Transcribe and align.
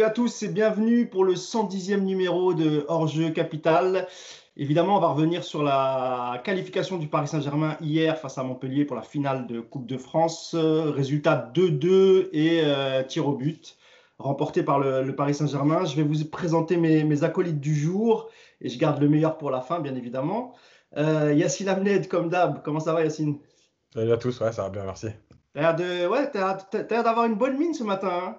Salut 0.00 0.12
à 0.12 0.14
tous 0.14 0.42
et 0.44 0.48
bienvenue 0.48 1.10
pour 1.10 1.26
le 1.26 1.34
110e 1.34 2.00
numéro 2.00 2.54
de 2.54 2.86
Hors-jeu 2.88 3.28
Capital. 3.28 4.08
Évidemment, 4.56 4.96
on 4.96 5.00
va 5.00 5.08
revenir 5.08 5.44
sur 5.44 5.62
la 5.62 6.40
qualification 6.42 6.96
du 6.96 7.06
Paris 7.06 7.28
Saint-Germain 7.28 7.76
hier 7.82 8.16
face 8.16 8.38
à 8.38 8.42
Montpellier 8.42 8.86
pour 8.86 8.96
la 8.96 9.02
finale 9.02 9.46
de 9.46 9.60
Coupe 9.60 9.84
de 9.84 9.98
France. 9.98 10.54
Résultat 10.54 11.52
2-2 11.54 12.30
et 12.32 12.62
euh, 12.64 13.02
tir 13.02 13.28
au 13.28 13.34
but 13.34 13.76
remporté 14.18 14.62
par 14.62 14.78
le, 14.78 15.14
Paris 15.14 15.34
Saint-Germain. 15.34 15.84
Je 15.84 15.96
vais 15.96 16.02
vous 16.02 16.24
présenter 16.24 16.78
mes, 16.78 17.22
acolytes 17.22 17.60
du 17.60 17.74
jour 17.74 18.30
et 18.62 18.70
je 18.70 18.78
garde 18.78 19.02
le 19.02 19.08
meilleur 19.10 19.36
pour 19.36 19.50
la 19.50 19.60
fin, 19.60 19.80
bien 19.80 19.94
évidemment. 19.94 20.54
Euh, 20.96 21.34
Yacine 21.34 21.68
Amned, 21.68 22.08
comme 22.08 22.30
d'hab. 22.30 22.62
Comment 22.62 22.80
ça 22.80 22.94
va, 22.94 23.04
Yacine? 23.04 23.38
Salut 23.92 24.12
à 24.12 24.16
tous, 24.16 24.40
ouais, 24.40 24.50
ça 24.50 24.62
va 24.62 24.70
bien, 24.70 24.84
merci. 24.84 25.08
T'as 25.52 25.76
l'air 25.76 26.10
ouais, 26.10 26.30
d'avoir 26.88 27.26
une 27.26 27.34
bonne 27.34 27.58
mine 27.58 27.74
ce 27.74 27.84
matin. 27.84 28.10
Hein? 28.10 28.36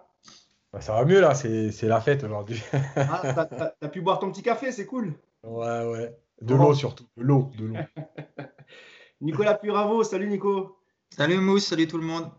Ça 0.80 0.94
va 0.94 1.06
mieux 1.06 1.20
là, 1.20 1.34
c'est 1.34 1.84
la 1.84 2.02
fête 2.02 2.24
aujourd'hui. 2.24 2.62
ah, 2.96 3.74
t'as 3.80 3.90
pu 3.90 4.02
boire 4.02 4.20
ton 4.20 4.32
petit 4.32 4.44
café, 4.44 4.72
c'est 4.72 4.86
cool. 4.86 5.14
Ouais, 5.44 5.86
ouais. 5.86 6.18
De 6.42 6.56
l'eau 6.56 6.74
surtout, 6.74 7.06
de 7.18 7.24
l'eau, 7.24 7.52
de 7.58 7.66
l'eau. 7.66 7.76
Nicolas 9.22 9.54
Puravo, 9.56 10.04
salut 10.04 10.28
Nico. 10.28 10.78
Salut 11.10 11.38
Mousse, 11.38 11.68
salut 11.68 11.88
tout 11.88 11.98
le 11.98 12.06
monde. 12.06 12.32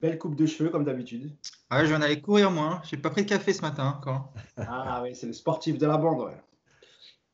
Belle 0.00 0.18
coupe 0.18 0.34
de 0.34 0.44
cheveux 0.44 0.70
comme 0.70 0.84
d'habitude. 0.84 1.32
Ah, 1.70 1.84
je 1.84 1.88
viens 1.88 1.98
d'aller 1.98 2.20
courir 2.20 2.50
moi. 2.50 2.66
Hein. 2.66 2.82
J'ai 2.84 2.96
pas 2.96 3.10
pris 3.10 3.24
de 3.24 3.28
café 3.28 3.52
ce 3.52 3.62
matin 3.62 3.96
encore. 3.98 4.32
ah 4.58 5.00
oui, 5.02 5.14
c'est 5.14 5.26
le 5.26 5.32
sportif 5.32 5.78
de 5.78 5.86
la 5.86 5.96
bande. 5.96 6.20
Ouais. 6.20 6.36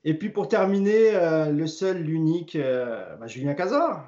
Et 0.04 0.14
puis 0.14 0.28
pour 0.28 0.48
terminer, 0.48 1.14
euh, 1.14 1.50
le 1.50 1.66
seul, 1.66 2.02
l'unique, 2.02 2.56
euh, 2.56 3.16
bah, 3.16 3.26
Julien 3.26 3.54
Cazard. 3.54 4.06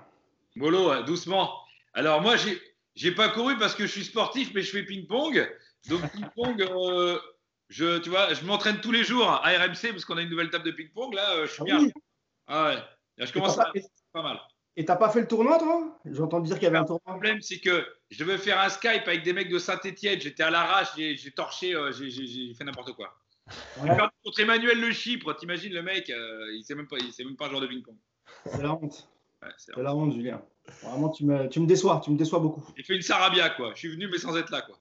Molo, 0.54 1.02
doucement. 1.02 1.50
Alors 1.94 2.22
moi, 2.22 2.36
j'ai, 2.36 2.58
j'ai 2.94 3.12
pas 3.12 3.28
couru 3.30 3.58
parce 3.58 3.74
que 3.74 3.86
je 3.86 3.92
suis 3.92 4.04
sportif, 4.04 4.52
mais 4.54 4.62
je 4.62 4.70
fais 4.70 4.84
ping-pong. 4.84 5.48
Donc 5.88 6.10
ping-pong, 6.12 6.62
euh, 6.62 7.18
je, 7.68 7.98
tu 7.98 8.10
vois, 8.10 8.32
je 8.34 8.44
m'entraîne 8.44 8.80
tous 8.80 8.92
les 8.92 9.04
jours 9.04 9.28
à 9.28 9.40
RMC 9.40 9.90
parce 9.90 10.04
qu'on 10.04 10.16
a 10.16 10.22
une 10.22 10.30
nouvelle 10.30 10.50
table 10.50 10.64
de 10.64 10.70
ping-pong. 10.72 11.14
Là, 11.14 11.46
je 11.46 11.52
suis 11.52 11.62
ah 11.62 11.64
bien. 11.64 11.88
Ah 12.46 12.68
ouais. 12.68 13.26
je 13.26 13.32
commence 13.32 13.58
à 13.58 13.72
pas 14.12 14.22
mal. 14.22 14.40
Et 14.78 14.84
t'as 14.84 14.96
pas 14.96 15.08
fait 15.08 15.20
le 15.20 15.26
tournoi, 15.26 15.58
toi? 15.58 15.98
J'ai 16.04 16.20
entendu 16.20 16.48
dire 16.48 16.56
qu'il 16.56 16.64
y 16.64 16.66
avait 16.66 16.78
un 16.78 16.84
tournoi. 16.84 17.00
Le 17.06 17.12
problème, 17.12 17.40
c'est 17.40 17.60
que 17.60 17.86
je 18.10 18.18
devais 18.22 18.36
faire 18.36 18.60
un 18.60 18.68
Skype 18.68 19.06
avec 19.06 19.22
des 19.22 19.32
mecs 19.32 19.48
de 19.48 19.58
Saint-Etienne. 19.58 20.20
J'étais 20.20 20.42
à 20.42 20.50
l'arrache, 20.50 20.88
j'ai 20.96 21.30
torché, 21.30 21.74
euh, 21.74 21.92
j'ai 21.92 22.52
fait 22.54 22.64
n'importe 22.64 22.92
quoi. 22.92 23.16
J'ai 23.82 23.88
perdu 23.88 24.14
contre 24.22 24.40
Emmanuel 24.40 24.78
Le 24.78 24.92
Chypre. 24.92 25.34
T'imagines 25.34 25.72
le 25.72 25.82
mec, 25.82 26.10
euh, 26.10 26.52
il 26.54 26.62
sait 26.62 26.74
même 26.74 26.88
pas, 26.88 26.96
il 26.98 27.12
sait 27.12 27.24
même 27.24 27.36
pas 27.36 27.46
un 27.46 27.50
joueur 27.50 27.62
de 27.62 27.68
ping-pong. 27.68 27.96
C'est 28.44 28.62
la 28.62 28.74
honte. 28.74 29.08
c'est 29.56 29.76
la 29.76 29.94
honte, 29.94 30.12
Julien. 30.12 30.42
Vraiment, 30.82 31.08
tu 31.08 31.24
me, 31.24 31.48
tu 31.48 31.60
me 31.60 31.66
déçois, 31.66 32.00
tu 32.04 32.10
me 32.10 32.16
déçois 32.16 32.38
beaucoup. 32.38 32.64
J'ai 32.76 32.82
fait 32.82 32.96
une 32.96 33.02
Sarabia, 33.02 33.50
quoi. 33.50 33.72
Je 33.74 33.80
suis 33.80 33.88
venu, 33.88 34.08
mais 34.10 34.18
sans 34.18 34.36
être 34.36 34.50
là, 34.50 34.62
quoi. 34.62 34.76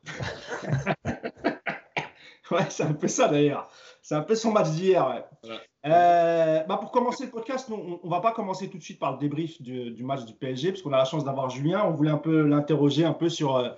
ouais, 2.51 2.65
c'est 2.69 2.83
un 2.83 2.93
peu 2.93 3.07
ça 3.07 3.27
d'ailleurs. 3.27 3.69
C'est 4.01 4.15
un 4.15 4.21
peu 4.21 4.35
son 4.35 4.51
match 4.51 4.69
d'hier. 4.69 5.25
Ouais. 5.43 5.51
Euh, 5.85 6.63
bah 6.63 6.77
pour 6.77 6.91
commencer 6.91 7.25
le 7.25 7.31
podcast, 7.31 7.69
on 7.71 7.99
ne 8.03 8.09
va 8.09 8.19
pas 8.19 8.31
commencer 8.31 8.69
tout 8.69 8.77
de 8.77 8.83
suite 8.83 8.99
par 8.99 9.13
le 9.13 9.17
débrief 9.19 9.61
du, 9.61 10.03
match 10.03 10.25
du 10.25 10.33
PSG, 10.33 10.71
parce 10.71 10.81
qu'on 10.81 10.93
a 10.93 10.97
la 10.97 11.05
chance 11.05 11.23
d'avoir 11.23 11.49
Julien. 11.49 11.83
On 11.85 11.91
voulait 11.91 12.11
un 12.11 12.17
peu 12.17 12.41
l'interroger 12.41 13.05
un 13.05 13.13
peu 13.13 13.29
sur, 13.29 13.55
euh, 13.55 13.69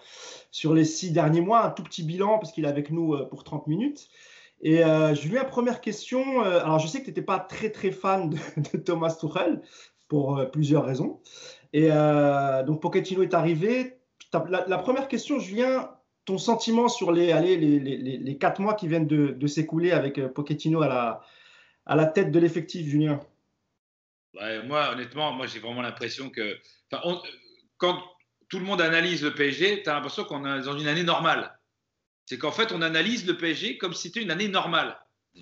sur 0.51 0.73
les 0.73 0.85
six 0.85 1.11
derniers 1.11 1.41
mois, 1.41 1.65
un 1.65 1.69
tout 1.69 1.83
petit 1.83 2.03
bilan, 2.03 2.39
parce 2.39 2.51
qu'il 2.51 2.65
est 2.65 2.69
avec 2.69 2.91
nous 2.91 3.13
euh, 3.13 3.25
pour 3.25 3.43
30 3.43 3.67
minutes. 3.67 4.09
Et 4.61 4.81
Julien, 5.13 5.43
première 5.43 5.81
question. 5.81 6.41
alors, 6.41 6.79
je 6.79 6.87
sais 6.87 6.97
que 6.97 7.03
tu 7.03 7.11
n'étais 7.11 7.21
pas 7.21 7.37
très, 7.37 7.69
très 7.69 7.91
fan 7.91 8.31
de, 8.31 8.77
Thomas 8.79 9.15
Tuchel, 9.15 9.61
pour 10.07 10.43
plusieurs 10.51 10.83
raisons. 10.83 11.21
Et 11.73 11.89
donc, 11.89 12.81
Pochettino 12.81 13.23
est 13.23 13.33
arrivé. 13.33 13.97
La, 14.49 14.77
première 14.77 15.07
question, 15.07 15.39
Julien, 15.39 15.89
ton 16.25 16.37
sentiment 16.37 16.87
sur 16.87 17.11
les, 17.11 17.31
allez, 17.31 17.57
les, 17.57 17.79
les, 17.79 18.17
les, 18.17 18.37
quatre 18.37 18.61
mois 18.61 18.73
qui 18.73 18.87
viennent 18.87 19.07
de, 19.07 19.47
s'écouler 19.47 19.91
avec 19.91 20.25
Pochettino 20.33 20.81
à 20.81 20.87
la 20.87 21.23
à 21.87 21.95
la 21.95 22.05
tête 22.05 22.31
de 22.31 22.39
l'effectif, 22.39 22.87
Julien? 22.87 23.19
Moi, 24.65 24.91
honnêtement, 24.91 25.33
moi 25.33 25.47
j'ai 25.47 25.59
vraiment 25.59 25.81
l'impression 25.81 26.29
que 26.29 26.59
quand 27.77 28.03
tout 28.49 28.59
le 28.59 28.65
monde 28.65 28.81
analyse 28.81 29.23
le 29.23 29.33
PSG, 29.33 29.83
tu 29.83 29.89
as 29.89 29.93
l'impression 29.93 30.25
qu'on 30.25 30.45
est 30.45 30.61
dans 30.61 30.77
une 30.77 30.87
année 30.87 31.03
normale. 31.03 31.57
C'est 32.25 32.37
qu'en 32.37 32.51
fait, 32.51 32.71
on 32.71 32.81
analyse 32.81 33.25
le 33.25 33.37
PSG 33.37 33.77
comme 33.77 33.93
si 33.93 34.09
c'était 34.09 34.21
une 34.21 34.31
année 34.31 34.49
normale. 34.49 34.99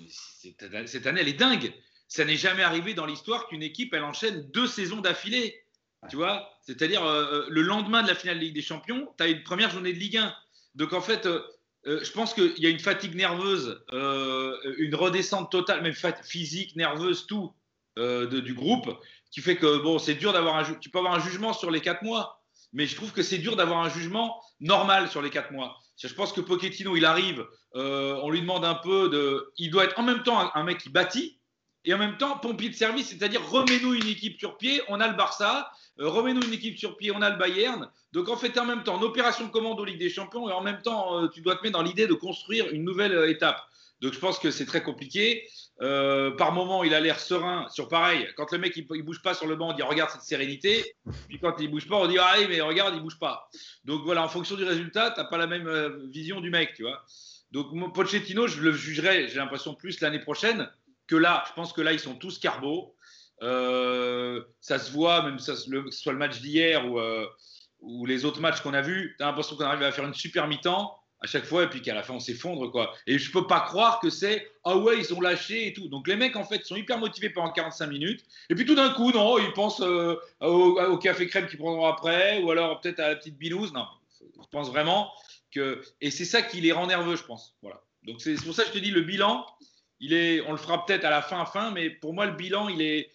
Cette 0.08 1.06
année, 1.06 1.20
elle 1.20 1.28
est 1.28 1.34
dingue. 1.34 1.74
Ça 2.08 2.24
n'est 2.24 2.36
jamais 2.36 2.62
arrivé 2.62 2.94
dans 2.94 3.06
l'histoire 3.06 3.48
qu'une 3.48 3.62
équipe, 3.62 3.92
elle 3.92 4.04
enchaîne 4.04 4.48
deux 4.52 4.68
saisons 4.68 5.00
d'affilée. 5.00 5.60
Tu 6.08 6.16
vois 6.16 6.50
C'est-à-dire, 6.62 7.04
euh, 7.04 7.24
euh, 7.32 7.46
le 7.48 7.62
lendemain 7.62 8.02
de 8.02 8.08
la 8.08 8.14
finale 8.14 8.38
de 8.38 8.44
Ligue 8.44 8.54
des 8.54 8.62
Champions, 8.62 9.08
tu 9.18 9.24
as 9.24 9.28
une 9.28 9.42
première 9.42 9.70
journée 9.70 9.92
de 9.92 9.98
Ligue 9.98 10.18
1. 10.18 10.34
Donc, 10.74 10.92
en 10.92 11.00
fait, 11.00 11.26
euh, 11.26 11.40
je 11.84 12.10
pense 12.12 12.34
qu'il 12.34 12.58
y 12.58 12.66
a 12.66 12.70
une 12.70 12.80
fatigue 12.80 13.14
nerveuse, 13.14 13.80
une 13.92 14.94
redescente 14.94 15.50
totale, 15.52 15.82
même 15.82 15.94
physique, 16.24 16.74
nerveuse, 16.76 17.26
tout 17.26 17.52
du 17.96 18.54
groupe, 18.54 18.90
qui 19.30 19.40
fait 19.40 19.56
que 19.56 19.78
bon, 19.78 19.98
c'est 19.98 20.14
dur 20.14 20.32
d'avoir 20.32 20.56
un. 20.56 20.74
Tu 20.80 20.90
peux 20.90 20.98
avoir 20.98 21.14
un 21.14 21.20
jugement 21.20 21.52
sur 21.52 21.70
les 21.70 21.80
quatre 21.80 22.02
mois, 22.02 22.42
mais 22.72 22.86
je 22.86 22.96
trouve 22.96 23.12
que 23.12 23.22
c'est 23.22 23.38
dur 23.38 23.56
d'avoir 23.56 23.84
un 23.84 23.88
jugement 23.88 24.42
normal 24.60 25.08
sur 25.08 25.22
les 25.22 25.30
quatre 25.30 25.52
mois. 25.52 25.78
Je 25.96 26.12
pense 26.12 26.32
que 26.32 26.40
Pochettino, 26.40 26.96
il 26.96 27.04
arrive, 27.04 27.46
on 27.72 28.28
lui 28.30 28.40
demande 28.40 28.64
un 28.64 28.74
peu 28.74 29.08
de. 29.08 29.52
Il 29.56 29.70
doit 29.70 29.84
être 29.84 29.98
en 29.98 30.02
même 30.02 30.24
temps 30.24 30.50
un 30.54 30.64
mec 30.64 30.78
qui 30.78 30.90
bâtit, 30.90 31.38
et 31.86 31.94
en 31.94 31.98
même 31.98 32.18
temps 32.18 32.36
pompier 32.38 32.68
de 32.68 32.74
service, 32.74 33.08
c'est-à-dire 33.08 33.40
remets-nous 33.48 33.94
une 33.94 34.08
équipe 34.08 34.38
sur 34.38 34.58
pied, 34.58 34.82
on 34.88 35.00
a 35.00 35.06
le 35.06 35.14
Barça, 35.14 35.70
remets-nous 35.98 36.42
une 36.42 36.52
équipe 36.52 36.78
sur 36.78 36.96
pied, 36.96 37.10
on 37.10 37.22
a 37.22 37.30
le 37.30 37.36
Bayern. 37.36 37.88
Donc 38.12 38.28
en 38.28 38.36
fait, 38.36 38.56
en 38.58 38.64
même 38.64 38.82
temps, 38.82 38.96
en 38.96 39.02
opération 39.02 39.48
commando 39.48 39.84
Ligue 39.84 39.98
des 39.98 40.10
Champions, 40.10 40.48
et 40.48 40.52
en 40.52 40.62
même 40.62 40.82
temps, 40.82 41.22
euh, 41.22 41.28
tu 41.28 41.40
dois 41.40 41.56
te 41.56 41.62
mettre 41.62 41.78
dans 41.78 41.82
l'idée 41.82 42.06
de 42.06 42.14
construire 42.14 42.68
une 42.72 42.84
nouvelle 42.84 43.12
euh, 43.12 43.30
étape. 43.30 43.60
Donc 44.00 44.12
je 44.12 44.18
pense 44.18 44.38
que 44.38 44.50
c'est 44.50 44.66
très 44.66 44.82
compliqué. 44.82 45.48
par 45.78 46.52
moment, 46.52 46.84
il 46.84 46.92
a 46.94 47.00
l'air 47.00 47.18
serein. 47.18 47.66
Sur 47.70 47.88
pareil, 47.88 48.28
quand 48.36 48.52
le 48.52 48.58
mec 48.58 48.76
il, 48.76 48.86
il, 48.94 49.02
bouge 49.02 49.22
pas 49.22 49.32
sur 49.32 49.46
le 49.46 49.56
banc, 49.56 49.70
on 49.70 49.72
dit 49.72 49.82
regarde 49.82 50.10
cette 50.10 50.22
sérénité. 50.22 50.84
Puis 51.28 51.38
quand 51.38 51.54
il 51.60 51.70
bouge 51.70 51.88
pas, 51.88 51.96
on 51.96 52.06
dit 52.06 52.18
ah 52.18 52.34
mais 52.46 52.60
regarde, 52.60 52.94
il 52.94 53.00
bouge 53.00 53.18
pas. 53.18 53.48
Donc 53.84 54.02
voilà, 54.04 54.22
en 54.22 54.28
fonction 54.28 54.56
du 54.56 54.64
résultat, 54.64 55.12
tu 55.12 55.20
n'as 55.20 55.26
pas 55.26 55.38
la 55.38 55.46
même 55.46 55.66
vision 56.10 56.42
du 56.42 56.50
mec, 56.50 56.74
tu 56.74 56.82
vois. 56.82 57.02
Donc 57.52 57.94
Pochettino, 57.94 58.46
je 58.46 58.60
le 58.60 58.72
jugerai, 58.72 59.28
j'ai 59.28 59.36
l'impression 59.36 59.74
plus 59.74 60.00
l'année 60.00 60.18
prochaine 60.18 60.68
que 61.06 61.16
là. 61.16 61.44
Je 61.48 61.52
pense 61.54 61.72
que 61.72 61.80
là, 61.80 61.92
ils 61.92 62.00
sont 62.00 62.14
tous 62.14 62.38
carbo. 62.38 62.95
Euh, 63.42 64.42
ça 64.60 64.78
se 64.78 64.90
voit, 64.92 65.22
même 65.22 65.38
ça, 65.38 65.52
le, 65.68 65.82
que 65.82 65.90
ce 65.90 66.00
soit 66.00 66.12
le 66.12 66.18
match 66.18 66.40
d'hier 66.40 66.90
ou, 66.90 66.98
euh, 66.98 67.26
ou, 67.80 68.06
les 68.06 68.24
autres 68.24 68.40
matchs 68.40 68.60
qu'on 68.60 68.74
a 68.74 68.80
vus, 68.80 69.14
tu 69.18 69.22
as 69.22 69.26
l'impression 69.26 69.56
qu'on 69.56 69.64
arrive 69.64 69.82
à 69.82 69.92
faire 69.92 70.06
une 70.06 70.14
super 70.14 70.46
mi-temps 70.48 70.98
à 71.20 71.26
chaque 71.26 71.44
fois 71.44 71.64
et 71.64 71.68
puis 71.68 71.80
qu'à 71.80 71.94
la 71.94 72.02
fin 72.02 72.14
on 72.14 72.20
s'effondre 72.20 72.70
quoi. 72.70 72.94
Et 73.06 73.18
je 73.18 73.30
peux 73.30 73.46
pas 73.46 73.60
croire 73.60 74.00
que 74.00 74.10
c'est 74.10 74.50
ah 74.64 74.76
ouais 74.76 74.98
ils 74.98 75.14
ont 75.14 75.20
lâché 75.20 75.68
et 75.68 75.72
tout. 75.72 75.88
Donc 75.88 76.08
les 76.08 76.16
mecs 76.16 76.36
en 76.36 76.44
fait 76.44 76.64
sont 76.64 76.76
hyper 76.76 76.98
motivés 76.98 77.30
pendant 77.30 77.50
45 77.50 77.86
minutes 77.86 78.24
et 78.50 78.54
puis 78.54 78.66
tout 78.66 78.74
d'un 78.74 78.90
coup 78.90 79.12
non 79.12 79.38
ils 79.38 79.52
pensent 79.52 79.80
euh, 79.80 80.16
au, 80.40 80.98
café 80.98 81.26
crème 81.26 81.46
qu'ils 81.46 81.58
prendront 81.58 81.86
après 81.86 82.42
ou 82.42 82.50
alors 82.50 82.80
peut-être 82.80 83.00
à 83.00 83.08
la 83.08 83.16
petite 83.16 83.38
binouse. 83.38 83.72
Non, 83.72 83.86
je 84.20 84.46
pense 84.50 84.68
vraiment 84.68 85.10
que 85.50 85.82
et 86.00 86.10
c'est 86.10 86.26
ça 86.26 86.42
qui 86.42 86.60
les 86.60 86.72
rend 86.72 86.86
nerveux 86.86 87.16
je 87.16 87.24
pense. 87.24 87.56
Voilà. 87.62 87.82
Donc 88.02 88.20
c'est 88.20 88.34
pour 88.44 88.54
ça 88.54 88.64
que 88.64 88.68
je 88.68 88.74
te 88.74 88.78
dis 88.78 88.90
le 88.90 89.00
bilan 89.00 89.46
il 90.00 90.12
est 90.12 90.42
on 90.42 90.52
le 90.52 90.58
fera 90.58 90.84
peut-être 90.84 91.04
à 91.04 91.10
la 91.10 91.22
fin 91.22 91.44
fin 91.46 91.70
mais 91.70 91.88
pour 91.88 92.12
moi 92.12 92.26
le 92.26 92.32
bilan 92.32 92.68
il 92.68 92.82
est 92.82 93.10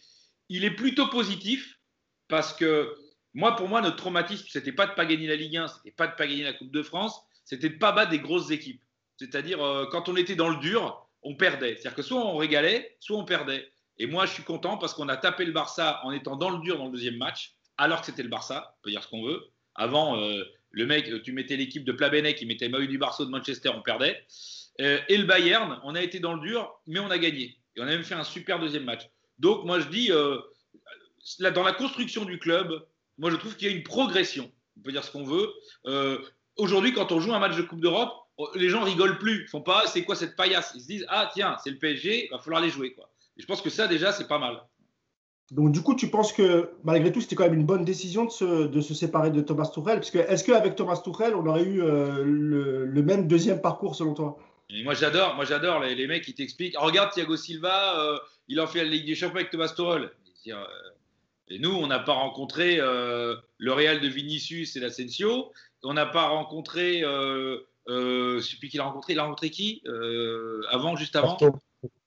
il 0.52 0.66
est 0.66 0.72
plutôt 0.72 1.08
positif 1.08 1.80
parce 2.28 2.54
que 2.54 2.94
moi, 3.34 3.56
pour 3.56 3.70
moi, 3.70 3.82
notre 3.82 3.96
traumatisme, 3.96 4.46
c'était 4.50 4.74
pas 4.74 4.86
de 4.86 4.94
pas 4.94 5.06
gagner 5.06 5.28
la 5.28 5.38
Ligue 5.38 5.56
1, 5.56 5.68
c'était 5.68 5.92
pas 5.92 6.08
de 6.08 6.16
pas 6.16 6.28
gagner 6.28 6.44
la 6.44 6.54
Coupe 6.54 6.72
de 6.72 6.84
France, 6.84 7.18
c'était 7.46 7.70
de 7.70 7.78
pas 7.78 7.94
battre 7.94 8.12
des 8.12 8.20
grosses 8.20 8.52
équipes. 8.52 8.82
C'est-à-dire, 9.18 9.66
euh, 9.66 9.86
quand 9.90 10.10
on 10.10 10.16
était 10.18 10.36
dans 10.36 10.50
le 10.50 10.58
dur, 10.58 11.08
on 11.24 11.36
perdait. 11.36 11.76
C'est-à-dire 11.76 11.96
que 11.96 12.02
soit 12.02 12.20
on 12.20 12.36
régalait, 12.36 12.98
soit 13.00 13.18
on 13.18 13.24
perdait. 13.24 13.72
Et 13.98 14.08
moi, 14.08 14.26
je 14.26 14.34
suis 14.34 14.44
content 14.44 14.78
parce 14.78 14.94
qu'on 14.94 15.08
a 15.08 15.16
tapé 15.16 15.46
le 15.46 15.54
Barça 15.54 16.02
en 16.04 16.12
étant 16.12 16.36
dans 16.36 16.50
le 16.50 16.60
dur 16.60 16.78
dans 16.78 16.88
le 16.88 16.92
deuxième 16.92 17.18
match, 17.18 17.54
alors 17.78 18.02
que 18.02 18.08
c'était 18.08 18.24
le 18.24 18.30
Barça, 18.30 18.76
on 18.80 18.82
peut 18.84 18.90
dire 18.90 19.04
ce 19.04 19.08
qu'on 19.08 19.24
veut. 19.24 19.42
Avant, 19.76 20.18
euh, 20.18 20.44
le 20.72 20.86
mec, 20.86 21.10
tu 21.24 21.32
mettais 21.32 21.56
l'équipe 21.56 21.86
de 21.86 21.94
Plabenec, 21.94 22.38
qui 22.38 22.46
mettait 22.46 22.68
Mahu 22.68 22.88
du 22.88 22.98
Barça 22.98 23.24
de 23.24 23.30
Manchester, 23.30 23.70
on 23.70 23.82
perdait. 23.82 24.22
Euh, 24.82 25.00
et 25.08 25.18
le 25.18 25.26
Bayern, 25.26 25.80
on 25.84 25.96
a 25.96 26.02
été 26.02 26.20
dans 26.20 26.34
le 26.34 26.42
dur, 26.42 26.82
mais 26.88 27.00
on 27.00 27.10
a 27.10 27.18
gagné. 27.18 27.58
Et 27.76 27.82
on 27.82 27.84
a 27.84 27.88
même 27.88 28.04
fait 28.04 28.16
un 28.16 28.24
super 28.26 28.60
deuxième 28.60 28.84
match. 28.84 29.08
Donc, 29.42 29.66
moi, 29.66 29.80
je 29.80 29.88
dis, 29.88 30.12
euh, 30.12 30.38
dans 31.40 31.64
la 31.64 31.74
construction 31.74 32.26
du 32.26 32.38
club, 32.38 32.86
moi, 33.18 33.32
je 33.32 33.36
trouve 33.36 33.56
qu'il 33.56 33.68
y 33.68 33.74
a 33.74 33.76
une 33.76 33.84
progression. 33.84 34.52
On 34.78 34.82
peut 34.82 34.92
dire 34.92 35.04
ce 35.04 35.12
qu'on 35.12 35.24
veut. 35.24 35.50
Euh, 35.88 36.20
aujourd'hui, 36.58 36.94
quand 36.94 37.12
on 37.12 37.20
joue 37.20 37.34
un 37.34 37.40
match 37.40 37.58
de 37.58 37.64
Coupe 37.64 37.82
d'Europe, 37.82 38.14
les 38.54 38.70
gens 38.70 38.84
rigolent 38.84 39.18
plus. 39.18 39.44
Ils 39.44 39.48
font 39.48 39.62
pas, 39.62 39.84
c'est 39.88 40.04
quoi 40.04 40.16
cette 40.16 40.36
paillasse? 40.36 40.74
Ils 40.76 40.82
se 40.82 40.88
disent, 40.88 41.06
ah 41.10 41.30
tiens, 41.34 41.58
c'est 41.64 41.72
le 41.72 41.78
PSG, 41.80 42.26
il 42.26 42.30
va 42.30 42.38
falloir 42.38 42.62
les 42.62 42.70
jouer. 42.70 42.94
Quoi. 42.94 43.10
Et 43.36 43.42
je 43.42 43.48
pense 43.48 43.62
que 43.64 43.72
ça, 43.72 43.88
déjà, 43.88 44.12
c'est 44.12 44.28
pas 44.28 44.38
mal. 44.38 44.62
Donc, 45.50 45.72
du 45.72 45.82
coup, 45.82 45.96
tu 45.96 46.08
penses 46.08 46.34
que 46.34 46.70
malgré 46.84 47.12
tout, 47.12 47.20
c'était 47.20 47.36
quand 47.36 47.44
même 47.44 47.56
une 47.56 47.66
bonne 47.66 47.84
décision 47.84 48.26
de 48.26 48.32
se, 48.32 48.68
de 48.68 48.82
se 48.82 48.94
séparer 48.94 49.32
de 49.32 49.42
Thomas 49.42 49.72
Tuchel? 49.74 49.96
Parce 49.96 50.12
que, 50.12 50.20
Est-ce 50.20 50.44
qu'avec 50.44 50.76
Thomas 50.76 51.02
Tuchel, 51.04 51.34
on 51.36 51.48
aurait 51.48 51.64
eu 51.64 51.82
euh, 51.82 52.24
le, 52.24 53.02
même 53.02 53.28
deuxième 53.28 53.60
parcours 53.60 53.96
selon 53.96 54.14
toi? 54.14 54.38
Moi 54.86 54.94
j'adore, 54.94 55.36
moi 55.36 55.44
j'adore 55.44 55.82
les, 55.82 56.08
mecs 56.08 56.24
qui 56.24 56.34
t'expliquent. 56.34 56.78
regarde 56.80 57.12
Thiago 57.12 57.36
Silva, 57.36 58.18
il 58.52 58.60
en 58.60 58.68
fait 58.68 58.84
la 58.84 58.90
Ligue 58.90 59.06
des 59.06 59.16
Champions 59.16 59.38
avec 59.38 59.50
Thomas 59.50 59.70
Tuchel. 59.70 60.12
Euh, 60.48 60.66
et 61.48 61.58
nous, 61.58 61.72
on 61.72 61.88
n'a 61.88 62.00
pas 62.00 62.12
rencontré 62.14 62.80
euh, 62.80 63.38
le 63.58 63.72
Real 63.72 64.02
de 64.02 64.08
Vinicius 64.10 64.76
et 64.76 64.82
l'Asensio. 64.82 65.54
On 65.84 65.94
n'a 65.94 66.06
pas 66.06 66.28
rencontré 66.28 67.02
euh, 67.02 67.66
Euh, 67.88 68.40
je 68.42 68.48
sais 68.48 68.58
plus 68.58 68.68
qui 68.68 68.78
l'a 68.78 68.84
rencontré. 68.84 69.14
Il 69.14 69.20
a 69.20 69.24
rencontré 69.24 69.50
qui 69.50 69.82
euh, 69.88 70.62
Avant, 70.70 70.98
juste 70.98 71.16
avant 71.16 71.36
Porto. 71.38 71.60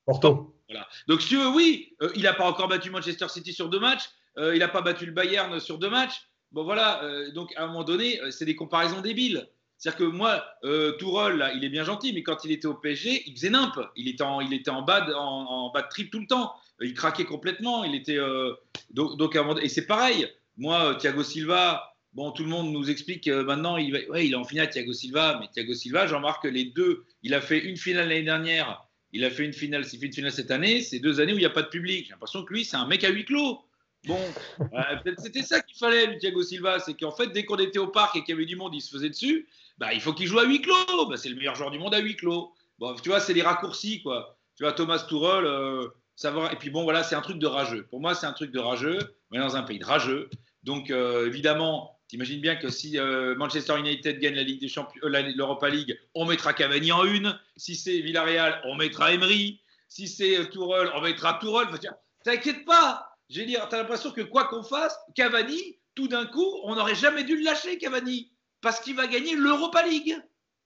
Porto. 0.04 0.54
Voilà. 0.68 0.86
Donc, 1.08 1.22
si 1.22 1.28
tu 1.28 1.36
veux, 1.36 1.48
oui, 1.48 1.96
il 2.14 2.22
n'a 2.22 2.34
pas 2.34 2.46
encore 2.46 2.68
battu 2.68 2.90
Manchester 2.90 3.28
City 3.28 3.54
sur 3.54 3.70
deux 3.70 3.80
matchs. 3.80 4.10
Il 4.36 4.58
n'a 4.58 4.68
pas 4.68 4.82
battu 4.82 5.06
le 5.06 5.12
Bayern 5.12 5.58
sur 5.60 5.78
deux 5.78 5.90
matchs. 5.90 6.28
Bon, 6.52 6.64
voilà. 6.64 7.00
donc, 7.32 7.54
à 7.56 7.64
un 7.64 7.66
moment 7.68 7.84
donné, 7.84 8.20
c'est 8.30 8.44
des 8.44 8.56
comparaisons 8.56 9.00
débiles. 9.00 9.48
C'est-à-dire 9.84 9.98
que 9.98 10.16
moi, 10.16 10.42
euh, 10.64 10.92
Tourelle, 10.92 11.36
là, 11.36 11.52
il 11.52 11.62
est 11.62 11.68
bien 11.68 11.84
gentil, 11.84 12.14
mais 12.14 12.22
quand 12.22 12.42
il 12.46 12.52
était 12.52 12.64
au 12.64 12.72
PSG, 12.72 13.24
il 13.26 13.34
faisait 13.34 13.50
nimp. 13.50 13.78
Il 13.96 14.08
était 14.08 14.22
en, 14.22 14.40
il 14.40 14.54
était 14.54 14.70
en, 14.70 14.80
bas, 14.80 15.02
de, 15.02 15.12
en, 15.12 15.70
bas 15.72 15.82
de 15.82 15.88
trip 15.88 16.10
tout 16.10 16.20
le 16.20 16.26
temps. 16.26 16.54
Euh, 16.80 16.86
Il 16.86 16.94
craquait 16.94 17.26
complètement. 17.26 17.84
Il 17.84 17.94
était, 17.94 18.16
euh, 18.16 18.54
donc, 18.88 19.18
donc, 19.18 19.36
et 19.60 19.68
c'est 19.68 19.84
pareil. 19.84 20.26
Moi, 20.56 20.82
euh, 20.82 20.94
Thiago 20.94 21.22
Silva, 21.22 21.94
bon, 22.14 22.30
tout 22.30 22.44
le 22.44 22.48
monde 22.48 22.72
nous 22.72 22.88
explique 22.88 23.24
que 23.24 23.42
maintenant, 23.42 23.76
il, 23.76 24.06
il 24.16 24.32
est 24.32 24.34
en 24.34 24.44
finale, 24.44 24.70
Thiago 24.70 24.94
Silva. 24.94 25.36
Mais 25.38 25.48
Thiago 25.52 25.74
Silva, 25.74 26.06
j'en 26.06 26.16
remarque 26.16 26.44
que 26.44 26.48
les 26.48 26.64
deux, 26.64 27.04
il 27.22 27.34
a 27.34 27.42
fait 27.42 27.58
une 27.58 27.76
finale 27.76 28.08
l'année 28.08 28.22
dernière. 28.22 28.86
Il 29.12 29.22
a 29.22 29.28
fait 29.28 29.44
une 29.44 29.52
finale, 29.52 29.84
fait 29.84 29.98
une 29.98 30.14
finale 30.14 30.32
cette 30.32 30.50
année. 30.50 30.80
C'est 30.80 30.98
deux 30.98 31.20
années 31.20 31.34
où 31.34 31.36
il 31.36 31.40
n'y 31.40 31.44
a 31.44 31.50
pas 31.50 31.60
de 31.60 31.68
public. 31.68 32.06
J'ai 32.06 32.12
l'impression 32.12 32.42
que 32.42 32.54
lui, 32.54 32.64
c'est 32.64 32.78
un 32.78 32.86
mec 32.86 33.04
à 33.04 33.10
huis 33.10 33.26
clos. 33.26 33.60
Bon, 34.06 34.20
euh, 34.60 35.12
c'était 35.18 35.42
ça 35.42 35.60
qu'il 35.60 35.76
fallait, 35.76 36.18
Thiago 36.18 36.42
Silva. 36.42 36.78
C'est 36.78 36.94
qu'en 36.94 37.12
fait, 37.12 37.28
dès 37.28 37.44
qu'on 37.44 37.56
était 37.56 37.78
au 37.78 37.88
parc 37.88 38.16
et 38.16 38.20
qu'il 38.20 38.34
y 38.34 38.36
avait 38.36 38.46
du 38.46 38.56
monde, 38.56 38.74
il 38.74 38.80
se 38.80 38.90
faisait 38.90 39.08
dessus. 39.08 39.46
Bah, 39.78 39.92
il 39.92 40.00
faut 40.00 40.12
qu'il 40.12 40.26
joue 40.26 40.38
à 40.38 40.44
huis 40.44 40.60
clos. 40.60 41.06
Bah, 41.08 41.16
c'est 41.16 41.28
le 41.28 41.36
meilleur 41.36 41.54
joueur 41.54 41.70
du 41.70 41.78
monde 41.78 41.94
à 41.94 41.98
huis 41.98 42.16
clos. 42.16 42.52
Bon, 42.78 42.94
tu 42.96 43.08
vois, 43.08 43.20
c'est 43.20 43.34
les 43.34 43.42
raccourcis, 43.42 44.02
quoi. 44.02 44.36
Tu 44.56 44.62
vois, 44.62 44.72
Thomas 44.72 44.98
Tuchel, 45.08 45.44
euh, 45.44 45.88
va. 46.22 46.52
Et 46.52 46.56
puis 46.56 46.70
bon, 46.70 46.84
voilà, 46.84 47.02
c'est 47.02 47.14
un 47.14 47.20
truc 47.20 47.38
de 47.38 47.46
rageux. 47.46 47.86
Pour 47.90 48.00
moi, 48.00 48.14
c'est 48.14 48.26
un 48.26 48.32
truc 48.32 48.50
de 48.52 48.60
rageux. 48.60 48.98
On 49.30 49.36
est 49.36 49.40
dans 49.40 49.56
un 49.56 49.62
pays 49.62 49.78
de 49.78 49.84
rageux. 49.84 50.30
Donc, 50.62 50.90
euh, 50.90 51.26
évidemment, 51.26 51.98
t'imagines 52.08 52.40
bien 52.40 52.56
que 52.56 52.68
si 52.68 52.98
euh, 52.98 53.34
Manchester 53.36 53.78
United 53.78 54.20
gagne 54.20 54.34
la 54.34 54.42
Ligue 54.42 54.60
des 54.60 54.68
Champions, 54.68 55.00
euh, 55.02 55.32
l'Europa 55.34 55.68
League, 55.68 55.98
on 56.14 56.24
mettra 56.24 56.52
Cavani 56.52 56.92
en 56.92 57.04
une. 57.04 57.38
Si 57.56 57.74
c'est 57.76 58.00
Villarreal, 58.00 58.60
on 58.64 58.76
mettra 58.76 59.12
Emery. 59.12 59.60
Si 59.88 60.08
c'est 60.08 60.38
euh, 60.38 60.44
Tourelle, 60.46 60.90
on 60.94 61.00
mettra 61.00 61.34
Tourelle. 61.34 61.68
Enfin, 61.68 61.78
T'inquiète 62.24 62.64
pas. 62.64 63.08
Veux 63.34 63.44
dire, 63.44 63.66
t'as 63.68 63.78
l'impression 63.78 64.10
que 64.12 64.20
quoi 64.20 64.44
qu'on 64.44 64.62
fasse, 64.62 64.96
Cavani, 65.14 65.78
tout 65.94 66.08
d'un 66.08 66.26
coup, 66.26 66.60
on 66.64 66.76
n'aurait 66.76 66.94
jamais 66.94 67.24
dû 67.24 67.36
le 67.36 67.42
lâcher, 67.42 67.78
Cavani, 67.78 68.30
parce 68.64 68.80
qu'il 68.80 68.96
va 68.96 69.06
gagner 69.06 69.36
l'Europa 69.36 69.86
League. 69.86 70.16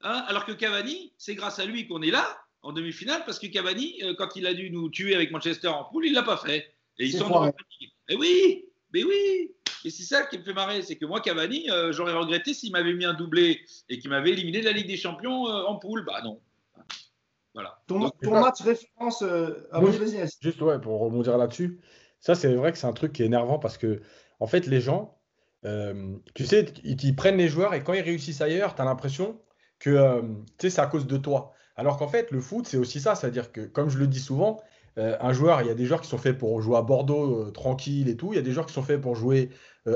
Hein, 0.03 0.25
alors 0.29 0.47
que 0.47 0.53
Cavani, 0.53 1.13
c'est 1.19 1.35
grâce 1.35 1.59
à 1.59 1.65
lui 1.67 1.89
qu'on 1.89 2.01
est 2.01 2.13
là 2.13 2.39
en 2.63 2.73
demi-finale, 2.73 3.25
parce 3.27 3.39
que 3.41 3.49
Cavani, 3.49 4.01
euh, 4.03 4.15
quand 4.17 4.37
il 4.37 4.47
a 4.47 4.55
dû 4.55 4.71
nous 4.71 4.89
tuer 4.89 5.15
avec 5.17 5.33
Manchester 5.33 5.69
en 5.69 5.85
poule, 5.85 6.07
il 6.07 6.15
l'a 6.15 6.23
pas 6.23 6.37
fait. 6.37 6.73
Et 6.99 7.07
ils 7.07 7.13
sont 7.13 7.25
en 7.25 7.29
foiré. 7.29 7.49
Europa 7.49 7.63
League. 7.81 7.91
Et 8.09 8.17
oui, 8.17 8.65
mais 8.95 9.03
oui. 9.05 9.51
Et 9.85 9.91
c'est 9.91 10.05
ça 10.05 10.25
qui 10.27 10.39
me 10.39 10.45
fait 10.45 10.53
marrer, 10.53 10.83
c'est 10.83 10.97
que 10.97 11.05
moi, 11.05 11.21
Cavani, 11.21 11.71
euh, 11.71 11.93
j'aurais 11.93 12.13
regretté 12.13 12.55
s'il 12.55 12.73
m'avait 12.73 12.95
mis 12.95 13.05
un 13.05 13.15
doublé 13.15 13.61
et 13.89 13.99
qu'il 13.99 14.11
m'avait 14.11 14.31
éliminé 14.31 14.61
de 14.61 14.65
la 14.67 14.73
Ligue 14.73 14.87
des 14.87 14.97
Champions 14.97 15.49
euh, 15.49 15.65
en 15.65 15.77
poule. 15.77 16.05
Bah 16.05 16.21
non. 16.23 16.41
Voilà. 17.55 17.83
Ton, 17.89 17.99
Donc, 17.99 18.21
ton 18.23 18.41
match 18.41 18.61
référence. 18.61 19.23
euh, 19.23 19.69
ah, 19.73 19.81
Oui. 19.83 19.93
Juste 20.41 20.61
ouais, 20.61 20.81
pour 20.81 21.01
rebondir 21.01 21.37
là-dessus, 21.37 21.81
ça 22.21 22.37
c'est 22.37 22.55
vrai 22.55 22.71
que 22.71 22.79
c'est 22.79 22.87
un 22.87 22.93
truc 22.93 23.13
qui 23.13 23.23
est 23.23 23.27
énervant 23.27 23.59
parce 23.59 23.79
que 23.79 24.01
en 24.39 24.47
fait 24.47 24.67
les 24.67 24.81
gens, 24.81 25.18
euh, 25.65 26.17
tu 26.35 26.47
sais, 26.47 26.67
ils, 26.85 27.17
prennent 27.17 27.37
les 27.37 27.49
joueurs 27.49 27.75
et 27.75 27.83
quand 27.83 27.93
ils 27.93 28.03
réussissent 28.03 28.41
ailleurs, 28.41 28.75
tu 28.75 28.83
as 28.83 28.85
l'impression 28.85 29.41
que 29.79 29.91
euh, 29.91 30.23
c'est 30.59 30.79
à 30.79 30.87
cause 30.87 31.07
de 31.07 31.17
toi. 31.17 31.53
Alors 31.77 31.97
qu'en 31.99 32.09
fait 32.09 32.31
le 32.31 32.41
foot 32.41 32.67
c'est 32.67 32.77
aussi 32.77 33.01
ça, 33.01 33.15
c'est-à-dire 33.15 33.53
que 33.53 33.63
comme 33.63 33.89
je 33.89 33.99
le 33.99 34.07
dis 34.07 34.21
souvent, 34.21 34.61
euh, 34.99 35.17
un 35.21 35.33
joueur, 35.33 35.63
il 35.63 35.69
y 35.69 35.71
a 35.71 35.75
des 35.75 35.85
joueurs 35.85 36.01
qui 36.01 36.09
sont 36.09 36.19
faits 36.19 36.37
pour 36.39 36.61
jouer 36.61 36.77
à 36.77 36.83
Bordeaux 36.83 37.51
tranquille 37.51 38.09
et 38.09 38.17
tout, 38.17 38.33
il 38.33 38.37
y 38.37 38.39
a 38.39 38.43
des 38.43 38.53
joueurs 38.53 38.67
qui 38.67 38.73
sont 38.75 38.83
faits 38.83 39.01
pour 39.01 39.15
jouer 39.15 39.51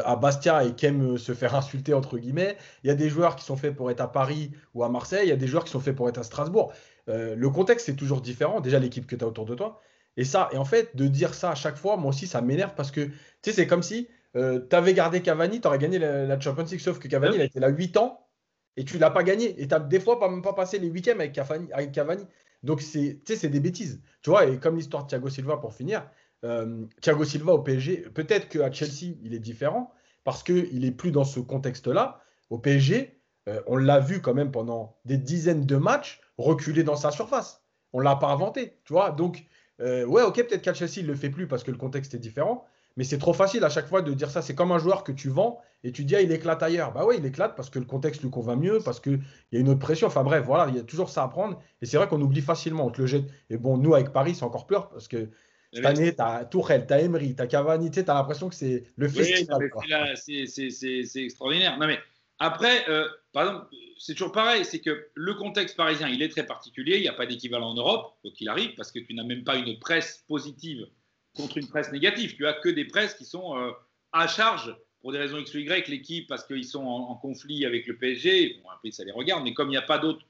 à 0.05 0.17
Bastia 0.17 0.65
et 0.65 0.75
qui 0.75 0.87
aiment 0.87 1.19
se 1.19 1.35
faire 1.35 1.55
insulter 1.55 1.93
entre 1.93 2.19
guillemets, 2.19 2.57
il 2.83 2.89
y 2.89 2.91
a 2.91 2.95
des 2.95 3.11
joueurs 3.11 3.37
qui 3.37 3.45
sont 3.45 3.57
faits 3.57 3.75
pour 3.75 3.91
être 3.91 4.01
à 4.01 4.11
Paris 4.11 4.53
ou 4.75 4.85
à 4.85 4.89
Marseille, 4.89 5.27
il 5.27 5.29
y 5.29 5.33
a 5.33 5.37
des 5.37 5.47
joueurs 5.47 5.65
qui 5.65 5.71
sont 5.71 5.81
faits 5.81 5.95
pour 5.95 6.09
être 6.09 6.19
à 6.19 6.23
Strasbourg. 6.23 6.73
Le 7.09 7.49
contexte 7.51 7.87
c'est 7.87 7.97
toujours 7.97 8.21
différent, 8.21 8.61
déjà 8.61 8.79
l'équipe 8.79 9.07
que 9.07 9.17
tu 9.17 9.25
as 9.25 9.29
autour 9.29 9.45
de 9.45 9.55
toi. 9.55 9.81
Et 10.17 10.25
ça, 10.25 10.49
et 10.53 10.57
en 10.57 10.65
fait, 10.65 10.95
de 10.95 11.07
dire 11.07 11.35
ça 11.35 11.51
à 11.51 11.55
chaque 11.55 11.77
fois, 11.77 11.97
moi 11.97 12.11
aussi, 12.11 12.27
ça 12.27 12.43
m'énerve 12.43 12.75
parce 12.75 12.91
que, 12.91 13.01
tu 13.01 13.13
sais, 13.43 13.53
c'est 13.53 13.67
comme 13.67 13.83
si 13.83 14.09
tu 14.35 14.77
avais 14.77 14.95
gardé 14.95 15.23
Cavani, 15.23 15.61
tu 15.61 15.67
aurais 15.69 15.79
gagné 15.79 15.99
la, 15.99 16.25
la 16.27 16.41
Champions 16.41 16.65
League, 16.65 16.81
sauf 16.81 16.99
que 16.99 17.09
Cavani, 17.09 17.33
Ouais. 17.33 17.37
il 17.37 17.41
a 17.43 17.45
été 17.45 17.61
là 17.61 17.69
8 17.69 17.97
ans 17.99 18.29
et 18.77 18.85
tu 18.85 18.99
l'as 18.99 19.11
pas 19.11 19.23
gagné. 19.23 19.61
Et 19.61 19.69
tu 19.69 19.75
as 19.75 19.81
des 19.81 20.01
fois 20.01 20.19
pas, 20.19 20.29
même 20.29 20.43
pas 20.43 20.55
passé 20.55 20.79
les 20.79 20.89
week-ends 20.91 21.13
avec 21.13 21.33
Cavani. 21.33 21.69
Avec 21.73 21.93
Cavani. 21.93 22.25
Donc, 22.63 22.81
c'est, 22.81 23.21
des 23.27 23.61
bêtises. 23.61 24.01
Tu 24.23 24.31
vois, 24.31 24.47
et 24.47 24.59
comme 24.59 24.77
l'histoire 24.77 25.05
de 25.05 25.09
Thiago 25.09 25.29
Silva 25.29 25.57
pour 25.59 25.75
finir, 25.75 26.09
euh, 26.45 26.87
Thiago 27.01 27.25
Silva 27.25 27.53
au 27.53 27.59
PSG, 27.63 28.09
peut-être 28.15 28.49
qu'à 28.49 28.71
Chelsea, 28.73 29.15
il 29.23 29.35
est 29.35 29.41
différent 29.41 29.93
parce 30.25 30.43
qu'il 30.43 30.85
est 30.85 30.93
plus 30.93 31.11
dans 31.11 31.25
ce 31.25 31.41
contexte-là. 31.41 32.21
Au 32.51 32.59
PSG, 32.59 33.21
euh, 33.49 33.61
on 33.67 33.77
l'a 33.77 33.99
vu 33.99 34.21
quand 34.23 34.35
même 34.35 34.53
pendant 34.53 34.97
des 35.05 35.19
dizaines 35.19 35.67
de 35.67 35.77
matchs 35.77 36.21
reculer 36.39 36.85
dans 36.85 36.97
sa 36.97 37.11
surface. 37.11 37.65
On 37.93 38.01
l'a 38.01 38.17
pas 38.17 38.29
inventé, 38.29 38.79
tu 38.85 38.93
vois. 38.93 39.11
Donc, 39.11 39.45
euh, 39.81 40.05
ouais, 40.07 40.23
ok, 40.23 40.37
peut-être 40.37 40.63
qu'à 40.63 40.73
Chelsea, 40.75 40.99
il 40.99 41.07
le 41.07 41.15
fait 41.17 41.31
plus 41.31 41.49
parce 41.49 41.65
que 41.65 41.71
le 41.73 41.77
contexte 41.77 42.15
est 42.15 42.19
différent. 42.19 42.65
Mais 42.97 43.05
c'est 43.05 43.19
trop 43.19 43.33
facile 43.33 43.65
à 43.65 43.69
chaque 43.69 43.89
fois 43.89 44.03
de 44.03 44.13
dire 44.13 44.31
ça. 44.31 44.43
C'est 44.43 44.55
comme 44.55 44.73
un 44.73 44.79
joueur 44.79 45.05
que 45.05 45.13
tu 45.13 45.29
vends 45.29 45.61
et 45.85 45.93
tu 45.93 46.05
dis, 46.05 46.15
ah, 46.15 46.21
il 46.21 46.31
éclate 46.31 46.63
ailleurs. 46.63 46.93
Bah 46.93 47.05
ouais, 47.05 47.19
il 47.19 47.27
éclate 47.27 47.57
parce 47.57 47.71
que 47.71 47.79
le 47.79 47.85
contexte 47.85 48.23
lui 48.23 48.31
convainc 48.31 48.61
mieux, 48.61 48.79
parce 48.85 49.01
qu'il 49.01 49.21
y 49.53 49.57
a 49.57 49.61
une 49.61 49.69
autre 49.69 49.81
pression. 49.81 50.07
Enfin 50.07 50.23
bref, 50.23 50.45
voilà, 50.45 50.69
il 50.69 50.77
y 50.77 50.79
a 50.79 50.83
toujours 50.83 51.11
ça 51.11 51.23
à 51.23 51.29
prendre. 51.29 51.61
Et 51.81 51.87
c'est 51.87 51.97
vrai 51.97 52.09
qu'on 52.09 52.21
oublie 52.21 52.43
facilement, 52.43 52.87
on 52.87 52.91
te 52.91 53.01
le 53.01 53.07
jette. 53.07 53.25
Et 53.51 53.57
bon, 53.57 53.77
nous, 53.77 53.95
avec 53.95 54.13
Paris, 54.13 54.35
c'est 54.35 54.45
encore 54.45 54.67
pire 54.67 54.89
parce 54.89 55.09
que 55.09 55.29
cette 55.73 55.87
année, 55.87 56.15
tu 56.15 56.23
as 56.23 56.45
Tourelle, 56.45 56.87
tu 56.87 56.93
as 56.93 57.01
Emery, 57.01 57.35
tu 57.35 57.43
as 57.43 57.47
Cavani, 57.47 57.91
tu 57.91 58.01
as 58.01 58.15
l'impression 58.15 58.49
que 58.49 58.55
c'est 58.55 58.85
le 58.97 59.09
festival. 59.09 59.71
c'est 60.17 61.25
extraordinaire. 61.25 61.79
Non, 61.79 61.87
mais 61.87 61.99
après, 62.39 62.89
euh, 62.89 63.09
par 63.33 63.45
exemple, 63.45 63.67
c'est 63.99 64.13
toujours 64.15 64.33
pareil, 64.33 64.65
c'est 64.65 64.81
que 64.81 65.09
le 65.15 65.35
contexte 65.35 65.77
parisien, 65.77 66.09
il 66.09 66.23
est 66.23 66.29
très 66.29 66.45
particulier. 66.45 66.97
Il 66.97 67.03
n'y 67.03 67.09
a 67.09 67.13
pas 67.13 67.25
d'équivalent 67.25 67.71
en 67.71 67.75
Europe, 67.75 68.17
quoi 68.21 68.31
qu'il 68.33 68.49
arrive, 68.49 68.75
parce 68.75 68.93
que 68.93 68.99
tu 68.99 69.15
n'as 69.15 69.25
même 69.25 69.45
pas 69.45 69.57
une 69.57 69.79
presse 69.79 70.25
positive 70.29 70.87
contre 71.35 71.59
une 71.59 71.69
presse 71.69 71.93
négative. 71.93 72.37
Tu 72.37 72.47
as 72.47 72.55
que 72.55 72.69
des 72.69 72.85
presses 72.85 73.15
qui 73.15 73.25
sont 73.25 73.57
euh, 73.57 73.73
à 74.13 74.27
charge 74.27 74.77
pour 75.01 75.13
des 75.13 75.19
raisons 75.19 75.39
X 75.39 75.55
ou 75.55 75.59
Y, 75.59 75.89
l'équipe, 75.89 76.29
parce 76.29 76.45
qu'ils 76.47 76.65
sont 76.65 76.85
en, 76.85 77.15
conflit 77.17 77.67
avec 77.67 77.87
le 77.87 77.97
PSG. 77.97 78.61
Bon, 78.63 78.71
après, 78.71 78.91
ça 78.91 79.05
les 79.05 79.13
regarde, 79.13 79.43
mais 79.43 79.53
comme 79.53 79.69
il 79.69 79.73
n'y 79.73 79.77
a 79.77 79.83
pas 79.83 79.99
d'autres 79.99 80.25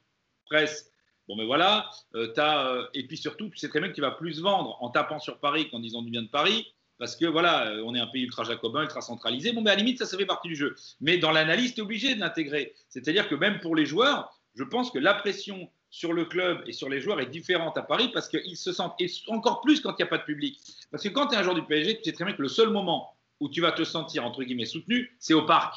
presse, 0.46 0.90
bon, 1.28 1.36
mais 1.36 1.44
voilà. 1.44 1.90
euh, 2.14 2.32
euh, 2.36 2.86
et 2.94 3.06
puis 3.06 3.16
surtout, 3.16 3.48
tu 3.50 3.58
sais 3.58 3.68
très 3.68 3.80
bien 3.80 3.88
que 3.88 3.94
tu 3.94 4.00
vas 4.00 4.10
plus 4.12 4.40
vendre 4.40 4.76
en 4.82 4.90
tapant 4.90 5.18
sur 5.18 5.38
Paris 5.38 5.68
qu'en 5.70 5.78
disant 5.78 6.02
du 6.02 6.10
bien 6.10 6.22
de 6.22 6.28
Paris. 6.28 6.72
Parce 6.98 7.16
que 7.16 7.26
voilà, 7.26 7.72
on 7.84 7.96
est 7.96 8.00
un 8.00 8.06
pays 8.06 8.22
ultra 8.22 8.44
jacobin, 8.44 8.82
ultra 8.82 9.00
centralisé. 9.00 9.52
Bon, 9.52 9.60
mais 9.60 9.70
à 9.70 9.74
la 9.74 9.80
limite, 9.80 9.98
ça, 9.98 10.06
ça 10.06 10.16
fait 10.16 10.26
partie 10.26 10.48
du 10.48 10.54
jeu. 10.54 10.76
Mais 11.00 11.18
dans 11.18 11.32
l'analyse, 11.32 11.74
tu 11.74 11.80
es 11.80 11.82
obligé 11.82 12.14
de 12.14 12.20
l'intégrer. 12.20 12.74
C'est-à-dire 12.88 13.28
que 13.28 13.34
même 13.34 13.58
pour 13.58 13.74
les 13.74 13.86
joueurs, 13.86 14.38
je 14.54 14.62
pense 14.62 14.90
que 14.90 14.98
la 14.98 15.14
pression 15.14 15.68
sur 15.92 16.14
le 16.14 16.24
club 16.24 16.64
et 16.66 16.72
sur 16.72 16.88
les 16.88 17.00
joueurs 17.00 17.20
est 17.20 17.26
différente 17.26 17.76
à 17.76 17.82
Paris 17.82 18.10
parce 18.12 18.28
qu'ils 18.28 18.56
se 18.56 18.72
sentent, 18.72 18.94
et 18.98 19.08
encore 19.28 19.60
plus 19.60 19.80
quand 19.80 19.90
il 19.90 20.02
n'y 20.02 20.04
a 20.04 20.06
pas 20.06 20.18
de 20.18 20.24
public. 20.24 20.58
Parce 20.90 21.04
que 21.04 21.10
quand 21.10 21.28
tu 21.28 21.34
es 21.34 21.36
un 21.36 21.42
joueur 21.42 21.54
du 21.54 21.62
PSG, 21.62 21.98
tu 21.98 22.04
sais 22.04 22.12
très 22.12 22.24
bien 22.24 22.34
que 22.34 22.42
le 22.42 22.48
seul 22.48 22.70
moment 22.70 23.14
où 23.40 23.48
tu 23.50 23.60
vas 23.60 23.72
te 23.72 23.84
sentir, 23.84 24.24
entre 24.24 24.42
guillemets, 24.42 24.64
soutenu, 24.64 25.14
c'est 25.20 25.34
au 25.34 25.42
parc. 25.42 25.76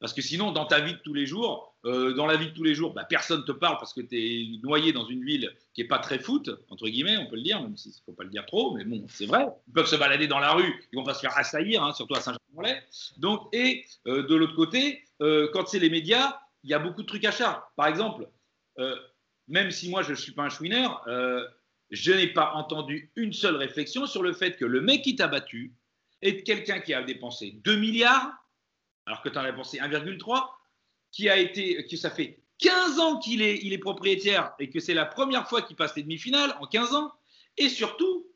Parce 0.00 0.14
que 0.14 0.22
sinon, 0.22 0.50
dans 0.50 0.64
ta 0.64 0.80
vie 0.80 0.94
de 0.94 0.98
tous 0.98 1.12
les 1.12 1.26
jours, 1.26 1.76
euh, 1.84 2.14
dans 2.14 2.24
la 2.24 2.36
vie 2.36 2.46
de 2.46 2.52
tous 2.52 2.62
les 2.62 2.74
jours, 2.74 2.94
bah, 2.94 3.04
personne 3.04 3.40
ne 3.40 3.44
te 3.44 3.52
parle 3.52 3.76
parce 3.76 3.92
que 3.92 4.00
tu 4.00 4.16
es 4.16 4.58
noyé 4.62 4.94
dans 4.94 5.04
une 5.04 5.22
ville 5.22 5.54
qui 5.74 5.82
n'est 5.82 5.88
pas 5.88 5.98
très 5.98 6.18
foot, 6.18 6.48
entre 6.70 6.88
guillemets, 6.88 7.18
on 7.18 7.26
peut 7.26 7.36
le 7.36 7.42
dire, 7.42 7.60
même 7.60 7.76
s'il 7.76 7.90
ne 7.90 7.96
faut 8.06 8.12
pas 8.12 8.24
le 8.24 8.30
dire 8.30 8.46
trop, 8.46 8.74
mais 8.74 8.84
bon, 8.84 9.04
c'est 9.08 9.26
vrai. 9.26 9.46
Ils 9.68 9.74
peuvent 9.74 9.86
se 9.86 9.96
balader 9.96 10.26
dans 10.26 10.38
la 10.38 10.52
rue, 10.52 10.88
ils 10.90 10.96
vont 10.96 11.04
pas 11.04 11.12
se 11.12 11.20
faire 11.20 11.36
assaillir, 11.36 11.84
hein, 11.84 11.92
surtout 11.92 12.14
à 12.14 12.20
Saint-Germain-en-Laye. 12.20 12.80
Donc, 13.18 13.48
et 13.52 13.84
euh, 14.06 14.26
de 14.26 14.34
l'autre 14.34 14.56
côté, 14.56 15.02
euh, 15.20 15.50
quand 15.52 15.68
c'est 15.68 15.78
les 15.78 15.90
médias, 15.90 16.38
il 16.64 16.70
y 16.70 16.74
a 16.74 16.78
beaucoup 16.78 17.02
de 17.02 17.06
trucs 17.06 17.26
à 17.26 17.30
charge. 17.30 17.60
Par 17.76 17.86
exemple, 17.86 18.26
même 19.50 19.70
si 19.70 19.90
moi 19.90 20.02
je 20.02 20.12
ne 20.12 20.16
suis 20.16 20.32
pas 20.32 20.44
un 20.44 20.48
chouineur, 20.48 21.04
euh, 21.08 21.44
je 21.90 22.12
n'ai 22.12 22.28
pas 22.28 22.52
entendu 22.54 23.10
une 23.16 23.32
seule 23.32 23.56
réflexion 23.56 24.06
sur 24.06 24.22
le 24.22 24.32
fait 24.32 24.56
que 24.56 24.64
le 24.64 24.80
mec 24.80 25.02
qui 25.02 25.16
t'a 25.16 25.26
battu 25.26 25.74
est 26.22 26.44
quelqu'un 26.44 26.78
qui 26.80 26.94
a 26.94 27.02
dépensé 27.02 27.58
2 27.64 27.76
milliards, 27.76 28.32
alors 29.06 29.22
que 29.22 29.28
tu 29.28 29.36
en 29.36 29.42
as 29.42 29.50
dépensé 29.50 29.78
1,3, 29.78 30.48
qui 31.10 31.28
a 31.28 31.36
été, 31.36 31.84
que 31.86 31.96
ça 31.96 32.10
fait 32.10 32.38
15 32.58 33.00
ans 33.00 33.18
qu'il 33.18 33.42
est, 33.42 33.78
propriétaire 33.78 34.52
et 34.60 34.70
que 34.70 34.78
c'est 34.78 34.94
la 34.94 35.06
première 35.06 35.48
fois 35.48 35.62
qu'il 35.62 35.76
passe 35.76 35.96
les 35.96 36.04
demi-finales 36.04 36.54
en 36.60 36.66
15 36.66 36.94
ans, 36.94 37.12
et 37.56 37.68
surtout 37.68 38.26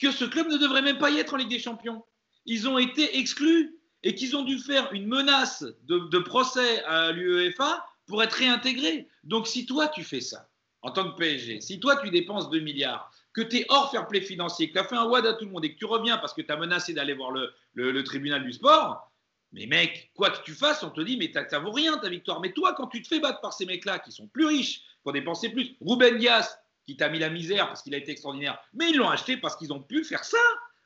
que 0.00 0.10
ce 0.10 0.24
club 0.24 0.48
ne 0.48 0.56
devrait 0.56 0.82
même 0.82 0.98
pas 0.98 1.10
y 1.10 1.18
être 1.18 1.34
en 1.34 1.36
Ligue 1.36 1.50
des 1.50 1.58
Champions. 1.58 2.04
Ils 2.46 2.66
ont 2.68 2.78
été 2.78 3.18
exclus 3.18 3.76
et 4.02 4.14
qu'ils 4.14 4.36
ont 4.36 4.44
dû 4.44 4.58
faire 4.58 4.90
une 4.92 5.06
menace 5.06 5.64
de 5.82 6.18
procès 6.18 6.82
à 6.84 7.12
l'UEFA 7.12 7.84
pour 8.06 8.22
être 8.22 8.34
réintégrés. 8.34 9.08
Donc 9.24 9.46
si 9.46 9.66
toi 9.66 9.88
tu 9.88 10.04
fais 10.04 10.20
ça 10.20 10.48
en 10.82 10.90
tant 10.90 11.10
que 11.10 11.16
PSG, 11.16 11.60
si 11.60 11.80
toi 11.80 11.96
tu 11.96 12.10
dépenses 12.10 12.50
2 12.50 12.60
milliards, 12.60 13.10
que 13.32 13.42
tu 13.42 13.58
es 13.58 13.66
hors 13.68 13.90
fair 13.90 14.06
play 14.06 14.20
financier, 14.20 14.68
que 14.68 14.74
tu 14.74 14.78
as 14.78 14.84
fait 14.84 14.96
un 14.96 15.04
WAD 15.04 15.26
à 15.26 15.34
tout 15.34 15.44
le 15.44 15.50
monde 15.50 15.64
et 15.64 15.74
que 15.74 15.78
tu 15.78 15.84
reviens 15.84 16.16
parce 16.18 16.32
que 16.32 16.42
tu 16.42 16.52
as 16.52 16.56
menacé 16.56 16.94
d'aller 16.94 17.14
voir 17.14 17.32
le 17.32 18.02
tribunal 18.04 18.44
du 18.44 18.52
sport, 18.52 19.10
mais 19.52 19.66
mec, 19.66 20.10
quoi 20.14 20.30
que 20.30 20.42
tu 20.42 20.52
fasses, 20.52 20.82
on 20.82 20.90
te 20.90 21.00
dit, 21.00 21.16
mais 21.16 21.32
ça 21.48 21.58
vaut 21.58 21.70
rien 21.70 21.96
ta 21.98 22.08
victoire. 22.08 22.40
Mais 22.40 22.52
toi, 22.52 22.74
quand 22.74 22.88
tu 22.88 23.00
te 23.00 23.08
fais 23.08 23.20
battre 23.20 23.40
par 23.40 23.52
ces 23.52 23.64
mecs-là 23.64 24.00
qui 24.00 24.12
sont 24.12 24.26
plus 24.26 24.44
riches, 24.44 24.80
qui 24.80 25.06
ont 25.06 25.12
dépensé 25.12 25.48
plus, 25.50 25.76
Ruben 25.80 26.18
Dias, 26.18 26.58
qui 26.84 26.96
t'a 26.96 27.08
mis 27.08 27.18
la 27.18 27.30
misère 27.30 27.66
parce 27.66 27.82
qu'il 27.82 27.94
a 27.94 27.98
été 27.98 28.12
extraordinaire, 28.12 28.58
mais 28.74 28.90
ils 28.90 28.96
l'ont 28.96 29.08
acheté 29.08 29.36
parce 29.36 29.56
qu'ils 29.56 29.72
ont 29.72 29.82
pu 29.82 30.04
faire 30.04 30.24
ça. 30.24 30.38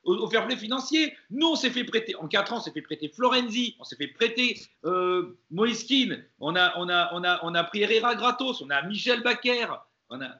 Au, 0.04 0.28
fair 0.28 0.46
play 0.46 0.56
financier. 0.56 1.14
Nous, 1.30 1.46
on 1.46 1.56
s'est 1.56 1.70
fait 1.70 1.84
prêter, 1.84 2.14
en 2.16 2.28
4 2.28 2.52
ans, 2.52 2.56
on 2.56 2.60
s'est 2.60 2.72
fait 2.72 2.82
prêter 2.82 3.08
Florenzi, 3.08 3.76
on 3.78 3.84
s'est 3.84 3.96
fait 3.96 4.08
prêter 4.08 4.60
euh, 4.84 5.38
Moiskin, 5.50 6.22
on 6.40 6.56
a, 6.56 6.72
on, 6.78 6.88
a, 6.88 7.10
on, 7.12 7.24
a, 7.24 7.40
on 7.42 7.54
a 7.54 7.64
pris 7.64 7.82
Herrera 7.82 8.14
gratos, 8.14 8.62
on 8.62 8.70
a 8.70 8.82
Michel 8.82 9.22
Baker. 9.22 9.66
On 10.08 10.20
a, 10.20 10.30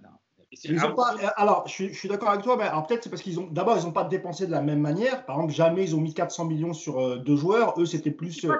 alors, 1.37 1.67
je 1.69 1.93
suis, 1.93 2.09
d'accord 2.09 2.31
avec 2.31 2.43
toi, 2.43 2.57
mais 2.57 2.69
peut-être 2.87 3.05
c'est 3.05 3.11
parce 3.11 3.23
qu'ils 3.23 3.39
ont 3.39 3.47
d'abord 3.47 3.79
ils 3.79 3.85
n'ont 3.85 3.93
pas 3.93 4.05
dépensé 4.05 4.47
de 4.47 4.51
la 4.51 4.61
même 4.61 4.81
manière. 4.81 5.25
Par 5.25 5.37
exemple, 5.37 5.53
jamais 5.53 5.85
ils 5.85 5.95
ont 5.95 6.01
mis 6.01 6.13
400 6.13 6.47
millions 6.47 6.73
sur 6.73 6.99
euh, 6.99 7.17
deux 7.19 7.37
joueurs. 7.37 7.81
Eux, 7.81 7.87
c'était 7.87 8.11
plus. 8.11 8.45
Euh, 8.45 8.57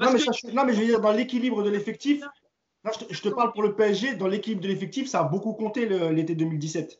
non, 0.00 0.12
mais 0.12 0.18
non, 0.52 0.64
mais 0.64 0.74
je 0.74 0.80
veux 0.80 0.86
dire 0.86 1.00
dans 1.00 1.12
l'équilibre 1.12 1.62
de 1.62 1.70
l'effectif. 1.70 2.22
Je, 3.10 3.20
te 3.22 3.28
parle 3.28 3.52
pour 3.52 3.62
le 3.62 3.74
PSG. 3.76 4.16
Dans 4.16 4.26
l'équilibre 4.26 4.60
de 4.60 4.68
l'effectif, 4.68 5.08
ça 5.08 5.20
a 5.20 5.24
beaucoup 5.24 5.54
compté 5.54 5.86
l'été 5.86 6.34
2017. 6.34 6.98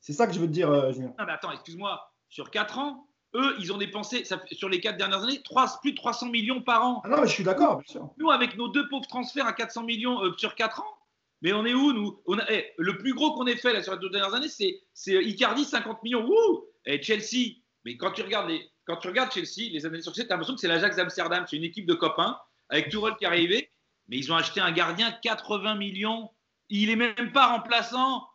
C'est 0.00 0.12
ça 0.12 0.26
que 0.26 0.34
je 0.34 0.40
veux 0.40 0.46
te 0.46 0.52
dire, 0.52 0.68
euh, 0.70 0.92
Julien. 0.92 1.14
Non, 1.18 1.24
mais 1.24 1.32
attends, 1.32 1.52
excuse-moi. 1.52 2.11
Sur 2.32 2.50
4 2.50 2.78
ans, 2.78 3.06
eux, 3.34 3.54
ils 3.58 3.74
ont 3.74 3.76
dépensé, 3.76 4.24
ça, 4.24 4.42
sur 4.52 4.70
les 4.70 4.80
4 4.80 4.96
dernières 4.96 5.22
années, 5.22 5.42
3, 5.42 5.80
plus 5.82 5.92
de 5.92 5.96
300 5.96 6.30
millions 6.30 6.62
par 6.62 6.82
an. 6.82 7.02
Ah 7.04 7.10
non, 7.10 7.20
mais 7.20 7.28
je 7.28 7.32
suis 7.34 7.44
d'accord, 7.44 7.76
bien 7.76 7.86
sûr. 7.86 8.08
Nous, 8.16 8.30
avec 8.30 8.56
nos 8.56 8.68
deux 8.68 8.88
pauvres 8.88 9.06
transferts 9.06 9.46
à 9.46 9.52
400 9.52 9.82
millions 9.82 10.18
sur 10.38 10.54
4 10.54 10.80
ans, 10.80 10.98
mais 11.42 11.52
on 11.52 11.66
est 11.66 11.74
où, 11.74 11.92
nous? 11.92 12.22
On 12.24 12.38
a, 12.38 12.50
eh, 12.50 12.72
Le 12.78 12.96
plus 12.96 13.12
gros 13.12 13.34
qu'on 13.34 13.46
ait 13.46 13.56
fait 13.56 13.74
là, 13.74 13.82
sur 13.82 13.92
les 13.92 13.98
deux 13.98 14.08
dernières 14.08 14.32
années, 14.32 14.48
c'est 14.48 15.22
Icardi, 15.24 15.66
50 15.66 16.02
millions. 16.02 16.24
Wouh 16.24 16.64
Et 16.86 17.02
Chelsea, 17.02 17.58
mais 17.84 17.98
quand 17.98 18.12
tu 18.12 18.22
regardes, 18.22 18.48
les, 18.48 18.66
quand 18.86 18.96
tu 18.96 19.08
regardes 19.08 19.30
Chelsea, 19.30 19.70
les 19.70 19.84
années 19.84 20.00
succès, 20.00 20.24
tu 20.24 20.32
as 20.32 20.34
l'impression 20.34 20.54
que 20.54 20.60
c'est 20.62 20.68
l'Ajax 20.68 20.96
d'Amsterdam. 20.96 21.44
C'est 21.46 21.56
une 21.56 21.64
équipe 21.64 21.84
de 21.84 21.94
copains, 21.94 22.38
avec 22.70 22.88
Tourelle 22.88 23.16
qui 23.18 23.24
est 23.24 23.28
arrivé. 23.28 23.70
Mais 24.08 24.16
ils 24.16 24.32
ont 24.32 24.36
acheté 24.36 24.60
un 24.60 24.72
gardien 24.72 25.12
80 25.22 25.74
millions. 25.74 26.30
Il 26.70 26.88
est 26.88 26.96
même 26.96 27.32
pas 27.32 27.48
remplaçant. 27.48 28.26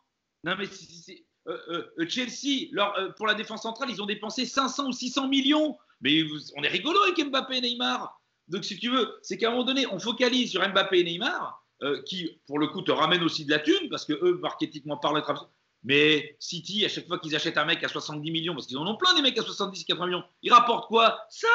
Non, 0.44 0.54
mais 0.56 0.66
euh, 0.66 1.14
euh, 1.48 1.90
euh, 1.98 2.08
Chelsea, 2.08 2.70
pour 3.16 3.26
la 3.26 3.34
défense 3.34 3.62
centrale, 3.62 3.90
ils 3.90 4.02
ont 4.02 4.06
dépensé 4.06 4.46
500 4.46 4.88
ou 4.88 4.92
600 4.92 5.28
millions. 5.28 5.76
Mais 6.00 6.22
on 6.56 6.62
est 6.62 6.68
rigolo 6.68 7.00
avec 7.02 7.18
Mbappé 7.24 7.56
et 7.56 7.60
Neymar. 7.60 8.20
Donc, 8.48 8.64
si 8.64 8.78
tu 8.78 8.90
veux, 8.90 9.18
c'est 9.22 9.36
qu'à 9.36 9.48
un 9.48 9.50
moment 9.50 9.64
donné, 9.64 9.86
on 9.86 9.98
focalise 9.98 10.50
sur 10.50 10.66
Mbappé 10.66 11.00
et 11.00 11.04
Neymar. 11.04 11.62
Euh, 11.80 12.02
qui, 12.02 12.28
pour 12.48 12.58
le 12.58 12.66
coup, 12.66 12.82
te 12.82 12.90
ramène 12.90 13.22
aussi 13.22 13.44
de 13.44 13.52
la 13.52 13.60
thune, 13.60 13.88
parce 13.88 14.04
que 14.04 14.12
eux, 14.12 14.38
marketingment 14.42 14.96
parlent, 14.96 15.22
mais 15.84 16.36
City, 16.40 16.84
à 16.84 16.88
chaque 16.88 17.06
fois 17.06 17.20
qu'ils 17.20 17.36
achètent 17.36 17.56
un 17.56 17.66
mec 17.66 17.84
à 17.84 17.88
70 17.88 18.32
millions, 18.32 18.52
parce 18.52 18.66
qu'ils 18.66 18.78
en 18.78 18.86
ont 18.86 18.96
plein 18.96 19.14
des 19.14 19.22
mecs 19.22 19.38
à 19.38 19.42
70, 19.42 19.84
80 19.84 20.06
millions, 20.06 20.24
ils 20.42 20.52
rapportent 20.52 20.88
quoi? 20.88 21.20
Ça 21.30 21.46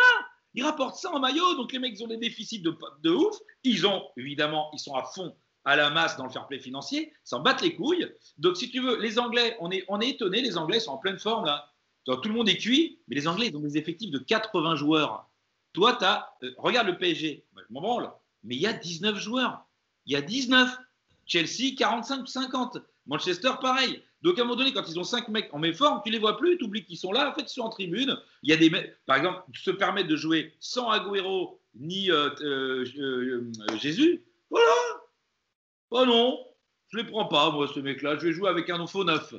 Ils 0.53 0.63
rapportent 0.63 0.95
ça 0.95 1.11
en 1.11 1.19
maillot, 1.19 1.55
donc 1.55 1.73
les 1.73 1.79
mecs, 1.79 1.99
ils 1.99 2.03
ont 2.05 2.07
des 2.07 2.15
déficits 2.15 2.61
de, 2.61 2.73
de 3.01 3.09
ouf. 3.09 3.35
Ils 3.65 3.85
ont, 3.85 4.01
évidemment, 4.15 4.69
ils 4.71 4.79
sont 4.79 4.95
à 4.95 5.03
fond 5.03 5.35
à 5.65 5.75
la 5.75 5.89
masse 5.89 6.17
dans 6.17 6.25
le 6.25 6.29
fair 6.29 6.47
play 6.47 6.59
financier, 6.59 7.13
s'en 7.23 7.39
battent 7.39 7.61
les 7.61 7.75
couilles. 7.75 8.07
Donc, 8.37 8.57
si 8.57 8.69
tu 8.69 8.81
veux, 8.81 8.99
les 8.99 9.19
Anglais, 9.19 9.55
on 9.59 9.71
est, 9.71 9.85
on 9.87 10.01
est 10.01 10.09
étonnés, 10.09 10.41
les 10.41 10.57
Anglais 10.57 10.79
sont 10.79 10.91
en 10.91 10.97
pleine 10.97 11.19
forme 11.19 11.45
là. 11.45 11.71
tout 12.05 12.19
le 12.25 12.33
monde 12.33 12.49
est 12.49 12.57
cuit, 12.57 12.99
mais 13.07 13.15
les 13.15 13.27
Anglais, 13.27 13.47
ils 13.47 13.55
ont 13.55 13.61
des 13.61 13.77
effectifs 13.77 14.11
de 14.11 14.19
80 14.19 14.75
joueurs. 14.75 15.29
Toi, 15.73 15.95
tu 15.97 16.05
as, 16.05 16.33
euh, 16.43 16.51
regarde 16.57 16.87
le 16.87 16.97
PSG, 16.97 17.45
je 17.55 17.61
m'en 17.69 17.81
branle, 17.81 18.11
mais 18.43 18.55
il 18.55 18.61
y 18.61 18.67
a 18.67 18.73
19 18.73 19.17
joueurs 19.17 19.65
il 20.05 20.13
y 20.13 20.15
a 20.15 20.21
19. 20.21 20.77
Chelsea, 21.25 21.75
45 21.77 22.27
50. 22.27 22.77
Manchester, 23.05 23.51
pareil. 23.61 24.01
Donc, 24.21 24.37
à 24.37 24.41
un 24.41 24.45
moment 24.45 24.55
donné, 24.55 24.73
quand 24.73 24.87
ils 24.87 24.99
ont 24.99 25.03
5 25.03 25.27
mecs 25.29 25.53
en 25.53 25.59
méforme, 25.59 26.01
tu 26.05 26.11
les 26.11 26.19
vois 26.19 26.37
plus, 26.37 26.57
tu 26.57 26.65
oublies 26.65 26.85
qu'ils 26.85 26.97
sont 26.97 27.11
là, 27.11 27.29
en 27.29 27.33
fait, 27.33 27.43
ils 27.43 27.53
sont 27.53 27.61
en 27.61 27.69
tribune. 27.69 28.17
Il 28.41 28.49
y 28.49 28.53
a 28.53 28.57
des 28.57 28.69
mecs, 28.69 28.97
par 29.05 29.17
exemple, 29.17 29.41
se 29.53 29.71
permettre 29.71 30.07
de 30.07 30.15
jouer 30.15 30.53
sans 30.59 30.89
Agüero 30.89 31.59
ni 31.75 32.11
euh, 32.11 32.29
euh, 32.41 33.51
Jésus. 33.77 34.23
Voilà. 34.49 35.02
Oh 35.95 36.05
non, 36.07 36.39
je 36.89 36.97
les 36.97 37.03
prends 37.03 37.27
pas, 37.27 37.51
moi, 37.51 37.67
ce 37.67 37.79
mec-là. 37.79 38.17
Je 38.17 38.25
vais 38.27 38.33
jouer 38.33 38.49
avec 38.49 38.67
un 38.71 38.85
faux 38.87 39.03
neuf. 39.03 39.35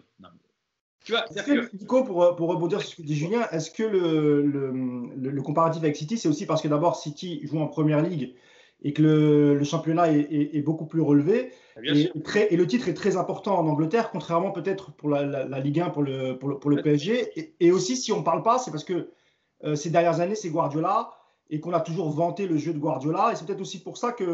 Tu 1.05 1.11
vois, 1.11 1.23
que, 1.23 1.77
Nico, 1.77 2.05
pour, 2.05 2.37
pour, 2.37 2.49
rebondir 2.49 2.81
sur 2.81 2.91
ce 2.91 2.97
que 2.97 3.03
dit 3.03 3.17
Julien, 3.17 3.47
est-ce 3.51 3.73
que 3.73 3.83
le, 3.83 4.41
le, 4.41 5.31
le, 5.31 5.43
comparatif 5.43 5.83
avec 5.83 5.97
City, 5.97 6.17
c'est 6.17 6.29
aussi 6.29 6.47
parce 6.47 6.63
que 6.63 6.69
d'abord, 6.69 6.95
City 6.97 7.41
joue 7.45 7.59
en 7.59 7.67
première 7.67 8.01
ligue 8.01 8.37
et 8.83 8.93
que 8.93 9.03
le, 9.03 9.65
championnat 9.65 10.13
est, 10.13 10.63
beaucoup 10.63 10.87
plus 10.87 11.01
relevé. 11.01 11.51
Ah, 11.77 11.81
et, 11.85 12.11
et, 12.51 12.57
le 12.57 12.67
titre 12.69 12.89
est 12.89 12.95
très 12.95 13.17
important 13.17 13.59
en 13.59 13.67
Angleterre, 13.67 14.11
contrairement 14.13 14.53
peut-être 14.53 14.93
pour 14.93 15.09
la, 15.11 15.59
Ligue 15.59 15.81
1, 15.81 15.91
pour 15.91 16.05
le, 16.05 16.39
pour 16.39 16.71
le, 16.71 16.83
PSG. 16.83 17.57
Et, 17.59 17.73
aussi, 17.73 17.97
si 17.97 18.13
on 18.13 18.21
ne 18.21 18.25
parle 18.25 18.45
pas, 18.45 18.59
c'est 18.59 18.71
parce 18.71 18.85
que 18.85 19.11
euh, 19.65 19.75
ces 19.75 19.91
dernières 19.91 20.21
années, 20.21 20.37
c'est 20.37 20.51
Guardiola 20.51 21.11
et 21.51 21.61
qu'on 21.61 21.73
a 21.73 21.81
toujours 21.81 22.11
vanté 22.11 22.47
le 22.47 22.57
jeu 22.57 22.73
de 22.73 22.79
Guardiola. 22.79 23.31
Et 23.33 23.37
c'est 23.37 23.47
peut-être 23.47 23.61
aussi 23.61 23.83
pour 23.83 23.97
ça 23.97 24.13
que 24.13 24.25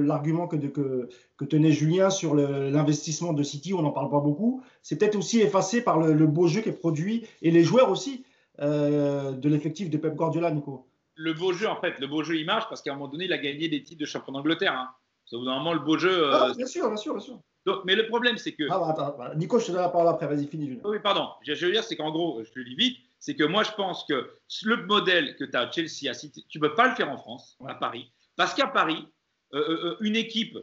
l'argument 0.00 0.46
que, 0.46 0.56
que, 0.56 1.08
que, 1.36 1.44
tenait 1.44 1.72
Julien 1.72 2.10
sur 2.10 2.34
l'investissement 2.34 3.32
de 3.32 3.42
City, 3.42 3.74
on 3.74 3.82
n'en 3.82 3.90
parle 3.90 4.10
pas 4.10 4.20
beaucoup, 4.20 4.62
c'est 4.82 4.98
peut-être 4.98 5.16
aussi 5.16 5.40
effacé 5.40 5.82
par 5.82 5.98
le, 5.98 6.26
beau 6.26 6.46
jeu 6.46 6.60
qui 6.60 6.68
est 6.68 6.72
produit 6.72 7.26
et 7.42 7.50
les 7.50 7.64
joueurs 7.64 7.90
aussi 7.90 8.24
euh, 8.60 9.32
de 9.32 9.48
l'effectif 9.48 9.90
de 9.90 9.96
Pep 9.96 10.14
Guardiola, 10.14 10.50
Nico 10.50 10.86
le 11.20 11.34
beau 11.34 11.52
jeu, 11.52 11.68
en 11.68 11.76
fait, 11.76 12.00
le 12.00 12.06
beau 12.06 12.22
jeu, 12.22 12.36
il 12.36 12.46
marche 12.46 12.66
parce 12.70 12.80
qu'à 12.80 12.92
un 12.92 12.94
moment 12.94 13.08
donné, 13.08 13.26
il 13.26 13.32
a 13.32 13.38
gagné 13.38 13.68
des 13.68 13.82
titres 13.82 14.00
de 14.00 14.06
champion 14.06 14.32
d'Angleterre. 14.32 14.72
Hein. 14.72 14.88
Au 15.32 15.38
bout 15.38 15.44
d'un 15.44 15.58
moment, 15.58 15.74
le 15.74 15.80
beau 15.80 15.98
jeu. 15.98 16.10
Euh, 16.10 16.32
ah, 16.32 16.52
bien 16.56 16.66
sûr, 16.66 16.88
bien 16.88 16.96
sûr, 16.96 17.14
bien 17.14 17.22
sûr. 17.22 17.40
mais 17.84 17.94
le 17.94 18.06
problème, 18.08 18.38
c'est 18.38 18.52
que. 18.52 18.64
Ah, 18.70 18.78
bah, 18.78 18.86
attends, 18.88 19.14
bah, 19.18 19.32
Nico, 19.36 19.58
je 19.58 19.66
te 19.66 19.72
donne 19.72 19.82
la 19.82 19.90
parole 19.90 20.08
après, 20.08 20.26
vas-y, 20.26 20.46
finis. 20.46 20.80
Oui, 20.82 20.98
pardon. 21.02 21.28
Je 21.42 21.52
veux 21.66 21.72
dire, 21.72 21.84
c'est 21.84 21.94
qu'en 21.94 22.10
gros, 22.10 22.42
je 22.42 22.50
te 22.50 22.58
le 22.58 22.64
dis 22.64 22.74
vite, 22.74 22.96
c'est 23.20 23.36
que 23.36 23.44
moi, 23.44 23.62
je 23.62 23.70
pense 23.72 24.04
que 24.04 24.30
le 24.64 24.86
modèle 24.86 25.36
que 25.36 25.44
tu 25.44 25.56
as 25.56 25.60
à 25.60 25.70
Chelsea, 25.70 26.10
à 26.10 26.14
City, 26.14 26.44
tu 26.48 26.58
ne 26.58 26.66
peux 26.66 26.74
pas 26.74 26.88
le 26.88 26.94
faire 26.94 27.10
en 27.10 27.18
France, 27.18 27.56
à 27.68 27.74
Paris. 27.74 28.10
Parce 28.34 28.54
qu'à 28.54 28.66
Paris, 28.66 29.06
euh, 29.52 29.58
euh, 29.58 29.96
une 30.00 30.16
équipe 30.16 30.58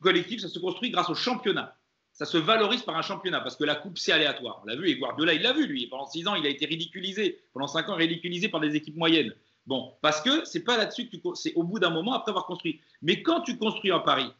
collective, 0.00 0.40
ça 0.40 0.48
se 0.48 0.58
construit 0.58 0.90
grâce 0.90 1.08
au 1.08 1.14
championnat. 1.14 1.76
Ça 2.12 2.26
se 2.26 2.36
valorise 2.36 2.82
par 2.82 2.96
un 2.96 3.02
championnat 3.02 3.40
parce 3.40 3.56
que 3.56 3.64
la 3.64 3.74
coupe, 3.74 3.96
c'est 3.96 4.12
aléatoire. 4.12 4.60
On 4.62 4.66
l'a 4.66 4.76
vu, 4.76 4.90
et 4.90 4.96
Guardiola, 4.96 5.32
il 5.32 5.40
l'a 5.40 5.54
vu, 5.54 5.66
lui. 5.66 5.86
Pendant 5.86 6.06
six 6.06 6.28
ans, 6.28 6.34
il 6.34 6.44
a 6.44 6.50
été 6.50 6.66
ridiculisé. 6.66 7.40
Pendant 7.54 7.66
cinq 7.66 7.88
ans, 7.88 7.94
ridiculisé 7.94 8.50
par 8.50 8.60
des 8.60 8.76
équipes 8.76 8.96
moyennes. 8.96 9.34
Bon, 9.66 9.94
parce 10.02 10.20
que 10.20 10.44
c'est 10.44 10.64
pas 10.64 10.76
là-dessus 10.76 11.08
que 11.08 11.16
tu 11.16 11.22
c'est 11.34 11.54
au 11.54 11.62
bout 11.62 11.78
d'un 11.78 11.90
moment 11.90 12.12
après 12.12 12.30
avoir 12.30 12.46
construit. 12.46 12.80
Mais 13.00 13.22
quand 13.22 13.40
tu 13.40 13.56
construis 13.56 13.92
en 13.92 14.00
Paris, 14.00 14.30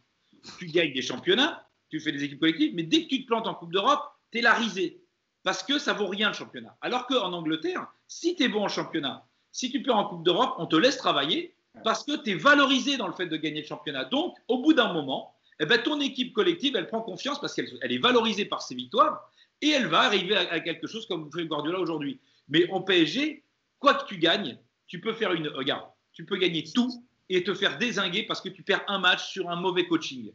tu 0.58 0.66
gagnes 0.66 0.92
des 0.92 1.02
championnats, 1.02 1.66
tu 1.88 2.00
fais 2.00 2.12
des 2.12 2.24
équipes 2.24 2.40
collectives, 2.40 2.74
mais 2.74 2.82
dès 2.82 3.04
que 3.04 3.08
tu 3.08 3.22
te 3.22 3.26
plantes 3.26 3.46
en 3.46 3.54
Coupe 3.54 3.72
d'Europe, 3.72 4.02
tu 4.30 4.38
es 4.38 4.42
la 4.42 4.54
risée. 4.54 5.01
Parce 5.42 5.62
que 5.62 5.78
ça 5.78 5.92
vaut 5.92 6.06
rien 6.06 6.28
le 6.28 6.34
championnat. 6.34 6.76
Alors 6.80 7.06
qu'en 7.06 7.32
Angleterre, 7.32 7.86
si 8.06 8.36
tu 8.36 8.44
es 8.44 8.48
bon 8.48 8.64
en 8.64 8.68
championnat, 8.68 9.26
si 9.50 9.70
tu 9.70 9.82
perds 9.82 9.96
en 9.96 10.08
Coupe 10.08 10.24
d'Europe, 10.24 10.54
on 10.58 10.66
te 10.66 10.76
laisse 10.76 10.96
travailler 10.96 11.54
parce 11.84 12.04
que 12.04 12.22
tu 12.22 12.30
es 12.30 12.34
valorisé 12.34 12.96
dans 12.96 13.06
le 13.06 13.12
fait 13.12 13.26
de 13.26 13.36
gagner 13.36 13.62
le 13.62 13.66
championnat. 13.66 14.04
Donc, 14.04 14.36
au 14.48 14.62
bout 14.62 14.72
d'un 14.72 14.92
moment, 14.92 15.34
eh 15.60 15.66
ben, 15.66 15.82
ton 15.82 16.00
équipe 16.00 16.32
collective, 16.32 16.76
elle 16.76 16.86
prend 16.86 17.02
confiance 17.02 17.40
parce 17.40 17.54
qu'elle 17.54 17.68
elle 17.80 17.92
est 17.92 17.98
valorisée 17.98 18.44
par 18.44 18.62
ses 18.62 18.74
victoires 18.74 19.30
et 19.60 19.70
elle 19.70 19.86
va 19.86 20.00
arriver 20.00 20.36
à, 20.36 20.60
quelque 20.60 20.86
chose 20.86 21.06
comme 21.06 21.30
faites 21.32 21.46
Guardiola 21.46 21.78
aujourd'hui. 21.78 22.20
Mais 22.48 22.68
en 22.70 22.82
PSG, 22.82 23.44
quoi 23.78 23.94
que 23.94 24.06
tu 24.06 24.18
gagnes, 24.18 24.58
tu 24.86 25.00
peux 25.00 25.12
faire 25.12 25.32
une. 25.32 25.48
Regarde, 25.48 25.84
tu 26.12 26.26
peux 26.26 26.36
gagner 26.36 26.64
tout 26.64 27.06
et 27.28 27.44
te 27.44 27.54
faire 27.54 27.78
désinguer 27.78 28.24
parce 28.24 28.40
que 28.40 28.48
tu 28.48 28.62
perds 28.62 28.84
un 28.88 28.98
match 28.98 29.30
sur 29.30 29.48
un 29.50 29.56
mauvais 29.56 29.86
coaching. 29.86 30.32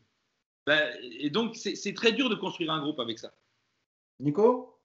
Ben, 0.65 0.93
et 1.01 1.29
donc, 1.29 1.55
c'est 1.55 1.93
très 1.93 2.11
dur 2.11 2.29
de 2.29 2.35
construire 2.35 2.71
un 2.71 2.81
groupe 2.81 2.99
avec 2.99 3.19
ça. 3.19 3.33
Nico? 4.19 4.76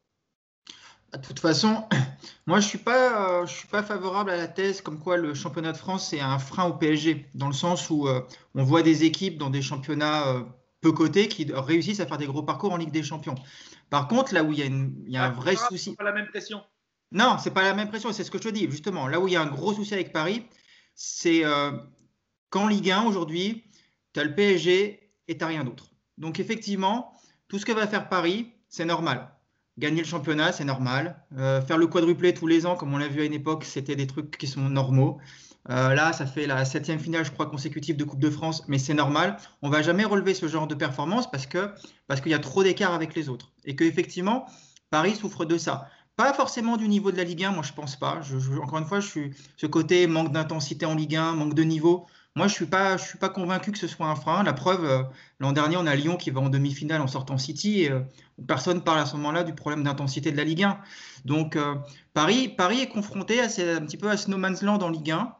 De 1.13 1.27
toute 1.27 1.41
façon, 1.41 1.85
moi 2.47 2.61
je 2.61 2.67
ne 2.67 2.69
suis, 2.69 2.79
pas, 2.79 3.41
euh, 3.41 3.47
je 3.47 3.53
suis 3.53 3.69
pas 3.69 3.83
favorable 3.83 4.31
à 4.31 4.37
la 4.37 4.49
thèse 4.49 4.81
comme 4.81 4.99
quoi 4.99 5.17
le 5.17 5.35
championnat 5.35 5.73
de 5.73 5.77
France 5.77 6.13
est 6.13 6.21
un 6.21 6.39
frein 6.39 6.65
au 6.65 6.75
PSG, 6.75 7.27
dans 7.35 7.49
le 7.49 7.53
sens 7.53 7.91
où 7.91 8.09
euh, 8.09 8.21
on 8.55 8.65
voit 8.65 8.83
des 8.83 9.05
équipes 9.05 9.39
dans 9.39 9.51
des 9.51 9.63
championnats 9.63 10.29
euh, 10.29 10.43
peu 10.81 10.93
cotés 10.93 11.29
qui 11.29 11.47
réussissent 11.53 12.01
à 12.01 12.07
faire 12.07 12.19
des 12.19 12.27
gros 12.27 12.43
parcours 12.43 12.73
en 12.73 12.77
Ligue 12.77 12.91
des 12.91 13.03
Champions. 13.03 13.35
Par 13.91 14.09
contre, 14.09 14.33
là 14.35 14.43
où 14.43 14.53
il 14.53 14.59
y 14.59 14.63
a, 14.63 14.67
une, 14.67 14.95
il 15.07 15.13
y 15.13 15.17
a 15.17 15.25
un 15.25 15.29
ah, 15.29 15.31
vrai 15.31 15.55
souci. 15.55 15.95
Pas 15.95 16.05
la 16.05 16.13
même 16.13 16.27
pression. 16.29 16.63
Non, 17.13 17.37
c'est 17.39 17.53
pas 17.53 17.63
la 17.63 17.75
même 17.75 17.89
pression, 17.89 18.11
c'est 18.13 18.25
ce 18.25 18.31
que 18.31 18.39
je 18.39 18.45
te 18.45 18.49
dis. 18.49 18.69
Justement, 18.71 19.07
là 19.07 19.21
où 19.21 19.29
il 19.29 19.35
y 19.35 19.37
a 19.37 19.43
un 19.43 19.47
gros 19.47 19.75
souci 19.75 19.93
avec 19.93 20.13
Paris, 20.13 20.47
c'est 20.95 21.43
qu'en 22.49 22.67
Ligue 22.67 22.91
1 22.91 23.05
aujourd'hui, 23.05 23.65
tu 24.15 24.21
as 24.21 24.25
le 24.25 24.35
PSG 24.35 25.13
et 25.29 25.37
tu 25.37 25.45
rien 25.45 25.63
d'autre. 25.63 25.91
Donc 26.17 26.41
effectivement, 26.41 27.13
tout 27.49 27.59
ce 27.59 27.67
que 27.67 27.73
va 27.73 27.87
faire 27.87 28.09
Paris, 28.09 28.51
c'est 28.71 28.87
normal. 28.87 29.31
Gagner 29.79 30.03
le 30.03 30.07
championnat, 30.07 30.53
c'est 30.53 30.65
normal. 30.65 31.17
Euh, 31.39 31.63
faire 31.63 31.79
le 31.79 31.87
quadruplé 31.87 32.35
tous 32.35 32.47
les 32.47 32.67
ans, 32.67 32.77
comme 32.77 32.93
on 32.93 32.99
l'a 32.99 33.09
vu 33.09 33.23
à 33.23 33.25
une 33.25 33.33
époque, 33.33 33.65
c'était 33.65 33.97
des 33.97 34.07
trucs 34.07 34.37
qui 34.37 34.47
sont 34.47 34.69
normaux. 34.69 35.19
Euh, 35.71 35.95
là, 35.95 36.13
ça 36.13 36.27
fait 36.27 36.47
la 36.47 36.65
septième 36.65 36.99
finale, 36.99 37.25
je 37.25 37.31
crois, 37.31 37.47
consécutive 37.47 37.97
de 37.97 38.05
Coupe 38.05 38.21
de 38.21 38.31
France, 38.31 38.65
mais 38.69 38.79
c'est 38.79 38.95
normal. 38.95 39.37
On 39.63 39.71
va 39.71 39.81
jamais 39.81 40.05
relever 40.05 40.35
ce 40.35 40.47
genre 40.47 40.67
de 40.67 40.75
performance 40.75 41.31
parce 41.31 41.47
que 41.47 41.71
parce 42.07 42.21
qu'il 42.21 42.33
y 42.33 42.35
a 42.35 42.39
trop 42.39 42.63
d'écart 42.63 42.93
avec 42.93 43.15
les 43.15 43.29
autres 43.29 43.53
et 43.65 43.77
que 43.77 43.85
effectivement, 43.85 44.47
Paris 44.91 45.15
souffre 45.15 45.45
de 45.45 45.57
ça. 45.57 45.89
Pas 46.17 46.35
forcément 46.35 46.77
du 46.77 46.89
niveau 46.89 47.11
de 47.11 47.17
la 47.17 47.25
Ligue 47.25 47.45
1, 47.45 47.53
moi 47.53 47.63
je 47.63 47.73
pense 47.73 47.97
pas. 47.97 48.21
encore 48.63 48.79
une 48.79 48.85
fois, 48.85 49.01
je 49.01 49.09
suis 49.09 49.31
ce 49.57 49.67
côté 49.67 50.07
manque 50.07 50.33
d'intensité 50.33 50.85
en 50.85 50.95
Ligue 50.95 51.17
1, 51.17 51.33
manque 51.33 51.55
de 51.55 51.63
niveau. 51.63 52.07
Moi, 52.35 52.49
je 52.49 52.55
je 52.55 53.05
suis 53.05 53.19
pas 53.19 53.29
convaincu 53.29 53.73
que 53.73 53.79
ce 53.79 53.87
soit 53.87 54.07
un 54.07 54.15
frein. 54.15 54.43
La 54.43 54.55
preuve, 54.55 54.85
euh, 54.85 55.03
l'an 55.39 55.53
dernier, 55.53 55.77
on 55.77 55.87
a 55.87 55.95
Lyon 55.95 56.17
qui 56.17 56.31
va 56.31 56.41
en 56.41 56.49
demi-finale 56.49 57.03
en 57.03 57.07
sortant 57.07 57.37
City 57.37 57.83
et 57.83 57.91
euh, 57.91 58.01
personne 58.47 58.83
parle 58.83 59.01
à 59.01 59.07
ce 59.07 59.17
moment-là 59.17 59.45
du 59.45 59.55
problème 59.55 59.83
d'intensité 59.83 60.33
de 60.33 60.37
la 60.39 60.45
Ligue 60.45 60.63
1. 60.63 60.79
Donc 61.27 61.57
euh, 61.57 61.75
Paris, 62.15 62.55
est 62.59 62.89
confronté 62.89 63.41
à 63.41 63.45
un 63.45 63.81
petit 63.85 63.99
peu 63.99 64.11
à 64.11 64.17
No 64.29 64.39
Man's 64.39 64.63
Land 64.63 64.79
en 64.79 64.89
Ligue 64.89 65.11
1. 65.11 65.35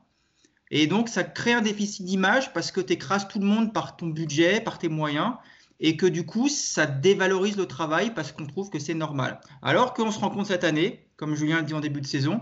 Et 0.71 0.87
donc, 0.87 1.09
ça 1.09 1.25
crée 1.25 1.53
un 1.53 1.61
déficit 1.63 2.05
d'image 2.05 2.53
parce 2.53 2.71
que 2.71 2.81
tu 2.81 2.95
écrases 2.95 3.29
tout 3.29 3.39
le 3.39 3.47
monde 3.47 3.73
par 3.73 3.97
ton 3.97 4.07
budget, 4.07 4.61
par 4.61 4.79
tes 4.79 4.89
moyens 4.89 5.35
et 5.81 5.97
que 5.97 6.07
du 6.07 6.25
coup, 6.25 6.49
ça 6.49 6.87
dévalorise 6.87 7.57
le 7.57 7.67
travail 7.67 8.15
parce 8.15 8.33
qu'on 8.33 8.47
trouve 8.47 8.71
que 8.71 8.79
c'est 8.79 8.95
normal. 8.95 9.41
Alors 9.63 9.95
qu'on 9.95 10.11
se 10.11 10.19
rend 10.19 10.31
compte 10.31 10.47
cette 10.47 10.65
année 10.65 11.09
comme 11.23 11.37
Julien 11.37 11.59
le 11.59 11.63
dit 11.63 11.73
en 11.73 11.79
début 11.79 12.01
de 12.01 12.07
saison, 12.07 12.41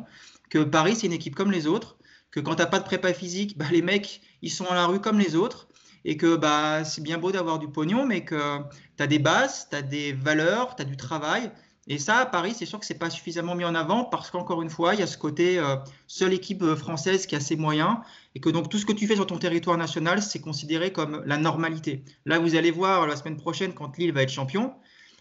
que 0.49 0.59
Paris, 0.59 0.97
c'est 0.97 1.07
une 1.07 1.13
équipe 1.13 1.35
comme 1.35 1.53
les 1.53 1.67
autres, 1.67 1.99
que 2.31 2.41
quand 2.41 2.57
tu 2.57 2.63
n'as 2.63 2.67
pas 2.67 2.79
de 2.79 2.85
prépa 2.85 3.13
physique, 3.13 3.59
bah, 3.59 3.67
les 3.71 3.83
mecs, 3.83 4.21
ils 4.43 4.51
sont 4.51 4.67
à 4.67 4.75
la 4.75 4.87
rue 4.87 5.01
comme 5.01 5.19
les 5.19 5.37
autres, 5.37 5.69
et 6.05 6.17
que 6.17 6.37
bah, 6.37 6.85
c'est 6.85 7.03
bien 7.03 7.19
beau 7.19 7.33
d'avoir 7.33 7.59
du 7.59 7.69
pognon, 7.69 8.07
mais 8.07 8.25
que 8.25 8.59
tu 8.97 9.03
as 9.03 9.07
des 9.07 9.19
bases, 9.19 9.69
tu 9.71 9.77
as 9.77 9.83
des 9.83 10.13
valeurs, 10.13 10.77
tu 10.77 10.83
as 10.83 10.85
du 10.85 10.97
travail. 10.97 11.51
Et 11.89 11.99
ça, 11.99 12.19
à 12.19 12.27
Paris, 12.27 12.55
c'est 12.57 12.67
sûr 12.67 12.79
que 12.79 12.87
ce 12.87 12.93
n'est 12.93 12.99
pas 12.99 13.11
suffisamment 13.11 13.55
mis 13.55 13.65
en 13.65 13.75
avant 13.75 14.05
parce 14.05 14.31
qu'encore 14.31 14.63
une 14.63 14.71
fois, 14.71 14.95
il 14.95 15.01
y 15.01 15.03
a 15.03 15.07
ce 15.07 15.19
côté 15.19 15.59
euh, 15.59 15.77
seule 16.07 16.33
équipe 16.33 16.63
euh, 16.63 16.77
française 16.77 17.27
qui 17.27 17.35
a 17.35 17.41
ses 17.41 17.57
moyens 17.57 17.97
et 18.35 18.41
que 18.41 18.49
donc 18.49 18.69
tout 18.69 18.79
ce 18.79 18.87
que 18.87 18.93
tu 18.93 19.07
fais 19.07 19.17
sur 19.17 19.27
ton 19.27 19.39
territoire 19.39 19.77
national, 19.77 20.23
c'est 20.23 20.41
considéré 20.41 20.93
comme 20.93 21.23
la 21.27 21.37
normalité. 21.37 22.05
Là, 22.27 22.39
vous 22.39 22.55
allez 22.55 22.71
voir 22.71 23.07
la 23.07 23.17
semaine 23.17 23.37
prochaine, 23.37 23.73
quand 23.73 23.97
Lille 23.99 24.13
va 24.13 24.23
être 24.23 24.31
champion, 24.31 24.75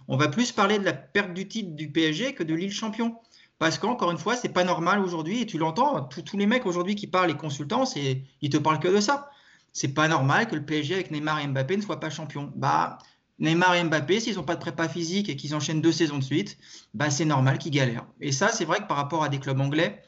on 0.08 0.18
va 0.18 0.28
plus 0.28 0.52
parler 0.52 0.80
de 0.80 0.86
la 0.86 0.94
perte 0.94 1.34
du 1.34 1.48
titre 1.48 1.76
du 1.76 1.92
PSG 1.92 2.34
que 2.34 2.44
de 2.44 2.54
Lille 2.54 2.72
champion. 2.72 3.16
Parce 3.60 3.78
qu'encore 3.78 4.12
une 4.12 4.18
fois, 4.18 4.36
c'est 4.36 4.50
pas 4.50 4.64
normal 4.64 5.00
aujourd'hui, 5.00 5.42
et 5.42 5.46
tu 5.46 5.58
l'entends, 5.58 6.04
tous 6.04 6.38
les 6.38 6.48
mecs 6.48 6.66
aujourd'hui 6.66 6.96
qui 6.96 7.08
parlent, 7.08 7.28
les 7.28 7.38
consultants, 7.38 7.84
ils 8.42 8.50
te 8.50 8.58
parlent 8.58 8.80
que 8.80 8.88
de 8.88 9.02
ça 9.02 9.30
c'est 9.74 9.94
pas 9.94 10.08
normal 10.08 10.48
que 10.48 10.56
le 10.56 10.66
PSG 10.66 10.96
avec 10.96 11.12
Neymar 11.12 11.40
et 11.40 11.48
Mbappé 11.48 11.78
ne 11.78 11.82
soit 11.82 12.00
pas 12.00 12.10
champion. 12.10 12.52
Bah, 12.56 12.98
Neymar 13.40 13.76
et 13.76 13.84
Mbappé, 13.84 14.20
s'ils 14.20 14.36
n'ont 14.36 14.44
pas 14.44 14.56
de 14.56 14.60
prépa 14.60 14.90
physique 14.90 15.30
et 15.30 15.36
qu'ils 15.36 15.56
enchaînent 15.56 15.82
deux 15.82 15.92
saisons 15.92 16.18
de 16.18 16.24
suite, 16.24 16.58
bah, 16.94 17.10
c'est 17.10 17.26
normal 17.26 17.58
qu'ils 17.58 17.72
galèrent. 17.72 18.06
Et 18.20 18.32
ça, 18.32 18.50
c'est 18.50 18.66
vrai 18.66 18.80
que 18.80 18.88
par 18.88 18.98
rapport 18.98 19.24
à 19.24 19.30
des 19.30 19.40
clubs 19.40 19.60
anglais, 19.60 20.02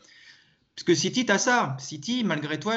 parce 0.76 0.84
que 0.84 0.96
City, 0.96 1.26
tu 1.26 1.32
as 1.32 1.38
ça. 1.38 1.76
City, 1.80 2.24
malgré 2.24 2.60
toi, 2.60 2.76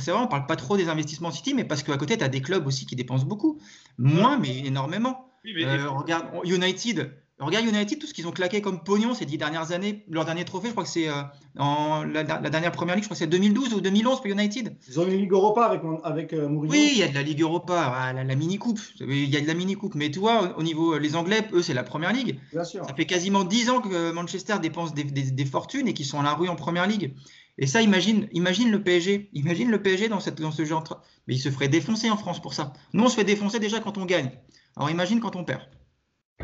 c'est 0.00 0.10
vrai, 0.10 0.20
on 0.20 0.26
parle 0.26 0.46
pas 0.46 0.56
trop 0.56 0.76
des 0.76 0.88
investissements 0.88 1.30
City, 1.30 1.54
mais 1.54 1.64
parce 1.64 1.82
qu'à 1.82 1.96
côté, 1.96 2.16
tu 2.16 2.24
as 2.24 2.28
des 2.28 2.40
clubs 2.40 2.66
aussi 2.66 2.86
qui 2.86 2.96
dépensent 2.96 3.26
beaucoup. 3.26 3.60
Moins, 3.98 4.38
mais 4.38 4.58
énormément. 4.66 5.28
Euh, 5.44 5.90
regarde, 5.90 6.26
United, 6.44 7.21
Regarde 7.44 7.66
United, 7.66 7.98
tout 7.98 8.06
ce 8.06 8.14
qu'ils 8.14 8.26
ont 8.26 8.32
claqué 8.32 8.60
comme 8.60 8.82
pognon 8.82 9.14
ces 9.14 9.26
dix 9.26 9.38
dernières 9.38 9.72
années. 9.72 10.04
Leur 10.08 10.24
dernier 10.24 10.44
trophée, 10.44 10.68
je 10.68 10.72
crois 10.72 10.84
que 10.84 10.90
c'est 10.90 11.08
euh, 11.08 11.22
en 11.58 12.04
la, 12.04 12.22
dernière 12.24 12.72
première 12.72 12.94
ligue, 12.94 13.04
je 13.04 13.08
crois 13.08 13.16
que 13.16 13.18
c'est 13.18 13.26
2012 13.26 13.74
ou 13.74 13.80
2011 13.80 14.20
pour 14.20 14.26
United. 14.26 14.76
Ils 14.88 15.00
ont 15.00 15.06
une 15.06 15.16
Ligue 15.18 15.32
Europa 15.32 15.64
avec, 15.64 15.82
avec 16.04 16.32
euh, 16.32 16.48
Mourinho. 16.48 16.72
Oui, 16.72 16.90
il 16.92 16.98
y 16.98 17.02
a 17.02 17.08
de 17.08 17.14
la 17.14 17.22
Ligue 17.22 17.40
Europa, 17.40 17.92
ah, 17.94 18.12
la, 18.12 18.34
mini-coupe. 18.34 18.80
Il 19.00 19.28
y 19.28 19.36
a 19.36 19.40
de 19.40 19.46
la 19.46 19.54
mini-coupe. 19.54 19.94
Mais 19.94 20.10
tu 20.10 20.18
vois, 20.18 20.56
au 20.56 20.62
niveau, 20.62 20.98
les 20.98 21.16
Anglais, 21.16 21.46
eux, 21.52 21.62
c'est 21.62 21.74
la 21.74 21.82
première 21.82 22.12
ligue. 22.12 22.38
Bien 22.52 22.64
sûr. 22.64 22.84
Ça 22.84 22.94
fait 22.94 23.06
quasiment 23.06 23.44
dix 23.44 23.70
ans 23.70 23.80
que 23.80 24.12
Manchester 24.12 24.56
dépense 24.60 24.94
des, 24.94 25.44
fortunes 25.44 25.88
et 25.88 25.94
qu'ils 25.94 26.06
sont 26.06 26.20
à 26.20 26.22
la 26.22 26.34
rue 26.34 26.48
en 26.48 26.56
première 26.56 26.86
ligue. 26.86 27.14
Et 27.58 27.66
ça, 27.66 27.82
imagine, 27.82 28.28
imagine 28.32 28.70
le 28.70 28.82
PSG. 28.82 29.30
Imagine 29.34 29.70
le 29.70 29.82
PSG 29.82 30.08
dans, 30.08 30.20
cette, 30.20 30.40
dans 30.40 30.52
ce 30.52 30.64
genre. 30.64 30.84
Mais 31.26 31.34
il 31.34 31.40
se 31.40 31.50
ferait 31.50 31.68
défoncer 31.68 32.10
en 32.10 32.16
France 32.16 32.40
pour 32.40 32.54
ça. 32.54 32.72
Nous, 32.92 33.04
on 33.04 33.08
se 33.08 33.16
fait 33.16 33.24
défoncer 33.24 33.58
déjà 33.58 33.80
quand 33.80 33.98
on 33.98 34.06
gagne. 34.06 34.30
Alors 34.76 34.90
imagine 34.90 35.20
quand 35.20 35.36
on 35.36 35.44
perd. 35.44 35.62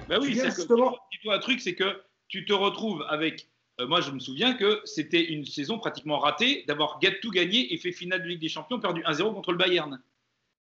Ben 0.09 0.19
oui, 0.21 0.37
c'est 0.37 0.55
que, 0.55 1.31
un 1.31 1.39
truc, 1.39 1.61
c'est 1.61 1.75
que 1.75 2.03
tu 2.29 2.45
te 2.45 2.53
retrouves 2.53 3.05
avec. 3.09 3.49
Euh, 3.81 3.87
moi, 3.87 4.01
je 4.01 4.11
me 4.11 4.19
souviens 4.19 4.55
que 4.55 4.81
c'était 4.85 5.25
une 5.25 5.45
saison 5.45 5.79
pratiquement 5.79 6.19
ratée 6.19 6.65
d'avoir 6.67 6.99
tout 7.23 7.31
gagné 7.31 7.73
et 7.73 7.77
fait 7.79 7.93
finale 7.93 8.23
de 8.23 8.29
Ligue 8.29 8.41
des 8.41 8.49
Champions, 8.49 8.81
perdu 8.81 9.03
1-0 9.03 9.35
contre 9.35 9.53
le 9.53 9.59
Bayern. 9.59 10.01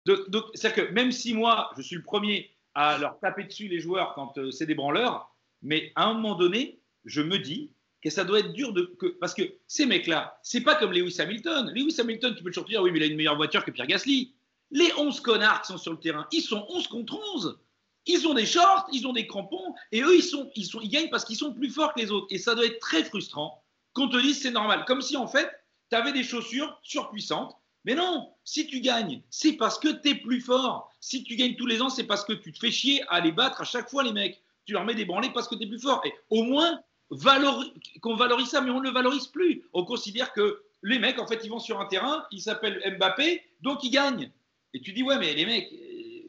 Donc, 0.06 0.46
c'est-à-dire 0.54 0.86
que 0.86 0.92
même 0.94 1.12
si 1.12 1.34
moi, 1.34 1.72
je 1.78 1.82
suis 1.82 1.96
le 1.96 2.04
premier 2.04 2.50
à 2.74 2.98
leur 2.98 3.20
taper 3.20 3.44
dessus 3.44 3.68
les 3.68 3.80
joueurs 3.80 4.14
quand 4.14 4.38
euh, 4.38 4.52
c'est 4.52 4.66
des 4.66 4.76
branleurs, 4.76 5.36
mais 5.62 5.92
à 5.96 6.06
un 6.06 6.14
moment 6.14 6.36
donné, 6.36 6.80
je 7.06 7.22
me 7.22 7.40
dis 7.40 7.72
que 8.04 8.10
ça 8.10 8.24
doit 8.24 8.40
être 8.40 8.54
dur 8.54 8.72
de. 8.72 8.84
Que, 9.00 9.08
parce 9.08 9.34
que 9.34 9.44
ces 9.68 9.86
mecs-là, 9.86 10.40
c'est 10.44 10.62
pas 10.62 10.76
comme 10.76 10.94
Lewis 10.94 11.20
Hamilton. 11.20 11.72
Lewis 11.74 12.00
Hamilton, 12.00 12.36
tu 12.36 12.44
peux 12.44 12.52
toujours 12.52 12.66
dire, 12.66 12.82
oui, 12.82 12.92
mais 12.92 13.00
il 13.00 13.04
a 13.04 13.06
une 13.08 13.18
meilleure 13.18 13.36
voiture 13.36 13.66
que 13.66 13.72
Pierre 13.72 13.88
Gasly. 13.88 14.34
Les 14.70 14.92
11 14.98 15.20
connards 15.22 15.62
qui 15.62 15.68
sont 15.68 15.78
sur 15.78 15.94
le 15.94 16.00
terrain, 16.00 16.28
ils 16.32 16.42
sont 16.42 16.66
11 16.70 16.88
contre 16.88 17.20
11. 17.36 17.58
Ils 18.08 18.28
ont 18.28 18.34
des 18.34 18.46
shorts, 18.46 18.88
ils 18.92 19.06
ont 19.06 19.14
des 19.14 19.28
crampons, 19.28 19.76
et 19.92 20.02
eux, 20.02 20.16
ils, 20.16 20.24
sont, 20.24 20.50
ils, 20.56 20.66
sont, 20.66 20.80
ils 20.82 20.90
gagnent 20.90 21.10
parce 21.10 21.26
qu'ils 21.26 21.36
sont 21.36 21.54
plus 21.54 21.70
forts 21.70 21.94
que 21.94 22.00
les 22.00 22.12
autres. 22.12 22.28
Et 22.30 22.38
ça 22.38 22.56
doit 22.56 22.66
être 22.66 22.80
très 22.80 23.04
frustrant 23.04 23.64
qu'on 23.94 24.08
te 24.08 24.18
dise 24.18 24.42
c'est 24.42 24.52
normal. 24.52 24.86
Comme 24.86 25.02
si, 25.02 25.18
en 25.18 25.28
fait, 25.28 25.50
tu 25.90 25.96
avais 25.96 26.14
des 26.14 26.24
chaussures 26.24 26.80
surpuissantes. 26.84 27.56
Mais 27.86 27.96
non, 27.96 28.30
si 28.44 28.68
tu 28.68 28.82
gagnes, 28.82 29.22
c'est 29.30 29.54
parce 29.54 29.80
que 29.80 29.88
tu 29.88 30.10
es 30.10 30.16
plus 30.16 30.42
fort. 30.42 30.92
Si 31.00 31.24
tu 31.24 31.36
gagnes 31.36 31.56
tous 31.56 31.66
les 31.66 31.82
ans, 31.82 31.90
c'est 31.90 32.04
parce 32.04 32.26
que 32.26 32.34
tu 32.34 32.52
te 32.52 32.60
fais 32.60 32.72
chier 32.72 33.04
à 33.08 33.22
les 33.22 33.32
battre 33.32 33.62
à 33.62 33.64
chaque 33.64 33.90
fois, 33.90 34.04
les 34.04 34.12
mecs. 34.12 34.42
Tu 34.66 34.74
leur 34.74 34.84
mets 34.84 34.96
des 34.96 35.06
branlées 35.06 35.32
parce 35.34 35.48
que 35.48 35.56
tu 35.56 35.64
es 35.64 35.68
plus 35.68 35.80
fort. 35.80 36.02
Et 36.06 36.14
au 36.30 36.44
moins, 36.44 36.82
qu'on 38.02 38.16
valorise 38.16 38.48
ça, 38.48 38.62
mais 38.62 38.72
on 38.72 38.80
ne 38.80 38.88
le 38.88 38.94
valorise 38.94 39.28
plus. 39.28 39.64
On 39.74 39.86
considère 39.86 40.34
que 40.34 40.64
les 40.84 41.00
mecs, 41.00 41.20
en 41.20 41.28
fait, 41.28 41.42
ils 41.44 41.50
vont 41.50 41.60
sur 41.60 41.80
un 41.80 41.86
terrain, 41.86 42.26
ils 42.32 42.42
s'appellent 42.42 42.98
Mbappé, 42.98 43.42
donc 43.62 43.84
ils 43.84 43.90
gagnent. 43.90 44.32
Et 44.74 44.82
tu 44.82 44.94
dis, 44.94 45.04
ouais, 45.04 45.18
mais 45.18 45.34
les 45.34 45.46
mecs, 45.46 45.74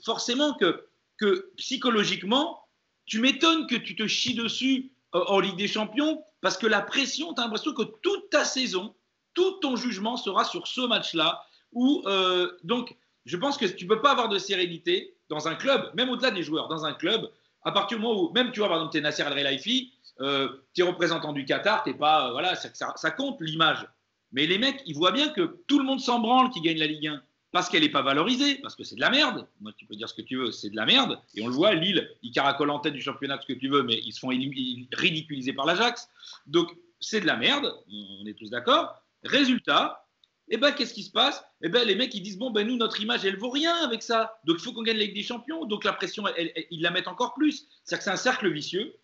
forcément 0.03 0.55
que 0.55 0.88
que 1.19 1.51
psychologiquement, 1.57 2.65
tu 3.05 3.21
m'étonnes 3.21 3.67
que 3.67 3.77
tu 3.77 3.97
te 3.97 4.07
chies 4.07 4.35
dessus 4.35 4.93
euh, 5.15 5.25
en 5.27 5.41
Ligue 5.41 5.57
des 5.57 5.69
Champions 5.69 6.23
parce 6.41 6.57
que 6.57 6.67
la 6.67 6.81
pression, 6.81 7.35
tu 7.35 7.41
as 7.41 7.45
l'impression 7.45 7.73
que 7.73 7.83
toute 7.83 8.31
ta 8.31 8.45
saison, 8.45 8.95
tout 9.35 9.53
ton 9.61 9.77
jugement 9.77 10.17
sera 10.17 10.45
sur 10.45 10.67
ce 10.67 10.83
match-là. 10.83 11.45
Euh, 11.77 12.51
donc, 12.65 12.97
je 13.25 13.37
pense 13.37 13.57
que 13.57 13.67
tu 13.67 13.85
ne 13.85 13.89
peux 13.89 14.01
pas 14.01 14.13
avoir 14.13 14.29
de 14.29 14.39
sérénité 14.39 15.17
dans 15.29 15.49
un 15.49 15.55
club, 15.55 15.91
même 15.95 16.09
au-delà 16.09 16.31
des 16.31 16.43
joueurs, 16.43 16.69
dans 16.69 16.85
un 16.85 16.95
club, 16.95 17.31
à 17.65 17.73
partir 17.73 17.99
du 17.99 18.05
moment 18.05 18.21
où, 18.21 18.33
même 18.33 18.53
tu 18.53 18.61
vois, 18.61 18.69
par 18.69 18.79
exemple, 18.79 18.93
tu 18.93 18.99
es 18.99 19.01
Nasser 19.01 19.23
El 19.23 19.33
Relaifi, 19.33 19.93
euh, 20.21 20.49
tu 20.75 20.83
es 20.83 20.85
représentant 20.85 21.33
du 21.33 21.45
Qatar, 21.45 21.83
t'es 21.83 21.95
pas, 21.95 22.31
voilà, 22.33 22.55
ça, 22.55 22.95
ça 22.97 23.11
compte 23.11 23.41
l'image. 23.41 23.87
Mais 24.33 24.47
les 24.47 24.59
mecs, 24.59 24.83
ils 24.87 24.95
voient 24.95 25.13
bien 25.13 25.29
que 25.29 25.59
tout 25.67 25.79
le 25.79 25.85
monde 25.85 26.01
s'en 26.01 26.21
branle 26.21 26.51
qui 26.51 26.61
gagne 26.61 26.79
la 26.79 26.87
Ligue 26.87 27.09
1 27.09 27.23
parce 27.51 27.69
qu'elle 27.69 27.83
n'est 27.83 27.89
pas 27.89 28.03
valorisée, 28.03 28.57
parce 28.57 28.77
que 28.77 28.85
c'est 28.85 28.97
de 28.97 29.01
la 29.01 29.11
merde. 29.11 29.47
Moi, 29.61 29.73
tu 29.77 29.87
peux 29.87 29.97
dire 29.97 30.09
ce 30.09 30.15
que 30.15 30.23
tu 30.23 30.37
veux, 30.37 30.51
c'est 30.51 30.71
de 30.71 30.77
la 30.77 30.85
merde. 30.85 31.19
Et 31.35 31.43
on 31.43 31.49
le 31.49 31.55
voit, 31.55 31.75
Lille, 31.75 32.11
ils 32.23 32.31
caracolent 32.31 32.71
en 32.71 32.79
tête 32.79 32.93
du 32.93 33.01
championnat, 33.01 33.41
ce 33.41 33.47
que 33.47 33.59
tu 33.59 33.69
veux, 33.69 33.83
mais 33.83 34.01
ils 34.05 34.13
se 34.13 34.21
font 34.21 34.29
ridiculiser 34.29 35.53
par 35.53 35.67
l'Ajax. 35.67 36.09
Donc, 36.47 36.77
c'est 37.01 37.21
de 37.21 37.27
la 37.27 37.37
merde, 37.37 37.75
on 37.91 38.27
est 38.27 38.35
tous 38.35 38.51
d'accord. 38.51 39.03
Résultat, 39.25 40.05
eh 40.51 40.57
ben, 40.57 40.73
qu'est-ce 40.73 40.95
qui 40.95 41.03
se 41.03 41.11
passe? 41.11 41.45
Eh 41.63 41.69
ben, 41.69 41.87
les 41.87 41.95
mecs, 41.95 42.15
ils 42.15 42.23
disent, 42.23 42.39
bon, 42.39 42.51
ben, 42.51 42.67
nous, 42.67 42.77
notre 42.77 43.01
image, 43.01 43.25
elle 43.25 43.37
vaut 43.37 43.51
rien 43.51 43.75
avec 43.77 44.03
ça. 44.03 44.39
Donc, 44.45 44.57
il 44.59 44.63
faut 44.63 44.73
qu'on 44.73 44.83
gagne 44.83 44.97
la 44.97 45.05
Ligue 45.05 45.15
des 45.15 45.23
Champions. 45.23 45.65
Donc, 45.65 45.85
la 45.85 45.93
pression, 45.93 46.25
ils 46.71 46.83
la 46.83 46.91
mettent 46.91 47.09
encore 47.09 47.35
plus. 47.35 47.67
C'est-à-dire 47.85 47.99
que 47.99 48.05
c'est 48.05 48.11
un 48.11 48.17
cercle 48.17 48.51
vicieux. 48.51 48.95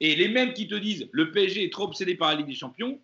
Et 0.00 0.16
les 0.16 0.28
mêmes 0.28 0.52
qui 0.52 0.66
te 0.66 0.74
disent, 0.74 1.08
le 1.12 1.30
PSG 1.30 1.64
est 1.64 1.72
trop 1.72 1.84
obsédé 1.84 2.14
par 2.14 2.28
la 2.28 2.36
Ligue 2.36 2.46
des 2.46 2.54
Champions, 2.54 3.00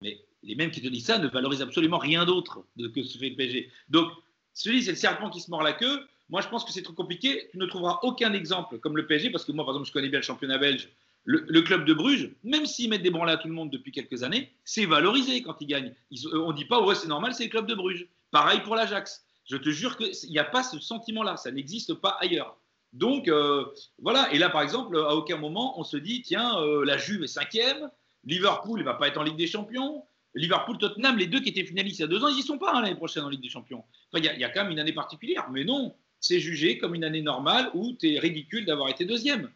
mais 0.00 0.18
les 0.42 0.54
mêmes 0.54 0.70
qui 0.70 0.80
te 0.80 0.88
disent 0.88 1.06
ça 1.06 1.18
ne 1.18 1.28
valorisent 1.28 1.62
absolument 1.62 1.98
rien 1.98 2.24
d'autre 2.24 2.64
que 2.94 3.02
ce 3.02 3.18
fait 3.18 3.30
le 3.30 3.36
PSG. 3.36 3.70
Donc, 3.88 4.10
celui, 4.54 4.82
c'est 4.82 4.90
le 4.90 4.96
serpent 4.96 5.30
qui 5.30 5.40
se 5.40 5.50
mord 5.50 5.62
la 5.62 5.72
queue. 5.72 6.06
Moi, 6.28 6.40
je 6.40 6.48
pense 6.48 6.64
que 6.64 6.72
c'est 6.72 6.82
trop 6.82 6.92
compliqué. 6.92 7.48
Tu 7.50 7.58
ne 7.58 7.66
trouveras 7.66 8.00
aucun 8.02 8.32
exemple 8.32 8.78
comme 8.78 8.96
le 8.96 9.06
PSG, 9.06 9.30
parce 9.30 9.44
que 9.44 9.52
moi, 9.52 9.64
par 9.64 9.74
exemple, 9.74 9.88
je 9.88 9.92
connais 9.92 10.08
bien 10.08 10.18
le 10.18 10.24
championnat 10.24 10.58
belge. 10.58 10.88
Le, 11.24 11.60
club 11.60 11.84
de 11.84 11.94
Bruges, 11.94 12.32
même 12.42 12.66
s'ils 12.66 12.90
mettent 12.90 13.04
des 13.04 13.10
branlés 13.10 13.34
à 13.34 13.36
tout 13.36 13.46
le 13.46 13.54
monde 13.54 13.70
depuis 13.70 13.92
quelques 13.92 14.24
années, 14.24 14.52
c'est 14.64 14.86
valorisé 14.86 15.40
quand 15.42 15.54
ils 15.60 15.68
gagnent. 15.68 15.94
Euh, 16.12 16.40
on 16.40 16.50
ne 16.50 16.56
dit 16.56 16.64
pas, 16.64 16.82
ouais, 16.82 16.96
c'est 16.96 17.06
normal, 17.06 17.32
c'est 17.32 17.44
le 17.44 17.50
club 17.50 17.66
de 17.66 17.76
Bruges. 17.76 18.08
Pareil 18.32 18.60
pour 18.60 18.74
l'Ajax. 18.74 19.24
Je 19.48 19.56
te 19.56 19.70
jure 19.70 19.96
qu'il 19.96 20.30
n'y 20.30 20.40
a 20.40 20.44
pas 20.44 20.64
ce 20.64 20.80
sentiment-là. 20.80 21.36
Ça 21.36 21.52
n'existe 21.52 21.94
pas 21.94 22.16
ailleurs. 22.20 22.56
Donc, 22.92 23.28
euh, 23.28 23.64
voilà. 24.00 24.32
Et 24.32 24.38
là, 24.38 24.50
par 24.50 24.62
exemple, 24.62 24.96
à 24.96 25.14
aucun 25.14 25.36
moment, 25.36 25.78
on 25.78 25.84
se 25.84 25.96
dit, 25.96 26.22
tiens, 26.22 26.58
euh, 26.60 26.84
la 26.84 26.98
Juve 26.98 27.22
est 27.22 27.28
cinquième, 27.28 27.88
Liverpool 28.24 28.80
ne 28.80 28.84
va 28.84 28.94
pas 28.94 29.06
être 29.06 29.18
en 29.18 29.22
Ligue 29.22 29.36
des 29.36 29.46
Champions, 29.46 30.04
Liverpool, 30.34 30.78
Tottenham, 30.78 31.18
les 31.18 31.26
deux 31.26 31.40
qui 31.40 31.50
étaient 31.50 31.64
finalistes 31.64 31.98
il 31.98 32.02
y 32.02 32.04
a 32.04 32.08
deux 32.08 32.24
ans, 32.24 32.28
ils 32.28 32.36
n'y 32.36 32.42
sont 32.42 32.58
pas 32.58 32.72
hein, 32.74 32.82
l'année 32.82 32.94
prochaine 32.94 33.24
en 33.24 33.28
Ligue 33.28 33.42
des 33.42 33.50
Champions. 33.50 33.84
il 34.14 34.24
y, 34.24 34.44
a 34.44 34.48
quand 34.48 34.62
même 34.62 34.72
une 34.72 34.78
année 34.78 34.92
particulière, 34.92 35.48
mais 35.50 35.64
non, 35.64 35.94
c'est 36.20 36.40
jugé 36.40 36.78
comme 36.78 36.94
une 36.94 37.04
année 37.04 37.22
normale 37.22 37.70
où 37.74 37.92
tu 37.98 38.14
es 38.14 38.18
ridicule 38.18 38.64
d'avoir 38.64 38.88
été 38.88 39.04
deuxième. 39.04 39.50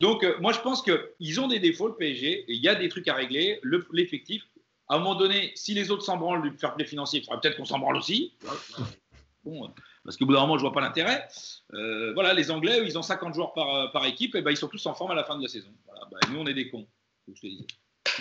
Donc, 0.00 0.24
euh, 0.24 0.36
moi, 0.40 0.52
je 0.52 0.60
pense 0.60 0.82
qu'ils 0.82 1.40
ont 1.40 1.48
des 1.48 1.60
défauts, 1.60 1.88
le 1.88 1.94
PSG, 1.94 2.40
et 2.40 2.52
il 2.52 2.62
y 2.62 2.68
a 2.68 2.74
des 2.74 2.88
trucs 2.88 3.08
à 3.08 3.14
régler. 3.14 3.60
L'effectif, 3.92 4.42
à 4.88 4.96
un 4.96 4.98
moment 4.98 5.14
donné, 5.14 5.52
si 5.54 5.72
les 5.72 5.90
autres 5.90 6.02
s'en 6.02 6.16
branlent 6.16 6.42
du 6.42 6.56
fair 6.58 6.74
play 6.74 6.84
financier, 6.84 7.20
il 7.20 7.24
faudrait 7.24 7.40
peut-être 7.40 7.56
qu'on 7.56 7.64
s'en 7.64 7.78
branle 7.78 7.96
aussi. 7.96 8.34
Bon, 9.44 9.70
parce 10.04 10.16
qu'au 10.16 10.26
bout 10.26 10.32
d'un 10.32 10.40
moment, 10.40 10.56
je 10.56 10.62
vois 10.62 10.72
pas 10.72 10.80
l'intérêt. 10.80 11.28
Euh, 11.74 12.12
voilà, 12.14 12.34
les 12.34 12.50
Anglais, 12.50 12.80
ils 12.84 12.98
ont 12.98 13.02
50 13.02 13.34
joueurs 13.34 13.52
par, 13.52 13.92
par 13.92 14.04
équipe, 14.06 14.34
et 14.34 14.42
ben, 14.42 14.50
ils 14.50 14.56
sont 14.56 14.68
tous 14.68 14.84
en 14.86 14.94
forme 14.94 15.12
à 15.12 15.14
la 15.14 15.24
fin 15.24 15.36
de 15.36 15.42
la 15.42 15.48
saison. 15.48 15.70
Voilà, 15.86 16.08
ben, 16.10 16.32
nous, 16.32 16.40
on 16.40 16.46
est 16.46 16.54
des 16.54 16.70
cons, 16.70 16.86
je 17.28 17.40
te 17.40 17.46
disais. 17.46 17.66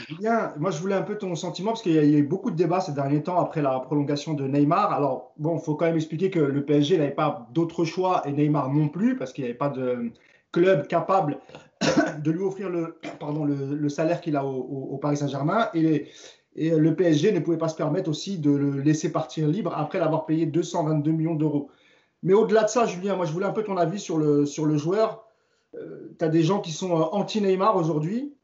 Julien, 0.08 0.54
moi 0.58 0.72
je 0.72 0.80
voulais 0.80 0.96
un 0.96 1.02
peu 1.02 1.18
ton 1.18 1.36
sentiment 1.36 1.72
parce 1.72 1.82
qu'il 1.82 1.94
y, 1.94 1.98
a 1.98 2.04
eu 2.04 2.24
beaucoup 2.24 2.52
de 2.52 2.56
débats 2.56 2.82
ces 2.82 2.94
derniers 2.94 3.24
temps 3.24 3.40
après 3.40 3.62
la 3.62 3.80
prolongation 3.80 4.34
de 4.34 4.48
Neymar. 4.48 4.92
Alors 4.92 5.34
bon, 5.38 5.58
il 5.58 5.64
faut 5.64 5.76
quand 5.76 5.86
même 5.86 5.96
expliquer 5.96 6.30
que 6.30 6.40
le 6.40 6.66
PSG 6.66 6.98
n'avait 6.98 7.12
pas 7.12 7.48
d'autre 7.54 7.86
choix 7.86 8.22
et 8.26 8.32
Neymar 8.32 8.72
non 8.72 8.90
plus 8.90 9.16
parce 9.16 9.34
qu'il 9.34 9.44
n'y 9.44 9.50
avait 9.50 9.58
pas 9.58 9.70
de 9.70 10.12
club 10.52 10.88
capable 10.88 11.40
de 12.20 12.32
lui 12.32 12.44
offrir 12.44 12.70
le, 12.70 13.90
salaire 13.90 14.22
qu'il 14.22 14.36
a 14.36 14.46
au, 14.46 14.98
Paris 14.98 15.18
Saint-Germain 15.18 15.70
et, 15.74 16.08
le 16.56 16.96
PSG 16.96 17.32
ne 17.32 17.40
pouvait 17.40 17.58
pas 17.58 17.68
se 17.68 17.76
permettre 17.76 18.10
aussi 18.10 18.38
de 18.38 18.52
le 18.52 18.80
laisser 18.82 19.12
partir 19.12 19.48
libre 19.48 19.74
après 19.76 19.98
l'avoir 19.98 20.28
payé 20.28 20.46
222 20.46 21.12
millions 21.12 21.34
d'euros. 21.34 21.72
Mais 22.22 22.34
au-delà 22.34 22.64
de 22.64 22.70
ça, 22.70 22.86
Julien, 22.86 23.16
moi 23.16 23.26
je 23.26 23.32
voulais 23.32 23.48
un 23.48 23.52
peu 23.52 23.64
ton 23.64 23.76
avis 23.76 24.00
sur 24.00 24.20
le, 24.20 24.46
sur 24.46 24.66
le 24.68 24.78
joueur. 24.78 25.26
Euh, 25.74 26.16
tu 26.20 26.24
as 26.24 26.30
des 26.30 26.44
gens 26.44 26.60
qui 26.60 26.72
sont 26.72 26.92
euh, 26.92 27.06
anti-Neymar 27.12 27.76
aujourd'hui 27.76 28.36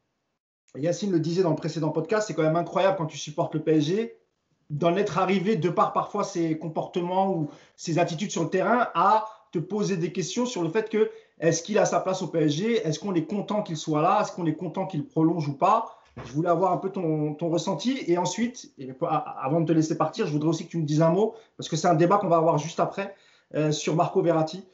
Yacine 0.76 1.10
le 1.10 1.20
disait 1.20 1.42
dans 1.42 1.50
le 1.50 1.56
précédent 1.56 1.90
podcast, 1.90 2.26
c'est 2.26 2.34
quand 2.34 2.42
même 2.42 2.56
incroyable 2.56 2.96
quand 2.96 3.06
tu 3.06 3.18
supportes 3.18 3.54
le 3.54 3.62
PSG 3.62 4.16
d'en 4.70 4.96
être 4.96 5.18
arrivé, 5.18 5.56
de 5.56 5.68
par 5.68 5.92
parfois 5.92 6.22
ses 6.22 6.56
comportements 6.56 7.34
ou 7.34 7.50
ses 7.76 7.98
attitudes 7.98 8.30
sur 8.30 8.44
le 8.44 8.50
terrain, 8.50 8.88
à 8.94 9.26
te 9.52 9.58
poser 9.58 9.96
des 9.96 10.12
questions 10.12 10.46
sur 10.46 10.62
le 10.62 10.70
fait 10.70 10.88
que 10.88 11.10
est-ce 11.40 11.62
qu'il 11.62 11.78
a 11.78 11.84
sa 11.84 12.00
place 12.00 12.22
au 12.22 12.28
PSG 12.28 12.86
Est-ce 12.86 13.00
qu'on 13.00 13.14
est 13.14 13.24
content 13.24 13.62
qu'il 13.62 13.76
soit 13.76 14.02
là? 14.02 14.20
Est-ce 14.20 14.30
qu'on 14.30 14.46
est 14.46 14.54
content 14.54 14.86
qu'il 14.86 15.04
prolonge 15.06 15.48
ou 15.48 15.54
pas? 15.54 15.96
Je 16.24 16.32
voulais 16.32 16.50
avoir 16.50 16.72
un 16.72 16.76
peu 16.76 16.90
ton, 16.90 17.34
ressenti. 17.40 17.98
Et 18.06 18.18
ensuite, 18.18 18.72
avant 19.42 19.60
de 19.60 19.66
te 19.66 19.72
laisser 19.72 19.96
partir, 19.96 20.26
je 20.26 20.32
voudrais 20.32 20.50
aussi 20.50 20.66
que 20.66 20.70
tu 20.70 20.78
me 20.78 20.84
dises 20.84 21.02
un 21.02 21.10
mot, 21.10 21.34
parce 21.56 21.68
que 21.68 21.76
c'est 21.76 21.88
un 21.88 21.94
débat 21.94 22.18
qu'on 22.18 22.28
va 22.28 22.36
avoir 22.36 22.58
juste 22.58 22.78
après, 22.78 23.14
euh, 23.54 23.72
sur 23.72 23.96
Marco 23.96 24.22
Verratti. 24.22 24.64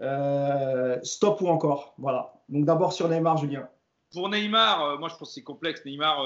Euh, 0.00 0.98
stop 1.02 1.40
ou 1.42 1.48
encore? 1.48 1.94
Voilà. 1.98 2.32
Donc 2.48 2.64
d'abord 2.64 2.92
sur 2.92 3.08
Neymar, 3.08 3.36
Julien. 3.36 3.68
Pour 4.14 4.28
Neymar, 4.28 4.82
euh, 4.82 4.98
moi 4.98 5.08
je 5.08 5.16
pense 5.16 5.28
que 5.28 5.34
c'est 5.34 5.42
complexe. 5.42 5.84
Neymar, 5.84 6.24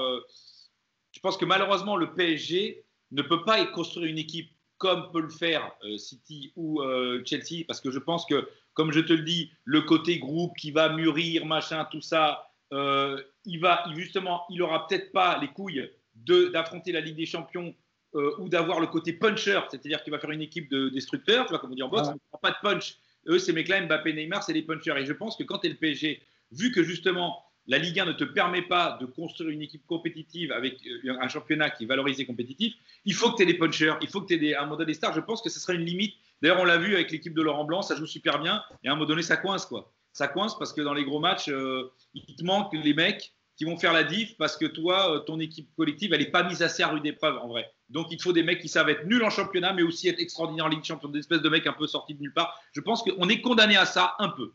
je 1.13 1.21
pense 1.21 1.37
que 1.37 1.45
malheureusement, 1.45 1.97
le 1.97 2.15
PSG 2.15 2.85
ne 3.11 3.23
peut 3.23 3.45
pas 3.45 3.65
construire 3.67 4.07
une 4.11 4.19
équipe 4.19 4.51
comme 4.77 5.11
peut 5.11 5.23
le 5.23 5.29
faire 5.29 5.73
City 5.97 6.53
ou 6.55 6.81
Chelsea, 7.25 7.65
parce 7.67 7.81
que 7.81 7.91
je 7.91 7.99
pense 7.99 8.25
que, 8.27 8.49
comme 8.75 8.93
je 8.93 9.01
te 9.01 9.13
le 9.13 9.25
dis, 9.25 9.51
le 9.65 9.81
côté 9.81 10.21
groupe 10.21 10.57
qui 10.57 10.71
va 10.71 10.91
mûrir, 10.91 11.47
machin, 11.47 11.85
tout 11.91 12.01
ça, 12.01 12.49
euh, 12.73 13.23
il 13.45 13.61
va 13.61 13.85
justement, 13.95 14.45
il 14.51 14.63
aura 14.63 14.87
peut-être 14.87 15.13
pas 15.13 15.39
les 15.41 15.49
couilles 15.49 15.91
d'affronter 16.15 16.93
la 16.93 17.01
Ligue 17.01 17.17
des 17.17 17.27
Champions 17.27 17.75
euh, 18.15 18.33
ou 18.39 18.49
d'avoir 18.49 18.81
le 18.81 18.87
côté 18.87 19.13
puncher, 19.13 19.61
c'est-à-dire 19.71 20.03
qu'il 20.03 20.11
va 20.11 20.19
faire 20.19 20.31
une 20.31 20.43
équipe 20.43 20.71
de 20.71 20.89
destructeurs, 20.91 21.47
tu 21.47 21.51
vois, 21.51 21.59
comme 21.59 21.73
on 21.73 21.75
dit 21.75 21.83
en 21.83 21.89
boxe, 21.89 22.09
il 22.13 22.39
pas 22.41 22.51
de 22.51 22.57
punch. 22.63 22.97
Eux, 23.27 23.39
ces 23.39 23.53
mecs-là, 23.53 23.83
Mbappé, 23.83 24.13
Neymar, 24.13 24.43
c'est 24.43 24.53
les 24.53 24.63
punchers. 24.63 24.97
Et 24.99 25.07
je 25.07 25.13
pense 25.13 25.37
que 25.37 25.45
quand 25.45 25.59
tu 25.59 25.67
es 25.67 25.71
le 25.71 25.77
PSG, 25.77 26.23
vu 26.51 26.73
que 26.73 26.83
justement 26.83 27.45
la 27.69 27.79
Ligue 27.79 28.01
1 28.01 28.07
ne 28.07 28.13
te 28.13 28.25
permet 28.25 28.63
pas 28.63 28.99
de 29.01 29.07
construire 29.07 29.51
une 29.51 29.63
équipe 29.63 29.87
compétitive 29.87 30.53
avec 30.53 30.85
euh, 30.87 31.17
un 31.21 31.29
championnat 31.29 31.71
qui 31.71 31.85
est 31.85 31.87
valorisé 31.87 32.27
compétitif, 32.27 32.75
il 33.05 33.15
faut 33.15 33.31
que 33.31 33.37
tu 33.37 33.43
aies 33.43 33.47
des 33.47 33.59
punchers, 33.59 33.95
il 34.03 34.09
faut 34.09 34.21
que 34.21 34.35
tu 34.35 34.45
aies 34.45 34.57
un 34.57 34.67
modèle 34.67 34.87
des 34.87 34.95
stars. 34.95 35.15
Je 35.15 35.21
pense 35.21 35.43
que 35.43 35.51
ce 35.51 35.61
serait 35.61 35.77
une 35.77 35.85
limite. 35.85 36.15
D'ailleurs, 36.43 36.61
on 36.61 36.65
l'a 36.65 36.79
vu 36.79 36.95
avec 36.95 37.11
l'équipe 37.11 37.35
de 37.35 37.43
Laurent 37.43 37.65
Blanc, 37.65 37.83
ça 37.83 37.95
joue 37.95 38.07
super 38.07 38.41
bien, 38.41 38.63
et 38.83 38.89
à 38.89 38.93
un 38.93 38.95
moment 38.95 39.07
donné, 39.07 39.23
ça 39.23 39.37
coince, 39.37 39.67
quoi 39.67 39.93
ça 40.19 40.29
coince 40.29 40.59
parce 40.59 40.73
que 40.73 40.81
dans 40.81 40.95
les 40.95 41.05
gros 41.05 41.21
matchs, 41.21 41.49
euh, 41.49 41.93
il 42.15 42.35
te 42.35 42.45
manque 42.45 42.75
les 42.75 42.93
mecs 42.93 43.33
qui 43.59 43.65
vont 43.65 43.77
faire 43.77 43.93
la 43.93 44.05
diff 44.05 44.37
parce 44.39 44.57
que 44.57 44.65
toi, 44.65 45.17
euh, 45.17 45.19
ton 45.19 45.41
équipe 45.41 45.69
collective, 45.77 46.15
elle 46.15 46.21
n'est 46.21 46.31
pas 46.31 46.45
mise 46.45 46.63
assez 46.63 46.83
à 46.83 46.89
rude 46.89 47.05
épreuve 47.05 47.37
en 47.39 47.49
vrai. 47.49 47.71
Donc 47.89 48.07
il 48.11 48.23
faut 48.23 48.33
des 48.33 48.45
mecs 48.45 48.61
qui 48.61 48.69
savent 48.69 48.89
être 48.89 49.05
nuls 49.05 49.23
en 49.25 49.31
championnat, 49.31 49.73
mais 49.73 49.83
aussi 49.83 50.09
être 50.09 50.21
extraordinaires 50.21 50.67
en 50.67 50.69
Ligue 50.69 50.81
des 50.81 50.87
Champions, 50.87 51.09
des 51.09 51.19
espèces 51.19 51.43
de 51.43 51.49
mecs 51.49 51.67
un 51.67 51.73
peu 51.73 51.87
sortis 51.87 52.15
de 52.15 52.21
nulle 52.21 52.33
part. 52.33 52.59
Je 52.73 52.81
pense 52.81 53.03
qu'on 53.03 53.29
est 53.29 53.41
condamné 53.41 53.77
à 53.77 53.85
ça 53.85 54.15
un 54.21 54.29
peu. 54.29 54.53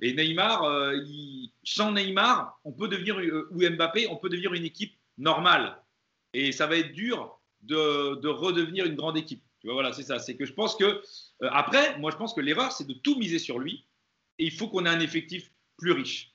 Et 0.00 0.12
Neymar, 0.12 0.64
euh, 0.64 0.98
sans 1.62 1.92
Neymar, 1.92 2.58
on 2.64 2.72
peut 2.72 2.88
devenir, 2.88 3.16
ou 3.52 3.60
Mbappé, 3.60 4.08
on 4.08 4.16
peut 4.16 4.28
devenir 4.28 4.52
une 4.52 4.64
équipe 4.64 4.94
normale. 5.16 5.80
Et 6.34 6.50
ça 6.50 6.66
va 6.66 6.76
être 6.76 6.92
dur 6.92 7.38
de 7.62 8.28
redevenir 8.28 8.84
une 8.84 8.96
grande 8.96 9.16
équipe. 9.16 9.44
Tu 9.60 9.66
vois, 9.66 9.74
voilà, 9.74 9.92
c'est 9.92 10.02
ça. 10.02 10.18
C'est 10.18 10.36
que 10.36 10.44
je 10.44 10.54
pense 10.54 10.74
que, 10.74 11.02
après, 11.42 11.98
moi 11.98 12.10
je 12.10 12.16
pense 12.16 12.34
que 12.34 12.40
l'erreur, 12.40 12.72
c'est 12.72 12.86
de 12.86 12.94
tout 12.94 13.16
miser 13.16 13.38
sur 13.38 13.58
lui 13.58 13.86
et 14.38 14.44
il 14.44 14.52
faut 14.52 14.68
qu'on 14.68 14.86
ait 14.86 14.90
un 14.90 15.00
effectif 15.00 15.52
plus 15.76 15.92
riche. 15.92 16.29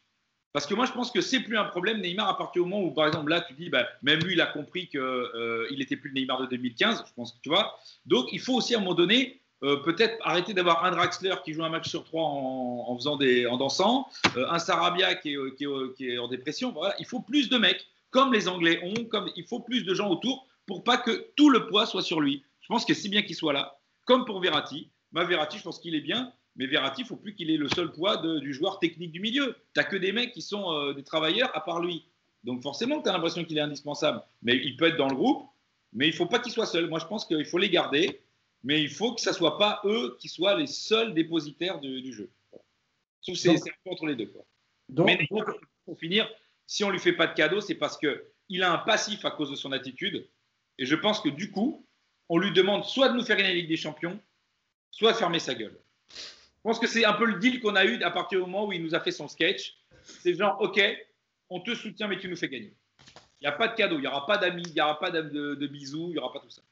Parce 0.55 0.67
que 0.67 0.73
moi, 0.73 0.85
je 0.85 0.93
pense 0.93 1.11
que 1.11 1.19
c'est 1.19 1.41
plus 1.41 1.57
un 1.57 1.65
problème 1.65 1.99
Neymar 1.99 2.29
à 2.29 2.37
partir 2.37 2.63
du 2.63 2.69
moment 2.69 2.81
où, 2.81 2.89
par 2.89 3.05
exemple, 3.07 3.29
là, 3.29 3.41
tu 3.41 3.53
dis, 3.55 3.67
bah, 3.67 3.89
même 4.03 4.19
lui, 4.19 4.35
il 4.35 4.41
a 4.41 4.45
compris 4.45 4.87
qu'il 4.87 5.01
euh, 5.01 5.67
n'était 5.75 5.97
plus 5.97 6.11
le 6.11 6.21
Neymar 6.21 6.39
de 6.39 6.45
2015, 6.45 7.03
je 7.05 7.13
pense 7.13 7.33
que 7.33 7.37
tu 7.43 7.49
vois. 7.49 7.77
Donc, 8.05 8.27
il 8.31 8.39
faut 8.39 8.53
aussi 8.53 8.73
à 8.73 8.77
un 8.77 8.79
moment 8.79 8.93
donné, 8.93 9.41
euh, 9.63 9.75
peut-être 9.83 10.15
arrêter 10.21 10.53
d'avoir 10.53 10.85
un 10.85 10.91
Draxler 10.91 11.35
qui 11.43 11.51
joue 11.51 11.65
un 11.65 11.69
match 11.69 11.89
sur 11.89 12.05
trois 12.05 12.23
en, 12.23 12.95
faisant 12.95 13.17
des, 13.17 13.45
en 13.45 13.57
dansant, 13.57 14.07
euh, 14.37 14.47
un 14.49 14.57
Sarabia 14.57 15.15
qui 15.15 15.33
est, 15.33 15.55
qui, 15.57 16.07
est, 16.07 16.17
en 16.19 16.29
dépression. 16.29 16.71
Voilà. 16.71 16.95
Il 16.99 17.05
faut 17.05 17.19
plus 17.19 17.49
de 17.49 17.57
mecs, 17.57 17.85
comme 18.09 18.31
les 18.31 18.47
Anglais 18.47 18.79
ont, 18.81 19.03
comme 19.03 19.29
il 19.35 19.43
faut 19.43 19.59
plus 19.59 19.83
de 19.83 19.93
gens 19.93 20.07
autour 20.07 20.47
pour 20.67 20.85
pas 20.85 20.95
que 20.95 21.33
tout 21.35 21.49
le 21.49 21.67
poids 21.67 21.85
soit 21.85 22.01
sur 22.01 22.21
lui. 22.21 22.45
Je 22.61 22.67
pense 22.67 22.85
que 22.85 22.93
c'est 22.93 23.09
bien 23.09 23.23
qu'il 23.23 23.35
soit 23.35 23.51
là, 23.51 23.77
comme 24.05 24.23
pour 24.23 24.39
Verratti. 24.39 24.89
Ma 25.11 25.25
Verratti, 25.25 25.57
je 25.57 25.63
pense 25.63 25.79
qu'il 25.79 25.95
est 25.95 26.01
bien, 26.01 26.31
mais 26.55 26.67
Verratti, 26.67 27.01
il 27.01 27.03
ne 27.03 27.09
faut 27.09 27.15
plus 27.17 27.35
qu'il 27.35 27.51
ait 27.51 27.57
le 27.57 27.67
seul 27.69 27.91
poids 27.91 28.17
du 28.17 28.53
joueur 28.53 28.79
technique 28.79 29.11
du 29.11 29.19
milieu. 29.19 29.55
Tu 29.73 29.79
n'as 29.79 29.83
que 29.83 29.97
des 29.97 30.11
mecs 30.11 30.31
qui 30.31 30.41
sont 30.41 30.71
euh, 30.71 30.93
des 30.93 31.03
travailleurs 31.03 31.55
à 31.55 31.61
part 31.61 31.81
lui. 31.81 32.05
Donc 32.43 32.61
forcément, 32.61 33.01
tu 33.01 33.09
as 33.09 33.13
l'impression 33.13 33.43
qu'il 33.43 33.57
est 33.57 33.61
indispensable. 33.61 34.21
Mais 34.41 34.55
il 34.55 34.77
peut 34.77 34.85
être 34.85 34.97
dans 34.97 35.09
le 35.09 35.15
groupe, 35.15 35.49
mais 35.91 36.07
il 36.07 36.11
ne 36.11 36.15
faut 36.15 36.27
pas 36.27 36.39
qu'il 36.39 36.53
soit 36.53 36.65
seul. 36.65 36.87
Moi, 36.87 36.99
je 36.99 37.05
pense 37.05 37.25
qu'il 37.25 37.45
faut 37.45 37.57
les 37.57 37.69
garder, 37.69 38.21
mais 38.63 38.81
il 38.81 38.89
faut 38.89 39.13
que 39.13 39.21
ce 39.21 39.29
ne 39.29 39.35
soit 39.35 39.57
pas 39.57 39.81
eux 39.83 40.15
qui 40.19 40.29
soient 40.29 40.57
les 40.57 40.67
seuls 40.67 41.13
dépositaires 41.13 41.79
du, 41.79 42.13
jeu. 42.13 42.29
C'est 43.21 43.49
un 43.49 43.55
peu 43.83 43.91
entre 43.91 44.05
les 44.05 44.15
deux. 44.15 44.31
Donc, 44.87 45.07
mais 45.07 45.27
pour 45.85 45.99
finir, 45.99 46.29
si 46.67 46.83
on 46.83 46.87
ne 46.87 46.93
lui 46.93 46.99
fait 46.99 47.13
pas 47.13 47.27
de 47.27 47.33
cadeau, 47.33 47.59
c'est 47.59 47.75
parce 47.75 47.97
qu'il 47.97 48.63
a 48.63 48.71
un 48.71 48.77
passif 48.77 49.25
à 49.25 49.31
cause 49.31 49.49
de 49.49 49.55
son 49.55 49.71
attitude. 49.71 50.27
Et 50.77 50.85
je 50.85 50.95
pense 50.95 51.19
que 51.19 51.29
du 51.29 51.51
coup, 51.51 51.85
on 52.29 52.37
lui 52.37 52.51
demande 52.51 52.85
soit 52.85 53.09
de 53.09 53.15
nous 53.15 53.23
faire 53.23 53.37
gagner 53.37 53.49
la 53.49 53.55
Ligue 53.55 53.69
des 53.69 53.77
Champions, 53.77 54.19
soit 54.91 55.11
de 55.11 55.17
fermer 55.17 55.39
sa 55.39 55.53
gueule. 55.53 55.77
Je 56.65 56.69
pense 56.71 56.79
que 56.79 56.87
c'est 56.87 57.05
un 57.05 57.13
peu 57.13 57.25
le 57.25 57.35
deal 57.35 57.61
qu'on 57.61 57.75
a 57.75 57.85
eu 57.85 58.01
à 58.01 58.09
partir 58.09 58.39
du 58.39 58.45
moment 58.49 58.65
où 58.65 58.71
il 58.71 58.81
nous 58.81 58.95
a 58.95 58.99
fait 58.99 59.11
son 59.11 59.27
sketch. 59.27 59.75
C'est 60.01 60.33
genre, 60.33 60.57
OK, 60.59 60.81
on 61.51 61.59
te 61.59 61.75
soutient, 61.75 62.07
mais 62.07 62.17
tu 62.17 62.27
nous 62.27 62.35
fais 62.35 62.49
gagner. 62.49 62.73
Il 63.39 63.43
n'y 63.43 63.47
a 63.47 63.51
pas 63.51 63.67
de 63.67 63.75
cadeau, 63.75 63.97
il 63.97 64.01
n'y 64.01 64.07
aura 64.07 64.25
pas 64.25 64.39
d'amis, 64.39 64.63
il 64.65 64.73
n'y 64.73 64.81
aura 64.81 64.97
pas 64.97 65.11
de, 65.11 65.67
bisous, 65.67 66.07
il 66.07 66.13
n'y 66.13 66.17
aura 66.17 66.33
pas 66.33 66.39
tout 66.39 66.49
ça. 66.49 66.63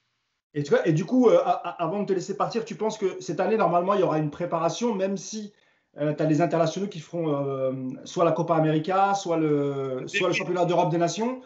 Et, 0.55 0.63
tu 0.63 0.71
vois, 0.71 0.87
et 0.87 0.93
du 0.93 1.05
coup, 1.05 1.29
euh, 1.29 1.39
avant 1.77 2.01
de 2.01 2.07
te 2.07 2.13
laisser 2.13 2.35
partir, 2.35 2.65
tu 2.65 2.73
penses 2.73 2.97
que 2.97 3.21
cette 3.21 3.39
année, 3.39 3.55
normalement, 3.55 3.93
il 3.93 3.99
y 3.99 4.03
aura 4.03 4.17
une 4.17 4.31
préparation, 4.31 4.95
même 4.95 5.15
si 5.15 5.53
euh, 5.99 6.11
tu 6.15 6.23
as 6.23 6.25
les 6.25 6.41
internationaux 6.41 6.87
qui 6.87 6.99
feront 6.99 7.29
euh, 7.29 7.71
soit 8.03 8.25
la 8.25 8.31
Copa 8.31 8.55
América, 8.55 9.13
soit 9.13 9.37
le, 9.37 10.05
soit 10.07 10.29
le 10.29 10.33
championnat 10.33 10.65
d'Europe 10.65 10.89
des 10.89 10.97
Nations. 10.97 11.43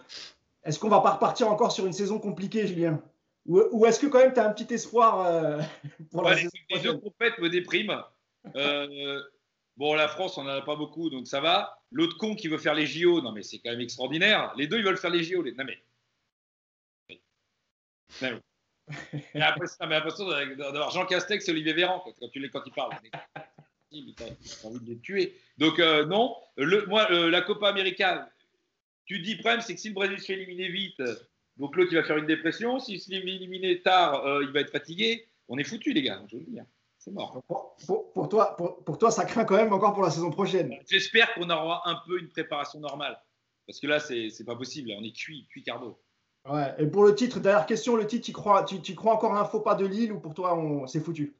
Est-ce 0.63 0.79
qu'on 0.79 0.87
va 0.87 1.01
pas 1.01 1.11
repartir 1.11 1.51
encore 1.51 1.73
sur 1.73 1.85
une 1.85 1.91
saison 1.91 2.17
compliquée, 2.17 2.65
Julien? 2.65 3.01
Ou, 3.45 3.85
est-ce 3.85 3.99
que 3.99 4.07
quand 4.07 4.19
même 4.19 4.33
tu 4.33 4.39
as 4.39 4.47
un 4.47 4.53
petit 4.53 4.73
espoir 4.73 5.59
pour 6.11 6.23
la 6.23 6.37
saison 6.37 6.49
Les 6.69 6.79
deux 6.79 6.97
compètes 6.97 7.39
me 7.39 7.49
dépriment. 7.49 8.03
Euh, 8.55 9.21
bon, 9.75 9.93
la 9.93 10.07
France, 10.07 10.37
on 10.37 10.43
n'en 10.43 10.51
a 10.51 10.61
pas 10.61 10.75
beaucoup, 10.75 11.09
donc 11.09 11.27
ça 11.27 11.39
va. 11.41 11.81
L'autre 11.91 12.17
con 12.17 12.35
qui 12.35 12.47
veut 12.47 12.57
faire 12.57 12.73
les 12.73 12.85
JO, 12.85 13.21
non 13.21 13.31
mais 13.31 13.43
c'est 13.43 13.59
quand 13.59 13.71
même 13.71 13.81
extraordinaire. 13.81 14.53
Les 14.57 14.67
deux, 14.67 14.77
ils 14.77 14.83
veulent 14.83 14.97
faire 14.97 15.11
les 15.11 15.23
JO. 15.23 15.43
Non 15.43 15.63
mais. 15.63 15.81
Non, 18.21 18.39
mais 19.33 19.89
l'impression 19.89 20.27
d'avoir 20.27 20.91
Jean 20.91 21.05
Castex 21.05 21.47
et 21.47 21.51
Olivier 21.51 21.73
Véran 21.73 22.03
quand, 22.19 22.29
tu 22.29 22.39
les, 22.39 22.49
quand 22.49 22.61
ils 22.65 22.73
parlent. 22.73 22.95
Envie 24.63 24.79
de 24.79 24.89
les 24.89 24.99
tuer. 24.99 25.35
Donc, 25.57 25.79
euh, 25.79 26.05
non. 26.05 26.35
Moi, 26.57 27.09
la 27.29 27.41
Copa 27.41 27.69
América, 27.69 28.29
tu 29.05 29.19
dis, 29.19 29.35
le 29.35 29.39
problème, 29.39 29.61
c'est 29.61 29.75
que 29.75 29.81
si 29.81 29.89
le 29.89 29.93
Brésil 29.93 30.19
se 30.19 30.25
fait 30.25 30.33
éliminer 30.33 30.69
vite, 30.69 31.01
donc 31.57 31.75
l'autre, 31.75 31.91
il 31.91 31.95
va 31.95 32.03
faire 32.03 32.17
une 32.17 32.25
dépression. 32.25 32.79
S'il 32.79 33.01
se 33.01 33.09
fait 33.09 33.17
éliminer 33.17 33.81
tard, 33.81 34.25
euh, 34.25 34.43
il 34.43 34.51
va 34.51 34.61
être 34.61 34.71
fatigué. 34.71 35.27
On 35.47 35.57
est 35.57 35.63
foutu, 35.63 35.93
les 35.93 36.03
gars, 36.03 36.23
je 36.29 36.37
veux 36.37 36.45
le 36.47 36.63
dire. 37.11 37.41
Pour, 37.47 38.29
toi, 38.29 38.55
pour, 38.57 38.97
toi, 38.97 39.11
ça 39.11 39.25
craint 39.25 39.45
quand 39.45 39.57
même 39.57 39.73
encore 39.73 39.93
pour 39.93 40.03
la 40.03 40.09
saison 40.09 40.29
prochaine. 40.29 40.75
J'espère 40.89 41.33
qu'on 41.33 41.49
aura 41.49 41.81
un 41.89 41.99
peu 42.07 42.19
une 42.19 42.29
préparation 42.29 42.79
normale. 42.79 43.19
Parce 43.65 43.79
que 43.79 43.87
là, 43.87 43.99
c'est 43.99 44.45
pas 44.45 44.55
possible. 44.55 44.91
On 44.97 45.03
est 45.03 45.11
cuit, 45.11 45.47
cuit 45.49 45.63
cardo. 45.63 45.99
Ouais. 46.45 46.73
Et 46.79 46.87
pour 46.87 47.03
le 47.03 47.13
titre, 47.13 47.39
dernière 47.39 47.65
question, 47.65 47.95
le 47.95 48.07
titre, 48.07 48.25
tu 48.25 48.31
crois, 48.31 48.63
tu, 48.63 48.95
crois 48.95 49.13
encore 49.13 49.35
un 49.35 49.45
faux 49.45 49.59
pas 49.59 49.75
de 49.75 49.85
Lille 49.85 50.13
ou 50.13 50.19
pour 50.19 50.33
toi, 50.33 50.57
on, 50.57 50.87
c'est 50.87 51.01
foutu? 51.01 51.35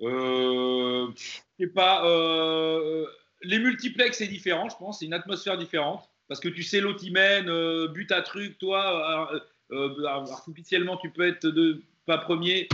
Euh, 0.00 1.08
Je 1.16 1.64
sais 1.64 1.70
pas. 1.70 2.06
Euh, 2.06 3.06
les 3.42 3.58
multiplex, 3.58 4.18
c'est 4.18 4.28
différent, 4.28 4.68
je 4.68 4.76
pense. 4.76 5.00
C'est 5.00 5.06
une 5.06 5.14
atmosphère 5.14 5.58
différente. 5.58 6.08
Parce 6.28 6.40
que 6.40 6.48
tu 6.48 6.62
sais, 6.62 6.80
l'autre, 6.80 7.00
il 7.02 7.12
mène, 7.12 7.48
euh, 7.48 7.88
but 7.88 8.12
à 8.12 8.22
truc, 8.22 8.58
toi, 8.58 9.30
euh, 9.72 10.04
artificiellement, 10.04 10.96
tu 10.98 11.10
peux 11.10 11.26
être 11.26 11.46
de, 11.46 11.82
pas 12.06 12.18
premier. 12.18 12.68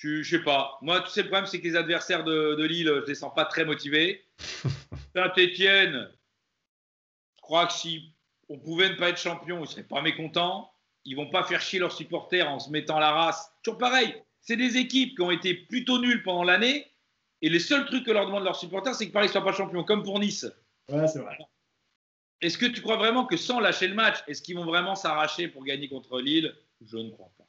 Je, 0.00 0.22
je 0.22 0.36
sais 0.38 0.42
pas. 0.42 0.78
Moi, 0.80 1.02
tu 1.02 1.10
sais, 1.10 1.20
le 1.20 1.28
problème, 1.28 1.44
c'est 1.44 1.60
que 1.60 1.68
les 1.68 1.76
adversaires 1.76 2.24
de, 2.24 2.64
Lille, 2.64 2.90
je 3.04 3.06
les 3.06 3.14
sens 3.14 3.34
pas 3.34 3.44
très 3.44 3.66
motivés. 3.66 4.24
Saint-Etienne, 5.14 6.08
je 7.36 7.42
crois 7.42 7.66
que 7.66 7.74
si 7.74 8.14
on 8.48 8.58
pouvait 8.58 8.88
ne 8.88 8.94
pas 8.94 9.10
être 9.10 9.18
champion, 9.18 9.62
ils 9.62 9.66
seraient 9.68 9.82
pas 9.82 10.00
mécontents. 10.00 10.72
Ils 11.04 11.16
vont 11.16 11.28
pas 11.28 11.44
faire 11.44 11.60
chier 11.60 11.78
leurs 11.78 11.92
supporters 11.92 12.48
en 12.48 12.58
se 12.58 12.70
mettant 12.70 12.98
la 12.98 13.10
race. 13.10 13.52
Toujours 13.62 13.76
pareil. 13.76 14.14
C'est 14.40 14.56
des 14.56 14.78
équipes 14.78 15.16
qui 15.16 15.22
ont 15.22 15.30
été 15.30 15.52
plutôt 15.52 15.98
nulles 15.98 16.22
pendant 16.22 16.44
l'année. 16.44 16.86
Et 17.42 17.50
les 17.50 17.60
seuls 17.60 17.84
trucs 17.84 18.06
que 18.06 18.10
leur 18.10 18.24
demandent 18.24 18.44
leurs 18.44 18.56
supporters, 18.56 18.94
c'est 18.94 19.06
que 19.06 19.12
Paris 19.12 19.28
soit 19.28 19.44
pas 19.44 19.52
champion, 19.52 19.84
comme 19.84 20.02
pour 20.02 20.18
Nice. 20.18 20.46
Ouais, 20.88 21.08
c'est 21.08 21.18
vrai. 21.18 21.36
Est-ce 22.40 22.56
que 22.56 22.66
tu 22.66 22.80
crois 22.80 22.96
vraiment 22.96 23.26
que 23.26 23.36
sans 23.36 23.60
lâcher 23.60 23.86
le 23.86 23.94
match, 23.94 24.16
est-ce 24.26 24.40
qu'ils 24.40 24.56
vont 24.56 24.64
vraiment 24.64 24.94
s'arracher 24.94 25.48
pour 25.48 25.62
gagner 25.62 25.90
contre 25.90 26.22
Lille? 26.22 26.54
Je 26.80 26.96
ne 26.96 27.10
crois 27.10 27.30
pas. 27.36 27.44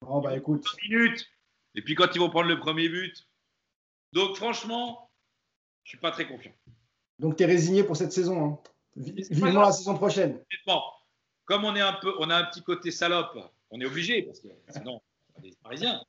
Bon, 0.00 0.20
bah 0.20 0.36
écoute. 0.36 0.66
minutes. 0.88 1.28
Et 1.74 1.82
puis 1.82 1.94
quand 1.94 2.14
ils 2.14 2.18
vont 2.18 2.30
prendre 2.30 2.48
le 2.48 2.58
premier 2.58 2.88
but. 2.88 3.28
Donc 4.12 4.36
franchement, 4.36 5.10
je 5.82 5.90
suis 5.90 5.98
pas 5.98 6.10
très 6.10 6.26
confiant. 6.26 6.52
Donc 7.18 7.36
tu 7.36 7.42
es 7.42 7.46
résigné 7.46 7.84
pour 7.84 7.96
cette 7.96 8.12
saison. 8.12 8.44
Hein. 8.44 8.58
Vivement 8.96 9.60
la 9.60 9.72
saison 9.72 9.96
prochaine. 9.96 10.40
Comme 11.46 11.64
on 11.64 11.74
est 11.74 11.80
un 11.80 11.94
peu, 11.94 12.14
on 12.18 12.30
a 12.30 12.36
un 12.36 12.44
petit 12.44 12.62
côté 12.62 12.90
salope, 12.90 13.36
on 13.70 13.80
est 13.80 13.84
obligé 13.84 14.22
parce 14.22 14.40
que 14.40 14.48
sinon, 14.70 15.00
on 15.34 15.42
est 15.42 15.58
parisiens. 15.62 16.02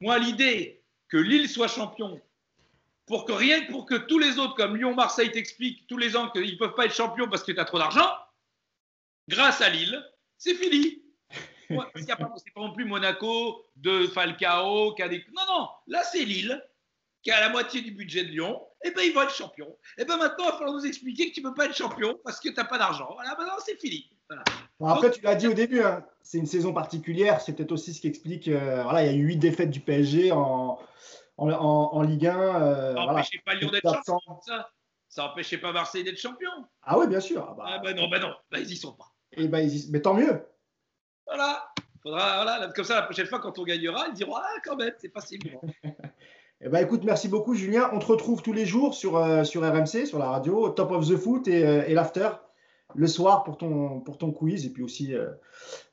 Moi, 0.00 0.18
l'idée 0.18 0.82
que 1.08 1.16
Lille 1.16 1.48
soit 1.48 1.68
champion, 1.68 2.20
pour 3.06 3.24
que 3.24 3.32
rien 3.32 3.64
que 3.64 3.72
pour 3.72 3.86
que 3.86 3.94
tous 3.94 4.18
les 4.18 4.38
autres, 4.38 4.54
comme 4.54 4.76
Lyon-Marseille, 4.76 5.32
t'expliquent 5.32 5.86
tous 5.88 5.98
les 5.98 6.16
ans 6.16 6.30
qu'ils 6.30 6.52
ne 6.52 6.58
peuvent 6.58 6.74
pas 6.74 6.86
être 6.86 6.94
champions 6.94 7.28
parce 7.28 7.42
que 7.42 7.52
tu 7.52 7.60
as 7.60 7.64
trop 7.64 7.78
d'argent, 7.78 8.08
grâce 9.28 9.60
à 9.60 9.68
Lille, 9.68 10.02
c'est 10.36 10.54
fini 10.54 11.02
c'est 11.68 12.06
pas 12.16 12.60
non 12.60 12.72
plus 12.72 12.84
Monaco 12.84 13.64
de 13.76 14.06
Falcao 14.06 14.94
qui 14.94 15.02
a 15.02 15.08
des. 15.08 15.24
Non, 15.34 15.42
non, 15.48 15.68
là 15.86 16.02
c'est 16.04 16.24
Lille. 16.24 16.62
qui 17.22 17.30
a 17.30 17.40
la 17.40 17.48
moitié 17.48 17.82
du 17.82 17.90
budget 17.90 18.24
de 18.24 18.28
Lyon, 18.28 18.60
et 18.84 18.88
eh 18.88 18.90
ben 18.92 19.02
ils 19.02 19.12
vont 19.12 19.22
être 19.22 19.34
champions. 19.34 19.76
Et 19.98 20.02
eh 20.02 20.04
ben 20.04 20.16
maintenant, 20.16 20.44
il 20.46 20.50
va 20.50 20.56
falloir 20.56 20.74
nous 20.74 20.86
expliquer 20.86 21.28
que 21.28 21.34
tu 21.34 21.42
ne 21.42 21.48
peux 21.48 21.54
pas 21.54 21.66
être 21.66 21.76
champion 21.76 22.18
parce 22.24 22.40
que 22.40 22.48
tu 22.48 22.54
n'as 22.54 22.64
pas 22.64 22.78
d'argent. 22.78 23.08
Voilà, 23.14 23.36
maintenant 23.36 23.54
c'est 23.64 23.78
fini. 23.78 24.08
après, 24.80 25.10
tu 25.10 25.20
l'as 25.22 25.34
dit 25.34 25.48
au 25.48 25.52
début, 25.52 25.82
hein, 25.82 26.04
c'est 26.22 26.38
une 26.38 26.46
saison 26.46 26.72
particulière. 26.72 27.40
C'est 27.40 27.54
peut-être 27.54 27.72
aussi 27.72 27.92
ce 27.92 28.00
qui 28.00 28.06
explique. 28.06 28.48
Euh, 28.48 28.82
voilà, 28.82 29.04
il 29.04 29.10
y 29.10 29.14
a 29.14 29.16
eu 29.16 29.24
huit 29.24 29.36
défaites 29.36 29.70
du 29.70 29.80
PSG 29.80 30.30
en, 30.30 30.78
en, 31.36 31.50
en, 31.50 32.02
Ligue 32.02 32.26
1. 32.26 32.38
Euh, 32.38 32.94
ça 32.94 33.06
n'empêchait 33.06 33.42
pas 33.44 33.54
Lyon 33.54 33.70
d'être 33.70 33.94
champion. 34.06 34.40
Ça, 34.46 34.70
ça 35.08 35.22
n'empêchait 35.24 35.58
pas 35.58 35.72
Marseille 35.72 36.04
d'être 36.04 36.18
champion. 36.18 36.50
Ah 36.82 36.98
oui, 36.98 37.08
bien 37.08 37.20
sûr. 37.20 37.46
Ah 37.48 37.54
bah, 37.56 37.64
ah 37.66 37.78
bah 37.78 37.94
non, 37.94 38.08
bah 38.08 38.18
non, 38.20 38.34
bah, 38.50 38.60
ils 38.60 38.70
y 38.70 38.76
sont 38.76 38.92
pas. 38.92 39.12
Et 39.32 39.44
eh 39.44 39.48
bah, 39.48 39.60
ils 39.60 39.90
Mais 39.90 40.00
tant 40.00 40.14
mieux. 40.14 40.46
Voilà. 41.28 41.68
Faudra, 42.02 42.42
voilà, 42.42 42.68
comme 42.74 42.84
ça, 42.84 42.96
la 42.96 43.02
prochaine 43.02 43.26
fois, 43.26 43.40
quand 43.40 43.58
on 43.58 43.64
gagnera, 43.64 44.06
ils 44.08 44.14
diront 44.14 44.36
Ah, 44.36 44.54
quand 44.64 44.76
même, 44.76 44.92
c'est 44.98 45.12
facile. 45.12 45.40
Eh 46.60 46.68
ben, 46.68 46.84
écoute, 46.84 47.04
merci 47.04 47.28
beaucoup, 47.28 47.54
Julien. 47.54 47.88
On 47.92 48.00
te 48.00 48.06
retrouve 48.06 48.42
tous 48.42 48.52
les 48.52 48.66
jours 48.66 48.92
sur, 48.92 49.16
euh, 49.16 49.44
sur 49.44 49.62
RMC, 49.62 50.06
sur 50.06 50.18
la 50.18 50.28
radio, 50.28 50.70
Top 50.70 50.90
of 50.90 51.08
the 51.08 51.16
Foot 51.16 51.46
et, 51.46 51.64
euh, 51.64 51.84
et 51.86 51.94
l'After, 51.94 52.30
le 52.96 53.06
soir 53.06 53.44
pour 53.44 53.58
ton, 53.58 54.00
pour 54.00 54.18
ton 54.18 54.32
quiz. 54.32 54.66
Et 54.66 54.70
puis 54.70 54.82
aussi, 54.82 55.14
euh, 55.14 55.28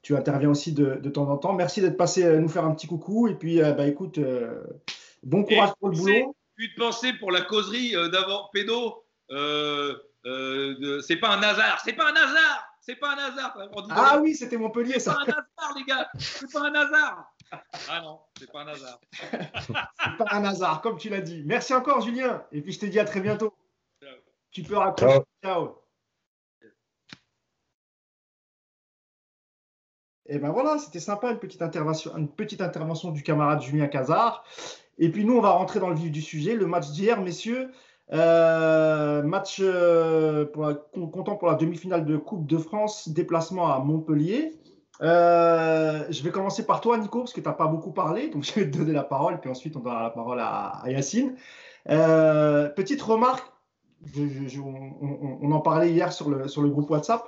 tu 0.02 0.16
interviens 0.16 0.50
aussi 0.50 0.74
de, 0.74 0.96
de, 0.96 1.10
temps 1.12 1.30
en 1.30 1.38
temps. 1.38 1.54
Merci 1.54 1.82
d'être 1.82 1.98
passé 1.98 2.40
nous 2.40 2.50
faire 2.50 2.66
un 2.66 2.74
petit 2.74 2.88
coucou. 2.88 3.28
Et 3.28 3.36
puis, 3.36 3.60
bah, 3.60 3.86
écoute, 3.86 4.20
bon 5.22 5.44
courage 5.44 5.70
pour 5.80 5.90
le 5.90 5.98
boulot. 5.98 6.36
Puis 6.56 6.70
de 6.70 6.82
penser 6.82 7.14
pour 7.20 7.32
la 7.32 7.42
causerie 7.42 7.92
d'avant 8.12 8.50
Pédo, 8.52 9.04
c'est 9.30 11.18
pas 11.18 11.30
un 11.36 11.44
hasard, 11.44 11.80
c'est 11.86 11.94
pas 11.94 12.10
un 12.10 12.16
hasard, 12.16 12.75
c'est 12.86 12.96
pas 12.98 13.16
un 13.16 13.18
hasard. 13.18 13.58
Ah 13.90 14.20
oui, 14.22 14.36
c'était 14.36 14.58
Montpellier, 14.58 15.00
ça. 15.00 15.18
C'est 15.26 15.32
pas 15.32 15.40
un 15.40 15.46
hasard, 15.64 15.78
les 15.78 15.84
gars, 15.86 16.10
c'est 16.20 16.52
pas 16.52 16.62
un 16.62 16.76
hasard. 16.76 17.32
Ah 17.90 18.02
non, 18.02 18.20
c'est 18.38 18.52
pas 18.52 18.62
un 18.64 18.68
hasard. 18.68 19.00
c'est 19.22 20.18
pas 20.18 20.28
un 20.32 20.44
hasard, 20.44 20.82
comme 20.82 20.98
tu 20.98 21.10
l'as 21.10 21.22
dit. 21.22 21.44
Merci 21.46 21.74
encore, 21.74 22.02
Julien. 22.02 22.44
Et 22.52 22.62
puis 22.62 22.74
je 22.74 22.80
te 22.80 22.86
dis 22.86 23.00
à 23.00 23.06
très 23.06 23.22
bientôt. 23.22 23.56
Tu 24.52 24.64
peux 24.64 24.76
raccrocher. 24.76 25.22
Ciao. 25.44 25.80
Et 30.26 30.40
ben 30.40 30.50
voilà, 30.50 30.80
c'était 30.80 31.00
sympa, 31.00 31.32
une 31.32 31.40
petite, 31.40 31.62
intervention, 31.62 32.18
une 32.18 32.30
petite 32.30 32.62
intervention 32.62 33.12
du 33.12 33.22
camarade 33.22 33.62
Julien 33.62 33.88
Cazard. 33.88 34.44
Et 34.98 35.10
puis 35.10 35.24
nous, 35.24 35.38
on 35.38 35.42
va 35.42 35.52
rentrer 35.52 35.80
dans 35.80 35.90
le 35.90 35.96
vif 35.96 36.12
du 36.12 36.22
sujet. 36.22 36.56
Le 36.56 36.66
match 36.66 36.90
d'hier, 36.90 37.22
messieurs. 37.22 37.72
Euh, 38.14 39.24
match 39.24 39.60
euh, 39.62 40.46
pour 40.46 40.72
comptant 40.92 41.36
pour 41.36 41.48
la 41.48 41.56
demi-finale 41.56 42.06
de 42.06 42.18
Coupe 42.18 42.46
de 42.46 42.58
France, 42.58 43.10
déplacement 43.10 43.72
à 43.74 43.80
Montpellier. 43.80 44.54
Euh, 45.02 46.04
je 46.10 46.24
vais 46.24 46.30
commencer 46.30 46.66
par 46.66 46.82
toi, 46.82 46.98
Nico, 46.98 47.20
parce 47.20 47.34
que 47.34 47.42
tu 47.42 47.48
n'as 47.48 47.54
pas 47.54 47.68
beaucoup 47.68 47.92
parlé. 47.92 48.30
Donc, 48.30 48.44
je 48.56 48.60
vais 48.60 48.70
te 48.70 48.78
donner 48.78 48.94
la 48.94 49.04
parole, 49.04 49.40
puis 49.40 49.50
ensuite, 49.50 49.76
on 49.76 49.80
donnera 49.80 50.04
la 50.04 50.10
parole 50.12 50.40
à, 50.40 50.84
Yacine. 50.88 51.36
Petite 51.86 53.02
remarque, 53.02 53.52
on, 54.18 55.52
en 55.52 55.60
parlait 55.62 55.92
hier 55.92 56.14
sur 56.14 56.30
le, 56.30 56.48
sur 56.48 56.62
le 56.62 56.70
groupe 56.70 56.90
WhatsApp. 56.90 57.24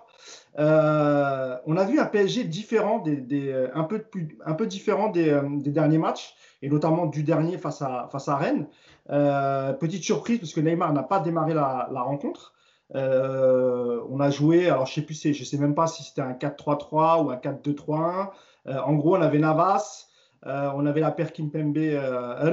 On 0.57 1.77
a 1.77 1.83
vu 1.85 1.99
un 1.99 2.05
PSG 2.05 2.43
différent, 2.43 2.99
des, 2.99 3.69
un, 3.73 3.83
peu 3.83 4.05
un 4.45 4.53
peu 4.53 4.67
différent 4.67 5.09
des, 5.09 5.41
derniers 5.71 5.97
matchs, 5.97 6.35
et 6.61 6.69
notamment 6.69 7.07
du 7.07 7.23
dernier 7.23 7.57
face 7.57 7.81
à, 7.81 8.09
face 8.11 8.27
à 8.27 8.35
Rennes. 8.35 8.67
Petite 9.08 10.04
surprise, 10.04 10.39
parce 10.39 10.54
que 10.54 10.60
Neymar 10.60 10.93
n'a 10.93 11.04
pas 11.04 11.20
démarré 11.20 11.54
la 11.54 12.02
rencontre. 12.02 12.54
Euh, 12.96 14.02
on 14.10 14.20
a 14.20 14.30
joué, 14.30 14.70
alors 14.70 14.86
je 14.86 15.02
sais 15.02 15.34
sais 15.34 15.58
même 15.58 15.76
pas 15.76 15.88
si 15.88 16.04
c'était 16.04 16.22
un 16.22 16.34
4-3-3 16.34 17.24
ou 17.24 17.32
un 17.32 17.36
4-2-3-1. 17.36 18.30
Euh, 18.67 18.80
en 18.80 18.93
gros, 18.93 19.17
on 19.17 19.22
avait 19.22 19.39
Navas, 19.39 20.08
euh, 20.46 20.72
on 20.76 20.86
avait 20.86 21.02
la 21.02 21.12
paire 21.12 21.34
Kimpembe, 21.34 21.78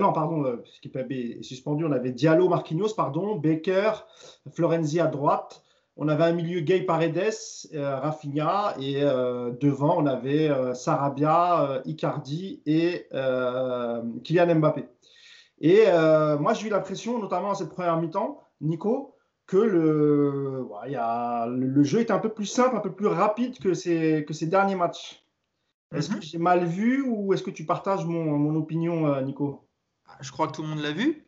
non, 0.00 0.12
pardon, 0.12 0.58
Kimpembe 0.82 1.12
est 1.12 1.42
suspendu. 1.42 1.84
On 1.84 1.92
avait 1.92 2.12
Diallo, 2.12 2.48
Marquinhos, 2.48 2.94
pardon, 2.96 3.36
Baker, 3.36 3.92
Florenzi 4.52 5.00
à 5.00 5.06
droite. 5.06 5.62
On 5.96 6.08
avait 6.08 6.24
un 6.24 6.32
milieu 6.32 6.58
Gay 6.60 6.80
Paredes, 6.80 7.30
Rafinha, 7.72 8.74
et 8.80 9.00
devant, 9.00 9.96
on 9.98 10.06
avait 10.06 10.50
Sarabia, 10.74 11.82
Icardi 11.84 12.62
et 12.66 13.06
Kylian 14.24 14.56
Mbappé. 14.56 14.88
Et 15.66 15.86
moi, 16.38 16.52
j'ai 16.52 16.66
eu 16.66 16.70
l'impression, 16.70 17.18
notamment 17.18 17.48
dans 17.48 17.54
cette 17.54 17.70
première 17.70 17.96
mi-temps, 17.96 18.44
Nico, 18.60 19.14
que 19.46 19.56
le, 19.56 20.66
y 20.88 20.96
a, 20.96 21.46
le, 21.46 21.84
jeu 21.84 22.00
est 22.00 22.10
un 22.10 22.18
peu 22.18 22.28
plus 22.28 22.46
simple, 22.46 22.76
un 22.76 22.80
peu 22.80 22.92
plus 22.92 23.06
rapide 23.06 23.58
que 23.58 23.74
ces, 23.74 24.24
que 24.26 24.32
ces 24.32 24.46
derniers 24.46 24.74
matchs. 24.74 25.22
Est-ce 25.94 26.08
que 26.08 26.16
mhm. 26.16 26.22
j'ai 26.22 26.38
mal 26.38 26.64
vu 26.64 27.04
ou 27.06 27.34
est-ce 27.34 27.42
que 27.42 27.50
tu 27.50 27.64
partages 27.64 28.04
mon, 28.04 28.38
mon 28.38 28.56
opinion, 28.56 29.06
euh, 29.06 29.20
Nico? 29.20 29.68
Je 30.20 30.30
crois 30.32 30.48
que 30.48 30.52
tout 30.52 30.62
le 30.62 30.68
monde 30.68 30.80
l'a 30.80 30.92
vu, 30.92 31.24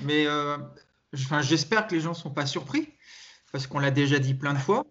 mais 0.00 0.26
euh, 0.26 0.56
j'espère 1.12 1.86
que 1.86 1.94
les 1.94 2.00
gens 2.00 2.10
ne 2.10 2.14
sont 2.14 2.30
pas 2.30 2.46
surpris, 2.46 2.92
parce 3.52 3.66
qu'on 3.66 3.78
l'a 3.78 3.90
déjà 3.90 4.18
dit 4.18 4.34
plein 4.34 4.54
de 4.54 4.58
fois. 4.58 4.84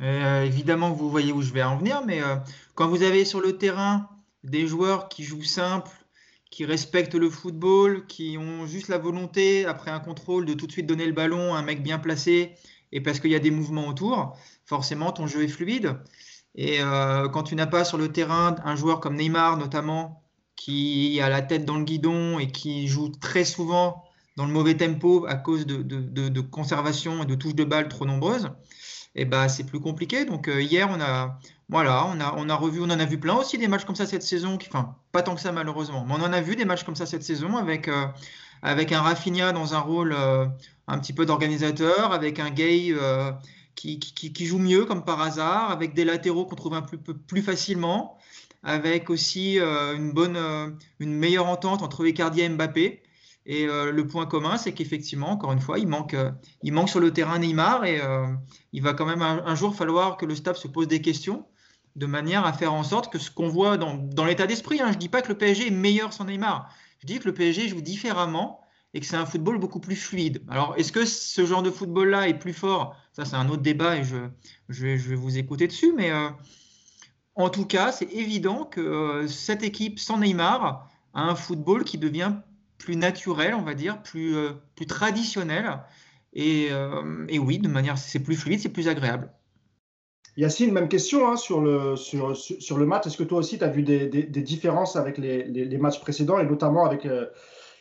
Euh, 0.00 0.42
évidemment, 0.42 0.90
vous 0.90 1.10
voyez 1.10 1.32
où 1.32 1.42
je 1.42 1.52
vais 1.52 1.62
en 1.62 1.76
venir, 1.76 2.02
mais 2.04 2.20
quand 2.74 2.88
vous 2.88 3.02
avez 3.02 3.24
sur 3.24 3.40
le 3.40 3.58
terrain 3.58 4.08
des 4.44 4.66
joueurs 4.66 5.08
qui 5.08 5.24
jouent 5.24 5.42
simple, 5.42 5.90
qui 6.50 6.64
respectent 6.64 7.14
le 7.14 7.30
football, 7.30 8.06
qui 8.06 8.36
ont 8.38 8.66
juste 8.66 8.88
la 8.88 8.98
volonté, 8.98 9.64
après 9.66 9.90
un 9.90 10.00
contrôle, 10.00 10.44
de 10.46 10.54
tout 10.54 10.66
de 10.66 10.72
suite 10.72 10.86
donner 10.86 11.06
le 11.06 11.12
ballon 11.12 11.54
à 11.54 11.58
un 11.58 11.62
mec 11.62 11.82
bien 11.82 11.98
placé, 11.98 12.54
et 12.92 13.00
parce 13.00 13.20
qu'il 13.20 13.30
y 13.30 13.34
a 13.34 13.40
des 13.40 13.50
mouvements 13.50 13.86
autour, 13.86 14.36
forcément 14.64 15.12
ton 15.12 15.26
jeu 15.26 15.42
est 15.44 15.48
fluide. 15.48 15.98
Et 16.54 16.80
euh, 16.80 17.28
quand 17.28 17.42
tu 17.44 17.54
n'as 17.54 17.66
pas 17.66 17.84
sur 17.84 17.98
le 17.98 18.10
terrain 18.10 18.56
un 18.64 18.76
joueur 18.76 19.00
comme 19.00 19.16
Neymar 19.16 19.58
notamment, 19.58 20.22
qui 20.56 21.20
a 21.20 21.28
la 21.28 21.42
tête 21.42 21.64
dans 21.64 21.76
le 21.76 21.84
guidon 21.84 22.38
et 22.38 22.48
qui 22.48 22.88
joue 22.88 23.10
très 23.10 23.44
souvent 23.44 24.04
dans 24.36 24.46
le 24.46 24.52
mauvais 24.52 24.76
tempo 24.76 25.26
à 25.28 25.36
cause 25.36 25.66
de, 25.66 25.82
de, 25.82 26.40
conservation 26.40 27.22
et 27.22 27.26
de 27.26 27.34
touches 27.34 27.54
de 27.54 27.64
balle 27.64 27.88
trop 27.88 28.04
nombreuses, 28.06 28.50
eh 29.14 29.24
ben, 29.24 29.48
c'est 29.48 29.64
plus 29.64 29.80
compliqué. 29.80 30.24
Donc 30.24 30.48
euh, 30.48 30.62
hier, 30.62 30.88
on 30.90 31.00
a, 31.00 31.38
voilà, 31.70 32.06
on 32.06 32.18
a, 32.20 32.34
on 32.36 32.48
a 32.48 32.54
revu, 32.54 32.80
on 32.80 32.84
en 32.84 32.98
a 32.98 33.04
vu 33.04 33.18
plein 33.18 33.34
aussi 33.36 33.58
des 33.58 33.68
matchs 33.68 33.84
comme 33.84 33.94
ça 33.94 34.06
cette 34.06 34.22
saison, 34.22 34.56
qui, 34.56 34.68
enfin 34.68 34.96
pas 35.12 35.22
tant 35.22 35.34
que 35.34 35.40
ça 35.40 35.52
malheureusement, 35.52 36.04
mais 36.06 36.14
on 36.14 36.22
en 36.22 36.32
a 36.32 36.40
vu 36.40 36.56
des 36.56 36.64
matchs 36.64 36.82
comme 36.84 36.96
ça 36.96 37.04
cette 37.04 37.22
saison 37.22 37.56
avec, 37.56 37.88
euh, 37.88 38.06
avec 38.62 38.90
un 38.92 39.02
Rafinha 39.02 39.52
dans 39.52 39.74
un 39.74 39.80
rôle 39.80 40.14
euh, 40.14 40.46
un 40.86 40.98
petit 40.98 41.12
peu 41.12 41.26
d'organisateur, 41.26 42.12
avec 42.12 42.38
un 42.38 42.50
Gay 42.50 42.88
euh, 42.92 43.32
qui, 43.74 43.98
qui, 43.98 44.46
joue 44.46 44.58
mieux 44.58 44.86
comme 44.86 45.04
par 45.04 45.20
hasard, 45.20 45.70
avec 45.70 45.92
des 45.92 46.06
latéraux 46.06 46.46
qu'on 46.46 46.56
trouve 46.56 46.74
un 46.74 46.82
peu 46.82 46.96
plus, 46.96 47.42
facilement, 47.42 48.16
avec 48.62 49.10
aussi 49.10 49.58
une 49.58 50.10
bonne, 50.12 50.76
une 50.98 51.14
meilleure 51.14 51.46
entente 51.46 51.82
entre 51.82 52.04
Icardi 52.04 52.40
et 52.40 52.48
Mbappé. 52.48 53.02
Et 53.46 53.66
le 53.66 54.06
point 54.08 54.26
commun, 54.26 54.56
c'est 54.56 54.72
qu'effectivement, 54.72 55.30
encore 55.30 55.52
une 55.52 55.60
fois, 55.60 55.78
il 55.78 55.86
manque, 55.86 56.16
il 56.64 56.72
manque 56.72 56.88
sur 56.88 56.98
le 56.98 57.12
terrain 57.12 57.38
Neymar 57.38 57.84
et 57.84 58.00
il 58.72 58.82
va 58.82 58.94
quand 58.94 59.06
même 59.06 59.22
un, 59.22 59.44
un, 59.46 59.54
jour 59.54 59.76
falloir 59.76 60.16
que 60.16 60.26
le 60.26 60.34
staff 60.34 60.56
se 60.56 60.66
pose 60.66 60.88
des 60.88 61.00
questions 61.00 61.46
de 61.96 62.06
manière 62.06 62.44
à 62.44 62.52
faire 62.52 62.72
en 62.72 62.84
sorte 62.84 63.12
que 63.12 63.18
ce 63.18 63.30
qu'on 63.30 63.48
voit 63.48 63.76
dans, 63.76 64.24
l'état 64.24 64.46
d'esprit, 64.46 64.80
hein, 64.80 64.88
je 64.88 64.94
ne 64.94 64.98
dis 64.98 65.08
pas 65.08 65.22
que 65.22 65.28
le 65.28 65.38
PSG 65.38 65.68
est 65.68 65.70
meilleur 65.70 66.12
sans 66.12 66.24
Neymar, 66.24 66.72
je 67.00 67.06
dis 67.06 67.18
que 67.18 67.24
le 67.24 67.34
PSG 67.34 67.68
joue 67.68 67.80
différemment 67.80 68.60
et 68.94 69.00
que 69.00 69.06
c'est 69.06 69.16
un 69.16 69.26
football 69.26 69.58
beaucoup 69.58 69.80
plus 69.80 69.96
fluide. 69.96 70.42
Alors, 70.48 70.74
est-ce 70.76 70.92
que 70.92 71.04
ce 71.04 71.44
genre 71.44 71.62
de 71.62 71.70
football-là 71.70 72.28
est 72.28 72.38
plus 72.38 72.54
fort? 72.54 72.96
Ça, 73.12 73.24
c'est 73.24 73.36
un 73.36 73.48
autre 73.48 73.62
débat 73.62 73.96
et 73.96 74.04
je, 74.04 74.16
je, 74.68 74.86
vais, 74.86 75.14
vous 75.14 75.38
écouter 75.38 75.66
dessus. 75.66 75.92
Mais 75.94 76.10
euh, 76.10 76.30
en 77.34 77.50
tout 77.50 77.66
cas, 77.66 77.92
c'est 77.92 78.10
évident 78.12 78.64
que 78.64 78.80
euh, 78.80 79.28
cette 79.28 79.62
équipe 79.62 79.98
sans 79.98 80.18
Neymar 80.18 80.90
a 81.14 81.22
un 81.22 81.34
football 81.34 81.84
qui 81.84 81.98
devient 81.98 82.32
plus 82.78 82.96
naturel, 82.96 83.54
on 83.54 83.62
va 83.62 83.74
dire, 83.74 84.02
plus, 84.02 84.36
euh, 84.36 84.52
plus 84.74 84.86
traditionnel. 84.86 85.80
Et, 86.32 86.68
et 87.28 87.38
oui, 87.38 87.58
de 87.58 87.68
manière, 87.68 87.98
c'est 87.98 88.20
plus 88.20 88.36
fluide, 88.36 88.60
c'est 88.60 88.68
plus 88.68 88.86
agréable. 88.86 89.32
Yacine, 90.38 90.70
même 90.70 90.88
question 90.88 91.28
hein, 91.28 91.36
sur, 91.36 91.60
le, 91.60 91.96
sur, 91.96 92.36
sur, 92.36 92.78
le 92.78 92.86
match. 92.86 93.08
Est-ce 93.08 93.16
que 93.16 93.24
toi 93.24 93.38
aussi, 93.38 93.58
tu 93.58 93.64
as 93.64 93.68
vu 93.68 93.82
des, 93.82 94.06
différences 94.24 94.94
avec 94.94 95.18
les, 95.18 95.78
matchs 95.78 96.00
précédents 96.00 96.38
et 96.38 96.44
notamment 96.44 96.86
avec 96.86 97.06
euh, 97.06 97.26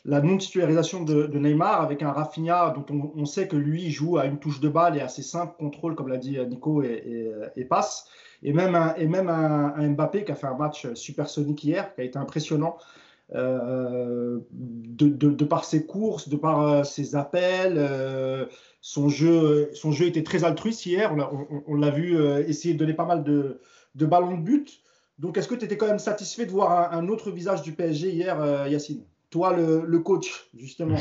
la 0.05 0.21
non-titularisation 0.21 1.03
de, 1.03 1.27
Neymar, 1.37 1.83
avec 1.83 2.01
un 2.01 2.11
Rafinha 2.11 2.73
dont 2.75 3.11
on, 3.15 3.25
sait 3.25 3.47
que 3.47 3.55
lui 3.55 3.91
joue 3.91 4.17
à 4.17 4.25
une 4.25 4.39
touche 4.39 4.59
de 4.59 4.69
balle 4.69 4.97
et 4.97 5.01
à 5.01 5.07
ses 5.07 5.21
simples 5.21 5.55
contrôles, 5.59 5.93
comme 5.93 6.07
l'a 6.07 6.17
dit 6.17 6.39
Nico, 6.47 6.81
et, 6.81 7.31
et, 7.55 7.65
passe. 7.65 8.07
Et 8.41 8.53
même, 8.53 8.73
un, 8.73 9.89
Mbappé 9.89 10.23
qui 10.23 10.31
a 10.31 10.35
fait 10.35 10.47
un 10.47 10.57
match 10.57 10.91
supersonique 10.95 11.63
hier, 11.63 11.93
qui 11.93 12.01
a 12.01 12.05
été 12.05 12.17
impressionnant. 12.17 12.77
Euh, 13.35 14.39
de, 14.51 15.43
par 15.43 15.65
ses 15.65 15.85
courses, 15.85 16.29
de 16.29 16.37
par 16.37 16.61
euh, 16.61 16.83
ses 16.83 17.15
appels, 17.15 17.77
son 18.87 19.09
jeu, 19.09 19.69
son 19.73 19.91
jeu 19.91 20.05
était 20.05 20.23
très 20.23 20.45
altruiste 20.45 20.85
hier. 20.85 21.13
On 21.67 21.75
l'a 21.75 21.89
vu 21.89 22.15
euh, 22.15 22.47
essayer 22.47 22.73
de 22.73 22.79
donner 22.79 22.93
pas 22.93 23.03
mal 23.03 23.25
de, 23.25 23.59
ballons 23.95 24.37
de 24.37 24.41
but. 24.41 24.79
Donc, 25.19 25.37
est-ce 25.37 25.49
que 25.49 25.55
tu 25.55 25.65
étais 25.65 25.75
quand 25.75 25.87
même 25.87 25.99
satisfait 25.99 26.45
de 26.45 26.51
voir 26.51 26.93
un, 26.93 27.09
autre 27.09 27.29
visage 27.29 27.63
du 27.63 27.73
PSG 27.73 28.11
hier, 28.11 28.41
euh, 28.41 28.65
Yacine? 28.69 29.03
Toi, 29.29 29.53
le, 29.57 29.99
coach, 29.99 30.49
justement. 30.55 30.95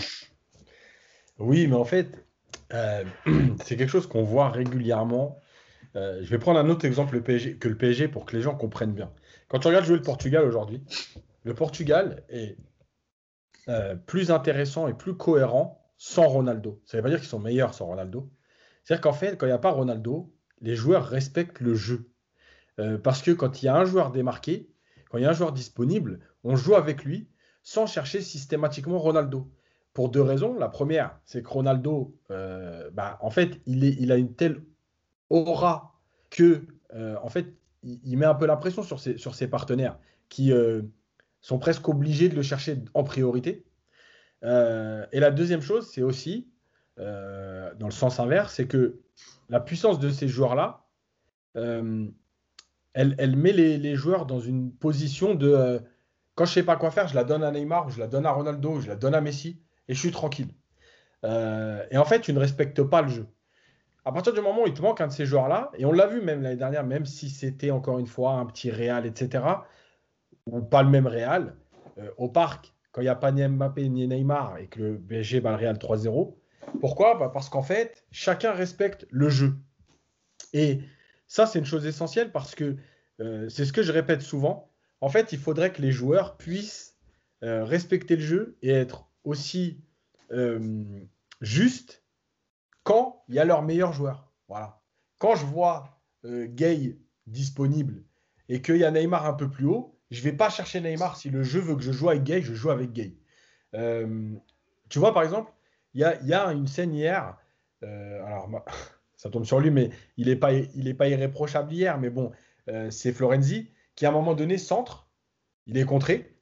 Oui, 1.38 1.68
mais 1.68 1.76
en 1.76 1.84
fait, 1.84 2.08
euh, 2.72 3.04
c'est 3.64 3.76
quelque 3.76 3.90
chose 3.90 4.08
qu'on 4.08 4.24
voit 4.24 4.48
régulièrement. 4.48 5.38
je 5.94 6.28
vais 6.28 6.38
prendre 6.38 6.58
un 6.58 6.68
autre 6.68 6.86
exemple 6.86 7.22
que 7.22 7.68
le 7.68 7.76
PSG 7.76 8.08
pour 8.08 8.24
que 8.26 8.34
les 8.34 8.42
gens 8.42 8.56
comprennent 8.56 8.94
bien. 8.94 9.12
Quand 9.46 9.60
tu 9.60 9.68
regardes 9.68 9.84
jouer 9.84 9.96
le 9.96 10.02
Portugal 10.02 10.44
aujourd'hui, 10.44 10.82
le 11.44 11.54
Portugal 11.54 12.24
est 12.30 12.56
plus 14.06 14.32
intéressants 14.32 14.88
et 14.88 14.92
plus 14.92 15.14
cohérents 15.14 15.85
sans 15.96 16.28
Ronaldo. 16.28 16.80
Ça 16.84 16.96
ne 16.96 17.00
veut 17.00 17.04
pas 17.04 17.10
dire 17.10 17.20
qu'ils 17.20 17.28
sont 17.28 17.40
meilleurs 17.40 17.74
sans 17.74 17.86
Ronaldo. 17.86 18.30
C'est-à-dire 18.84 19.02
qu'en 19.02 19.12
fait, 19.12 19.36
quand 19.36 19.46
il 19.46 19.50
n'y 19.50 19.54
a 19.54 19.58
pas 19.58 19.70
Ronaldo, 19.70 20.32
les 20.60 20.76
joueurs 20.76 21.06
respectent 21.06 21.60
le 21.60 21.74
jeu. 21.74 22.10
Euh, 22.78 22.98
parce 22.98 23.22
que 23.22 23.30
quand 23.30 23.62
il 23.62 23.66
y 23.66 23.68
a 23.68 23.76
un 23.76 23.84
joueur 23.84 24.10
démarqué, 24.10 24.70
quand 25.10 25.18
il 25.18 25.22
y 25.22 25.24
a 25.24 25.30
un 25.30 25.34
joueur 25.34 25.52
disponible, 25.52 26.20
on 26.44 26.56
joue 26.56 26.74
avec 26.74 27.04
lui 27.04 27.28
sans 27.62 27.86
chercher 27.86 28.20
systématiquement 28.20 28.98
Ronaldo. 28.98 29.50
Pour 29.92 30.10
deux 30.10 30.20
raisons. 30.20 30.58
La 30.58 30.68
première, 30.68 31.18
c'est 31.24 31.42
que 31.42 31.48
Ronaldo, 31.48 32.14
euh, 32.30 32.90
bah, 32.92 33.18
en 33.22 33.30
fait, 33.30 33.60
il, 33.64 34.12
a 34.12 34.16
une 34.16 34.34
telle 34.34 34.62
aura 35.30 35.98
que, 36.28 36.66
euh, 36.92 37.16
en 37.22 37.30
fait, 37.30 37.54
il, 37.82 38.18
met 38.18 38.26
un 38.26 38.34
peu 38.34 38.44
la 38.44 38.56
pression 38.56 38.82
sur 38.82 39.34
ses 39.34 39.48
partenaires 39.48 39.98
qui 40.28 40.52
sont 41.40 41.58
presque 41.58 41.88
obligés 41.88 42.28
de 42.28 42.34
le 42.34 42.42
chercher 42.42 42.82
en 42.92 43.04
priorité. 43.04 43.64
Et 44.42 45.20
la 45.20 45.30
deuxième 45.30 45.62
chose, 45.62 45.90
c'est 45.90 46.02
aussi, 46.02 46.48
dans 46.98 47.86
le 47.86 47.90
sens 47.90 48.20
inverse, 48.20 48.54
c'est 48.54 48.66
que 48.66 49.00
la 49.48 49.60
puissance 49.60 49.98
de 49.98 50.10
ces 50.10 50.28
joueurs-là, 50.28 50.86
elle, 52.96 53.36
met 53.36 53.52
les, 53.52 53.94
joueurs 53.94 54.26
dans 54.26 54.40
une 54.40 54.72
position 54.72 55.34
de 55.34 55.52
euh, 55.52 55.78
quand 56.34 56.46
je 56.46 56.52
sais 56.52 56.62
pas 56.62 56.76
quoi 56.76 56.90
faire, 56.90 57.08
je 57.08 57.14
la 57.14 57.24
donne 57.24 57.42
à 57.42 57.50
Neymar, 57.50 57.90
je 57.90 58.00
la 58.00 58.06
donne 58.06 58.26
à 58.26 58.30
Ronaldo, 58.30 58.80
je 58.80 58.88
la 58.88 58.96
donne 58.96 59.14
à 59.14 59.20
Messi, 59.20 59.60
et 59.88 59.94
je 59.94 59.98
suis 59.98 60.10
tranquille. 60.10 60.48
Euh, 61.24 61.84
et 61.90 61.98
en 61.98 62.04
fait, 62.04 62.20
tu 62.20 62.32
ne 62.32 62.38
respectes 62.38 62.82
pas 62.82 63.02
le 63.02 63.08
jeu. 63.08 63.26
À 64.04 64.12
partir 64.12 64.32
du 64.32 64.40
moment 64.40 64.62
où 64.62 64.66
il 64.66 64.74
te 64.74 64.82
manque 64.82 65.00
un 65.00 65.08
de 65.08 65.12
ces 65.12 65.26
joueurs-là, 65.26 65.70
et 65.76 65.84
on 65.84 65.92
l'a 65.92 66.06
vu 66.06 66.22
même 66.22 66.42
l'année 66.42 66.56
dernière, 66.56 66.84
même 66.84 67.04
si 67.04 67.28
c'était 67.28 67.70
encore 67.70 67.98
une 67.98 68.06
fois 68.06 68.32
un 68.32 68.46
petit 68.46 68.70
Real, 68.70 69.04
etc., 69.04 69.44
ou 70.46 70.62
pas 70.62 70.82
le 70.82 70.88
même 70.88 71.06
Real, 71.06 71.54
euh, 71.98 72.10
au 72.16 72.28
parc, 72.28 72.74
quand 72.96 73.02
il 73.02 73.04
n'y 73.04 73.10
a 73.10 73.14
pas 73.14 73.30
ni 73.30 73.46
Mbappé 73.46 73.90
ni 73.90 74.08
Neymar 74.08 74.56
et 74.56 74.68
que 74.68 74.80
le 74.80 74.98
PSG 74.98 75.40
bat 75.42 75.50
le 75.50 75.56
Real 75.56 75.76
3-0, 75.76 76.34
pourquoi? 76.80 77.14
Bah, 77.18 77.28
Parce 77.28 77.50
qu'en 77.50 77.62
fait, 77.62 78.06
chacun 78.10 78.52
respecte 78.52 79.06
le 79.10 79.28
jeu. 79.28 79.54
Et 80.54 80.80
ça, 81.26 81.44
c'est 81.44 81.58
une 81.58 81.66
chose 81.66 81.84
essentielle 81.84 82.32
parce 82.32 82.54
que 82.54 82.78
euh, 83.20 83.50
c'est 83.50 83.66
ce 83.66 83.74
que 83.74 83.82
je 83.82 83.92
répète 83.92 84.22
souvent. 84.22 84.72
En 85.02 85.10
fait, 85.10 85.34
il 85.34 85.38
faudrait 85.38 85.74
que 85.74 85.82
les 85.82 85.92
joueurs 85.92 86.38
puissent 86.38 86.96
euh, 87.44 87.64
respecter 87.64 88.16
le 88.16 88.22
jeu 88.22 88.56
et 88.62 88.70
être 88.70 89.10
aussi 89.24 89.84
euh, 90.32 90.82
justes 91.42 92.02
quand 92.82 93.24
il 93.28 93.34
y 93.34 93.38
a 93.38 93.44
leur 93.44 93.60
meilleur 93.60 93.92
joueur. 93.92 94.32
Voilà. 94.48 94.80
Quand 95.18 95.36
je 95.36 95.44
vois 95.44 96.00
Gay 96.24 96.98
disponible 97.26 98.04
et 98.48 98.62
qu'il 98.62 98.78
y 98.78 98.84
a 98.84 98.90
Neymar 98.90 99.26
un 99.26 99.34
peu 99.34 99.50
plus 99.50 99.66
haut, 99.66 99.95
je 100.10 100.22
vais 100.22 100.32
pas 100.32 100.50
chercher 100.50 100.80
Neymar. 100.80 101.16
Si 101.16 101.30
le 101.30 101.42
jeu 101.42 101.60
veut 101.60 101.76
que 101.76 101.82
je 101.82 101.92
joue 101.92 102.08
avec 102.10 102.22
Gay, 102.22 102.42
je 102.42 102.54
joue 102.54 102.70
avec 102.70 102.92
Gay. 102.92 103.16
tu 103.72 104.98
vois, 104.98 105.12
par 105.12 105.22
exemple, 105.22 105.52
il 105.94 106.00
y 106.00 106.34
a, 106.34 106.52
une 106.52 106.66
scène 106.66 106.94
hier. 106.94 107.36
alors, 107.82 108.48
ça 109.16 109.30
tombe 109.30 109.44
sur 109.44 109.60
lui, 109.60 109.70
mais 109.70 109.90
il 110.16 110.28
n'est 110.28 110.36
pas, 110.36 110.50
pas 110.98 111.08
irréprochable 111.08 111.72
hier. 111.72 111.98
Mais 111.98 112.10
bon, 112.10 112.32
euh, 112.68 112.90
c'est 112.90 113.12
Florenzi 113.12 113.70
qui, 113.94 114.06
à 114.06 114.10
un 114.10 114.12
moment 114.12 114.34
donné, 114.34 114.58
centre, 114.58 115.08
il 115.66 115.78
est 115.78 115.84
contré. 115.84 116.38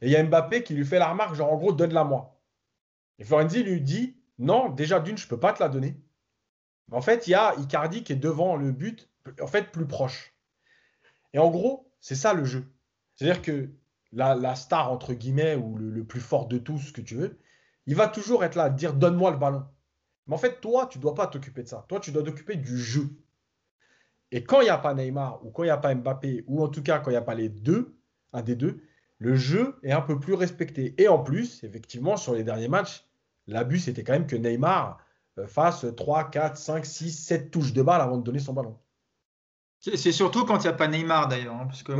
Et 0.00 0.06
il 0.06 0.10
y 0.10 0.16
a 0.16 0.22
Mbappé 0.22 0.62
qui 0.62 0.74
lui 0.74 0.84
fait 0.84 0.98
la 0.98 1.08
remarque, 1.08 1.34
genre 1.34 1.52
en 1.52 1.56
gros, 1.56 1.72
donne-la 1.72 2.04
moi. 2.04 2.40
Et 3.18 3.24
Florenzi 3.24 3.62
lui 3.62 3.80
dit, 3.80 4.16
non, 4.38 4.68
déjà 4.68 5.00
d'une, 5.00 5.16
je 5.16 5.26
ne 5.26 5.30
peux 5.30 5.40
pas 5.40 5.52
te 5.52 5.62
la 5.62 5.68
donner. 5.68 5.96
Mais 6.88 6.96
en 6.96 7.00
fait, 7.00 7.26
il 7.26 7.30
y 7.30 7.34
a 7.34 7.54
Icardi 7.58 8.02
qui 8.02 8.12
est 8.12 8.16
devant 8.16 8.56
le 8.56 8.72
but, 8.72 9.08
en 9.40 9.46
fait, 9.46 9.70
plus 9.70 9.86
proche. 9.86 10.34
Et 11.32 11.38
en 11.38 11.50
gros, 11.50 11.90
c'est 12.00 12.14
ça 12.14 12.34
le 12.34 12.44
jeu. 12.44 12.71
C'est-à-dire 13.22 13.42
que 13.42 13.70
la, 14.10 14.56
star, 14.56 14.90
entre 14.90 15.14
guillemets, 15.14 15.54
ou 15.54 15.76
le, 15.76 16.02
plus 16.02 16.20
fort 16.20 16.48
de 16.48 16.58
tous, 16.58 16.78
ce 16.78 16.92
que 16.92 17.00
tu 17.00 17.14
veux, 17.14 17.38
il 17.86 17.94
va 17.94 18.08
toujours 18.08 18.42
être 18.42 18.56
là, 18.56 18.68
dire 18.68 18.94
donne-moi 18.94 19.30
le 19.30 19.36
ballon. 19.36 19.64
Mais 20.26 20.34
en 20.34 20.38
fait, 20.38 20.60
toi, 20.60 20.86
tu 20.86 20.98
ne 20.98 21.02
dois 21.02 21.14
pas 21.14 21.28
t'occuper 21.28 21.62
de 21.62 21.68
ça. 21.68 21.84
Toi, 21.88 22.00
tu 22.00 22.10
dois 22.10 22.24
t'occuper 22.24 22.56
du 22.56 22.76
jeu. 22.76 23.10
Et 24.32 24.42
quand 24.42 24.60
il 24.60 24.64
n'y 24.64 24.70
a 24.70 24.78
pas 24.78 24.94
Neymar, 24.94 25.44
ou 25.46 25.50
quand 25.52 25.62
il 25.62 25.66
n'y 25.66 25.70
a 25.70 25.76
pas 25.76 25.94
Mbappé, 25.94 26.42
ou 26.48 26.64
en 26.64 26.68
tout 26.68 26.82
cas 26.82 26.98
quand 26.98 27.10
il 27.10 27.14
n'y 27.14 27.18
a 27.18 27.22
pas 27.22 27.36
les 27.36 27.48
deux, 27.48 27.96
un 28.32 28.42
des 28.42 28.56
deux, 28.56 28.82
le 29.18 29.36
jeu 29.36 29.76
est 29.84 29.92
un 29.92 30.00
peu 30.00 30.18
plus 30.18 30.34
respecté. 30.34 31.00
Et 31.00 31.06
en 31.06 31.20
plus, 31.20 31.62
effectivement, 31.62 32.16
sur 32.16 32.34
les 32.34 32.42
derniers 32.42 32.68
matchs, 32.68 33.06
l'abus, 33.46 33.78
c'était 33.78 34.02
quand 34.02 34.14
même 34.14 34.26
que 34.26 34.34
Neymar 34.34 34.98
euh, 35.38 35.46
fasse 35.46 35.86
3, 35.96 36.28
4, 36.30 36.56
5, 36.56 36.84
6, 36.84 37.12
7 37.12 37.50
touches 37.52 37.72
de 37.72 37.82
balle 37.82 38.00
avant 38.00 38.16
de 38.16 38.24
donner 38.24 38.40
son 38.40 38.52
ballon. 38.52 38.76
C'est 39.82 40.12
surtout 40.12 40.44
quand 40.44 40.58
il 40.58 40.62
n'y 40.62 40.68
a 40.68 40.72
pas 40.74 40.86
Neymar 40.86 41.28
d'ailleurs. 41.28 41.56
Hein, 41.56 41.66
parce 41.66 41.82
que 41.82 41.92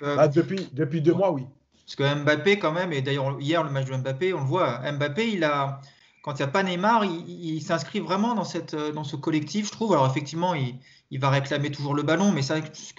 bah, 0.00 0.28
depuis, 0.28 0.68
depuis 0.72 1.02
deux 1.02 1.12
mois, 1.12 1.32
oui. 1.32 1.44
Parce 1.84 1.96
que 1.96 2.22
Mbappé, 2.22 2.58
quand 2.58 2.72
même, 2.72 2.92
et 2.92 3.02
d'ailleurs, 3.02 3.38
hier, 3.38 3.62
le 3.62 3.70
match 3.70 3.86
de 3.86 3.96
Mbappé, 3.96 4.32
on 4.32 4.40
le 4.40 4.46
voit, 4.46 4.80
Mbappé, 4.90 5.28
il 5.28 5.44
a, 5.44 5.80
quand 6.22 6.32
il 6.32 6.38
n'y 6.38 6.42
a 6.42 6.48
pas 6.48 6.62
Neymar, 6.62 7.04
il, 7.04 7.60
s'inscrit 7.60 8.00
vraiment 8.00 8.34
dans, 8.34 8.44
cette, 8.44 8.74
dans 8.74 9.04
ce 9.04 9.14
collectif, 9.14 9.66
je 9.66 9.72
trouve. 9.72 9.92
Alors 9.92 10.06
effectivement, 10.06 10.54
il, 10.54 11.20
va 11.20 11.30
réclamer 11.30 11.70
toujours 11.70 11.94
le 11.94 12.02
ballon, 12.02 12.32
mais 12.32 12.42
ça, 12.42 12.56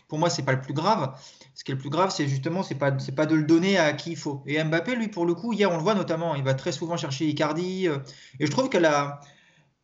pour 0.08 0.20
moi, 0.20 0.30
c'est 0.30 0.44
pas 0.44 0.54
le 0.54 0.62
plus 0.62 0.74
grave. 0.74 1.14
Ce 1.54 1.64
qui 1.64 1.72
est 1.72 1.76
le 1.76 1.82
plus 1.82 1.90
grave, 1.90 2.12
c'est 2.12 2.28
justement, 2.28 2.64
c'est 2.64 2.76
pas, 2.76 2.98
c'est 3.00 3.16
pas 3.16 3.26
de 3.26 3.36
le 3.36 3.44
donner 3.44 3.78
à 3.78 3.92
qui 3.94 4.12
il 4.12 4.18
faut. 4.18 4.44
Et 4.46 4.64
Mbappé, 4.64 4.96
lui, 4.96 5.08
pour 5.08 5.26
le 5.26 5.34
coup, 5.34 5.52
hier, 5.52 5.70
on 5.72 5.78
le 5.78 5.84
voit 5.84 5.96
notamment, 5.96 6.36
il 6.36 6.44
va 6.44 6.54
très 6.54 6.72
souvent 6.72 6.96
chercher 6.96 7.26
Icardi. 7.26 7.90
Euh, 7.90 7.98
et 8.40 8.46
je 8.46 8.52
trouve 8.52 8.70
que 8.70 8.78
la, 8.78 9.20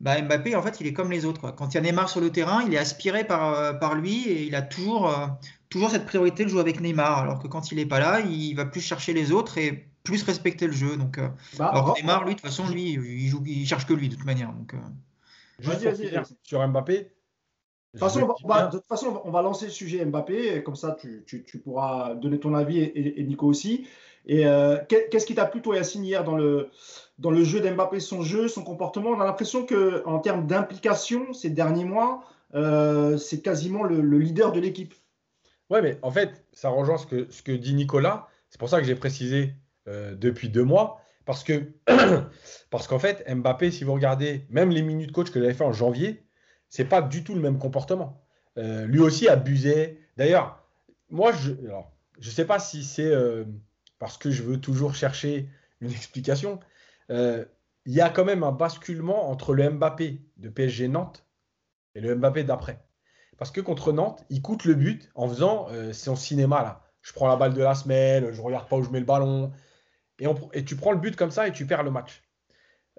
bah, 0.03 0.21
Mbappé, 0.21 0.53
en 0.53 0.61
fait, 0.61 0.81
il 0.81 0.87
est 0.87 0.91
comme 0.91 1.11
les 1.11 1.23
autres. 1.23 1.51
Quand 1.51 1.73
il 1.73 1.75
y 1.75 1.77
a 1.77 1.81
Neymar 1.81 2.09
sur 2.09 2.19
le 2.19 2.29
terrain, 2.29 2.61
il 2.67 2.73
est 2.73 2.77
aspiré 2.77 3.23
par, 3.23 3.53
euh, 3.53 3.71
par 3.71 3.95
lui 3.95 4.27
et 4.27 4.43
il 4.43 4.53
a 4.53 4.61
toujours, 4.61 5.07
euh, 5.07 5.27
toujours 5.69 5.91
cette 5.91 6.05
priorité 6.05 6.43
de 6.43 6.49
jouer 6.49 6.59
avec 6.59 6.81
Neymar. 6.81 7.19
Alors 7.19 7.39
que 7.39 7.47
quand 7.47 7.71
il 7.71 7.77
n'est 7.77 7.85
pas 7.85 8.01
là, 8.01 8.19
il 8.19 8.53
va 8.53 8.65
plus 8.65 8.81
chercher 8.81 9.13
les 9.13 9.31
autres 9.31 9.57
et 9.57 9.87
plus 10.03 10.21
respecter 10.23 10.67
le 10.67 10.73
jeu. 10.73 10.97
Donc, 10.97 11.19
euh, 11.19 11.29
bah, 11.57 11.67
alors 11.67 11.95
Neymar, 11.95 12.25
lui, 12.25 12.35
de 12.35 12.41
toute 12.41 12.49
façon, 12.49 12.67
lui, 12.67 12.91
il, 12.91 13.27
joue, 13.29 13.41
il 13.45 13.65
cherche 13.65 13.85
que 13.85 13.93
lui, 13.93 14.09
de 14.09 14.15
toute 14.15 14.25
manière. 14.25 14.51
Donc, 14.51 14.73
euh. 14.73 14.77
sur 16.43 16.67
Mbappé. 16.67 16.97
De 17.93 17.99
toute, 17.99 17.99
façon, 17.99 18.35
on 18.43 18.47
va, 18.47 18.65
de 18.65 18.77
toute 18.79 18.87
façon, 18.87 19.21
on 19.23 19.31
va 19.31 19.41
lancer 19.41 19.67
le 19.67 19.71
sujet 19.71 20.03
Mbappé, 20.03 20.63
comme 20.63 20.75
ça 20.75 20.97
tu, 20.99 21.23
tu, 21.25 21.45
tu 21.45 21.59
pourras 21.59 22.15
donner 22.15 22.41
ton 22.41 22.55
avis 22.55 22.79
et, 22.79 23.23
Nico 23.23 23.47
aussi. 23.47 23.87
Et 24.25 24.45
euh, 24.47 24.77
qu'est-ce 24.87 25.25
qui 25.25 25.35
t'a 25.35 25.45
plu, 25.45 25.61
toi, 25.61 25.75
Yacine, 25.75 26.05
hier 26.05 26.23
dans 26.23 26.35
le, 26.35 26.69
dans 27.19 27.31
le 27.31 27.43
jeu 27.43 27.59
d'Mbappé, 27.59 27.99
son 27.99 28.21
jeu, 28.21 28.47
son 28.47 28.63
comportement? 28.63 29.09
On 29.09 29.19
a 29.19 29.25
l'impression 29.25 29.65
qu'en 29.65 30.19
termes 30.19 30.47
d'implication, 30.47 31.33
ces 31.33 31.49
derniers 31.49 31.85
mois, 31.85 32.23
c'est 33.17 33.41
quasiment 33.41 33.83
le, 33.83 34.17
leader 34.17 34.51
de 34.51 34.59
l'équipe. 34.59 34.93
Ouais, 35.69 35.81
mais 35.81 35.97
en 36.01 36.11
fait, 36.11 36.45
ça 36.53 36.69
rejoint 36.69 36.97
ce 36.97 37.05
que, 37.05 37.27
ce 37.31 37.41
que 37.41 37.51
dit 37.51 37.73
Nicolas. 37.73 38.27
C'est 38.49 38.59
pour 38.59 38.69
ça 38.69 38.79
que 38.79 38.85
j'ai 38.85 38.95
précisé 38.95 39.55
euh, 39.87 40.13
depuis 40.15 40.47
deux 40.47 40.63
mois. 40.63 41.01
Parce 41.25 41.43
que 41.43 41.71
parce 42.69 42.87
qu'en 42.87 42.99
fait, 42.99 43.25
Mbappé, 43.27 43.71
si 43.71 43.83
vous 43.83 43.93
regardez 43.93 44.45
même 44.49 44.69
les 44.69 44.83
minutes 44.83 45.11
coach 45.11 45.31
que 45.31 45.41
j'avais 45.41 45.55
fait 45.55 45.63
en 45.63 45.73
janvier, 45.73 46.23
c'est 46.69 46.85
pas 46.85 47.01
du 47.01 47.23
tout 47.23 47.33
le 47.33 47.41
même 47.41 47.57
comportement. 47.57 48.23
Euh, 48.57 48.85
lui 48.85 48.99
aussi 48.99 49.27
abusait. 49.27 49.97
D'ailleurs, 50.17 50.63
moi, 51.09 51.31
je 51.31 51.51
ne 51.51 52.31
sais 52.31 52.45
pas 52.45 52.59
si 52.59 52.83
c'est 52.83 53.11
euh, 53.11 53.45
parce 54.03 54.17
que 54.17 54.31
je 54.31 54.43
veux 54.43 54.59
toujours 54.59 54.95
chercher 54.95 55.47
une 55.79 55.89
explication. 55.89 56.59
Il 57.09 57.47
y 57.85 58.01
a 58.01 58.09
quand 58.09 58.25
même 58.25 58.43
un 58.43 58.51
basculement 58.51 59.29
entre 59.29 59.53
le 59.53 59.69
Mbappé 59.69 60.21
de 60.35 60.49
PSG 60.49 60.89
Nantes 60.89 61.25
et 61.95 62.01
le 62.01 62.13
Mbappé 62.13 62.43
d'après. 62.43 62.83
Parce 63.37 63.49
que 63.49 63.61
contre 63.61 63.93
Nantes, 63.93 64.25
il 64.29 64.41
coûte 64.41 64.65
le 64.65 64.73
but 64.73 65.09
en 65.15 65.29
faisant 65.29 65.69
son 65.93 66.17
cinéma 66.17 66.63
là. 66.63 66.83
Je 67.01 67.13
prends 67.13 67.29
la 67.29 67.37
balle 67.37 67.53
de 67.53 67.61
la 67.61 67.75
semelle, 67.75 68.33
je 68.33 68.41
regarde 68.41 68.67
pas 68.67 68.75
où 68.75 68.83
je 68.83 68.89
mets 68.89 68.99
le 68.99 69.05
ballon, 69.05 69.53
et, 70.19 70.65
tu 70.65 70.75
prends 70.75 70.91
le 70.91 70.97
but 70.97 71.15
comme 71.15 71.31
ça 71.31 71.47
et 71.47 71.53
tu 71.53 71.65
perds 71.65 71.83
le 71.83 71.91
match. 71.91 72.23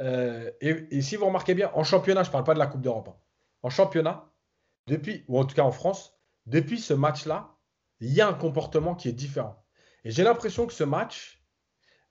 Euh, 0.00 0.50
et, 0.60 1.02
si 1.02 1.16
vous 1.16 1.26
remarquez 1.26 1.54
bien, 1.54 1.70
en 1.74 1.84
championnat, 1.84 2.22
je 2.22 2.28
ne 2.28 2.32
parle 2.32 2.44
pas 2.44 2.54
de 2.54 2.58
la 2.58 2.66
Coupe 2.66 2.80
d'Europe, 2.80 3.08
hein. 3.08 3.16
en 3.62 3.70
championnat, 3.70 4.30
depuis, 4.86 5.24
ou 5.28 5.38
en 5.38 5.44
tout 5.44 5.54
cas 5.54 5.62
en 5.62 5.70
France, 5.70 6.18
depuis 6.46 6.78
ce 6.78 6.94
match-là, 6.94 7.56
il 8.00 8.12
y 8.12 8.20
a 8.20 8.28
un 8.28 8.34
comportement 8.34 8.94
qui 8.94 9.08
est 9.08 9.12
différent. 9.12 9.63
Et 10.04 10.10
j'ai 10.10 10.22
l'impression 10.22 10.66
que 10.66 10.72
ce 10.72 10.84
match, 10.84 11.42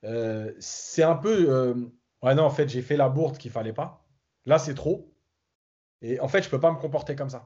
euh, 0.03 0.51
c'est 0.59 1.03
un 1.03 1.15
peu. 1.15 1.45
Euh, 1.49 1.73
ouais, 2.21 2.35
non, 2.35 2.43
en 2.43 2.49
fait, 2.49 2.69
j'ai 2.69 2.81
fait 2.81 2.97
la 2.97 3.09
bourde 3.09 3.37
qu'il 3.37 3.51
fallait 3.51 3.73
pas. 3.73 4.05
Là, 4.45 4.59
c'est 4.59 4.73
trop. 4.73 5.13
Et 6.01 6.19
en 6.19 6.27
fait, 6.27 6.41
je 6.41 6.47
ne 6.47 6.51
peux 6.51 6.59
pas 6.59 6.71
me 6.71 6.79
comporter 6.79 7.15
comme 7.15 7.29
ça. 7.29 7.45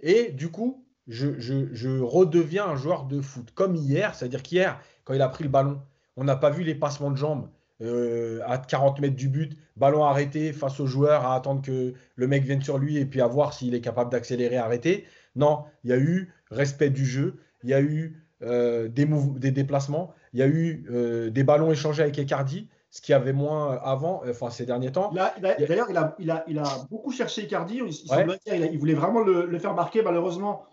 Et 0.00 0.30
du 0.32 0.50
coup, 0.50 0.86
je, 1.06 2.00
redeviens 2.00 2.66
un 2.66 2.76
joueur 2.76 3.04
de 3.04 3.20
foot. 3.20 3.50
Comme 3.54 3.74
hier, 3.74 4.14
c'est-à-dire 4.14 4.42
qu'hier, 4.42 4.80
quand 5.04 5.14
il 5.14 5.22
a 5.22 5.28
pris 5.28 5.44
le 5.44 5.50
ballon, 5.50 5.80
on 6.16 6.24
n'a 6.24 6.36
pas 6.36 6.50
vu 6.50 6.64
les 6.64 6.74
passements 6.74 7.10
de 7.10 7.16
jambes 7.16 7.48
euh, 7.80 8.40
à 8.46 8.58
40 8.58 9.00
mètres 9.00 9.16
du 9.16 9.28
but, 9.28 9.56
ballon 9.76 10.04
arrêté 10.04 10.52
face 10.52 10.80
au 10.80 10.86
joueur 10.86 11.24
à 11.24 11.34
attendre 11.34 11.62
que 11.62 11.94
le 12.16 12.26
mec 12.26 12.42
vienne 12.42 12.62
sur 12.62 12.78
lui 12.78 12.98
et 12.98 13.06
puis 13.06 13.20
à 13.20 13.26
voir 13.26 13.54
s'il 13.54 13.74
est 13.74 13.80
capable 13.80 14.10
d'accélérer, 14.10 14.56
arrêter. 14.56 15.06
Non, 15.36 15.64
il 15.84 15.90
y 15.90 15.92
a 15.92 15.98
eu 15.98 16.32
respect 16.50 16.90
du 16.90 17.06
jeu, 17.06 17.40
il 17.62 17.70
y 17.70 17.74
a 17.74 17.80
eu 17.80 18.27
euh, 18.42 18.88
des, 18.88 19.06
des, 19.36 19.50
déplacements, 19.50 20.12
il 20.32 20.38
y 20.38 20.42
a 20.42 20.46
eu 20.46 20.86
euh, 20.90 21.30
des 21.30 21.42
ballons 21.42 21.72
échangés 21.72 22.02
avec 22.02 22.16
Icardi, 22.18 22.68
ce 22.90 23.00
qu'il 23.00 23.12
y 23.12 23.16
avait 23.16 23.32
moins 23.32 23.78
avant, 23.82 24.22
enfin 24.28 24.50
ces 24.50 24.64
derniers 24.64 24.92
temps. 24.92 25.12
D'ailleurs, 25.12 25.88
il 25.90 25.96
a, 25.96 26.44
il, 26.46 26.58
a, 26.58 26.66
beaucoup 26.90 27.10
cherché 27.10 27.42
Icardi, 27.42 27.80
il, 27.82 28.78
voulait 28.78 28.94
vraiment 28.94 29.20
le, 29.20 29.58
faire 29.58 29.74
marquer, 29.74 30.02
malheureusement. 30.02 30.64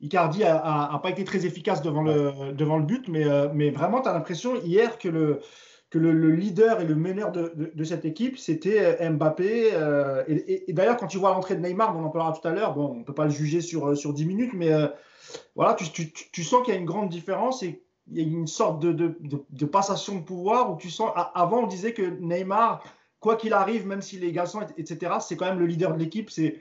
Icardi 0.00 0.40
n'a 0.40 1.00
pas 1.02 1.10
été 1.10 1.24
très 1.24 1.46
efficace 1.46 1.80
devant 1.80 2.02
le, 2.02 2.52
devant 2.52 2.76
le 2.76 2.84
but, 2.84 3.08
mais, 3.08 3.24
euh, 3.24 3.48
mais 3.54 3.70
vraiment, 3.70 4.02
tu 4.02 4.08
as 4.08 4.12
l'impression 4.12 4.56
hier 4.56 4.98
que 4.98 5.08
le, 5.08 5.40
le, 5.98 6.30
leader 6.30 6.80
et 6.80 6.84
le 6.84 6.94
meneur 6.94 7.32
de, 7.32 7.84
cette 7.84 8.04
équipe, 8.04 8.38
c'était 8.38 9.00
euh, 9.00 9.10
Mbappé. 9.10 9.70
Euh, 9.72 10.24
et, 10.28 10.72
d'ailleurs, 10.72 10.96
quand 10.96 11.06
tu 11.06 11.18
vois 11.18 11.30
l'entrée 11.30 11.56
de 11.56 11.60
Neymar, 11.60 11.96
on 11.96 12.04
en 12.04 12.08
parlera 12.10 12.38
tout 12.38 12.46
à 12.46 12.52
l'heure, 12.52 12.74
bon, 12.74 12.86
on 12.86 12.94
ne 12.96 13.04
peut 13.04 13.14
pas 13.14 13.24
le 13.24 13.30
juger 13.30 13.60
sur, 13.60 13.88
euh, 13.88 13.94
sur 13.94 14.12
10 14.12 14.26
minutes, 14.26 14.52
mais 14.54 14.70
voilà, 15.54 15.74
tu, 15.74 16.44
sens 16.44 16.64
qu'il 16.64 16.74
y 16.74 16.76
a 16.76 16.80
une 16.80 16.86
grande 16.86 17.08
différence 17.08 17.62
et 17.62 17.82
il 18.08 18.16
y 18.16 18.20
a 18.20 18.26
une 18.26 18.46
sorte 18.46 18.80
de, 18.80 19.66
passation 19.66 20.16
de 20.16 20.22
pouvoir 20.22 20.72
où 20.72 20.76
tu 20.76 20.90
sens. 20.90 21.10
Avant, 21.34 21.64
on 21.64 21.66
disait 21.66 21.92
que 21.92 22.18
Neymar, 22.20 22.84
quoi 23.20 23.36
qu'il 23.36 23.52
arrive, 23.52 23.86
même 23.86 24.02
s'il 24.02 24.24
est 24.24 24.32
garçon, 24.32 24.60
etc., 24.78 25.14
c'est 25.20 25.36
quand 25.36 25.46
même 25.46 25.58
le 25.58 25.66
leader 25.66 25.92
de 25.92 25.98
l'équipe. 25.98 26.30
C'est, 26.30 26.60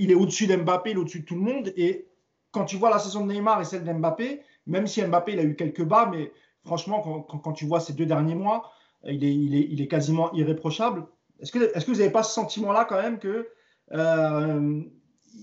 il 0.00 0.10
est 0.10 0.14
au-dessus 0.14 0.46
d'Mbappé, 0.46 0.90
il 0.90 0.96
est 0.96 1.00
au-dessus 1.00 1.20
de 1.20 1.24
tout 1.24 1.36
le 1.36 1.40
monde. 1.40 1.72
Et 1.76 2.08
quand 2.50 2.64
tu 2.64 2.76
vois 2.76 2.90
la 2.90 2.98
saison 2.98 3.24
de 3.24 3.32
Neymar 3.32 3.60
et 3.60 3.64
celle 3.64 3.84
d'Mbappé, 3.84 4.40
même 4.66 4.86
si 4.86 5.02
Mbappé 5.02 5.32
il 5.32 5.38
a 5.38 5.44
eu 5.44 5.54
quelques 5.56 5.84
bas, 5.84 6.08
mais 6.10 6.32
franchement, 6.64 7.22
quand, 7.28 7.52
tu 7.52 7.66
vois 7.66 7.80
ces 7.80 7.92
deux 7.92 8.06
derniers 8.06 8.34
mois, 8.34 8.72
il 9.04 9.80
est, 9.80 9.86
quasiment 9.86 10.32
irréprochable. 10.32 11.06
Est-ce 11.40 11.52
que, 11.52 11.90
vous 11.90 11.98
n'avez 11.98 12.10
pas 12.10 12.22
ce 12.22 12.32
sentiment-là 12.32 12.86
quand 12.88 13.00
même 13.00 13.18
que 13.18 13.48
euh, 13.92 14.82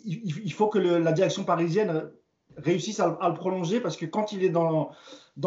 il, 0.05 0.53
faut 0.53 0.67
que 0.67 0.79
la 0.79 1.11
direction 1.11 1.43
parisienne 1.43 2.09
réussisse 2.57 2.99
à, 2.99 3.17
le 3.27 3.33
prolonger? 3.35 3.79
Parce 3.79 3.97
que 3.97 4.05
quand 4.05 4.31
il 4.31 4.43
est 4.43 4.49
dans, 4.49 4.91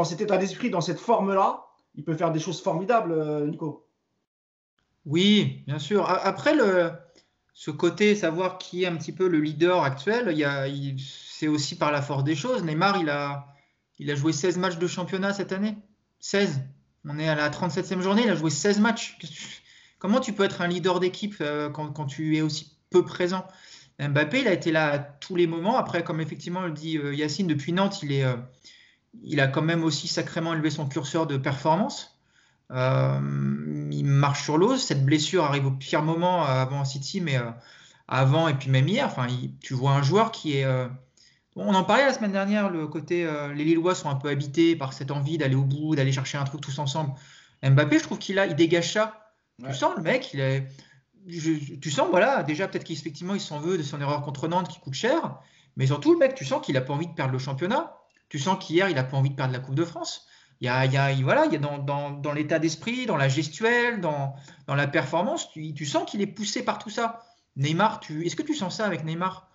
cet 0.05 0.21
état 0.21 0.37
d'esprit, 0.37 0.71
dans 0.71 0.81
cette 0.81 1.01
forme-là, 1.01 1.65
il 1.97 2.05
peut 2.05 2.15
faire 2.15 2.33
des 2.33 2.41
choses 2.41 2.61
formidables, 2.61 3.13
euh, 3.13 3.47
Nico. 3.47 3.87
Oui, 5.07 5.63
bien 5.67 5.79
sûr. 5.79 6.09
Après, 6.09 6.55
ce 7.53 7.71
côté, 7.71 8.15
savoir 8.15 8.59
qui 8.59 8.85
est 8.85 8.87
un 8.87 8.97
petit 8.97 9.13
peu 9.13 9.29
le 9.29 9.39
leader 9.39 9.83
actuel, 9.83 10.35
c'est 10.99 11.49
aussi 11.49 11.77
par 11.77 11.93
la 11.93 12.01
force 12.01 12.25
des 12.25 12.35
choses. 12.35 12.65
Neymar, 12.65 13.01
il 13.01 13.11
a, 13.11 13.54
il 13.99 14.11
a 14.11 14.15
joué 14.15 14.33
16 14.33 14.59
matchs 14.59 14.79
de 14.79 14.87
championnat 14.87 15.33
cette 15.33 15.53
année 15.53 15.77
16. 16.21 16.63
On 17.07 17.19
est 17.19 17.29
à 17.29 17.35
la 17.35 17.51
37e 17.51 18.01
journée, 18.01 18.23
il 18.25 18.31
a 18.31 18.35
joué 18.35 18.51
16 18.51 18.81
matchs. 18.81 19.19
Comment 19.99 20.21
tu 20.21 20.33
peux 20.33 20.45
être 20.45 20.61
un 20.63 20.69
leader 20.69 21.01
d'équipe 21.01 21.37
euh, 21.41 21.71
quand, 21.71 22.07
tu 22.07 22.37
es 22.37 22.41
aussi 22.41 22.77
peu 22.91 23.05
présent? 23.05 23.47
Mbappé, 23.99 24.41
il 24.41 24.49
a 24.49 24.53
été 24.53 24.73
là 24.73 24.93
à 24.93 24.99
tous 24.99 25.37
les 25.37 25.47
moments. 25.47 25.77
Après, 25.77 26.03
comme 26.03 26.21
effectivement 26.21 26.63
le 26.63 26.73
dit 26.73 26.99
euh, 26.99 27.15
Yacine, 27.15 27.47
depuis 27.47 27.73
Nantes, 27.73 28.03
il, 28.03 28.13
est, 28.13 28.25
euh, 28.25 28.37
il 29.23 29.41
a 29.41 29.47
quand 29.47 29.63
même 29.63 29.85
aussi 29.85 30.09
sacrément 30.09 30.53
élevé 30.55 30.71
son 30.71 30.87
curseur 30.87 31.27
de 31.27 31.37
performance. 31.37 32.19
il 32.71 34.05
marche 34.05 34.43
sur 34.43 34.59
l'eau. 34.59 34.77
Cette 34.77 35.05
blessure 35.05 35.45
arrive 35.45 35.67
au 35.67 35.71
pire 35.71 36.03
moment 36.03 36.45
avant 36.45 36.85
City, 36.85 37.21
mais 37.21 37.39
avant 38.09 38.49
et 38.49 38.55
puis 38.55 38.71
même 38.71 38.89
hier. 38.89 39.07
Enfin, 39.07 39.27
tu 39.61 39.75
vois 39.75 39.93
un 39.93 40.03
joueur 40.03 40.33
qui 40.33 40.57
est 40.57 40.67
on 41.57 41.75
en 41.75 41.85
parlait 41.85 42.05
la 42.05 42.13
semaine 42.13 42.33
dernière, 42.33 42.69
le 42.71 42.87
côté 42.89 43.25
euh, 43.25 43.53
les 43.53 43.65
Lillois 43.65 43.95
sont 43.95 44.09
un 44.09 44.17
peu 44.17 44.29
habités 44.29 44.77
par 44.77 44.93
cette 44.93 45.11
envie 45.11 45.39
d'aller 45.39 45.55
au 45.55 45.63
bout, 45.63 45.95
d'aller 45.95 46.13
chercher 46.13 46.39
un 46.39 46.45
truc 46.45 46.61
tous 46.61 46.79
ensemble. 46.79 47.15
Mbappé, 47.63 47.99
je 47.99 48.05
trouve 48.05 48.19
qu'il 48.19 48.39
a, 48.39 48.47
il 48.47 48.55
dégage 48.57 48.93
ça. 48.93 49.35
Tu 49.65 49.73
sens 49.75 49.95
le 49.97 50.03
mec, 50.03 50.35
il 50.35 50.41
est, 50.41 50.67
tu 51.81 51.91
sens 51.91 52.09
voilà, 52.11 52.43
déjà 52.43 52.67
peut-être 52.67 52.85
qu'effectivement 52.85 53.35
il 53.35 53.41
s'en 53.41 53.61
veut 53.61 53.79
de 53.79 53.83
son 53.83 54.01
erreur 54.01 54.23
contre 54.23 54.49
Nantes 54.49 54.69
qui 54.69 54.81
coûte 54.81 54.95
cher, 54.95 55.39
mais 55.77 55.87
surtout 55.87 56.13
le 56.13 56.19
mec, 56.19 56.35
tu 56.35 56.45
sens 56.45 56.65
qu'il 56.65 56.77
a 56.77 56.81
pas 56.81 56.93
envie 56.93 57.07
de 57.07 57.15
perdre 57.15 57.33
le 57.33 57.39
championnat. 57.39 57.97
Tu 58.29 58.39
sens 58.39 58.59
qu'hier 58.59 58.89
il 58.89 58.99
a 58.99 59.05
pas 59.05 59.17
envie 59.17 59.31
de 59.31 59.37
perdre 59.37 59.53
la 59.53 59.61
Coupe 59.61 59.77
de 59.77 59.85
France. 59.85 60.27
Il 60.61 60.67
y 60.67 60.69
a, 60.69 60.85
il 60.87 60.93
y 60.93 60.97
a 60.97 61.13
voilà, 61.23 61.47
il 61.47 61.53
y 61.53 61.57
a 61.57 61.59
dans, 61.59 61.79
dans, 61.79 62.11
dans 62.11 62.33
l'état 62.33 62.59
d'esprit, 62.59 63.07
dans 63.07 63.17
la 63.17 63.29
gestuelle, 63.29 64.01
dans, 64.01 64.35
dans 64.67 64.75
la 64.75 64.87
performance, 64.87 65.51
tu, 65.53 65.73
tu 65.75 65.87
sens 65.87 66.11
qu'il 66.11 66.21
est 66.21 66.27
poussé 66.27 66.65
par 66.65 66.79
tout 66.79 66.91
ça. 66.91 67.23
Neymar, 67.57 68.01
tu, 68.01 68.27
est-ce 68.27 68.35
que 68.35 68.43
tu 68.43 68.55
sens 68.55 68.77
ça 68.77 68.87
avec 68.87 69.05
Neymar? 69.05 69.49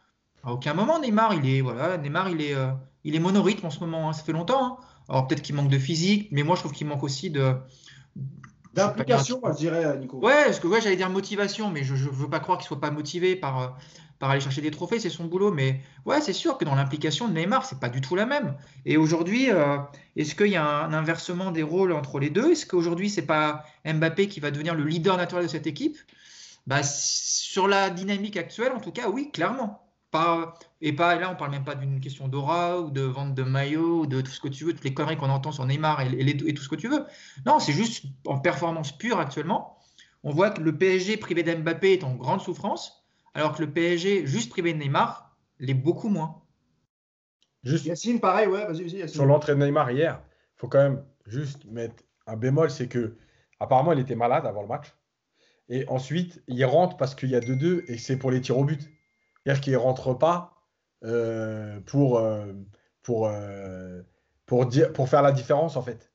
À 0.43 0.53
aucun 0.53 0.73
moment, 0.73 0.99
Neymar, 0.99 1.33
il 1.33 1.49
est, 1.49 1.61
voilà, 1.61 1.97
Neymar, 1.97 2.29
il 2.29 2.41
est, 2.41 2.55
euh, 2.55 2.71
il 3.03 3.15
est 3.15 3.19
monorythme 3.19 3.65
en 3.65 3.69
ce 3.69 3.79
moment. 3.79 4.09
Hein, 4.09 4.13
ça 4.13 4.23
fait 4.23 4.31
longtemps. 4.31 4.65
Hein. 4.65 4.77
Alors 5.09 5.27
peut-être 5.27 5.41
qu'il 5.41 5.55
manque 5.55 5.69
de 5.69 5.79
physique, 5.79 6.29
mais 6.31 6.43
moi 6.43 6.55
je 6.55 6.61
trouve 6.61 6.71
qu'il 6.71 6.87
manque 6.87 7.03
aussi 7.03 7.29
de 7.29 7.55
d'implication, 8.73 9.41
je 9.43 9.57
dirais, 9.57 9.97
Nico. 9.97 10.17
Ouais, 10.19 10.45
parce 10.45 10.59
que 10.59 10.67
ouais, 10.67 10.79
j'allais 10.79 10.95
dire 10.95 11.09
motivation, 11.09 11.69
mais 11.71 11.83
je 11.83 11.93
ne 11.93 12.09
veux 12.11 12.29
pas 12.29 12.39
croire 12.39 12.59
qu'il 12.59 12.67
soit 12.67 12.79
pas 12.79 12.91
motivé 12.91 13.35
par, 13.35 13.61
euh, 13.61 13.67
par 14.19 14.29
aller 14.29 14.41
chercher 14.41 14.61
des 14.61 14.69
trophées, 14.69 14.99
c'est 14.99 15.09
son 15.09 15.25
boulot. 15.25 15.51
Mais 15.51 15.81
ouais, 16.05 16.21
c'est 16.21 16.33
sûr 16.33 16.57
que 16.57 16.65
dans 16.65 16.75
l'implication 16.75 17.27
de 17.27 17.33
Neymar, 17.33 17.65
c'est 17.65 17.79
pas 17.79 17.89
du 17.89 17.99
tout 17.99 18.15
la 18.15 18.27
même. 18.27 18.55
Et 18.85 18.97
aujourd'hui, 18.97 19.49
euh, 19.49 19.77
est-ce 20.15 20.35
qu'il 20.35 20.47
y 20.47 20.55
a 20.55 20.65
un 20.65 20.93
inversement 20.93 21.51
des 21.51 21.63
rôles 21.63 21.91
entre 21.91 22.19
les 22.19 22.29
deux? 22.29 22.51
Est-ce 22.51 22.65
qu'aujourd'hui, 22.65 23.09
c'est 23.09 23.25
pas 23.25 23.65
Mbappé 23.85 24.27
qui 24.27 24.39
va 24.39 24.51
devenir 24.51 24.75
le 24.75 24.83
leader 24.83 25.17
naturel 25.17 25.45
de 25.45 25.49
cette 25.49 25.67
équipe? 25.67 25.97
Bah, 26.67 26.83
Sur 26.83 27.67
la 27.67 27.89
dynamique 27.89 28.37
actuelle, 28.37 28.73
en 28.73 28.79
tout 28.79 28.91
cas, 28.91 29.09
oui, 29.09 29.31
clairement. 29.31 29.88
Pas, 30.11 30.55
et 30.81 30.93
pas, 30.93 31.15
là, 31.15 31.31
on 31.31 31.35
parle 31.35 31.51
même 31.51 31.63
pas 31.63 31.75
d'une 31.75 31.99
question 31.99 32.27
d'aura 32.27 32.79
ou 32.79 32.89
de 32.89 33.01
vente 33.01 33.35
de 33.35 33.43
maillot 33.43 34.01
ou 34.01 34.05
de 34.07 34.21
tout 34.21 34.31
ce 34.31 34.39
que 34.39 34.47
tu 34.47 34.65
veux, 34.65 34.73
toutes 34.73 34.83
les 34.83 34.93
conneries 34.93 35.17
qu'on 35.17 35.29
entend 35.29 35.51
sur 35.51 35.65
Neymar 35.65 36.01
et, 36.01 36.07
et, 36.19 36.53
tout 36.53 36.63
ce 36.63 36.69
que 36.69 36.75
tu 36.75 36.87
veux. 36.87 37.05
Non, 37.45 37.59
c'est 37.59 37.73
juste 37.73 38.05
en 38.25 38.39
performance 38.39 38.97
pure 38.97 39.19
actuellement. 39.19 39.77
On 40.23 40.31
voit 40.31 40.49
que 40.49 40.61
le 40.61 40.75
PSG 40.75 41.17
privé 41.17 41.43
d'Mbappé 41.43 41.93
est 41.93 42.03
en 42.03 42.15
grande 42.15 42.41
souffrance, 42.41 43.05
alors 43.35 43.55
que 43.55 43.61
le 43.61 43.71
PSG 43.71 44.25
juste 44.25 44.49
privé 44.49 44.73
de 44.73 44.79
Neymar 44.79 45.37
l'est 45.59 45.75
beaucoup 45.75 46.09
moins. 46.09 46.41
Juste 47.63 47.85
Yacine, 47.85 48.19
pareil, 48.19 48.47
ouais, 48.47 48.65
vas-y, 48.65 49.07
Sur 49.07 49.25
l'entrée 49.25 49.53
de 49.53 49.63
Neymar 49.63 49.91
hier, 49.91 50.21
il 50.55 50.59
faut 50.59 50.67
quand 50.67 50.81
même 50.81 51.03
juste 51.27 51.65
mettre 51.65 52.03
un 52.25 52.35
bémol, 52.35 52.71
c'est 52.71 52.87
que 52.87 53.17
apparemment 53.59 53.91
il 53.91 53.99
était 53.99 54.15
malade 54.15 54.45
avant 54.45 54.61
le 54.61 54.67
match. 54.67 54.95
Et 55.69 55.87
ensuite, 55.87 56.41
il 56.47 56.63
rentre 56.65 56.97
parce 56.97 57.13
qu'il 57.13 57.29
y 57.29 57.35
a 57.35 57.39
2-2 57.39 57.83
et 57.87 57.97
c'est 57.97 58.17
pour 58.17 58.31
les 58.31 58.41
tirs 58.41 58.57
au 58.57 58.63
but. 58.63 58.89
C'est-à-dire 59.49 59.63
qu'il 59.63 59.73
ne 59.73 59.77
rentre 59.79 60.13
pas 60.13 60.53
euh, 61.03 61.79
pour, 61.87 62.19
euh, 62.19 62.53
pour, 63.01 63.27
euh, 63.27 64.03
pour, 64.45 64.67
dire, 64.67 64.93
pour 64.93 65.09
faire 65.09 65.23
la 65.23 65.31
différence, 65.31 65.75
en 65.75 65.81
fait. 65.81 66.11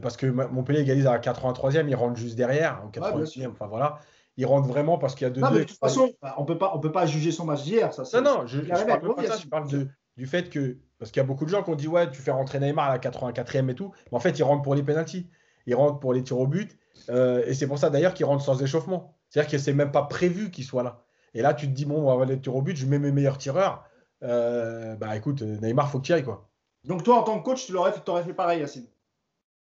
parce 0.00 0.16
que 0.16 0.24
Montpellier 0.24 0.80
égalise 0.80 1.06
à 1.06 1.12
la 1.12 1.18
83e, 1.18 1.86
il 1.86 1.94
rentre 1.94 2.16
juste 2.16 2.36
derrière, 2.36 2.82
au 2.86 2.88
80e, 2.88 3.50
enfin 3.50 3.66
voilà. 3.66 3.98
Il 4.38 4.46
rentre 4.46 4.66
vraiment 4.66 4.96
parce 4.96 5.14
qu'il 5.14 5.26
y 5.26 5.30
a 5.30 5.30
deux. 5.30 5.42
Non, 5.42 5.50
de 5.50 5.62
toute 5.62 5.78
façon, 5.78 6.10
on 6.38 6.44
ne 6.44 6.80
peut 6.80 6.90
pas 6.90 7.04
juger 7.04 7.32
son 7.32 7.44
match 7.44 7.64
d'hier. 7.64 7.92
Ça, 7.92 8.22
non, 8.22 8.38
non, 8.38 8.46
je, 8.46 8.62
je 8.62 8.68
parle 8.68 9.14
pas 9.14 9.26
ça, 9.26 9.36
je 9.36 9.46
parle 9.46 9.68
de, 9.68 9.86
du 10.16 10.26
fait 10.26 10.48
que. 10.48 10.78
Parce 10.98 11.10
qu'il 11.10 11.20
y 11.20 11.24
a 11.24 11.26
beaucoup 11.26 11.44
de 11.44 11.50
gens 11.50 11.62
qui 11.62 11.68
ont 11.68 11.74
dit, 11.74 11.86
ouais, 11.86 12.10
tu 12.10 12.22
fais 12.22 12.30
rentrer 12.30 12.60
Neymar 12.60 12.88
à 12.88 12.92
la 12.92 12.98
84e 12.98 13.68
et 13.68 13.74
tout. 13.74 13.92
Mais 14.10 14.16
en 14.16 14.20
fait, 14.20 14.38
il 14.38 14.42
rentre 14.42 14.62
pour 14.62 14.74
les 14.74 14.82
pénalties. 14.82 15.28
Il 15.66 15.74
rentre 15.74 16.00
pour 16.00 16.14
les 16.14 16.22
tirs 16.22 16.38
au 16.38 16.46
but. 16.46 16.78
et 17.10 17.52
c'est 17.52 17.66
pour 17.66 17.78
ça 17.78 17.90
d'ailleurs 17.90 18.14
qu'il 18.14 18.24
rentre 18.24 18.42
sans 18.42 18.62
échauffement. 18.62 19.14
C'est-à-dire 19.28 19.50
que 19.50 19.58
c'est 19.58 19.74
même 19.74 19.92
pas 19.92 20.04
prévu 20.04 20.50
qu'il 20.50 20.64
soit 20.64 20.82
là. 20.82 21.04
Et 21.34 21.42
là, 21.42 21.52
tu 21.52 21.66
te 21.66 21.72
dis, 21.72 21.84
bon, 21.84 22.08
on 22.08 22.16
va 22.16 22.22
aller 22.22 22.40
tirer 22.40 22.56
au 22.56 22.62
but, 22.62 22.76
je 22.76 22.86
mets 22.86 22.98
mes 22.98 23.12
meilleurs 23.12 23.38
tireurs. 23.38 23.84
Euh, 24.22 24.96
bah 24.96 25.16
écoute, 25.16 25.42
Neymar, 25.42 25.90
faut 25.90 25.98
que 25.98 26.06
tu 26.06 26.12
ailles, 26.12 26.24
quoi. 26.24 26.48
Donc 26.84 27.02
toi, 27.02 27.20
en 27.20 27.22
tant 27.22 27.38
que 27.38 27.44
coach, 27.44 27.66
tu 27.66 27.72
l'aurais 27.72 27.92
fait, 27.92 28.02
fait 28.22 28.34
pareil, 28.34 28.60
Yacine? 28.60 28.86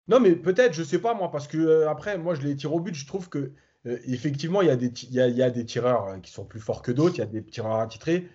Non, 0.07 0.19
mais 0.19 0.35
peut-être, 0.35 0.73
je 0.73 0.83
sais 0.83 0.99
pas, 0.99 1.13
moi, 1.13 1.29
parce 1.31 1.47
que 1.47 1.57
euh, 1.57 1.89
après, 1.89 2.17
moi, 2.17 2.33
je 2.33 2.41
les 2.41 2.55
tire 2.55 2.73
au 2.73 2.79
but, 2.79 2.95
je 2.95 3.05
trouve 3.05 3.29
que 3.29 3.51
euh, 3.85 3.99
effectivement, 4.05 4.61
il 4.61 4.67
y, 4.67 4.71
a 4.71 4.75
des 4.75 4.87
il, 5.03 5.13
y 5.13 5.43
a, 5.43 5.49
des 5.49 5.65
tireurs 5.65 6.19
qui 6.21 6.31
sont 6.31 6.45
plus 6.45 6.59
forts 6.59 6.81
que 6.81 6.91
d'autres, 6.91 7.15
il 7.15 7.19
y 7.19 7.23
a 7.23 7.27
des 7.27 7.43
tireurs 7.43 7.75
attitrés. 7.75 8.27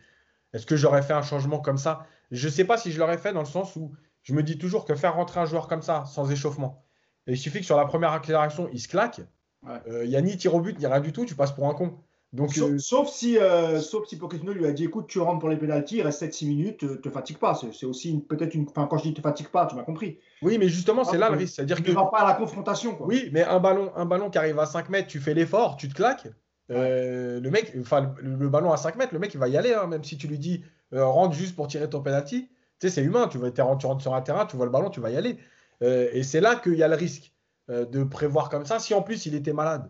Est-ce 0.52 0.66
que 0.66 0.76
j'aurais 0.76 1.02
fait 1.02 1.12
un 1.12 1.22
changement 1.22 1.58
comme 1.58 1.78
ça? 1.78 2.06
Je 2.30 2.48
sais 2.48 2.64
pas 2.64 2.78
si 2.78 2.92
je 2.92 2.98
l'aurais 2.98 3.18
fait 3.18 3.32
dans 3.32 3.40
le 3.40 3.46
sens 3.46 3.74
où 3.76 3.92
je 4.22 4.34
me 4.34 4.42
dis 4.42 4.56
toujours 4.56 4.84
que 4.84 4.94
faire 4.94 5.14
rentrer 5.14 5.40
un 5.40 5.46
joueur 5.46 5.66
comme 5.66 5.82
ça, 5.82 6.04
sans 6.06 6.30
échauffement, 6.30 6.84
il 7.26 7.36
suffit 7.36 7.60
que 7.60 7.66
sur 7.66 7.76
la 7.76 7.84
première 7.86 8.12
accélération, 8.12 8.68
il 8.72 8.80
se 8.80 8.88
claque. 8.88 9.20
Il 9.86 10.08
n'y 10.08 10.16
a 10.16 10.20
ni 10.20 10.36
tir 10.36 10.54
au 10.54 10.60
but, 10.60 10.78
ni 10.78 10.86
rien 10.86 11.00
du 11.00 11.12
tout, 11.12 11.24
tu 11.24 11.34
passes 11.34 11.52
pour 11.52 11.68
un 11.68 11.74
con. 11.74 11.98
Donc, 12.34 12.58
euh, 12.58 12.78
sauf, 12.78 13.08
si, 13.10 13.38
euh, 13.38 13.80
sauf 13.80 14.08
si 14.08 14.18
Pochettino 14.18 14.52
lui 14.52 14.66
a 14.66 14.72
dit 14.72 14.84
écoute, 14.84 15.06
tu 15.06 15.20
rentres 15.20 15.38
pour 15.38 15.48
les 15.48 15.56
pénalties, 15.56 16.02
reste 16.02 16.20
7-6 16.20 16.48
minutes, 16.48 16.78
te, 16.78 16.86
te 16.96 17.08
fatigue 17.08 17.38
pas. 17.38 17.54
C'est 17.54 17.86
aussi 17.86 18.24
peut-être 18.28 18.54
une. 18.54 18.66
Enfin, 18.68 18.88
quand 18.90 18.98
je 18.98 19.04
dis 19.04 19.14
te 19.14 19.20
fatigue 19.20 19.50
pas, 19.50 19.66
tu 19.66 19.76
m'as 19.76 19.84
compris. 19.84 20.18
Oui, 20.42 20.58
mais 20.58 20.68
justement, 20.68 21.04
c'est 21.04 21.16
là 21.16 21.30
le 21.30 21.36
risque. 21.36 21.54
C'est-à-dire 21.54 21.76
que. 21.76 21.84
Tu 21.84 21.90
ne 21.90 21.94
vas 21.94 22.06
pas 22.06 22.22
à 22.22 22.26
la 22.26 22.34
confrontation. 22.34 22.98
Oui, 23.02 23.30
mais 23.32 23.44
un 23.44 23.60
ballon, 23.60 23.92
un 23.94 24.04
ballon 24.04 24.30
qui 24.30 24.38
arrive 24.38 24.58
à 24.58 24.66
5 24.66 24.88
mètres, 24.88 25.06
tu 25.06 25.20
fais 25.20 25.32
l'effort, 25.32 25.76
tu 25.76 25.88
te 25.88 25.94
claques. 25.94 26.26
Euh, 26.72 27.38
le 27.38 27.50
mec, 27.50 27.72
enfin, 27.80 28.12
le, 28.20 28.48
ballon 28.48 28.72
à 28.72 28.78
5 28.78 28.96
mètres, 28.96 29.12
le 29.12 29.20
mec, 29.20 29.32
il 29.32 29.38
va 29.38 29.46
y 29.46 29.56
aller, 29.56 29.72
hein, 29.72 29.86
même 29.86 30.02
si 30.02 30.18
tu 30.18 30.26
lui 30.26 30.38
dis 30.38 30.64
rentre 30.90 31.36
juste 31.36 31.54
pour 31.54 31.68
tirer 31.68 31.88
ton 31.88 32.00
penalty. 32.00 32.48
Tu 32.80 32.88
sais, 32.88 32.94
c'est 32.96 33.02
humain. 33.02 33.28
Tu, 33.28 33.38
vas, 33.38 33.52
tu 33.52 33.62
rentres 33.62 34.02
sur 34.02 34.12
un 34.12 34.22
terrain, 34.22 34.44
tu 34.44 34.56
vois 34.56 34.66
le 34.66 34.72
ballon, 34.72 34.90
tu 34.90 34.98
vas 34.98 35.10
y 35.10 35.16
aller. 35.16 35.38
et 35.82 36.24
c'est 36.24 36.40
là 36.40 36.56
qu'il 36.56 36.74
y 36.74 36.82
a 36.82 36.88
le 36.88 36.96
risque 36.96 37.32
de 37.68 38.02
prévoir 38.02 38.48
comme 38.48 38.66
ça. 38.66 38.80
Si 38.80 38.92
en 38.92 39.02
plus 39.02 39.24
il 39.26 39.36
était 39.36 39.52
malade, 39.52 39.88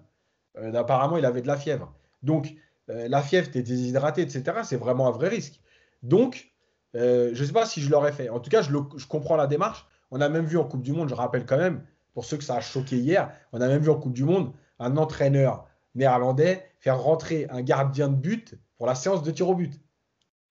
apparemment, 0.74 1.16
il 1.16 1.24
avait 1.24 1.40
de 1.40 1.46
la 1.46 1.56
fièvre. 1.56 1.94
Donc, 2.24 2.54
euh, 2.90 3.08
la 3.08 3.22
fièvre, 3.22 3.50
tu 3.50 3.58
es 3.58 3.62
déshydraté, 3.62 4.22
etc. 4.22 4.42
C'est 4.64 4.76
vraiment 4.76 5.06
un 5.06 5.10
vrai 5.10 5.28
risque. 5.28 5.60
Donc, 6.02 6.52
euh, 6.96 7.30
je 7.32 7.40
ne 7.40 7.46
sais 7.46 7.52
pas 7.52 7.66
si 7.66 7.80
je 7.80 7.90
l'aurais 7.90 8.12
fait. 8.12 8.28
En 8.28 8.40
tout 8.40 8.50
cas, 8.50 8.62
je, 8.62 9.06
comprends 9.06 9.36
la 9.36 9.46
démarche. 9.46 9.86
On 10.10 10.20
a 10.20 10.28
même 10.28 10.44
vu 10.44 10.58
en 10.58 10.64
Coupe 10.64 10.82
du 10.82 10.92
Monde, 10.92 11.08
je 11.08 11.14
rappelle 11.14 11.46
quand 11.46 11.56
même, 11.56 11.84
pour 12.12 12.24
ceux 12.24 12.36
que 12.36 12.44
ça 12.44 12.56
a 12.56 12.60
choqué 12.60 12.96
hier, 12.96 13.32
on 13.52 13.60
a 13.60 13.66
même 13.66 13.82
vu 13.82 13.90
en 13.90 13.98
Coupe 13.98 14.12
du 14.12 14.24
Monde 14.24 14.52
un 14.78 14.96
entraîneur 14.96 15.66
néerlandais 15.94 16.64
faire 16.78 17.00
rentrer 17.00 17.46
un 17.50 17.62
gardien 17.62 18.08
de 18.08 18.16
but 18.16 18.54
pour 18.76 18.86
la 18.86 18.94
séance 18.94 19.22
de 19.22 19.30
tir 19.30 19.48
au 19.48 19.54
but. 19.54 19.80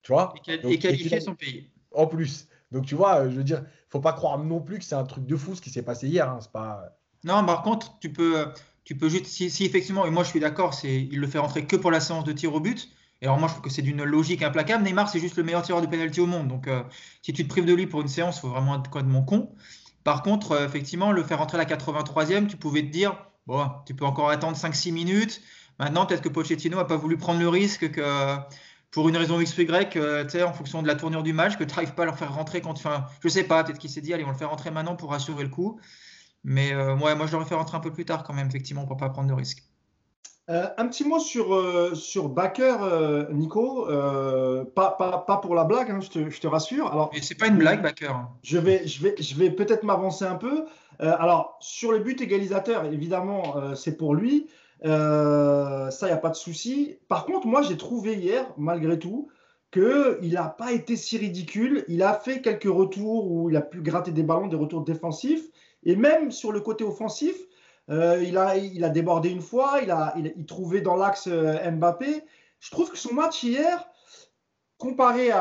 Tu 0.01 0.11
vois? 0.11 0.34
Et, 0.47 0.80
qualifier 0.80 1.21
son 1.21 1.36
pays. 1.36 1.71
En 1.91 2.07
plus. 2.07 2.47
Donc, 2.71 2.86
tu 2.86 2.95
vois, 2.95 3.30
je 3.30 3.36
veux 3.36 3.43
dire, 3.43 3.63
faut 3.88 3.99
pas 3.99 4.13
croire 4.13 4.39
non 4.39 4.59
plus 4.59 4.80
que 4.80 4.86
c'est 4.86 4.95
un 4.95 5.03
truc 5.03 5.26
de 5.26 5.36
fou 5.36 5.55
ce 5.55 5.61
qui 5.61 5.69
s'est 5.69 5.84
passé 5.84 6.07
hier. 6.07 6.30
Hein. 6.30 6.39
C'est 6.41 6.51
pas. 6.51 6.97
Non, 7.24 7.45
par 7.45 7.61
contre, 7.61 7.99
tu 7.99 8.11
peux, 8.11 8.47
tu 8.84 8.95
peux 8.95 9.09
juste, 9.09 9.25
si, 9.25 9.65
effectivement, 9.65 10.05
et 10.05 10.09
moi 10.09 10.23
je 10.23 10.29
suis 10.29 10.39
d'accord, 10.39 10.73
c'est 10.73 10.93
il 10.93 11.19
le 11.19 11.27
fait 11.27 11.39
rentrer 11.39 11.65
que 11.65 11.75
pour 11.75 11.91
la 11.91 11.99
séance 11.99 12.23
de 12.23 12.34
tir 12.34 12.53
au 12.53 12.59
but. 12.59 12.89
Et 13.21 13.25
alors 13.25 13.39
moi 13.39 13.47
je 13.47 13.53
trouve 13.53 13.63
que 13.63 13.69
c'est 13.69 13.81
d'une 13.81 14.03
logique 14.03 14.41
implacable. 14.41 14.84
Neymar 14.84 15.09
c'est 15.09 15.19
juste 15.19 15.38
le 15.38 15.43
meilleur 15.43 15.61
tireur 15.61 15.81
de 15.81 15.88
pénalty 15.88 16.19
au 16.19 16.25
monde. 16.25 16.49
Donc 16.49 16.67
euh, 16.67 16.84
si 17.21 17.31
tu 17.31 17.43
te 17.43 17.49
prives 17.49 17.65
de 17.65 17.73
lui 17.73 17.88
pour 17.88 18.01
une 18.01 18.09
séance, 18.09 18.41
faut 18.41 18.49
vraiment 18.49 18.84
être 18.84 19.03
mon 19.03 19.23
con. 19.23 19.55
Par 20.03 20.21
contre, 20.23 20.61
effectivement, 20.61 21.11
le 21.13 21.23
faire 21.23 21.38
rentrer 21.38 21.57
à 21.57 21.63
la 21.63 21.65
83e, 21.65 22.47
tu 22.47 22.57
pouvais 22.57 22.81
te 22.81 22.88
dire, 22.88 23.15
bon, 23.47 23.65
tu 23.86 23.95
peux 23.95 24.05
encore 24.05 24.29
attendre 24.29 24.57
5-6 24.57 24.91
minutes. 24.91 25.41
Maintenant, 25.79 26.05
peut-être 26.05 26.21
que 26.21 26.29
Pochettino 26.29 26.77
n'a 26.77 26.86
pas 26.86 26.97
voulu 26.97 27.17
prendre 27.17 27.39
le 27.39 27.47
risque 27.47 27.91
que 27.91 28.38
pour 28.91 29.09
une 29.09 29.17
raison 29.17 29.39
X 29.39 29.57
ou 29.57 29.61
Y, 29.61 29.95
euh, 29.95 30.45
en 30.45 30.53
fonction 30.53 30.81
de 30.81 30.88
la 30.88 30.95
tournure 30.95 31.23
du 31.23 31.34
match, 31.34 31.57
que 31.57 31.63
tu 31.63 31.73
n'arrives 31.73 31.93
pas 31.95 32.03
à 32.03 32.05
leur 32.05 32.17
faire 32.17 32.34
rentrer 32.34 32.61
quand. 32.61 32.71
Enfin, 32.71 33.07
je 33.23 33.29
sais 33.29 33.43
pas, 33.43 33.63
peut-être 33.63 33.79
qu'il 33.79 33.89
s'est 33.89 34.01
dit, 34.01 34.13
allez, 34.13 34.23
on 34.23 34.29
le 34.29 34.38
fait 34.38 34.45
rentrer 34.45 34.69
maintenant 34.69 34.95
pour 34.95 35.13
assurer 35.13 35.43
le 35.43 35.49
coup. 35.49 35.79
Mais 36.44 36.74
euh, 36.74 36.96
moi, 36.96 37.16
je 37.26 37.32
l'aurais 37.32 37.46
fait 37.46 37.56
rentrer 37.56 37.78
un 37.78 37.82
peu 37.82 37.91
plus 37.91 38.06
tard 38.06 38.24
quand 38.24 38.34
même, 38.34 38.48
effectivement, 38.48 38.86
pour 38.86 38.96
ne 38.96 39.00
pas 39.00 39.10
prendre 39.10 39.30
de 39.30 39.34
risque. 39.34 39.64
Euh, 40.50 40.68
un 40.78 40.88
petit 40.88 41.08
mot 41.08 41.20
sur, 41.20 41.96
sur 41.96 42.28
Backer, 42.28 43.32
Nico. 43.32 43.86
Pas, 44.76 44.91
pas, 44.91 45.38
pour 45.38 45.56
la 45.56 45.64
blague, 45.64 45.89
hein, 45.89 46.02
je, 46.02 46.10
te, 46.10 46.30
je, 46.30 46.41
te, 46.41 46.48
rassure. 46.48 46.91
Alors, 46.91 47.12
Mais 47.14 47.22
c'est 47.22 47.36
pas 47.36 47.48
une 47.48 47.58
blague, 47.58 47.82
Backer. 47.82 48.28
Je 48.44 48.58
vais, 48.58 48.86
je 48.86 49.02
vais, 49.02 49.16
je 49.18 49.36
vais 49.36 49.52
peut-être 49.52 49.84
m'avancer 49.84 50.26
un 50.26 50.36
peu. 50.36 50.66
alors, 51.00 51.58
sur 51.62 51.94
le 51.94 52.00
but 52.00 52.20
égalisateur, 52.20 52.86
évidemment, 52.86 53.74
c'est 53.76 53.96
pour 53.96 54.16
lui. 54.16 54.50
Euh, 54.86 55.89
ça, 55.89 56.08
il 56.08 56.10
n'y 56.10 56.16
a 56.16 56.20
pas 56.20 56.30
de 56.30 56.36
souci. 56.36 56.98
Par 57.08 57.26
contre, 57.26 57.48
moi, 57.48 57.62
j'ai 57.62 57.78
trouvé 57.78 58.16
hier, 58.16 58.46
malgré 58.58 59.00
tout, 59.00 59.30
qu'il 59.72 60.34
n'a 60.34 60.50
pas 60.50 60.72
été 60.72 60.96
si 60.96 61.18
ridicule. 61.18 61.86
Il 61.88 62.04
a 62.04 62.14
fait 62.14 62.41
quelques 62.41 62.64
retours 62.64 63.32
où 63.32 63.50
il 63.50 63.56
a 63.56 63.62
pu 63.62 63.82
gratter 63.82 64.12
des 64.12 64.24
ballons, 64.24 64.48
des 64.48 64.56
retours 64.56 64.84
défensifs. 64.84 65.46
Et 65.86 65.95
même 65.95 66.31
sur 66.31 66.51
le 66.51 66.61
côté 66.61 66.84
offensif, 66.84 67.36
euh, 67.89 68.23
il, 68.23 68.38
a, 68.38 68.57
il 68.57 68.84
a 68.84 68.89
débordé 68.89 69.29
une 69.29 69.41
fois, 69.41 69.79
il 69.81 69.91
a 69.91 70.13
il, 70.17 70.45
trouvait 70.45 70.81
dans 70.81 70.95
l'axe 70.95 71.27
euh, 71.27 71.71
Mbappé. 71.71 72.23
Je 72.59 72.71
trouve 72.71 72.89
que 72.89 72.97
son 72.97 73.13
match 73.13 73.43
hier, 73.43 73.86
comparé 74.77 75.31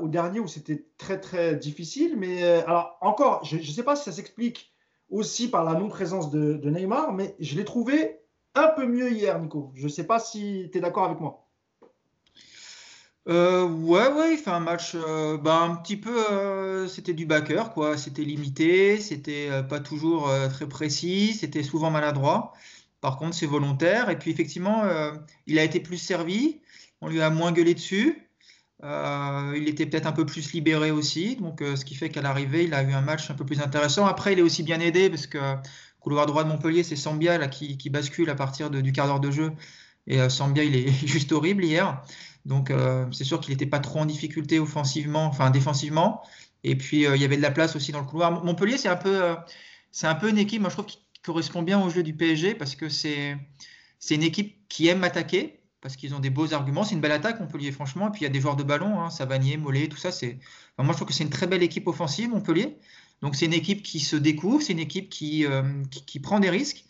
au 0.00 0.08
dernier 0.08 0.40
où 0.40 0.48
c'était 0.48 0.86
très 0.98 1.20
très 1.20 1.54
difficile, 1.56 2.16
mais 2.16 2.42
alors 2.42 2.98
encore, 3.00 3.44
je 3.44 3.56
ne 3.56 3.62
sais 3.62 3.82
pas 3.82 3.96
si 3.96 4.04
ça 4.04 4.12
s'explique 4.12 4.72
aussi 5.10 5.48
par 5.48 5.64
la 5.64 5.74
non-présence 5.74 6.30
de, 6.30 6.54
de, 6.54 6.70
Neymar, 6.70 7.12
mais 7.12 7.36
je 7.38 7.56
l'ai 7.56 7.64
trouvé 7.64 8.20
un 8.54 8.68
peu 8.68 8.86
mieux 8.86 9.12
hier, 9.12 9.38
Nico. 9.38 9.70
Je 9.74 9.84
ne 9.84 9.88
sais 9.88 10.06
pas 10.06 10.18
si 10.18 10.68
tu 10.72 10.78
es 10.78 10.80
d'accord 10.80 11.04
avec 11.04 11.20
moi. 11.20 11.45
Euh, 13.28 13.66
ouais, 13.68 14.06
ouais, 14.12 14.34
il 14.34 14.38
fait 14.38 14.50
un 14.50 14.60
match 14.60 14.92
euh, 14.94 15.36
bah, 15.36 15.60
un 15.60 15.74
petit 15.76 15.96
peu. 15.96 16.30
Euh, 16.30 16.86
c'était 16.86 17.12
du 17.12 17.26
backer, 17.26 17.72
quoi. 17.72 17.96
C'était 17.96 18.22
limité, 18.22 19.00
c'était 19.00 19.50
pas 19.68 19.80
toujours 19.80 20.30
très 20.50 20.68
précis, 20.68 21.34
c'était 21.34 21.62
souvent 21.62 21.90
maladroit. 21.90 22.52
Par 23.00 23.18
contre, 23.18 23.34
c'est 23.34 23.46
volontaire. 23.46 24.10
Et 24.10 24.18
puis, 24.18 24.30
effectivement, 24.30 24.84
il 25.46 25.58
a 25.58 25.64
été 25.64 25.80
plus 25.80 25.98
servi. 25.98 26.60
On 27.00 27.08
lui 27.08 27.20
a 27.22 27.30
moins 27.30 27.52
gueulé 27.52 27.74
dessus. 27.74 28.28
il 28.82 29.64
était 29.68 29.86
peut-être 29.86 30.06
un 30.06 30.12
peu 30.12 30.26
plus 30.26 30.52
libéré 30.52 30.90
aussi. 30.90 31.36
Donc, 31.36 31.60
ce 31.62 31.84
qui 31.84 31.94
fait 31.94 32.10
qu'à 32.10 32.22
l'arrivée, 32.22 32.64
il 32.64 32.74
a 32.74 32.82
eu 32.82 32.92
un 32.92 33.00
match 33.00 33.30
un 33.30 33.34
peu 33.34 33.44
plus 33.44 33.60
intéressant. 33.60 34.06
Après, 34.06 34.32
il 34.34 34.38
est 34.38 34.42
aussi 34.42 34.62
bien 34.62 34.80
aidé 34.80 35.10
parce 35.10 35.26
que 35.26 35.38
couloir 36.00 36.26
droit 36.26 36.44
de 36.44 36.48
Montpellier, 36.48 36.84
c'est 36.84 36.96
Sambia 36.96 37.38
là, 37.38 37.48
qui, 37.48 37.90
bascule 37.90 38.30
à 38.30 38.34
partir 38.36 38.70
du 38.70 38.92
quart 38.92 39.06
d'heure 39.08 39.20
de 39.20 39.30
jeu. 39.30 39.52
Et 40.06 40.20
euh, 40.20 40.28
Sambia, 40.28 40.64
il 40.64 40.76
est 40.76 40.90
juste 41.06 41.32
horrible 41.32 41.64
hier. 41.64 42.02
Donc, 42.46 42.70
euh, 42.70 43.06
c'est 43.12 43.24
sûr 43.24 43.40
qu'il 43.40 43.52
n'était 43.52 43.66
pas 43.66 43.80
trop 43.80 44.00
en 44.00 44.06
difficulté 44.06 44.58
offensivement, 44.58 45.26
enfin 45.26 45.50
défensivement. 45.50 46.22
Et 46.64 46.76
puis, 46.76 47.06
euh, 47.06 47.16
il 47.16 47.22
y 47.22 47.24
avait 47.24 47.36
de 47.36 47.42
la 47.42 47.50
place 47.50 47.76
aussi 47.76 47.92
dans 47.92 48.00
le 48.00 48.06
couloir. 48.06 48.44
Montpellier, 48.44 48.78
c'est 48.78 48.88
un 48.88 48.96
peu, 48.96 49.36
c'est 49.92 50.06
un 50.06 50.14
peu 50.14 50.30
une 50.30 50.38
équipe, 50.38 50.60
moi, 50.60 50.70
je 50.70 50.76
trouve, 50.76 50.86
qui 50.86 50.98
correspond 51.22 51.62
bien 51.62 51.82
au 51.82 51.90
jeu 51.90 52.02
du 52.02 52.14
PSG 52.14 52.54
parce 52.54 52.76
que 52.76 52.88
c'est, 52.88 53.36
c'est 53.98 54.14
une 54.14 54.22
équipe 54.22 54.56
qui 54.68 54.88
aime 54.88 55.04
attaquer 55.04 55.60
parce 55.80 55.96
qu'ils 55.96 56.14
ont 56.14 56.20
des 56.20 56.30
beaux 56.30 56.54
arguments. 56.54 56.84
C'est 56.84 56.94
une 56.94 57.00
belle 57.00 57.12
attaque, 57.12 57.40
Montpellier, 57.40 57.72
franchement. 57.72 58.08
Et 58.08 58.10
puis, 58.12 58.20
il 58.22 58.24
y 58.24 58.28
a 58.28 58.30
des 58.30 58.40
joueurs 58.40 58.56
de 58.56 58.62
ballon, 58.62 59.00
hein, 59.00 59.10
Savanier, 59.10 59.56
Mollet, 59.56 59.88
tout 59.88 59.98
ça. 59.98 60.10
C'est... 60.12 60.38
moi, 60.78 60.88
je 60.88 60.94
trouve 60.94 61.08
que 61.08 61.14
c'est 61.14 61.24
une 61.24 61.30
très 61.30 61.46
belle 61.46 61.62
équipe 61.62 61.86
offensive, 61.86 62.30
Montpellier. 62.30 62.78
Donc 63.22 63.34
c'est 63.34 63.46
une 63.46 63.54
équipe 63.54 63.82
qui 63.82 64.00
se 64.00 64.16
découvre, 64.16 64.62
c'est 64.62 64.72
une 64.72 64.78
équipe 64.78 65.08
qui, 65.08 65.46
euh, 65.46 65.62
qui, 65.90 66.20
prend 66.20 66.40
des 66.40 66.50
risques. 66.50 66.84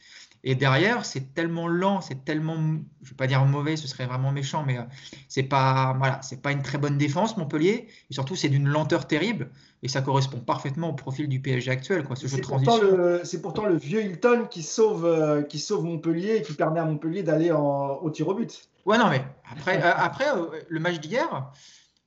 Et 0.49 0.55
derrière, 0.55 1.05
c'est 1.05 1.35
tellement 1.35 1.67
lent, 1.67 2.01
c'est 2.01 2.25
tellement, 2.25 2.57
je 3.03 3.11
vais 3.11 3.17
pas 3.17 3.27
dire 3.27 3.45
mauvais, 3.45 3.77
ce 3.77 3.89
serait 3.89 4.07
vraiment 4.07 4.31
méchant, 4.31 4.63
mais 4.65 4.79
euh, 4.79 4.83
c'est 5.27 5.43
pas, 5.43 5.97
voilà, 5.99 6.23
c'est 6.23 6.41
pas 6.41 6.53
une 6.53 6.63
très 6.63 6.79
bonne 6.79 6.97
défense 6.97 7.37
Montpellier. 7.37 7.89
Et 8.11 8.15
surtout, 8.15 8.37
c'est 8.37 8.49
d'une 8.49 8.69
lenteur 8.69 9.09
terrible. 9.09 9.51
Et 9.83 9.89
ça 9.89 10.03
correspond 10.03 10.39
parfaitement 10.39 10.91
au 10.91 10.93
profil 10.93 11.29
du 11.29 11.41
PSG 11.41 11.73
actuel, 11.73 12.05
quoi, 12.05 12.15
ce 12.15 12.29
jeu 12.29 12.37
de 12.37 12.43
transition. 12.43 12.79
C'est 13.25 13.43
pourtant 13.43 13.67
le 13.67 13.75
vieux 13.75 14.05
Hilton 14.05 14.47
qui 14.49 14.63
sauve, 14.63 15.05
euh, 15.05 15.43
qui 15.43 15.59
sauve 15.59 15.85
Montpellier 15.85 16.37
et 16.37 16.43
qui 16.43 16.53
permet 16.53 16.79
à 16.79 16.85
Montpellier 16.85 17.25
d'aller 17.25 17.51
au 17.51 18.09
tir 18.11 18.29
au 18.29 18.35
but. 18.35 18.69
Ouais, 18.85 18.99
non, 18.99 19.11
mais 19.11 19.25
après, 19.51 19.83
après 19.83 20.27
le 20.69 20.79
match 20.79 21.01
d'hier, 21.01 21.51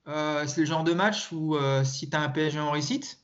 c'est 0.07 0.61
le 0.61 0.65
genre 0.65 0.85
de 0.85 0.93
match 0.93 1.33
où 1.33 1.57
si 1.83 2.09
tu 2.09 2.15
as 2.15 2.21
un 2.21 2.29
PSG 2.29 2.57
en 2.57 2.71
réussite, 2.71 3.19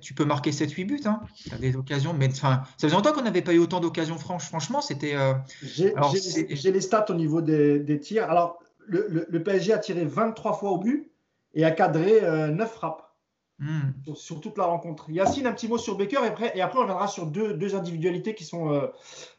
tu, 0.00 0.14
peux 0.14 0.24
marquer 0.24 0.50
7-8 0.50 0.86
buts. 0.86 1.00
Hein. 1.04 1.20
Tu 1.34 1.52
as 1.52 1.58
des 1.58 1.76
occasions. 1.76 2.14
Mais 2.14 2.30
ça 2.30 2.64
faisait 2.80 2.94
longtemps 2.94 3.12
qu'on 3.12 3.22
n'avait 3.22 3.42
pas 3.42 3.52
eu 3.52 3.58
autant 3.58 3.80
d'occasions 3.80 4.18
franches. 4.18 4.46
Franchement, 4.46 4.80
c'était. 4.80 5.14
Euh, 5.14 5.34
j'ai 5.62 6.72
les 6.72 6.80
stats 6.80 7.06
au 7.10 7.14
niveau 7.14 7.42
des, 7.42 8.00
tirs. 8.00 8.30
Alors, 8.30 8.58
le, 8.86 9.42
PSG 9.42 9.72
a 9.72 9.78
tiré 9.78 10.04
23 10.04 10.54
fois 10.54 10.70
au 10.70 10.78
but 10.78 11.10
et 11.54 11.64
a 11.64 11.70
cadré 11.70 12.20
9 12.20 12.60
euh, 12.60 12.66
frappes 12.66 13.14
hmm. 13.58 14.14
sur, 14.14 14.40
toute 14.40 14.56
la 14.56 14.64
rencontre. 14.64 15.10
Yacine, 15.10 15.46
un 15.46 15.52
petit 15.52 15.68
mot 15.68 15.78
sur 15.78 15.96
Baker 15.98 16.20
et 16.24 16.28
après, 16.28 16.52
et 16.56 16.62
après 16.62 16.78
on 16.78 16.82
reviendra 16.82 17.08
sur 17.08 17.26
deux, 17.26 17.54
deux 17.54 17.74
individualités 17.74 18.34
qui 18.34 18.44
sont 18.44 18.72
euh, 18.72 18.86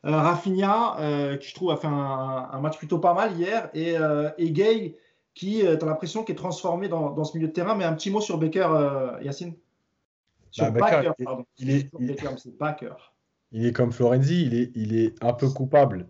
Rafinha, 0.03 1.37
qui 1.39 1.49
je 1.49 1.55
trouve 1.55 1.71
a 1.71 1.77
fait 1.77 1.87
un, 1.87 2.59
match 2.61 2.77
plutôt 2.77 2.99
pas 2.99 3.13
mal 3.13 3.35
hier, 3.37 3.69
et, 3.73 3.95
et 4.37 4.51
Gay, 4.51 4.97
qui, 5.33 5.61
tu 5.61 5.67
as 5.67 5.85
l'impression, 5.85 6.23
qui 6.23 6.33
est 6.33 6.35
transformé 6.35 6.89
dans, 6.89 7.11
dans, 7.11 7.23
ce 7.23 7.35
milieu 7.35 7.47
de 7.47 7.53
terrain. 7.53 7.75
Mais 7.75 7.85
un 7.85 7.93
petit 7.93 8.11
mot 8.11 8.21
sur 8.21 8.37
Baker, 8.37 9.17
Yacine 9.21 9.55
bah, 10.57 11.03
il, 11.57 11.69
est, 11.69 11.89
il, 11.99 13.65
est 13.65 13.71
comme 13.71 13.91
Florenzi, 13.91 14.45
il 14.45 14.53
est, 14.53 14.71
il 14.75 14.95
est 14.97 15.21
un 15.23 15.33
peu 15.33 15.49
coupable 15.49 16.07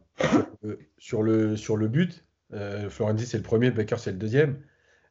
sur 0.97 1.23
le, 1.23 1.55
sur 1.55 1.77
le 1.77 1.87
but. 1.87 2.25
Euh, 2.53 2.89
Florenzi, 2.89 3.25
c'est 3.25 3.37
le 3.37 3.43
premier, 3.43 3.71
Baker, 3.71 3.97
c'est 3.97 4.11
le 4.11 4.17
deuxième. 4.17 4.59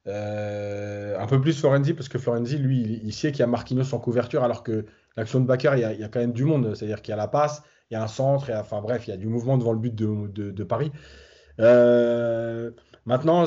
Euh, 0.07 1.19
un 1.19 1.27
peu 1.27 1.41
plus 1.41 1.59
Florenzi, 1.59 1.95
parce 1.95 2.09
que 2.09 2.19
Florenzi, 2.19 2.59
lui, 2.59 3.01
il, 3.03 3.13
sait 3.13 3.31
qu'il 3.31 3.41
y 3.41 3.43
a 3.43 3.47
Marquinhos 3.47 3.95
en 3.95 3.99
couverture, 3.99 4.43
alors 4.43 4.63
que 4.63 4.87
l'action 5.17 5.41
de 5.41 5.47
Baker, 5.47 5.73
il 5.75 5.81
y, 5.81 5.85
a, 5.85 5.93
il 5.93 6.01
y, 6.01 6.05
a, 6.05 6.09
quand 6.09 6.21
même 6.21 6.33
du 6.33 6.45
monde. 6.45 6.75
C'est-à-dire 6.75 7.03
qu'il 7.03 7.13
y 7.13 7.15
a 7.15 7.17
la 7.17 7.29
passe, 7.29 7.63
il 7.91 7.95
y 7.95 7.97
a 7.97 8.03
un 8.03 8.09
centre, 8.09 8.51
enfin 8.53 8.81
bref, 8.81 9.07
il 9.07 9.11
y 9.11 9.15
a 9.15 9.17
du 9.17 9.27
mouvement 9.27 9.59
devant 9.59 9.73
le 9.73 9.79
but 9.79 9.95
de, 9.95 10.29
de, 10.29 10.51
de 10.51 10.65
Paris. 10.65 10.93
Euh, 11.61 12.71
maintenant, 13.05 13.45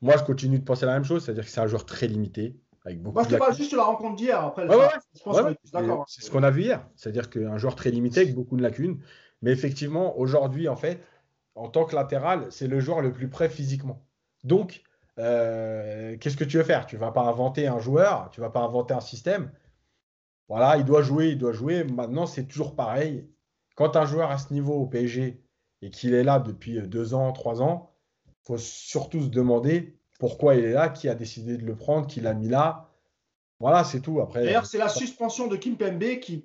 moi, 0.00 0.16
je 0.16 0.24
continue 0.24 0.58
de 0.58 0.64
penser 0.64 0.86
la 0.86 0.94
même 0.94 1.04
chose, 1.04 1.24
c'est-à-dire 1.24 1.44
que 1.44 1.50
c'est 1.50 1.60
un 1.60 1.66
joueur 1.66 1.86
très 1.86 2.06
limité. 2.06 2.56
Moi, 2.96 3.22
je 3.24 3.28
te 3.28 3.36
parle 3.36 3.54
juste 3.54 3.72
de 3.72 3.76
la 3.76 3.84
rencontre 3.84 4.16
d'hier. 4.16 4.42
Après, 4.42 4.66
c'est 6.06 6.22
ce 6.22 6.30
qu'on 6.30 6.42
a 6.42 6.50
vu 6.50 6.62
hier. 6.62 6.86
C'est-à-dire 6.96 7.30
qu'un 7.30 7.58
joueur 7.58 7.74
très 7.74 7.90
limité 7.90 8.20
avec 8.20 8.34
beaucoup 8.34 8.56
de 8.56 8.62
lacunes. 8.62 9.00
Mais 9.42 9.52
effectivement, 9.52 10.18
aujourd'hui, 10.18 10.68
en 10.68 10.76
fait, 10.76 11.00
en 11.54 11.68
tant 11.68 11.84
que 11.84 11.94
latéral, 11.94 12.46
c'est 12.50 12.66
le 12.66 12.80
joueur 12.80 13.00
le 13.00 13.12
plus 13.12 13.28
prêt 13.28 13.48
physiquement. 13.48 14.04
Donc, 14.44 14.82
euh, 15.18 16.16
qu'est-ce 16.18 16.36
que 16.36 16.44
tu 16.44 16.56
veux 16.56 16.64
faire? 16.64 16.86
Tu 16.86 16.96
ne 16.96 17.00
vas 17.00 17.10
pas 17.10 17.22
inventer 17.22 17.66
un 17.66 17.78
joueur, 17.78 18.30
tu 18.30 18.40
ne 18.40 18.46
vas 18.46 18.50
pas 18.50 18.60
inventer 18.60 18.94
un 18.94 19.00
système. 19.00 19.50
Voilà, 20.48 20.76
il 20.76 20.84
doit 20.84 21.02
jouer, 21.02 21.30
il 21.30 21.38
doit 21.38 21.52
jouer. 21.52 21.84
Maintenant, 21.84 22.26
c'est 22.26 22.44
toujours 22.44 22.74
pareil. 22.74 23.28
Quand 23.74 23.96
un 23.96 24.06
joueur 24.06 24.30
à 24.30 24.38
ce 24.38 24.52
niveau 24.52 24.74
au 24.74 24.86
PSG 24.86 25.42
et 25.82 25.90
qu'il 25.90 26.14
est 26.14 26.24
là 26.24 26.38
depuis 26.38 26.80
deux 26.88 27.14
ans, 27.14 27.32
trois 27.32 27.62
ans, 27.62 27.92
il 28.26 28.32
faut 28.46 28.58
surtout 28.58 29.22
se 29.22 29.28
demander 29.28 29.97
pourquoi 30.18 30.56
il 30.56 30.64
est 30.64 30.72
là, 30.72 30.88
qui 30.88 31.08
a 31.08 31.14
décidé 31.14 31.56
de 31.56 31.64
le 31.64 31.74
prendre, 31.74 32.06
qui 32.06 32.20
l'a 32.20 32.34
mis 32.34 32.48
là. 32.48 32.90
Voilà, 33.60 33.84
c'est 33.84 34.00
tout. 34.00 34.20
Après, 34.20 34.44
D'ailleurs, 34.44 34.66
c'est 34.66 34.78
la 34.78 34.88
suspension 34.88 35.46
de 35.46 35.56
Kim 35.56 35.76
Pembe 35.76 36.18
qui, 36.20 36.44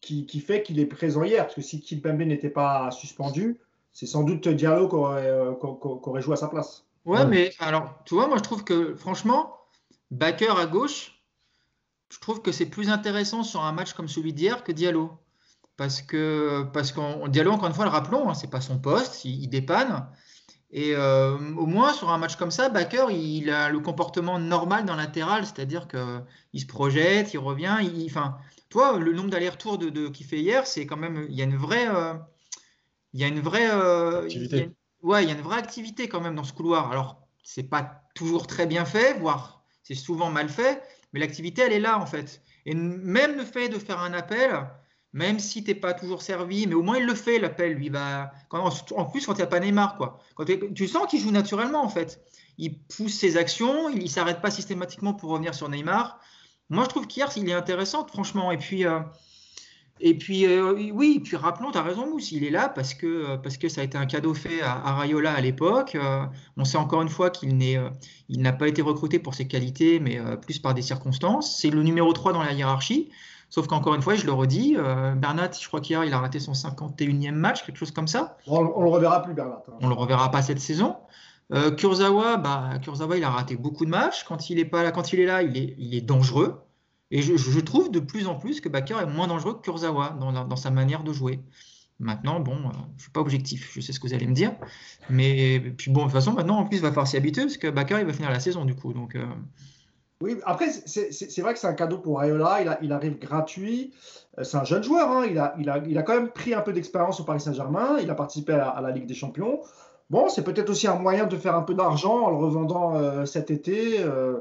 qui, 0.00 0.40
fait 0.40 0.62
qu'il 0.62 0.80
est 0.80 0.86
présent 0.86 1.22
hier. 1.22 1.44
Parce 1.44 1.54
que 1.54 1.62
si 1.62 1.80
Kim 1.80 2.00
Pembe 2.00 2.22
n'était 2.22 2.50
pas 2.50 2.90
suspendu, 2.90 3.60
c'est 3.92 4.06
sans 4.06 4.22
doute 4.22 4.48
Diallo 4.48 4.88
qui 4.88 4.94
aurait, 4.94 5.28
euh, 5.28 6.20
joué 6.20 6.34
à 6.34 6.36
sa 6.36 6.48
place. 6.48 6.84
Ouais, 7.04 7.26
mais 7.26 7.52
alors, 7.58 7.94
tu 8.04 8.14
vois, 8.14 8.28
moi 8.28 8.36
je 8.36 8.42
trouve 8.42 8.64
que 8.64 8.94
franchement, 8.94 9.56
backer 10.10 10.58
à 10.58 10.66
gauche, 10.66 11.22
je 12.10 12.18
trouve 12.18 12.42
que 12.42 12.52
c'est 12.52 12.66
plus 12.66 12.90
intéressant 12.90 13.42
sur 13.42 13.62
un 13.64 13.72
match 13.72 13.94
comme 13.94 14.08
celui 14.08 14.32
d'hier 14.32 14.62
que 14.62 14.72
Diallo. 14.72 15.12
Parce 15.76 16.02
que, 16.02 16.64
parce 16.72 16.90
qu'on 16.90 17.28
Diallo, 17.28 17.52
encore 17.52 17.68
une 17.68 17.74
fois, 17.74 17.84
le 17.84 17.90
rappelons, 17.90 18.28
hein, 18.28 18.34
c'est 18.34 18.50
pas 18.50 18.60
son 18.60 18.78
poste, 18.78 19.24
il, 19.24 19.42
il 19.44 19.48
dépanne. 19.48 20.06
Et 20.70 20.94
euh, 20.94 21.36
au 21.56 21.66
moins, 21.66 21.92
sur 21.94 22.10
un 22.10 22.18
match 22.18 22.36
comme 22.36 22.50
ça, 22.50 22.68
Baker, 22.68 23.06
il 23.10 23.50
a 23.50 23.70
le 23.70 23.80
comportement 23.80 24.38
normal 24.38 24.84
dans 24.84 24.96
latéral, 24.96 25.46
c'est-à-dire 25.46 25.88
qu'il 25.88 26.60
se 26.60 26.66
projette, 26.66 27.32
il 27.32 27.38
revient. 27.38 27.78
Il, 27.82 28.04
enfin, 28.06 28.36
toi, 28.68 28.98
le 28.98 29.12
nombre 29.12 29.30
d'allers-retours 29.30 29.78
de, 29.78 30.08
qu'il 30.08 30.26
fait 30.26 30.40
hier, 30.40 30.66
c'est 30.66 30.86
quand 30.86 30.98
même. 30.98 31.26
Il 31.30 31.36
y 31.36 31.40
a 31.40 31.44
une 31.44 31.56
vraie. 31.56 31.88
Euh, 31.88 32.14
il 33.14 33.20
y 33.20 33.24
a 33.24 33.28
une 33.28 33.40
vraie. 33.40 33.70
Euh, 33.70 34.24
activité. 34.24 34.70
ouais, 35.02 35.24
il 35.24 35.28
y 35.28 35.32
a 35.32 35.34
une 35.34 35.42
vraie 35.42 35.58
activité 35.58 36.08
quand 36.08 36.20
même 36.20 36.34
dans 36.34 36.44
ce 36.44 36.52
couloir. 36.52 36.90
Alors, 36.90 37.26
c'est 37.42 37.62
pas 37.62 38.02
toujours 38.14 38.46
très 38.46 38.66
bien 38.66 38.84
fait, 38.84 39.18
voire 39.18 39.58
c'est 39.88 39.94
souvent 39.94 40.30
mal 40.30 40.50
fait, 40.50 40.82
mais 41.12 41.20
l'activité, 41.20 41.62
elle 41.62 41.72
est 41.72 41.80
là, 41.80 41.98
en 41.98 42.04
fait. 42.04 42.42
Et 42.66 42.74
même 42.74 43.36
le 43.36 43.44
fait 43.44 43.70
de 43.70 43.78
faire 43.78 44.00
un 44.00 44.12
appel, 44.12 44.68
même 45.12 45.38
si 45.38 45.64
tu 45.64 45.70
n'es 45.70 45.74
pas 45.74 45.94
toujours 45.94 46.22
servi, 46.22 46.66
mais 46.66 46.74
au 46.74 46.82
moins 46.82 46.98
il 46.98 47.06
le 47.06 47.14
fait, 47.14 47.38
l'appel, 47.38 47.74
lui. 47.74 47.88
Va... 47.88 48.30
en 48.50 49.04
plus, 49.06 49.26
quand 49.26 49.32
il 49.34 49.38
n'y 49.38 49.42
a 49.42 49.46
pas 49.46 49.60
Neymar, 49.60 49.96
quoi. 49.96 50.20
Quand 50.34 50.44
tu 50.74 50.86
sens 50.86 51.06
qu'il 51.08 51.20
joue 51.20 51.30
naturellement, 51.30 51.82
en 51.82 51.88
fait. 51.88 52.22
Il 52.58 52.78
pousse 52.80 53.14
ses 53.14 53.36
actions, 53.36 53.88
il 53.88 54.02
ne 54.02 54.08
s'arrête 54.08 54.42
pas 54.42 54.50
systématiquement 54.50 55.14
pour 55.14 55.30
revenir 55.30 55.54
sur 55.54 55.68
Neymar. 55.68 56.20
moi, 56.68 56.84
je 56.84 56.88
trouve 56.88 57.06
qu'hier, 57.06 57.30
il 57.36 57.48
est 57.48 57.54
intéressant, 57.54 58.06
franchement. 58.06 58.50
Et 58.50 58.58
puis, 58.58 58.84
euh, 58.84 59.00
et 60.00 60.18
puis 60.18 60.44
euh, 60.44 60.72
oui, 60.92 61.20
puis 61.24 61.36
rappelons, 61.36 61.70
tu 61.70 61.78
as 61.78 61.82
raison, 61.82 62.10
Mousse, 62.10 62.32
il 62.32 62.44
est 62.44 62.50
là 62.50 62.68
parce 62.68 62.94
que, 62.94 63.36
parce 63.36 63.56
que 63.56 63.68
ça 63.68 63.80
a 63.80 63.84
été 63.84 63.96
un 63.96 64.06
cadeau 64.06 64.34
fait 64.34 64.60
à, 64.60 64.94
Rayola 64.94 65.32
à 65.32 65.40
l'époque. 65.40 65.96
on 66.56 66.64
sait 66.64 66.78
encore 66.78 67.02
une 67.02 67.08
fois 67.08 67.30
qu'il 67.30 67.60
il 68.28 68.42
n'a 68.42 68.52
pas 68.52 68.68
été 68.68 68.82
recruté 68.82 69.18
pour 69.18 69.34
ses 69.34 69.48
qualités, 69.48 69.98
mais 70.00 70.20
plus 70.42 70.58
par 70.58 70.74
des 70.74 70.82
circonstances. 70.82 71.58
C'est 71.58 71.70
le 71.70 71.82
numéro 71.82 72.12
3 72.12 72.32
dans 72.32 72.42
la 72.42 72.52
hiérarchie. 72.52 73.08
Sauf 73.50 73.66
qu'encore 73.66 73.94
une 73.94 74.02
fois, 74.02 74.14
je 74.14 74.26
le 74.26 74.32
redis, 74.32 74.76
Bernat, 75.16 75.52
je 75.58 75.66
crois 75.66 75.80
qu'hier, 75.80 76.04
il 76.04 76.12
a 76.12 76.18
raté 76.18 76.38
son 76.38 76.52
51e 76.52 77.32
match, 77.32 77.64
quelque 77.64 77.78
chose 77.78 77.92
comme 77.92 78.08
ça. 78.08 78.36
On, 78.46 78.62
ne 78.62 78.84
le 78.84 78.90
reverra 78.90 79.22
plus, 79.22 79.32
Bernat. 79.32 79.62
Hein. 79.66 79.72
On 79.80 79.88
le 79.88 79.94
reverra 79.94 80.30
pas 80.30 80.42
cette 80.42 80.60
saison. 80.60 80.96
Euh, 81.52 81.70
Kurzawa, 81.70 82.36
bah, 82.36 82.78
Kurzawa, 82.82 83.16
il 83.16 83.24
a 83.24 83.30
raté 83.30 83.56
beaucoup 83.56 83.84
de 83.84 83.90
matchs. 83.90 84.24
Quand 84.24 84.50
il 84.50 84.58
est, 84.58 84.64
pas 84.64 84.82
là, 84.82 84.92
quand 84.92 85.12
il 85.12 85.20
est 85.20 85.26
là, 85.26 85.42
il 85.42 85.56
est, 85.56 85.74
il 85.78 85.94
est 85.94 86.00
dangereux. 86.00 86.60
Et 87.10 87.22
je, 87.22 87.60
trouve 87.60 87.90
de 87.90 88.00
plus 88.00 88.26
en 88.26 88.34
plus 88.34 88.60
que 88.60 88.68
Bakker 88.68 89.00
est 89.00 89.06
moins 89.06 89.26
dangereux 89.26 89.54
que 89.54 89.62
Kurzawa 89.62 90.10
dans, 90.10 90.56
sa 90.56 90.70
manière 90.70 91.02
de 91.04 91.12
jouer. 91.14 91.40
Maintenant, 92.00 92.38
bon, 92.38 92.52
euh, 92.52 92.72
je 92.72 92.94
ne 92.94 93.00
suis 93.00 93.10
pas 93.10 93.20
objectif, 93.20 93.72
je 93.74 93.80
sais 93.80 93.92
ce 93.92 93.98
que 93.98 94.06
vous 94.06 94.14
allez 94.14 94.26
me 94.26 94.34
dire. 94.34 94.52
Mais 95.08 95.58
puis 95.58 95.90
bon, 95.90 96.00
de 96.00 96.04
toute 96.04 96.12
façon, 96.12 96.32
maintenant, 96.34 96.58
en 96.58 96.66
plus, 96.66 96.76
il 96.76 96.82
va 96.82 96.88
falloir 96.88 97.08
s'y 97.08 97.16
habituer 97.16 97.42
parce 97.42 97.56
que 97.56 97.68
Bakker, 97.68 97.98
il 97.98 98.06
va 98.06 98.12
finir 98.12 98.30
la 98.30 98.40
saison 98.40 98.66
du 98.66 98.74
coup. 98.74 98.92
Donc, 98.92 99.14
euh. 99.14 99.26
Oui, 100.20 100.36
après, 100.44 100.68
c'est 100.70 101.40
vrai 101.40 101.54
que 101.54 101.60
c'est 101.60 101.68
un 101.68 101.74
cadeau 101.74 101.98
pour 101.98 102.18
Rayola. 102.18 102.78
Il, 102.82 102.92
arrive 102.92 103.18
gratuit. 103.18 103.92
C'est 104.42 104.56
un 104.56 104.64
jeune 104.64 104.82
joueur. 104.82 105.10
Hein. 105.10 105.26
Il, 105.28 105.38
a, 105.38 106.02
quand 106.02 106.14
même 106.14 106.30
pris 106.30 106.54
un 106.54 106.60
peu 106.60 106.72
d'expérience 106.72 107.20
au 107.20 107.24
Paris 107.24 107.40
Saint-Germain. 107.40 107.98
Il 108.02 108.10
a 108.10 108.14
participé 108.14 108.52
à 108.52 108.80
la 108.80 108.90
Ligue 108.90 109.06
des 109.06 109.14
Champions. 109.14 109.60
Bon, 110.10 110.28
c'est 110.28 110.42
peut-être 110.42 110.70
aussi 110.70 110.86
un 110.86 110.94
moyen 110.94 111.26
de 111.26 111.36
faire 111.36 111.54
un 111.54 111.62
peu 111.62 111.74
d'argent 111.74 112.24
en 112.24 112.30
le 112.30 112.36
revendant 112.36 112.96
euh, 112.96 113.26
cet 113.26 113.50
été. 113.50 114.00
Euh, 114.00 114.40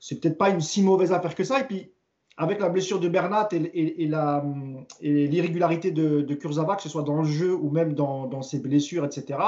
c'est 0.00 0.20
peut-être 0.20 0.38
pas 0.38 0.48
une 0.48 0.60
si 0.60 0.82
mauvaise 0.82 1.12
affaire 1.12 1.34
que 1.34 1.44
ça. 1.44 1.60
Et 1.60 1.64
puis, 1.64 1.92
avec 2.38 2.60
la 2.60 2.68
blessure 2.68 2.98
de 2.98 3.08
Bernat 3.08 3.48
et, 3.52 4.02
et, 4.02 5.26
l'irrégularité 5.26 5.90
de, 5.90 6.22
de, 6.22 6.34
Kurzawa, 6.34 6.76
que 6.76 6.82
ce 6.82 6.88
soit 6.88 7.02
dans 7.02 7.20
le 7.22 7.28
jeu 7.28 7.54
ou 7.54 7.70
même 7.70 7.94
dans, 7.94 8.42
ses 8.42 8.58
blessures, 8.58 9.04
etc., 9.04 9.38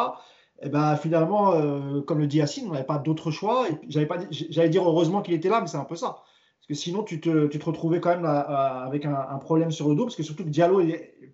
eh 0.60 0.68
ben, 0.68 0.96
finalement, 0.96 1.52
euh, 1.52 2.00
comme 2.00 2.18
le 2.18 2.26
dit 2.26 2.38
Yacine, 2.38 2.66
on 2.68 2.72
n'avait 2.72 2.84
pas 2.84 2.98
d'autre 2.98 3.30
choix. 3.30 3.66
J'allais 3.88 4.68
dire 4.68 4.88
heureusement 4.88 5.22
qu'il 5.22 5.34
était 5.34 5.48
là, 5.48 5.60
mais 5.60 5.68
c'est 5.68 5.76
un 5.76 5.84
peu 5.84 5.96
ça. 5.96 6.24
Parce 6.58 6.66
que 6.68 6.74
sinon, 6.74 7.04
tu 7.04 7.20
te, 7.20 7.46
tu 7.46 7.58
te 7.58 7.64
retrouvais 7.64 8.00
quand 8.00 8.10
même 8.10 8.24
avec 8.24 9.04
un, 9.04 9.14
un, 9.14 9.38
problème 9.38 9.70
sur 9.70 9.88
le 9.88 9.94
dos, 9.94 10.04
parce 10.04 10.16
que 10.16 10.22
surtout 10.22 10.44
que 10.44 10.48
Diallo, 10.48 10.82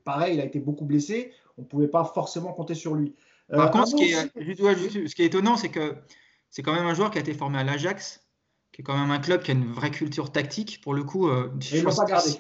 pareil, 0.05 0.35
il 0.35 0.41
a 0.41 0.45
été 0.45 0.61
beaucoup 0.61 0.85
blessé. 0.85 1.33
On 1.57 1.63
ne 1.63 1.67
pouvait 1.67 1.89
pas 1.89 2.05
forcément 2.05 2.53
compter 2.53 2.75
sur 2.75 2.95
lui. 2.95 3.15
Euh, 3.53 3.57
Par 3.57 3.71
contre, 3.71 3.89
ce 3.89 3.97
qui, 3.97 5.23
est, 5.23 5.27
étonnant, 5.27 5.57
c'est 5.57 5.69
que 5.69 5.97
c'est 6.51 6.63
quand 6.63 6.75
même 6.75 6.87
un 6.87 6.95
joueur 6.95 7.11
qui 7.11 7.19
a 7.19 7.21
été 7.21 7.35
formé 7.35 7.59
à 7.59 7.65
l'Ajax, 7.65 8.27
qui 8.73 8.83
est 8.83 8.85
quand 8.85 8.97
même 8.97 9.11
un 9.11 9.19
club 9.19 9.43
qui 9.43 9.51
a 9.51 9.55
une 9.55 9.73
vraie 9.73 9.91
culture 9.91 10.33
tactique. 10.33 10.81
Pour 10.83 10.95
le 10.95 11.05
coup, 11.05 11.29
euh, 11.29 11.51
il 11.73 11.85
pas 11.85 12.05
gardé. 12.07 12.31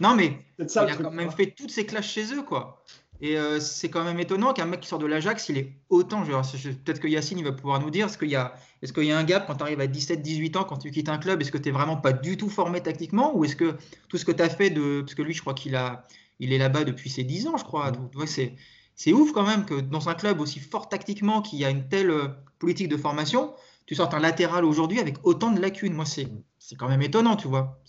Non, 0.00 0.14
mais 0.14 0.38
il 0.58 0.78
a 0.78 0.96
quand 0.96 1.10
même 1.10 1.30
fait 1.30 1.54
toutes 1.54 1.70
ses 1.70 1.86
classes 1.86 2.06
chez 2.06 2.34
eux, 2.34 2.42
quoi. 2.42 2.82
Et 3.24 3.38
euh, 3.38 3.60
c'est 3.60 3.88
quand 3.88 4.02
même 4.02 4.18
étonnant 4.18 4.52
qu'un 4.52 4.66
mec 4.66 4.80
qui 4.80 4.88
sort 4.88 4.98
de 4.98 5.06
l'Ajax, 5.06 5.48
il 5.48 5.56
est 5.56 5.72
autant. 5.90 6.24
Peut-être 6.24 6.98
que 6.98 7.06
Yacine 7.06 7.38
il 7.38 7.44
va 7.44 7.52
pouvoir 7.52 7.80
nous 7.80 7.88
dire 7.88 8.06
est-ce 8.06 8.18
qu'il 8.18 8.28
y, 8.28 8.34
a, 8.34 8.56
est 8.82 8.92
qu'il 8.92 9.04
y 9.04 9.12
a 9.12 9.18
un 9.18 9.22
gap 9.22 9.46
quand 9.46 9.54
tu 9.54 9.62
arrives 9.62 9.80
à 9.80 9.86
17-18 9.86 10.58
ans, 10.58 10.64
quand 10.64 10.78
tu 10.78 10.90
quittes 10.90 11.08
un 11.08 11.18
club? 11.18 11.40
Est-ce 11.40 11.52
que 11.52 11.58
tu 11.58 11.68
n'es 11.68 11.72
vraiment 11.72 11.96
pas 11.96 12.12
du 12.12 12.36
tout 12.36 12.48
formé 12.50 12.80
tactiquement? 12.80 13.36
Ou 13.36 13.44
est-ce 13.44 13.54
que 13.54 13.76
tout 14.08 14.18
ce 14.18 14.24
que 14.24 14.32
tu 14.32 14.42
as 14.42 14.48
fait 14.48 14.70
de. 14.70 15.02
Parce 15.02 15.14
que 15.14 15.22
lui, 15.22 15.34
je 15.34 15.40
crois 15.40 15.54
qu'il 15.54 15.76
a, 15.76 16.04
il 16.40 16.52
est 16.52 16.58
là-bas 16.58 16.82
depuis 16.82 17.10
ses 17.10 17.22
10 17.22 17.46
ans, 17.46 17.56
je 17.56 17.62
crois. 17.62 17.92
Donc, 17.92 18.12
ouais, 18.16 18.26
c'est, 18.26 18.56
c'est 18.96 19.12
ouf 19.12 19.30
quand 19.30 19.46
même 19.46 19.66
que 19.66 19.80
dans 19.80 20.08
un 20.08 20.14
club 20.14 20.40
aussi 20.40 20.58
fort 20.58 20.88
tactiquement, 20.88 21.42
qui 21.42 21.64
a 21.64 21.70
une 21.70 21.86
telle 21.88 22.10
euh, 22.10 22.26
politique 22.58 22.88
de 22.88 22.96
formation, 22.96 23.54
tu 23.86 23.94
sortes 23.94 24.14
un 24.14 24.20
latéral 24.20 24.64
aujourd'hui 24.64 24.98
avec 24.98 25.18
autant 25.22 25.52
de 25.52 25.60
lacunes. 25.60 25.94
Moi, 25.94 26.06
c'est, 26.06 26.26
c'est 26.58 26.74
quand 26.74 26.88
même 26.88 27.02
étonnant, 27.02 27.36
tu 27.36 27.46
vois. 27.46 27.80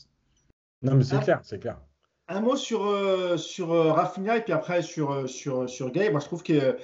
Non, 0.84 0.93
mais 0.93 1.03
c'est 1.03 1.19
clair, 1.21 1.39
c'est 1.41 1.59
clair. 1.59 1.79
Un 2.28 2.41
mot 2.41 2.55
sur, 2.55 2.86
euh, 2.86 3.38
sur 3.38 3.74
euh, 3.74 3.91
Rafinha 3.91 4.38
et 4.38 4.41
puis 4.41 4.53
après 4.53 4.82
sur, 4.82 5.28
sur, 5.30 5.69
sur 5.69 5.91
Gay. 5.91 6.09
Moi, 6.09 6.19
je 6.19 6.26
trouve 6.26 6.43
que 6.43 6.78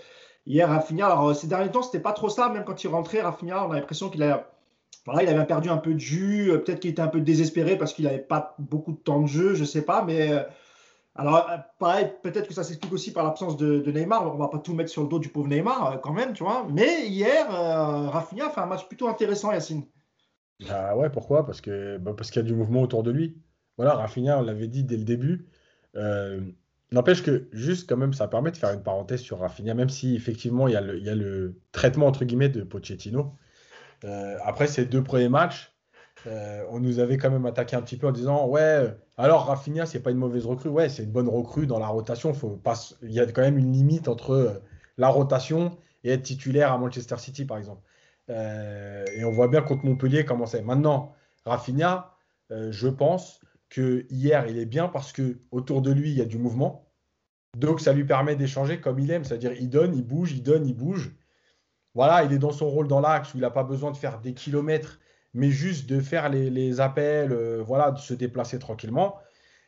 hier, 0.46 0.68
Rafinha, 0.68 1.34
ces 1.34 1.48
derniers 1.48 1.72
temps, 1.72 1.82
c'était 1.82 2.02
pas 2.02 2.14
trop 2.14 2.30
ça. 2.30 2.50
Même 2.50 2.66
quand 2.66 2.84
il 2.84 2.88
rentrait, 2.88 3.22
Rafinha, 3.22 3.66
on 3.66 3.72
a 3.72 3.76
l'impression 3.76 4.10
qu'il 4.10 4.24
a. 4.24 4.52
Voilà, 5.06 5.24
il 5.24 5.30
avait 5.30 5.46
perdu 5.46 5.70
un 5.70 5.78
peu 5.78 5.94
de 5.94 6.00
jus. 6.00 6.52
Peut-être 6.66 6.82
qu'il 6.82 6.92
était 6.92 7.02
un 7.02 7.08
peu 7.08 7.22
désespéré 7.22 7.78
parce 7.78 7.94
qu'il 7.94 8.06
n'avait 8.06 8.20
pas 8.20 8.56
beaucoup 8.60 8.92
de 8.92 8.98
temps 8.98 9.22
de 9.22 9.28
jeu, 9.28 9.56
je 9.56 9.64
sais 9.64 9.84
pas. 9.84 10.04
Mais 10.04 10.46
alors, 11.20 11.50
euh, 11.50 11.58
pareil, 11.80 12.14
peut-être 12.24 12.48
que 12.48 12.54
ça 12.54 12.64
s'explique 12.64 12.94
aussi 12.94 13.12
par 13.12 13.26
l'absence 13.26 13.58
de, 13.58 13.92
Neymar. 13.92 14.34
On 14.34 14.38
va 14.38 14.48
pas 14.48 14.60
tout 14.60 14.74
mettre 14.74 14.90
sur 14.90 15.04
le 15.04 15.10
dos 15.10 15.20
du 15.20 15.28
pauvre 15.28 15.50
Neymar, 15.50 15.92
euh, 15.92 15.98
quand 15.98 16.14
même, 16.14 16.32
tu 16.32 16.44
vois. 16.44 16.66
Mais 16.72 17.08
hier, 17.08 17.54
euh, 17.54 18.08
Rafinha 18.10 18.48
a 18.48 18.50
fait 18.50 18.62
un 18.62 18.66
match 18.66 18.88
plutôt 18.88 19.10
intéressant, 19.10 19.52
Yacine. 19.52 19.84
Ah 20.70 20.96
ouais, 20.96 21.10
pourquoi? 21.10 21.46
Parce 21.46 21.62
bah, 21.62 22.14
parce 22.16 22.32
qu'il 22.32 22.42
y 22.42 22.46
a 22.46 22.48
du 22.48 22.56
mouvement 22.56 22.82
autour 22.82 23.04
de 23.04 23.12
lui. 23.12 23.38
Voilà, 23.80 23.96
Rafinha, 23.96 24.38
on 24.38 24.42
l'avait 24.42 24.68
dit 24.68 24.84
dès 24.84 24.98
le 24.98 25.06
début. 25.06 25.48
N'empêche 26.92 27.24
que, 27.24 27.48
juste 27.54 27.88
quand 27.88 27.96
même, 27.96 28.14
ça 28.14 28.28
permet 28.28 28.52
de 28.52 28.58
faire 28.58 28.74
une 28.74 28.84
parenthèse 28.84 29.22
sur 29.22 29.40
Rafinha, 29.40 29.74
même 29.74 29.90
si 29.90 30.16
effectivement, 30.16 30.68
il 30.68 30.74
y 30.74 30.76
a 30.76 30.82
le, 31.16 31.56
traitement, 31.72 32.08
entre 32.08 32.26
guillemets, 32.26 32.50
de 32.50 32.64
Pochettino. 32.64 33.38
après 34.44 34.68
ces 34.68 34.86
deux 34.86 35.04
premiers 35.04 35.30
matchs, 35.30 35.72
euh, 36.28 36.66
on 36.70 36.80
nous 36.80 37.00
avait 37.00 37.18
quand 37.18 37.30
même 37.30 37.46
attaqué 37.46 37.76
un 37.76 37.82
petit 37.82 37.96
peu 37.96 38.08
en 38.08 38.12
disant 38.12 38.46
ouais 38.48 38.94
alors 39.18 39.46
Rafinha 39.46 39.86
c'est 39.86 40.02
pas 40.02 40.12
une 40.12 40.18
mauvaise 40.18 40.46
recrue 40.46 40.68
ouais 40.68 40.90
c'est 40.90 41.04
une 41.04 41.12
bonne 41.12 41.30
recrue 41.30 41.66
dans 41.66 41.80
la 41.80 41.88
rotation 41.88 42.34
faut 42.34 42.58
pas 42.58 42.74
il 43.04 43.12
y 43.12 43.22
a 43.22 43.26
quand 43.28 43.42
même 43.42 43.58
une 43.58 43.72
limite 43.72 44.10
entre 44.10 44.32
euh, 44.32 44.54
la 44.98 45.08
rotation 45.08 45.78
et 46.04 46.12
être 46.12 46.24
titulaire 46.24 46.74
à 46.74 46.78
Manchester 46.78 47.18
City 47.20 47.46
par 47.46 47.58
exemple 47.58 47.82
euh, 48.30 49.06
et 49.16 49.24
on 49.24 49.32
voit 49.32 49.48
bien 49.48 49.62
contre 49.62 49.86
Montpellier 49.86 50.26
comment 50.26 50.46
c'est 50.46 50.62
maintenant 50.62 51.16
Rafinha 51.46 52.16
je 52.50 52.88
pense 52.88 53.40
que 53.70 54.06
hier 54.10 54.48
il 54.48 54.58
est 54.58 54.66
bien 54.66 54.88
parce 54.88 55.12
que 55.12 55.40
autour 55.52 55.82
de 55.82 55.92
lui 55.92 56.12
il 56.12 56.18
y 56.18 56.22
a 56.22 56.26
du 56.26 56.38
mouvement 56.38 56.88
donc 57.58 57.82
ça 57.82 57.94
lui 57.94 58.06
permet 58.06 58.36
d'échanger 58.36 58.80
comme 58.80 59.00
il 59.00 59.12
aime 59.12 59.24
c'est-à-dire 59.24 59.54
il 59.54 59.70
donne 59.70 59.96
il 59.96 60.06
bouge 60.06 60.32
il 60.32 60.44
donne 60.44 60.66
il 60.66 60.76
bouge 60.76 61.16
voilà 61.94 62.24
il 62.24 62.34
est 62.34 62.40
dans 62.40 62.52
son 62.52 62.70
rôle 62.70 62.88
dans 62.88 63.00
l'axe 63.00 63.34
où 63.34 63.38
il 63.38 63.42
n'a 63.42 63.52
pas 63.52 63.64
besoin 63.64 63.92
de 63.92 63.98
faire 63.98 64.20
des 64.20 64.34
kilomètres 64.34 65.00
mais 65.34 65.52
juste 65.52 65.88
de 65.88 66.00
faire 66.00 66.30
les, 66.30 66.82
appels, 66.82 67.32
euh, 67.32 67.62
voilà, 67.62 67.92
de 67.92 68.00
se 68.00 68.14
déplacer 68.14 68.58
tranquillement. 68.60 69.20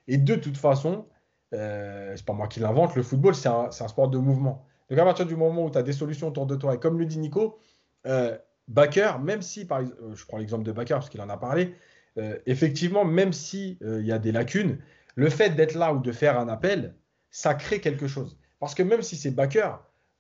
Et 0.08 0.18
de 0.18 0.36
toute 0.36 0.58
façon, 0.58 1.08
euh, 1.54 2.14
c'est 2.16 2.26
pas 2.26 2.34
moi 2.34 2.48
qui 2.48 2.60
l'invente, 2.60 2.96
le 2.96 3.04
football, 3.04 3.36
c'est 3.36 3.50
un, 3.50 3.72
sport 3.72 4.10
de 4.10 4.18
mouvement. 4.18 4.66
Donc 4.90 5.00
à 5.00 5.04
partir 5.04 5.26
du 5.26 5.36
moment 5.36 5.66
où 5.66 5.70
tu 5.70 5.78
as 5.78 5.84
des 5.84 5.94
solutions 5.94 6.30
autour 6.30 6.46
de 6.46 6.56
toi, 6.56 6.76
et 6.76 6.80
comme 6.80 6.98
le 7.00 7.06
dit 7.06 7.20
Nico, 7.20 7.60
euh, 8.08 8.38
Baker, 8.68 9.14
même 9.22 9.42
si, 9.42 9.66
par, 9.66 9.82
euh, 9.82 10.16
je 10.16 10.26
prends 10.26 10.38
l'exemple 10.38 10.64
de 10.64 10.72
Baker 10.72 10.96
parce 10.96 11.10
qu'il 11.10 11.22
en 11.22 11.30
a 11.30 11.38
parlé, 11.38 11.76
effectivement, 12.46 13.06
même 13.06 13.34
s'il 13.34 13.78
il 13.82 14.06
y 14.06 14.12
a 14.12 14.20
des 14.20 14.32
lacunes, 14.32 14.78
le 15.16 15.30
fait 15.30 15.52
d'être 15.52 15.76
là 15.76 15.94
ou 15.94 16.00
de 16.00 16.12
faire 16.12 16.40
un 16.40 16.48
appel, 16.48 16.96
ça 17.30 17.54
crée 17.54 17.80
quelque 17.80 18.08
chose. 18.08 18.38
Parce 18.60 18.76
que 18.76 18.84
même 18.84 19.02
si 19.02 19.16
c'est 19.16 19.32
Baker, 19.32 19.72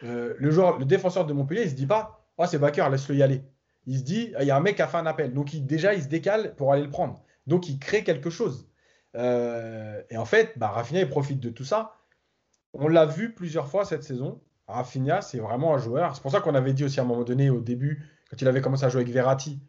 le, 0.01 0.51
joueur, 0.51 0.79
le 0.79 0.85
défenseur 0.85 1.25
de 1.25 1.33
Montpellier, 1.33 1.63
il 1.63 1.69
se 1.69 1.75
dit 1.75 1.87
pas, 1.87 2.25
oh, 2.37 2.45
c'est 2.45 2.59
Baker, 2.59 2.87
laisse-le 2.89 3.15
y 3.15 3.23
aller 3.23 3.43
il 3.87 3.97
se 3.97 4.03
dit, 4.03 4.33
il 4.39 4.45
y 4.45 4.51
a 4.51 4.55
un 4.55 4.59
mec 4.59 4.75
qui 4.75 4.81
a 4.81 4.87
fait 4.87 4.97
un 4.97 5.05
appel. 5.05 5.33
Donc 5.33 5.55
déjà, 5.55 5.93
il 5.93 6.03
se 6.03 6.07
décale 6.07 6.55
pour 6.55 6.73
aller 6.73 6.83
le 6.83 6.89
prendre. 6.89 7.21
Donc 7.47 7.67
il 7.67 7.79
crée 7.79 8.03
quelque 8.03 8.29
chose. 8.29 8.69
Euh, 9.15 10.01
et 10.09 10.17
en 10.17 10.25
fait, 10.25 10.53
bah, 10.57 10.69
Rafinha, 10.69 11.01
il 11.01 11.09
profite 11.09 11.39
de 11.39 11.49
tout 11.49 11.65
ça. 11.65 11.95
On 12.73 12.87
l'a 12.87 13.05
vu 13.05 13.33
plusieurs 13.33 13.67
fois 13.67 13.85
cette 13.85 14.03
saison. 14.03 14.39
Rafinha, 14.67 15.21
c'est 15.21 15.39
vraiment 15.39 15.73
un 15.75 15.79
joueur. 15.79 16.15
C'est 16.15 16.21
pour 16.21 16.31
ça 16.31 16.39
qu'on 16.39 16.55
avait 16.55 16.73
dit 16.73 16.83
aussi 16.83 16.99
à 16.99 17.03
un 17.03 17.05
moment 17.05 17.23
donné, 17.23 17.49
au 17.49 17.59
début, 17.59 18.05
quand 18.29 18.41
il 18.41 18.47
avait 18.47 18.61
commencé 18.61 18.85
à 18.85 18.89
jouer 18.89 19.01
avec 19.01 19.13
Verratti, 19.13 19.59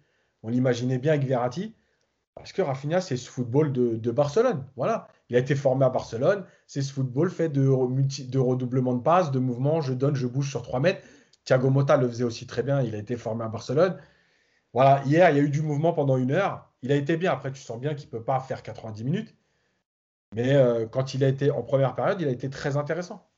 on 0.43 0.49
l'imaginait 0.49 0.99
bien 0.99 1.12
avec 1.12 1.27
Verratti. 1.27 1.75
Parce 2.35 2.53
que 2.53 2.62
Rafinha, 2.62 3.01
c'est 3.01 3.16
ce 3.16 3.30
football 3.30 3.72
de, 3.72 4.11
Barcelone. 4.11 4.64
Voilà. 4.76 5.09
Il 5.28 5.37
a 5.37 5.39
été 5.39 5.55
formé 5.55 5.85
à 5.85 5.91
Barcelone. 5.91 6.45
C'est 6.66 6.83
ce 6.83 6.93
football 6.93 7.30
fait 7.30 7.49
de, 7.49 7.68
redoublement 7.68 8.95
de 8.95 9.03
passes, 9.03 9.30
de 9.30 9.39
mouvements. 9.39 9.80
Je 9.80 9.93
donne, 9.93 10.16
je 10.16 10.26
bouge 10.26 10.51
sur 10.51 10.62
3 10.62 10.80
mètres. 10.80 11.03
Thiago 11.45 11.70
Motta 11.70 11.97
le 11.97 12.09
faisait 12.09 12.24
aussi 12.24 12.47
très 12.47 12.62
bien. 12.62 12.83
Il 12.83 12.95
a 12.95 12.99
été 12.99 13.16
formé 13.16 13.45
à 13.45 13.49
Barcelone. 13.49 13.99
Voilà, 14.72 15.03
hier, 15.05 15.30
il 15.30 15.37
y 15.37 15.41
a 15.41 15.43
eu 15.43 15.51
du 15.51 15.62
mouvement 15.62 15.93
pendant 15.93 16.16
une 16.16 16.33
heure. 16.33 16.72
Il 16.83 16.91
a 16.93 16.97
été 16.97 17.16
bien. 17.16 17.33
Après, 17.33 17.53
tu 17.53 17.61
sens 17.61 17.78
bien 17.78 17.95
qu'il 17.95 18.07
ne 18.07 18.12
peut 18.12 18.24
pas 18.24 18.41
faire 18.41 18.62
90 18.62 19.05
minutes. 19.05 19.37
Mais 20.35 20.55
euh, 20.55 20.87
quand 20.87 21.14
il 21.14 21.24
a 21.24 21.28
été 21.28 21.51
en 21.51 21.62
première 21.62 21.95
période, 21.95 22.20
il 22.20 22.28
a 22.28 22.30
été 22.30 22.49
très 22.49 22.76
intéressant. 22.76 23.28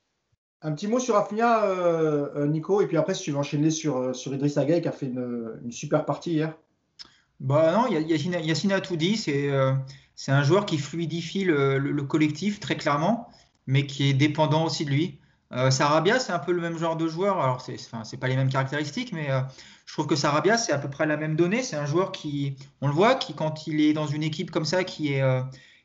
Un 0.62 0.72
petit 0.72 0.86
mot 0.86 0.98
sur 0.98 1.16
Afnia, 1.16 1.64
euh, 1.66 2.30
euh, 2.36 2.46
Nico, 2.46 2.80
et 2.80 2.86
puis 2.86 2.96
après, 2.96 3.14
si 3.14 3.24
tu 3.24 3.32
veux 3.32 3.36
enchaîner 3.36 3.70
sur, 3.70 4.14
sur 4.14 4.32
Idriss 4.32 4.54
qui 4.54 4.88
a 4.88 4.92
fait 4.92 5.06
une, 5.06 5.60
super 5.70 6.06
partie 6.06 6.32
hier. 6.32 6.56
Bah 7.40 7.72
non, 7.72 7.86
Yacine 7.88 8.72
a 8.72 8.80
tout 8.80 8.96
dit. 8.96 9.16
C'est 9.16 9.50
c'est 10.16 10.32
un 10.32 10.42
joueur 10.42 10.66
qui 10.66 10.78
fluidifie 10.78 11.44
le, 11.44 12.02
collectif 12.02 12.60
très 12.60 12.76
clairement, 12.76 13.28
mais 13.66 13.86
qui 13.86 14.08
est 14.08 14.14
dépendant 14.14 14.64
aussi 14.64 14.84
de 14.84 14.90
lui. 14.90 15.18
Euh, 15.52 15.70
Sarabia, 15.70 16.18
c'est 16.18 16.32
un 16.32 16.38
peu 16.38 16.52
le 16.52 16.60
même 16.60 16.78
genre 16.78 16.96
de 16.96 17.08
joueur. 17.08 17.40
Alors, 17.40 17.60
c'est 17.60 17.76
enfin, 17.92 18.02
pas 18.16 18.28
les 18.28 18.36
mêmes 18.36 18.48
caractéristiques, 18.48 19.12
mais 19.12 19.30
euh, 19.30 19.40
je 19.86 19.92
trouve 19.92 20.06
que 20.06 20.16
Sarabia, 20.16 20.56
c'est 20.56 20.72
à 20.72 20.78
peu 20.78 20.88
près 20.88 21.06
la 21.06 21.16
même 21.16 21.36
donnée. 21.36 21.62
C'est 21.62 21.76
un 21.76 21.86
joueur 21.86 22.12
qui, 22.12 22.56
on 22.80 22.88
le 22.88 22.94
voit, 22.94 23.14
qui, 23.14 23.34
quand 23.34 23.66
il 23.66 23.80
est 23.80 23.92
dans 23.92 24.06
une 24.06 24.22
équipe 24.22 24.50
comme 24.50 24.64
ça, 24.64 24.84
qui 24.84 25.12
est, 25.12 25.22
euh, 25.22 25.42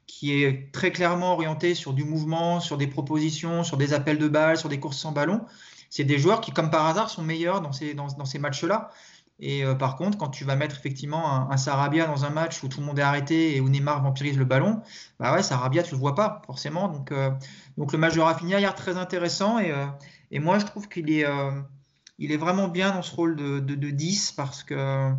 qui 0.08 0.44
est 0.44 0.72
très 0.72 0.92
clairement 0.92 1.34
orienté 1.34 1.76
sur 1.76 1.94
du 1.94 2.04
mouvement, 2.04 2.60
sur 2.60 2.78
des 2.78 2.88
propositions, 2.88 3.64
sur 3.64 3.78
des 3.78 3.94
appels 3.94 4.18
de 4.18 4.28
balles, 4.28 4.58
sur 4.58 4.70
des 4.70 4.80
courses 4.80 4.98
sans 4.98 5.12
ballon, 5.12 5.42
c'est 5.90 6.04
des 6.04 6.20
joueurs 6.20 6.42
qui, 6.42 6.52
comme 6.52 6.70
par 6.70 6.86
hasard, 6.88 7.10
sont 7.10 7.24
meilleurs 7.24 7.62
dans 7.62 7.72
ces, 7.72 7.94
dans, 7.94 8.26
ces 8.26 8.40
matchs-là. 8.40 8.92
Et 9.40 9.64
euh, 9.64 9.74
par 9.74 9.96
contre, 9.96 10.18
quand 10.18 10.30
tu 10.30 10.44
vas 10.44 10.56
mettre 10.56 10.76
effectivement 10.78 11.50
un, 11.50 11.58
Sarabia 11.58 12.06
dans 12.06 12.26
un 12.26 12.30
match 12.30 12.62
où 12.64 12.68
tout 12.68 12.82
le 12.82 12.86
monde 12.86 13.00
est 13.00 13.04
arrêté 13.04 13.56
et 13.56 13.62
où 13.62 13.70
Neymar 13.70 14.04
vampirise 14.04 14.38
le 14.38 14.46
ballon, 14.46 14.82
bah 15.20 15.34
ouais, 15.34 15.44
Sarabia, 15.44 15.82
tu 15.84 15.92
le 15.92 15.98
vois 15.98 16.16
pas 16.16 16.42
forcément. 16.46 16.90
Donc, 16.90 17.12
euh, 17.12 17.32
donc 17.78 17.94
le 17.94 17.98
match 17.98 18.16
de 18.16 18.20
Rafinha 18.20 18.60
hier 18.60 18.76
très 18.76 18.98
intéressant 18.98 19.58
et, 19.60 19.72
euh, 19.72 19.86
et 20.32 20.40
moi 20.40 20.60
je 20.60 20.66
trouve 20.66 20.90
qu'il 20.90 21.10
est, 21.10 22.38
vraiment 22.38 22.68
bien 22.68 22.92
dans 22.92 23.02
ce 23.02 23.16
rôle 23.16 23.36
de, 23.38 23.60
de, 23.60 23.90
10 23.90 24.34
parce 24.34 24.64
que 24.64 25.12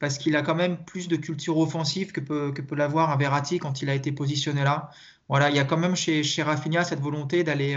parce 0.00 0.18
qu'il 0.18 0.36
a 0.36 0.42
quand 0.42 0.56
même 0.56 0.84
plus 0.84 1.06
de 1.08 1.16
culture 1.16 1.56
offensive 1.56 2.10
que 2.12 2.20
peut, 2.20 2.52
que 2.52 2.60
peut 2.60 2.74
l'avoir 2.74 3.10
un 3.10 3.16
Verratti 3.16 3.58
quand 3.58 3.80
il 3.80 3.88
a 3.88 3.94
été 3.94 4.10
positionné 4.12 4.64
là. 4.64 4.90
Voilà, 5.28 5.50
il 5.50 5.56
y 5.56 5.58
a 5.58 5.64
quand 5.64 5.78
même 5.78 5.96
chez, 5.96 6.22
chez 6.22 6.42
Rafinha 6.42 6.84
cette 6.84 7.00
volonté 7.00 7.44
d'aller 7.44 7.76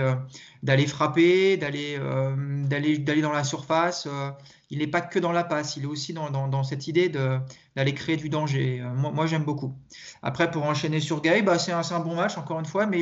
d'aller 0.64 0.86
frapper, 0.86 1.58
d'aller 1.58 1.98
d'aller 2.68 2.98
d'aller 2.98 3.22
dans 3.22 3.32
la 3.32 3.44
surface 3.44 4.08
il 4.70 4.80
n'est 4.80 4.88
pas 4.88 5.02
que 5.02 5.18
dans 5.18 5.32
la 5.32 5.44
passe, 5.44 5.78
il 5.78 5.84
est 5.84 5.88
aussi 5.88 6.14
dans, 6.14 6.64
cette 6.64 6.88
idée 6.88 7.10
d'aller 7.10 7.94
créer 7.94 8.18
du 8.18 8.28
danger. 8.30 8.82
Euh, 8.82 8.94
moi, 8.94 9.26
j'aime 9.26 9.44
beaucoup. 9.44 9.74
Après, 10.22 10.52
pour 10.52 10.64
enchaîner 10.64 11.00
sur 11.00 11.22
Gay, 11.22 11.42
bah, 11.42 11.58
c'est 11.58 11.72
un, 11.72 12.00
bon 12.00 12.16
match, 12.16 12.38
encore 12.38 12.60
une 12.60 12.66
fois, 12.66 12.86
mais 12.86 13.02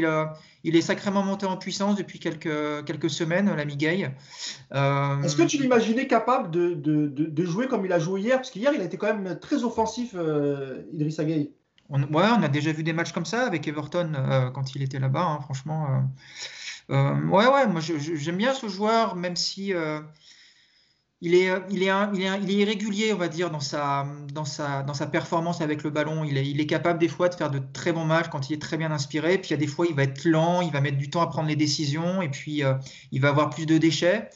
il, 0.64 0.76
est 0.76 0.82
sacrément 0.82 1.24
monté 1.24 1.46
en 1.46 1.58
puissance 1.58 1.96
depuis 1.96 2.20
quelques, 2.20 2.86
quelques 2.86 3.10
semaines, 3.10 3.54
l'ami 3.56 3.78
Gay. 3.78 4.12
Euh, 4.74 5.22
Est-ce 5.24 5.36
que 5.36 5.44
tu 5.44 5.58
l'imaginais 5.58 6.08
capable 6.08 6.52
de, 6.52 7.46
jouer 7.46 7.68
comme 7.68 7.86
il 7.86 7.94
a 7.94 8.00
joué 8.00 8.22
hier? 8.22 8.38
Parce 8.38 8.52
qu'hier, 8.52 8.72
il 8.74 8.82
a 8.82 8.84
été 8.84 8.98
quand 8.98 9.14
même 9.14 9.40
très 9.40 9.64
offensif, 9.64 10.12
euh, 10.16 10.84
Idrissa 10.94 11.26
Gay. 11.26 11.52
On, 11.90 12.02
ouais, 12.02 12.28
on 12.38 12.44
a 12.44 12.48
déjà 12.48 12.72
vu 12.72 12.84
des 12.84 12.94
matchs 12.94 13.12
comme 13.12 13.26
ça 13.26 13.46
avec 13.46 13.68
Everton 13.68 14.12
quand 14.54 14.76
il 14.76 14.82
était 14.82 15.00
là-bas, 15.00 15.24
hein, 15.24 15.40
franchement. 15.42 16.04
ouais, 16.90 17.48
ouais, 17.48 17.68
moi 17.68 17.82
j'aime 17.82 18.38
bien 18.38 18.54
ce 18.54 18.68
joueur, 18.68 19.16
même 19.16 19.36
si 19.36 19.74
il 21.22 21.34
est, 21.34 21.50
irrégulier, 22.48 23.14
on 23.14 23.18
va 23.18 23.28
dire, 23.28 23.50
dans 23.50 23.60
sa, 23.60 24.06
performance 25.12 25.62
avec 25.62 25.84
le 25.84 25.90
ballon. 25.90 26.24
Il 26.24 26.38
est, 26.38 26.48
il 26.48 26.60
est, 26.60 26.68
capable 26.68 27.00
des 27.00 27.08
fois 27.08 27.30
de 27.30 27.36
faire 27.36 27.50
de 27.50 27.60
très 27.74 27.92
bons 27.94 28.06
matchs 28.06 28.28
quand 28.30 28.50
il 28.50 28.54
est 28.54 28.62
très 28.62 28.78
bien 28.78 28.92
inspiré. 28.92 29.38
Puis 29.38 29.50
il 29.50 29.52
y 29.52 29.54
a 29.56 29.58
des 29.58 29.68
fois, 29.68 29.86
il 29.88 29.96
va 29.96 30.04
être 30.04 30.26
lent, 30.26 30.62
il 30.62 30.72
va 30.72 30.82
mettre 30.82 30.98
du 30.98 31.10
temps 31.10 31.22
à 31.22 31.28
prendre 31.28 31.48
les 31.48 31.56
décisions 31.56 32.22
et 32.22 32.30
puis 32.30 32.64
euh, 32.64 32.74
il 33.12 33.22
va 33.22 33.30
avoir 33.30 33.50
plus 33.50 33.66
de 33.66 33.78
déchets 33.78 34.30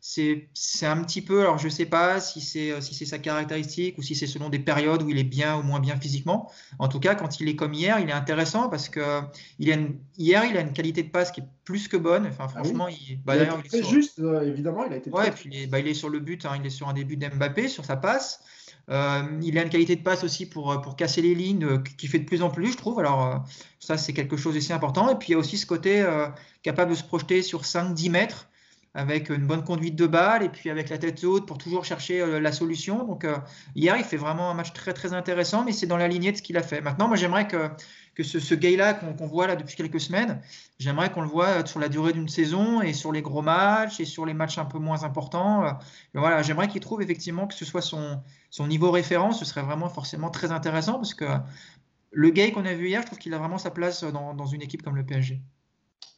c'est 0.00 0.48
un 0.86 1.02
petit 1.02 1.22
peu, 1.22 1.40
alors 1.40 1.58
je 1.58 1.66
ne 1.66 1.72
sais 1.72 1.86
pas 1.86 2.20
si 2.20 2.40
c'est 2.40 2.80
si 2.80 3.06
sa 3.06 3.18
caractéristique 3.18 3.98
ou 3.98 4.02
si 4.02 4.14
c'est 4.14 4.26
selon 4.26 4.48
des 4.48 4.58
périodes 4.58 5.02
où 5.02 5.10
il 5.10 5.18
est 5.18 5.24
bien 5.24 5.56
ou 5.56 5.62
moins 5.62 5.80
bien 5.80 5.96
physiquement. 5.96 6.50
En 6.78 6.88
tout 6.88 7.00
cas, 7.00 7.14
quand 7.14 7.40
il 7.40 7.48
est 7.48 7.56
comme 7.56 7.74
hier, 7.74 7.98
il 8.00 8.08
est 8.08 8.12
intéressant 8.12 8.68
parce 8.68 8.88
que 8.88 9.20
il 9.58 9.72
a 9.72 9.76
hier, 10.16 10.44
il 10.44 10.56
a 10.56 10.60
une 10.60 10.72
qualité 10.72 11.02
de 11.02 11.10
passe 11.10 11.32
qui 11.32 11.40
est 11.40 11.48
plus 11.64 11.88
que 11.88 11.98
bonne. 11.98 12.26
Enfin, 12.26 12.46
ah 12.48 12.48
franchement, 12.48 12.88
il, 12.88 13.20
bah, 13.24 13.36
est 13.36 13.82
juste, 13.82 14.20
euh, 14.20 14.40
évidemment, 14.40 14.84
il 14.86 14.92
a 14.94 14.96
été. 14.96 15.10
Ouais, 15.10 15.30
puis 15.30 15.66
bah, 15.66 15.80
il 15.80 15.86
est 15.86 15.94
sur 15.94 16.08
le 16.08 16.18
but, 16.18 16.46
hein, 16.46 16.56
il 16.58 16.64
est 16.64 16.70
sur 16.70 16.88
un 16.88 16.94
début 16.94 17.16
d'Mbappé, 17.16 17.68
sur 17.68 17.84
sa 17.84 17.96
passe. 17.96 18.40
Euh, 18.88 19.22
il 19.42 19.58
a 19.58 19.62
une 19.62 19.68
qualité 19.68 19.96
de 19.96 20.02
passe 20.02 20.24
aussi 20.24 20.48
pour, 20.48 20.80
pour 20.80 20.96
casser 20.96 21.20
les 21.20 21.34
lignes 21.34 21.64
euh, 21.64 21.78
qui 21.98 22.06
fait 22.06 22.20
de 22.20 22.24
plus 22.24 22.40
en 22.40 22.48
plus, 22.48 22.72
je 22.72 22.78
trouve. 22.78 22.98
Alors, 23.00 23.44
ça, 23.80 23.98
c'est 23.98 24.14
quelque 24.14 24.38
chose 24.38 24.54
d'assez 24.54 24.72
important. 24.72 25.10
Et 25.10 25.16
puis, 25.16 25.28
il 25.28 25.32
y 25.32 25.34
a 25.34 25.38
aussi 25.38 25.58
ce 25.58 25.66
côté 25.66 26.06
capable 26.62 26.92
de 26.92 26.96
se 26.96 27.04
projeter 27.04 27.42
sur 27.42 27.62
5-10 27.62 28.10
mètres 28.10 28.48
avec 28.94 29.30
une 29.30 29.46
bonne 29.46 29.64
conduite 29.64 29.96
de 29.96 30.06
balle 30.06 30.42
et 30.42 30.48
puis 30.48 30.70
avec 30.70 30.88
la 30.88 30.98
tête 30.98 31.22
haute 31.24 31.46
pour 31.46 31.58
toujours 31.58 31.84
chercher 31.84 32.20
euh, 32.20 32.40
la 32.40 32.52
solution. 32.52 33.04
Donc 33.04 33.24
euh, 33.24 33.36
hier, 33.74 33.96
il 33.96 34.04
fait 34.04 34.16
vraiment 34.16 34.50
un 34.50 34.54
match 34.54 34.72
très 34.72 34.92
très 34.92 35.12
intéressant, 35.12 35.64
mais 35.64 35.72
c'est 35.72 35.86
dans 35.86 35.96
la 35.96 36.08
lignée 36.08 36.32
de 36.32 36.36
ce 36.36 36.42
qu'il 36.42 36.56
a 36.56 36.62
fait. 36.62 36.80
Maintenant, 36.80 37.08
moi 37.08 37.16
j'aimerais 37.16 37.46
que, 37.46 37.70
que 38.14 38.22
ce, 38.22 38.40
ce 38.40 38.54
gars-là 38.54 38.94
qu'on 38.94 39.26
voit 39.26 39.46
là 39.46 39.56
depuis 39.56 39.76
quelques 39.76 40.00
semaines, 40.00 40.40
j'aimerais 40.78 41.12
qu'on 41.12 41.20
le 41.20 41.28
voit 41.28 41.64
sur 41.66 41.80
la 41.80 41.88
durée 41.88 42.12
d'une 42.12 42.28
saison 42.28 42.82
et 42.82 42.92
sur 42.92 43.12
les 43.12 43.22
gros 43.22 43.42
matchs 43.42 44.00
et 44.00 44.04
sur 44.04 44.26
les 44.26 44.34
matchs 44.34 44.58
un 44.58 44.64
peu 44.64 44.78
moins 44.78 45.04
importants. 45.04 45.64
Euh, 45.64 45.72
voilà, 46.14 46.42
j'aimerais 46.42 46.68
qu'il 46.68 46.80
trouve 46.80 47.02
effectivement 47.02 47.46
que 47.46 47.54
ce 47.54 47.64
soit 47.64 47.82
son, 47.82 48.22
son 48.50 48.66
niveau 48.66 48.90
référence, 48.90 49.38
ce 49.38 49.44
serait 49.44 49.62
vraiment 49.62 49.88
forcément 49.88 50.30
très 50.30 50.50
intéressant 50.50 50.94
parce 50.94 51.14
que 51.14 51.26
le 52.10 52.30
gay 52.30 52.52
qu'on 52.52 52.64
a 52.64 52.74
vu 52.74 52.88
hier, 52.88 53.02
je 53.02 53.06
trouve 53.06 53.18
qu'il 53.18 53.34
a 53.34 53.38
vraiment 53.38 53.58
sa 53.58 53.70
place 53.70 54.02
dans, 54.02 54.34
dans 54.34 54.46
une 54.46 54.62
équipe 54.62 54.82
comme 54.82 54.96
le 54.96 55.04
PSG. 55.04 55.42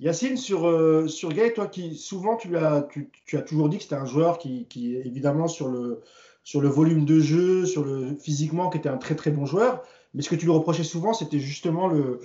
Yacine, 0.01 0.39
sur, 0.39 0.67
euh, 0.67 1.07
sur 1.09 1.29
Gay, 1.29 1.53
toi 1.53 1.67
qui 1.67 1.95
souvent 1.95 2.37
tu 2.37 2.57
as, 2.57 2.89
tu, 3.27 3.37
as 3.37 3.43
toujours 3.43 3.69
dit 3.69 3.77
que 3.77 3.83
c'était 3.83 3.97
un 3.97 4.07
joueur 4.07 4.39
qui, 4.39 4.67
qui, 4.67 4.97
évidemment 4.97 5.47
sur 5.47 5.69
le, 5.69 6.01
sur 6.43 6.63
le 6.63 6.69
volume 6.69 7.05
de 7.05 7.21
jeu, 7.21 7.67
sur 7.67 7.85
le 7.85 8.17
physiquement, 8.17 8.71
qui 8.71 8.79
était 8.79 8.89
un 8.89 8.97
très 8.97 9.15
très 9.15 9.31
bon 9.31 9.45
joueur. 9.45 9.83
Mais 10.15 10.23
ce 10.23 10.31
que 10.31 10.37
tu 10.37 10.47
lui 10.47 10.53
reprochais 10.53 10.85
souvent, 10.85 11.13
c'était 11.13 11.39
justement 11.39 11.87
le, 11.87 12.21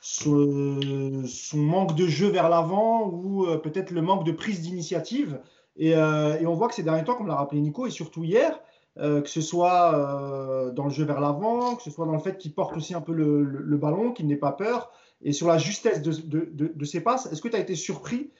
son, 0.00 1.22
manque 1.54 1.94
de 1.94 2.06
jeu 2.08 2.28
vers 2.28 2.48
l'avant 2.48 3.08
ou 3.08 3.46
euh, 3.46 3.58
peut-être 3.58 3.92
le 3.92 4.02
manque 4.02 4.24
de 4.24 4.32
prise 4.32 4.60
d'initiative. 4.62 5.40
Et, 5.76 5.94
euh, 5.94 6.38
et, 6.40 6.46
on 6.46 6.54
voit 6.54 6.68
que 6.68 6.74
ces 6.74 6.82
derniers 6.82 7.04
temps, 7.04 7.14
comme 7.14 7.28
l'a 7.28 7.36
rappelé 7.36 7.60
Nico, 7.60 7.86
et 7.86 7.90
surtout 7.90 8.24
hier, 8.24 8.58
que 8.96 9.28
ce 9.28 9.40
soit 9.40 10.72
dans 10.74 10.84
le 10.84 10.90
jeu 10.90 11.04
vers 11.04 11.20
l'avant, 11.20 11.76
que 11.76 11.82
ce 11.82 11.90
soit 11.90 12.06
dans 12.06 12.12
le 12.12 12.18
fait 12.18 12.36
qu'il 12.38 12.52
porte 12.52 12.76
aussi 12.76 12.94
un 12.94 13.00
peu 13.00 13.12
le, 13.12 13.76
ballon, 13.76 14.12
qu'il 14.12 14.26
n'ait 14.26 14.36
pas 14.36 14.52
peur, 14.52 14.90
et 15.22 15.32
sur 15.32 15.46
la 15.46 15.58
justesse 15.58 16.02
de, 16.02 16.12
de, 16.52 16.84
ses 16.84 17.00
passes. 17.00 17.26
Est-ce 17.32 17.40
que 17.40 17.48
tu 17.48 17.56
as 17.56 17.60
été 17.60 17.76
surpris 17.76 18.30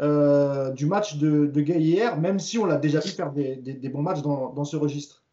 euh, 0.00 0.72
du 0.72 0.84
match 0.84 1.16
de, 1.16 1.46
Gay 1.60 1.80
hier, 1.80 2.18
même 2.18 2.38
si 2.38 2.58
on 2.58 2.66
l'a 2.66 2.76
déjà 2.76 3.00
vu 3.00 3.08
faire 3.08 3.32
des, 3.32 3.88
bons 3.92 4.02
matchs 4.02 4.22
dans, 4.22 4.64
ce 4.64 4.76
registre? 4.76 5.24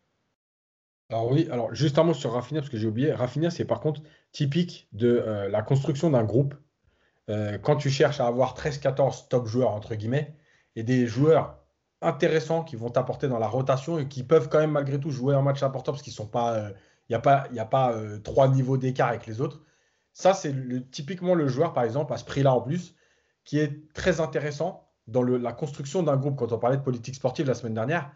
Alors 1.10 1.30
oui, 1.32 1.48
alors 1.52 1.74
juste 1.76 2.00
un 2.00 2.04
mot 2.04 2.14
sur 2.14 2.32
Rafinha, 2.32 2.62
parce 2.62 2.72
que 2.72 2.78
j'ai 2.78 2.88
oublié. 2.88 3.12
Rafinha, 3.12 3.50
c'est 3.52 3.66
par 3.66 3.82
contre 3.82 4.02
typique 4.32 4.88
de 4.94 5.08
euh, 5.10 5.50
la 5.50 5.62
construction 5.62 6.10
d'un 6.10 6.24
groupe. 6.24 6.56
Euh, 7.30 7.58
quand 7.58 7.76
tu 7.76 7.90
cherches 7.90 8.20
à 8.20 8.28
avoir 8.28 8.56
13-14 8.56 9.28
top 9.28 9.46
joueurs, 9.48 9.72
entre 9.72 9.96
guillemets, 9.96 10.36
et 10.76 10.84
des 10.84 11.08
joueurs 11.08 11.63
intéressants 12.04 12.64
qui 12.64 12.76
vont 12.76 12.90
t'apporter 12.90 13.28
dans 13.28 13.40
la 13.40 13.48
rotation 13.48 14.00
et 14.00 14.08
qui 14.08 14.24
peuvent 14.24 14.50
quand 14.50 14.60
même 14.60 14.72
malgré 14.72 15.00
tout 15.00 15.12
jouer 15.12 15.36
un 15.36 15.42
match 15.42 15.64
important 15.64 15.92
parce 15.92 16.04
qu'ils 16.04 16.14
sont 16.14 16.28
pas, 16.28 16.70
il 17.10 17.12
n'y 17.12 17.16
a 17.16 17.20
pas, 17.20 17.48
y 17.52 17.60
a 17.60 17.66
pas 17.66 17.96
trois 18.24 18.48
niveaux 18.48 18.78
d'écart 18.78 19.10
avec 19.10 19.26
les 19.26 19.42
autres. 19.42 19.62
Ça, 20.14 20.34
c'est 20.34 20.54
typiquement 20.92 21.36
le 21.36 21.48
joueur, 21.48 21.74
par 21.74 21.84
exemple, 21.84 22.14
à 22.14 22.18
ce 22.18 22.26
prix-là 22.26 22.54
en 22.54 22.62
plus, 22.62 22.96
qui 23.44 23.60
est 23.60 23.92
très 23.94 24.22
intéressant 24.22 24.88
dans 25.08 25.24
la 25.24 25.54
construction 25.54 26.04
d'un 26.04 26.18
groupe. 26.18 26.38
Quand 26.38 26.52
on 26.52 26.60
parlait 26.60 26.78
de 26.78 26.84
politique 26.84 27.16
sportive 27.16 27.48
la 27.48 27.56
semaine 27.56 27.74
dernière, 27.74 28.12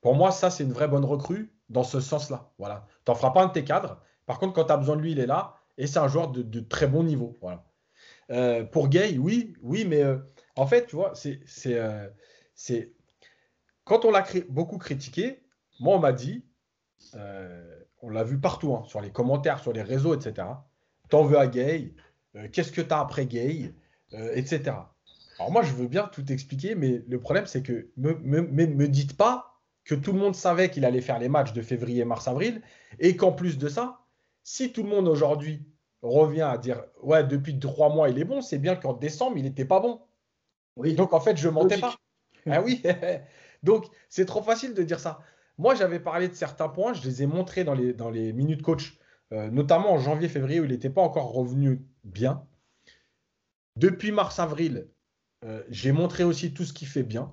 pour 0.00 0.14
moi, 0.14 0.30
ça, 0.30 0.50
c'est 0.50 0.64
une 0.64 0.72
vraie 0.72 0.88
bonne 0.88 1.04
recrue 1.04 1.52
dans 1.68 1.82
ce 1.82 2.00
sens-là. 2.00 2.50
Voilà. 2.58 2.86
Tu 3.04 3.10
n'en 3.10 3.14
feras 3.14 3.30
pas 3.30 3.42
un 3.42 3.46
de 3.46 3.52
tes 3.52 3.64
cadres. 3.64 4.00
Par 4.26 4.38
contre, 4.38 4.52
quand 4.52 4.64
tu 4.64 4.72
as 4.72 4.76
besoin 4.76 4.96
de 4.96 5.02
lui, 5.02 5.12
il 5.12 5.18
est 5.18 5.26
là. 5.26 5.54
Et 5.76 5.86
c'est 5.86 5.98
un 5.98 6.08
joueur 6.08 6.28
de, 6.28 6.60
très 6.60 6.86
bon 6.86 7.02
niveau. 7.02 7.38
Voilà. 7.40 7.64
Euh, 8.30 8.64
pour 8.64 8.88
Gay, 8.88 9.16
oui, 9.18 9.54
oui, 9.62 9.84
mais 9.84 10.02
euh, 10.02 10.18
en 10.54 10.66
fait, 10.66 10.86
tu 10.86 10.96
vois, 10.96 11.12
euh, 11.66 12.08
c'est, 12.54 12.92
quand 13.88 14.04
on 14.04 14.10
l'a 14.10 14.24
beaucoup 14.48 14.78
critiqué, 14.78 15.40
moi, 15.80 15.96
on 15.96 15.98
m'a 15.98 16.12
dit, 16.12 16.44
on 18.02 18.10
l'a 18.10 18.24
vu 18.24 18.38
partout, 18.38 18.74
hein, 18.74 18.84
sur 18.86 19.00
les 19.00 19.10
commentaires, 19.10 19.58
sur 19.58 19.72
les 19.72 19.82
réseaux, 19.82 20.14
etc 20.14 20.44
t'en 21.08 21.24
veux 21.24 21.38
à 21.38 21.46
Gay, 21.46 21.94
euh, 22.36 22.48
qu'est-ce 22.52 22.72
que 22.72 22.80
tu 22.80 22.92
as 22.92 23.00
après 23.00 23.26
Gay, 23.26 23.74
euh, 24.14 24.32
etc. 24.34 24.72
Alors 25.38 25.52
moi, 25.52 25.62
je 25.62 25.72
veux 25.72 25.86
bien 25.86 26.08
tout 26.12 26.30
expliquer, 26.32 26.74
mais 26.74 27.02
le 27.06 27.20
problème, 27.20 27.46
c'est 27.46 27.62
que 27.62 27.88
me, 27.96 28.14
me, 28.14 28.42
me, 28.42 28.88
dites 28.88 29.16
pas 29.16 29.60
que 29.84 29.94
tout 29.94 30.12
le 30.12 30.18
monde 30.18 30.34
savait 30.34 30.70
qu'il 30.70 30.84
allait 30.84 31.00
faire 31.00 31.18
les 31.18 31.28
matchs 31.28 31.52
de 31.52 31.62
février, 31.62 32.04
mars, 32.04 32.28
avril, 32.28 32.60
et 32.98 33.16
qu'en 33.16 33.32
plus 33.32 33.58
de 33.58 33.68
ça, 33.68 34.00
si 34.42 34.72
tout 34.72 34.82
le 34.82 34.88
monde 34.88 35.08
aujourd'hui 35.08 35.64
revient 36.02 36.42
à 36.42 36.58
dire 36.58 36.82
ouais, 37.02 37.24
depuis 37.24 37.58
trois 37.58 37.88
mois, 37.88 38.08
il 38.08 38.18
est 38.18 38.24
bon, 38.24 38.40
c'est 38.40 38.58
bien 38.58 38.76
qu'en 38.76 38.94
décembre, 38.94 39.36
il 39.36 39.44
n'était 39.44 39.64
pas 39.64 39.80
bon. 39.80 40.00
Oui. 40.76 40.94
Donc 40.94 41.12
en 41.12 41.20
fait, 41.20 41.36
je 41.36 41.48
mentais 41.48 41.78
pas. 41.78 41.94
Ah 42.50 42.62
oui. 42.62 42.82
Donc 43.62 43.86
c'est 44.08 44.26
trop 44.26 44.42
facile 44.42 44.74
de 44.74 44.82
dire 44.82 45.00
ça. 45.00 45.20
Moi, 45.58 45.74
j'avais 45.74 45.98
parlé 45.98 46.28
de 46.28 46.34
certains 46.34 46.68
points, 46.68 46.92
je 46.92 47.02
les 47.02 47.22
ai 47.22 47.26
montrés 47.26 47.64
dans 47.64 47.74
les, 47.74 47.92
dans 47.92 48.10
les 48.10 48.32
minutes 48.32 48.62
coach 48.62 48.98
euh, 49.32 49.50
notamment 49.50 49.92
en 49.92 49.98
janvier-février 49.98 50.60
où 50.60 50.64
il 50.64 50.70
n'était 50.70 50.90
pas 50.90 51.02
encore 51.02 51.32
revenu 51.32 51.84
bien. 52.04 52.46
Depuis 53.76 54.10
mars-avril, 54.10 54.88
euh, 55.44 55.62
j'ai 55.68 55.92
montré 55.92 56.24
aussi 56.24 56.54
tout 56.54 56.64
ce 56.64 56.72
qui 56.72 56.86
fait 56.86 57.02
bien. 57.02 57.32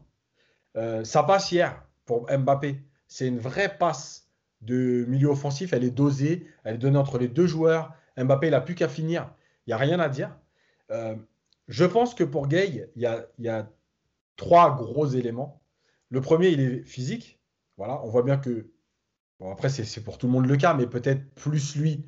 Euh, 0.76 1.06
ça 1.06 1.24
passe 1.24 1.52
hier 1.52 1.86
pour 2.06 2.28
Mbappé. 2.30 2.84
C'est 3.08 3.28
une 3.28 3.40
vraie 3.40 3.78
passe 3.78 4.30
de 4.62 5.06
milieu 5.08 5.30
offensif. 5.30 5.72
Elle 5.72 5.86
est 5.86 5.92
dosée, 5.92 6.48
elle 6.66 6.76
est 6.76 6.80
donnée 6.80 6.98
entre 6.98 7.18
les 7.18 7.30
deux 7.30 7.48
joueurs. 7.48 7.94
Mbappé, 8.18 8.48
il 8.48 8.52
n'a 8.52 8.62
plus 8.62 8.76
qu'à 8.76 8.90
finir. 8.90 9.34
Il 9.66 9.70
n'y 9.70 9.74
a 9.74 9.78
rien 9.78 10.00
à 10.00 10.10
dire. 10.10 10.38
je 11.68 11.86
pense 11.86 12.14
que 12.14 12.24
pour 12.24 12.48
Gay, 12.48 12.92
il 12.96 13.02
y, 13.02 13.44
y 13.44 13.50
a 13.50 13.72
trois 14.36 14.76
gros 14.76 15.08
éléments. 15.08 15.62
Le 16.10 16.22
premier, 16.22 16.50
il 16.50 16.60
est 16.60 16.84
physique. 16.84 17.40
Voilà, 17.78 18.02
on 18.04 18.10
voit 18.10 18.24
bien 18.24 18.38
que 18.38 18.72
Bon, 19.40 19.52
après, 19.52 19.70
c'est 19.70 20.04
pour 20.04 20.18
tout 20.18 20.28
le 20.28 20.34
monde 20.34 20.46
le 20.46 20.56
cas, 20.56 20.74
mais 20.74 20.88
peut-être 20.88 21.34
plus 21.36 21.76
lui, 21.76 22.06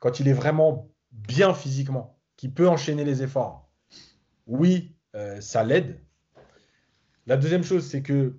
quand 0.00 0.20
il 0.20 0.28
est 0.28 0.32
vraiment 0.32 0.88
bien 1.10 1.54
physiquement, 1.54 2.18
qui 2.36 2.48
peut 2.48 2.68
enchaîner 2.68 3.04
les 3.04 3.22
efforts. 3.22 3.68
Oui, 4.46 4.94
euh, 5.16 5.40
ça 5.40 5.64
l'aide. 5.64 6.00
La 7.26 7.36
deuxième 7.36 7.64
chose, 7.64 7.86
c'est 7.86 8.02
que 8.02 8.36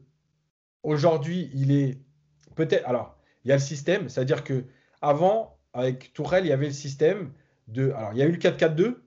aujourd'hui, 0.83 1.51
il 1.53 1.71
est 1.71 1.99
peut-être. 2.55 2.87
Alors, 2.87 3.17
il 3.43 3.49
y 3.49 3.51
a 3.51 3.55
le 3.55 3.61
système, 3.61 4.07
c'est-à-dire 4.07 4.43
que 4.43 4.65
avant, 5.01 5.59
avec 5.73 6.13
Tourelle, 6.13 6.45
il 6.45 6.49
y 6.49 6.53
avait 6.53 6.67
le 6.67 6.73
système 6.73 7.33
de. 7.67 7.91
Alors, 7.91 8.13
il 8.13 8.19
y 8.19 8.21
a 8.21 8.25
eu 8.25 8.31
le 8.31 8.37
4-4-2, 8.37 9.01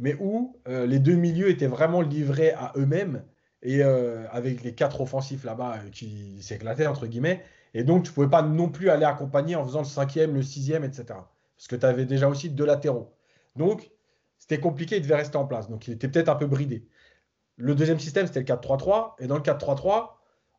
mais 0.00 0.16
où 0.20 0.60
euh, 0.68 0.86
les 0.86 0.98
deux 0.98 1.16
milieux 1.16 1.48
étaient 1.48 1.66
vraiment 1.66 2.02
livrés 2.02 2.52
à 2.52 2.72
eux-mêmes 2.76 3.24
et 3.62 3.82
euh, 3.82 4.26
avec 4.30 4.62
les 4.62 4.74
quatre 4.74 5.00
offensifs 5.00 5.44
là-bas 5.44 5.78
qui 5.92 6.42
s'éclataient, 6.42 6.86
entre 6.86 7.06
guillemets, 7.06 7.44
Et 7.74 7.84
donc, 7.84 8.04
tu 8.04 8.10
ne 8.10 8.14
pouvais 8.14 8.28
pas 8.28 8.42
non 8.42 8.68
plus 8.68 8.90
aller 8.90 9.04
accompagner 9.04 9.54
en 9.56 9.64
faisant 9.64 9.80
le 9.80 9.86
cinquième, 9.86 10.34
le 10.34 10.42
sixième, 10.42 10.84
etc. 10.84 11.04
Parce 11.08 11.68
que 11.68 11.76
tu 11.76 11.86
avais 11.86 12.06
déjà 12.06 12.28
aussi 12.28 12.50
deux 12.50 12.64
latéraux. 12.64 13.14
Donc, 13.56 13.90
c'était 14.38 14.60
compliqué, 14.60 14.96
il 14.96 15.02
devait 15.02 15.16
rester 15.16 15.36
en 15.36 15.46
place. 15.46 15.68
Donc, 15.68 15.86
il 15.86 15.94
était 15.94 16.08
peut-être 16.08 16.30
un 16.30 16.36
peu 16.36 16.46
bridé. 16.46 16.88
Le 17.56 17.74
deuxième 17.74 18.00
système, 18.00 18.26
c'était 18.26 18.40
le 18.40 18.46
4-3-3. 18.46 19.14
Et 19.18 19.26
dans 19.26 19.36
le 19.36 19.42
4-3-3, 19.42 20.12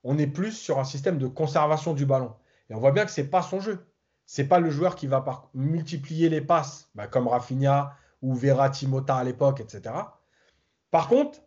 on 0.03 0.17
est 0.17 0.27
plus 0.27 0.51
sur 0.51 0.79
un 0.79 0.83
système 0.83 1.17
de 1.17 1.27
conservation 1.27 1.93
du 1.93 2.05
ballon. 2.05 2.33
Et 2.69 2.75
on 2.75 2.79
voit 2.79 2.91
bien 2.91 3.05
que 3.05 3.11
ce 3.11 3.21
n'est 3.21 3.27
pas 3.27 3.41
son 3.41 3.59
jeu. 3.59 3.85
Ce 4.27 4.41
n'est 4.41 4.47
pas 4.47 4.59
le 4.59 4.69
joueur 4.69 4.95
qui 4.95 5.07
va 5.07 5.25
multiplier 5.53 6.29
les 6.29 6.41
passes, 6.41 6.89
bah, 6.95 7.07
comme 7.07 7.27
Rafinha 7.27 7.97
ou 8.21 8.35
Verratti 8.35 8.87
Mota 8.87 9.15
à 9.15 9.23
l'époque, 9.23 9.59
etc. 9.59 9.95
Par 10.91 11.07
contre, 11.07 11.41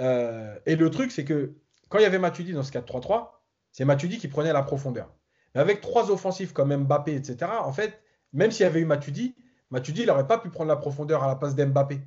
euh, 0.00 0.54
et 0.66 0.76
le 0.76 0.90
truc, 0.90 1.10
c'est 1.10 1.24
que 1.24 1.54
quand 1.88 1.98
il 1.98 2.02
y 2.02 2.06
avait 2.06 2.18
Matuidi 2.18 2.52
dans 2.52 2.62
ce 2.62 2.72
4-3-3, 2.72 3.28
c'est 3.72 3.84
Matuidi 3.84 4.18
qui 4.18 4.28
prenait 4.28 4.52
la 4.52 4.62
profondeur. 4.62 5.12
Mais 5.54 5.60
avec 5.60 5.80
trois 5.80 6.10
offensifs 6.10 6.52
comme 6.52 6.74
Mbappé, 6.76 7.14
etc., 7.14 7.50
en 7.60 7.72
fait, 7.72 8.00
même 8.32 8.50
s'il 8.50 8.64
y 8.64 8.66
avait 8.66 8.80
eu 8.80 8.84
Matuidi, 8.84 9.34
Matuidi, 9.70 10.02
il 10.02 10.06
n'aurait 10.06 10.26
pas 10.26 10.38
pu 10.38 10.50
prendre 10.50 10.68
la 10.68 10.76
profondeur 10.76 11.24
à 11.24 11.28
la 11.28 11.36
place 11.36 11.54
d'Mbappé, 11.54 12.00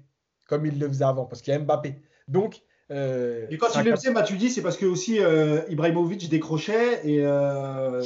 comme 0.47 0.65
il 0.65 0.79
le 0.79 0.87
faisait 0.87 1.05
avant, 1.05 1.25
parce 1.25 1.41
qu'il 1.41 1.53
y 1.53 1.55
a 1.55 1.59
Mbappé. 1.59 2.01
Donc, 2.27 2.61
euh, 2.91 3.45
et 3.49 3.57
quand 3.57 3.67
il 3.75 3.83
le 3.83 3.91
faisait, 3.91 4.11
Matuidi, 4.11 4.49
c'est 4.49 4.61
parce 4.61 4.77
que 4.77 4.85
aussi 4.85 5.19
euh, 5.19 5.61
Ibrahimovic 5.69 6.27
décrochait 6.29 7.07
et 7.07 7.19
euh, 7.23 8.01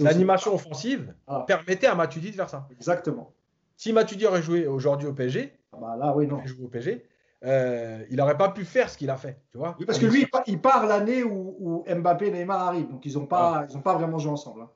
l'animation 0.00 0.54
offensive 0.54 1.14
ah. 1.26 1.44
permettait 1.46 1.86
à 1.86 1.94
Matuidi 1.94 2.30
de 2.30 2.36
faire 2.36 2.50
ça. 2.50 2.68
Exactement. 2.70 3.32
Si 3.76 3.92
Matuidi 3.92 4.26
aurait 4.26 4.42
joué 4.42 4.66
aujourd'hui 4.66 5.06
au 5.06 5.14
PSG, 5.14 5.52
ah 5.72 5.78
bah 5.80 5.96
là, 5.98 6.14
oui, 6.14 6.26
non. 6.26 6.42
au 6.62 6.68
PSG, 6.68 7.06
euh, 7.44 8.04
il 8.10 8.16
n'aurait 8.16 8.36
pas 8.36 8.50
pu 8.50 8.64
faire 8.64 8.90
ce 8.90 8.98
qu'il 8.98 9.10
a 9.10 9.16
fait, 9.16 9.40
tu 9.50 9.58
vois. 9.58 9.76
Oui, 9.78 9.86
parce 9.86 9.98
que 9.98 10.06
lui, 10.06 10.26
il 10.46 10.60
part 10.60 10.86
l'année 10.86 11.22
où, 11.22 11.84
Mbappé 11.88 12.28
et 12.28 12.30
Neymar 12.30 12.60
arrivent, 12.68 12.88
donc 12.88 13.04
ils 13.06 13.14
n'ont 13.14 13.26
pas, 13.26 13.66
pas 13.84 13.94
vraiment 13.94 14.18
joué 14.18 14.32
ensemble. 14.32 14.62
Hein. 14.62 14.70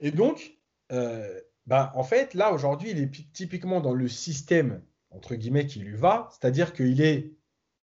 Et 0.00 0.10
donc, 0.10 0.58
ben, 0.88 1.90
en 1.94 2.02
fait, 2.02 2.34
là 2.34 2.52
aujourd'hui, 2.52 2.90
il 2.90 2.98
est 2.98 3.32
typiquement 3.32 3.80
dans 3.80 3.92
le 3.92 4.08
système 4.08 4.80
entre 5.10 5.34
guillemets 5.34 5.66
qui 5.66 5.80
lui 5.80 5.96
va, 5.96 6.28
c'est-à-dire 6.30 6.72
qu'il 6.72 7.00
est 7.00 7.32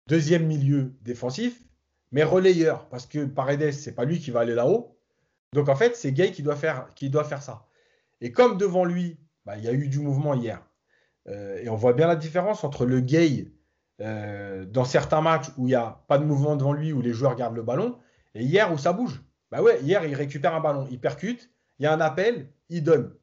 deuxième 0.06 0.46
milieu 0.46 0.94
défensif, 1.02 1.62
mais 2.12 2.22
relayeur, 2.22 2.88
parce 2.88 3.06
que 3.06 3.24
Paredes, 3.24 3.72
c'est 3.72 3.94
pas 3.94 4.04
lui 4.04 4.18
qui 4.18 4.30
va 4.30 4.40
aller 4.40 4.54
là-haut. 4.54 4.96
Donc 5.52 5.68
en 5.68 5.76
fait, 5.76 5.96
c'est 5.96 6.12
Gay 6.12 6.32
qui 6.32 6.42
doit, 6.42 6.56
faire, 6.56 6.88
qui 6.94 7.10
doit 7.10 7.24
faire 7.24 7.42
ça. 7.42 7.66
Et 8.20 8.32
comme 8.32 8.56
devant 8.56 8.84
lui, 8.84 9.18
bah, 9.44 9.56
il 9.56 9.64
y 9.64 9.68
a 9.68 9.72
eu 9.72 9.88
du 9.88 10.00
mouvement 10.00 10.34
hier, 10.34 10.64
euh, 11.28 11.58
et 11.62 11.68
on 11.68 11.76
voit 11.76 11.92
bien 11.92 12.06
la 12.06 12.16
différence 12.16 12.64
entre 12.64 12.86
le 12.86 13.00
Gay 13.00 13.52
euh, 14.00 14.64
dans 14.64 14.84
certains 14.84 15.20
matchs 15.20 15.48
où 15.56 15.66
il 15.66 15.70
n'y 15.70 15.74
a 15.74 16.04
pas 16.08 16.18
de 16.18 16.24
mouvement 16.24 16.56
devant 16.56 16.72
lui, 16.72 16.92
où 16.92 17.00
les 17.00 17.12
joueurs 17.12 17.36
gardent 17.36 17.56
le 17.56 17.62
ballon, 17.62 17.98
et 18.34 18.42
hier 18.42 18.72
où 18.72 18.78
ça 18.78 18.92
bouge. 18.92 19.22
Bah 19.50 19.62
ouais, 19.62 19.80
hier, 19.82 20.04
il 20.04 20.14
récupère 20.14 20.54
un 20.54 20.60
ballon, 20.60 20.86
il 20.90 21.00
percute, 21.00 21.50
il 21.78 21.84
y 21.84 21.86
a 21.86 21.92
un 21.92 22.00
appel, 22.00 22.48
il 22.68 22.82
donne. 22.82 23.14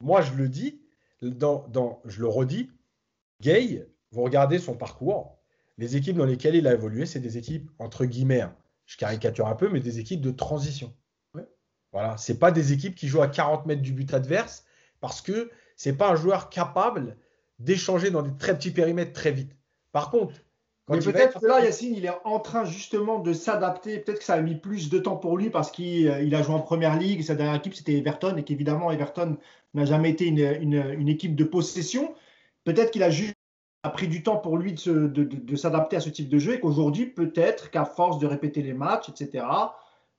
Moi, 0.00 0.20
je 0.20 0.34
le 0.34 0.48
dis, 0.48 0.80
dans, 1.22 1.66
dans, 1.68 2.00
je 2.04 2.20
le 2.20 2.28
redis, 2.28 2.70
Gay, 3.40 3.88
vous 4.12 4.22
regardez 4.22 4.58
son 4.58 4.76
parcours, 4.76 5.38
les 5.76 5.96
équipes 5.96 6.16
dans 6.16 6.24
lesquelles 6.24 6.54
il 6.54 6.66
a 6.66 6.74
évolué, 6.74 7.04
c'est 7.06 7.20
des 7.20 7.36
équipes, 7.36 7.70
entre 7.78 8.04
guillemets, 8.04 8.42
hein, 8.42 8.56
je 8.86 8.96
caricature 8.96 9.48
un 9.48 9.56
peu, 9.56 9.68
mais 9.68 9.80
des 9.80 9.98
équipes 9.98 10.20
de 10.20 10.30
transition. 10.30 10.94
Voilà, 11.94 12.16
c'est 12.16 12.40
pas 12.40 12.50
des 12.50 12.72
équipes 12.72 12.96
qui 12.96 13.06
jouent 13.06 13.22
à 13.22 13.28
40 13.28 13.66
mètres 13.66 13.80
du 13.80 13.92
but 13.92 14.12
adverse 14.14 14.64
parce 15.00 15.20
que 15.20 15.52
c'est 15.76 15.96
pas 15.96 16.10
un 16.10 16.16
joueur 16.16 16.50
capable 16.50 17.16
d'échanger 17.60 18.10
dans 18.10 18.22
des 18.22 18.36
très 18.36 18.56
petits 18.56 18.72
périmètres 18.72 19.12
très 19.12 19.30
vite. 19.30 19.56
Par 19.94 20.10
contre, 20.10 20.34
mais 20.90 20.98
peut-être 20.98 21.40
que 21.40 21.46
là, 21.46 21.64
Yacine, 21.64 21.94
il 21.94 22.04
est 22.04 22.12
en 22.24 22.40
train 22.40 22.64
justement 22.64 23.20
de 23.20 23.32
s'adapter. 23.32 24.00
Peut-être 24.00 24.18
que 24.18 24.24
ça 24.24 24.34
a 24.34 24.40
mis 24.40 24.56
plus 24.56 24.90
de 24.90 24.98
temps 24.98 25.16
pour 25.16 25.38
lui 25.38 25.48
parce 25.48 25.70
qu'il 25.70 26.08
a 26.08 26.42
joué 26.42 26.54
en 26.54 26.60
première 26.60 26.98
ligue. 26.98 27.22
Sa 27.22 27.36
dernière 27.36 27.54
équipe, 27.54 27.74
c'était 27.74 27.96
Everton. 27.96 28.36
Et 28.36 28.42
qu'évidemment, 28.42 28.90
Everton 28.90 29.36
n'a 29.72 29.84
jamais 29.84 30.10
été 30.10 30.26
une, 30.26 31.08
équipe 31.08 31.36
de 31.36 31.44
possession. 31.44 32.12
Peut-être 32.64 32.90
qu'il 32.90 33.04
a 33.04 33.10
juste 33.10 33.36
a 33.84 33.90
pris 33.90 34.08
du 34.08 34.24
temps 34.24 34.38
pour 34.38 34.58
lui 34.58 34.72
de, 34.72 35.56
s'adapter 35.56 35.96
à 35.96 36.00
ce 36.00 36.08
type 36.08 36.28
de 36.28 36.38
jeu 36.38 36.54
et 36.54 36.60
qu'aujourd'hui, 36.60 37.06
peut-être 37.06 37.70
qu'à 37.70 37.84
force 37.84 38.18
de 38.18 38.26
répéter 38.26 38.62
les 38.62 38.72
matchs, 38.72 39.10
etc., 39.10 39.46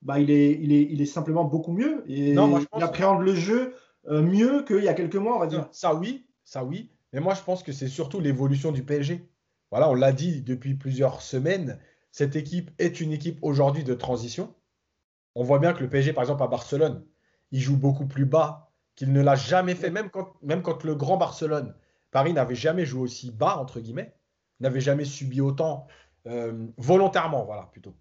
bah, 0.04 0.20
il, 0.20 0.32
est, 0.32 0.52
il, 0.62 0.72
est, 0.72 0.88
il 0.90 1.02
est 1.02 1.06
simplement 1.06 1.44
beaucoup 1.44 1.74
mieux. 1.74 2.04
Et 2.08 2.32
il 2.32 2.84
appréhende 2.84 3.24
le 3.24 3.36
jeu 3.36 3.74
euh, 4.08 4.22
mieux 4.22 4.64
qu'il 4.64 4.84
y 4.84 4.88
a 4.88 4.94
quelques 4.94 5.16
mois, 5.16 5.36
on 5.36 5.40
va 5.40 5.48
dire. 5.48 5.68
Ça, 5.72 5.94
oui, 5.96 6.26
ça, 6.46 6.64
oui. 6.64 6.92
Mais 7.12 7.20
moi, 7.20 7.34
je 7.34 7.42
pense 7.42 7.62
que 7.62 7.72
c'est 7.72 7.88
surtout 7.88 8.20
l'évolution 8.20 8.72
du 8.72 8.84
PSG. 8.84 9.28
Voilà, 9.72 9.90
on 9.90 9.94
l'a 9.94 10.14
dit 10.14 10.42
depuis 10.42 10.76
plusieurs 10.76 11.22
semaines. 11.22 11.80
Cette 12.12 12.36
équipe 12.36 12.72
est 12.80 13.02
une 13.02 13.12
équipe 13.12 13.40
aujourd'hui 13.42 13.84
de 13.84 13.94
transition. 13.94 14.54
On 15.36 15.44
voit 15.44 15.60
bien 15.60 15.74
que 15.74 15.82
le 15.82 15.90
PSG, 15.90 16.14
par 16.14 16.24
exemple, 16.24 16.44
à 16.44 16.48
Barcelone, 16.48 17.06
il 17.52 17.60
joue 17.60 17.78
beaucoup 17.78 18.08
plus 18.08 18.26
bas 18.26 18.72
qu'il 18.96 19.12
ne 19.12 19.22
l'a 19.22 19.36
jamais 19.36 19.76
fait, 19.76 19.90
même 19.90 20.10
quand, 20.10 20.34
même 20.42 20.62
quand 20.62 20.84
le 20.84 20.96
grand 20.96 21.18
Barcelone 21.18 21.76
Paris 22.16 22.32
n'avait 22.32 22.56
jamais 22.56 22.86
joué 22.86 23.02
aussi 23.02 23.30
bas, 23.30 23.58
entre 23.58 23.82
guillemets, 23.82 24.16
n'avait 24.62 24.80
jamais 24.80 25.04
subi 25.04 25.42
autant 25.42 25.86
euh, 26.28 26.68
volontairement, 26.78 27.44
voilà, 27.44 27.64
plutôt. 27.74 27.94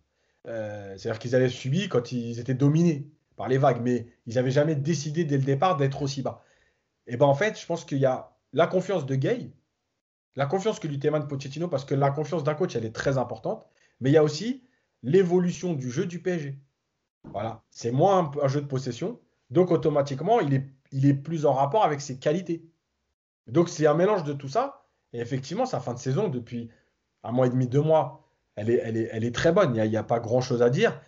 Euh, 0.46 0.96
c'est-à-dire 0.96 1.18
qu'ils 1.18 1.34
avaient 1.34 1.48
subi 1.48 1.88
quand 1.88 2.12
ils 2.12 2.38
étaient 2.38 2.54
dominés 2.54 3.10
par 3.34 3.48
les 3.48 3.58
vagues, 3.58 3.80
mais 3.82 4.06
ils 4.26 4.36
n'avaient 4.36 4.52
jamais 4.52 4.76
décidé 4.76 5.24
dès 5.24 5.36
le 5.36 5.42
départ 5.42 5.76
d'être 5.76 6.00
aussi 6.00 6.22
bas. 6.22 6.44
Et 7.08 7.16
ben 7.16 7.26
en 7.26 7.34
fait, 7.34 7.58
je 7.60 7.66
pense 7.66 7.84
qu'il 7.84 7.98
y 7.98 8.06
a 8.06 8.36
la 8.52 8.68
confiance 8.68 9.04
de 9.04 9.16
Gay, 9.16 9.50
la 10.37 10.47
confiance 10.47 10.80
que 10.80 10.89
lui 10.89 10.99
témoigne 10.99 11.26
Pochettino, 11.26 11.68
parce 11.68 11.85
que 11.85 11.95
la 11.95 12.11
confiance 12.11 12.45
d'un 12.45 12.55
coach, 12.55 12.74
elle 12.76 12.85
est 12.85 12.95
très 12.95 13.18
importante, 13.18 13.66
mais 14.01 14.11
il 14.11 14.12
y 14.12 14.16
a 14.16 14.24
aussi 14.24 14.64
l'évolution 15.03 15.74
du 15.74 15.91
jeu 15.91 16.07
du 16.07 16.20
PSG. 16.20 16.59
Voilà, 17.24 17.62
c'est 17.70 17.93
moins 17.93 18.30
un, 18.43 18.49
jeu 18.49 18.61
de 18.61 18.66
possession, 18.66 19.20
donc 19.51 19.70
automatiquement, 19.70 20.41
il 20.41 20.55
est, 20.55 21.14
plus 21.14 21.47
en 21.47 21.53
rapport 21.53 21.85
avec 21.85 22.01
ses 22.01 22.18
qualités. 22.18 22.64
Donc 23.47 23.68
c'est 23.68 23.87
un 23.87 23.95
mélange 23.95 24.24
de 24.24 24.32
tout 24.32 24.49
ça. 24.49 24.87
Et 25.12 25.20
effectivement, 25.20 25.66
sa 25.66 25.80
fin 25.80 25.95
de 25.95 25.99
saison, 25.99 26.28
depuis 26.28 26.70
un 27.22 27.32
mois 27.32 27.47
et 27.47 27.51
demi, 27.51 27.66
deux 27.66 27.80
mois, 27.80 28.28
elle 28.57 28.70
est, 28.70 29.35
très 29.35 29.53
bonne. 29.53 29.74
Il 29.74 29.91
n'y 29.91 29.97
a, 29.97 30.03
pas 30.03 30.20
grand-chose 30.20 30.62
à 30.62 30.70
dire. 30.70 31.01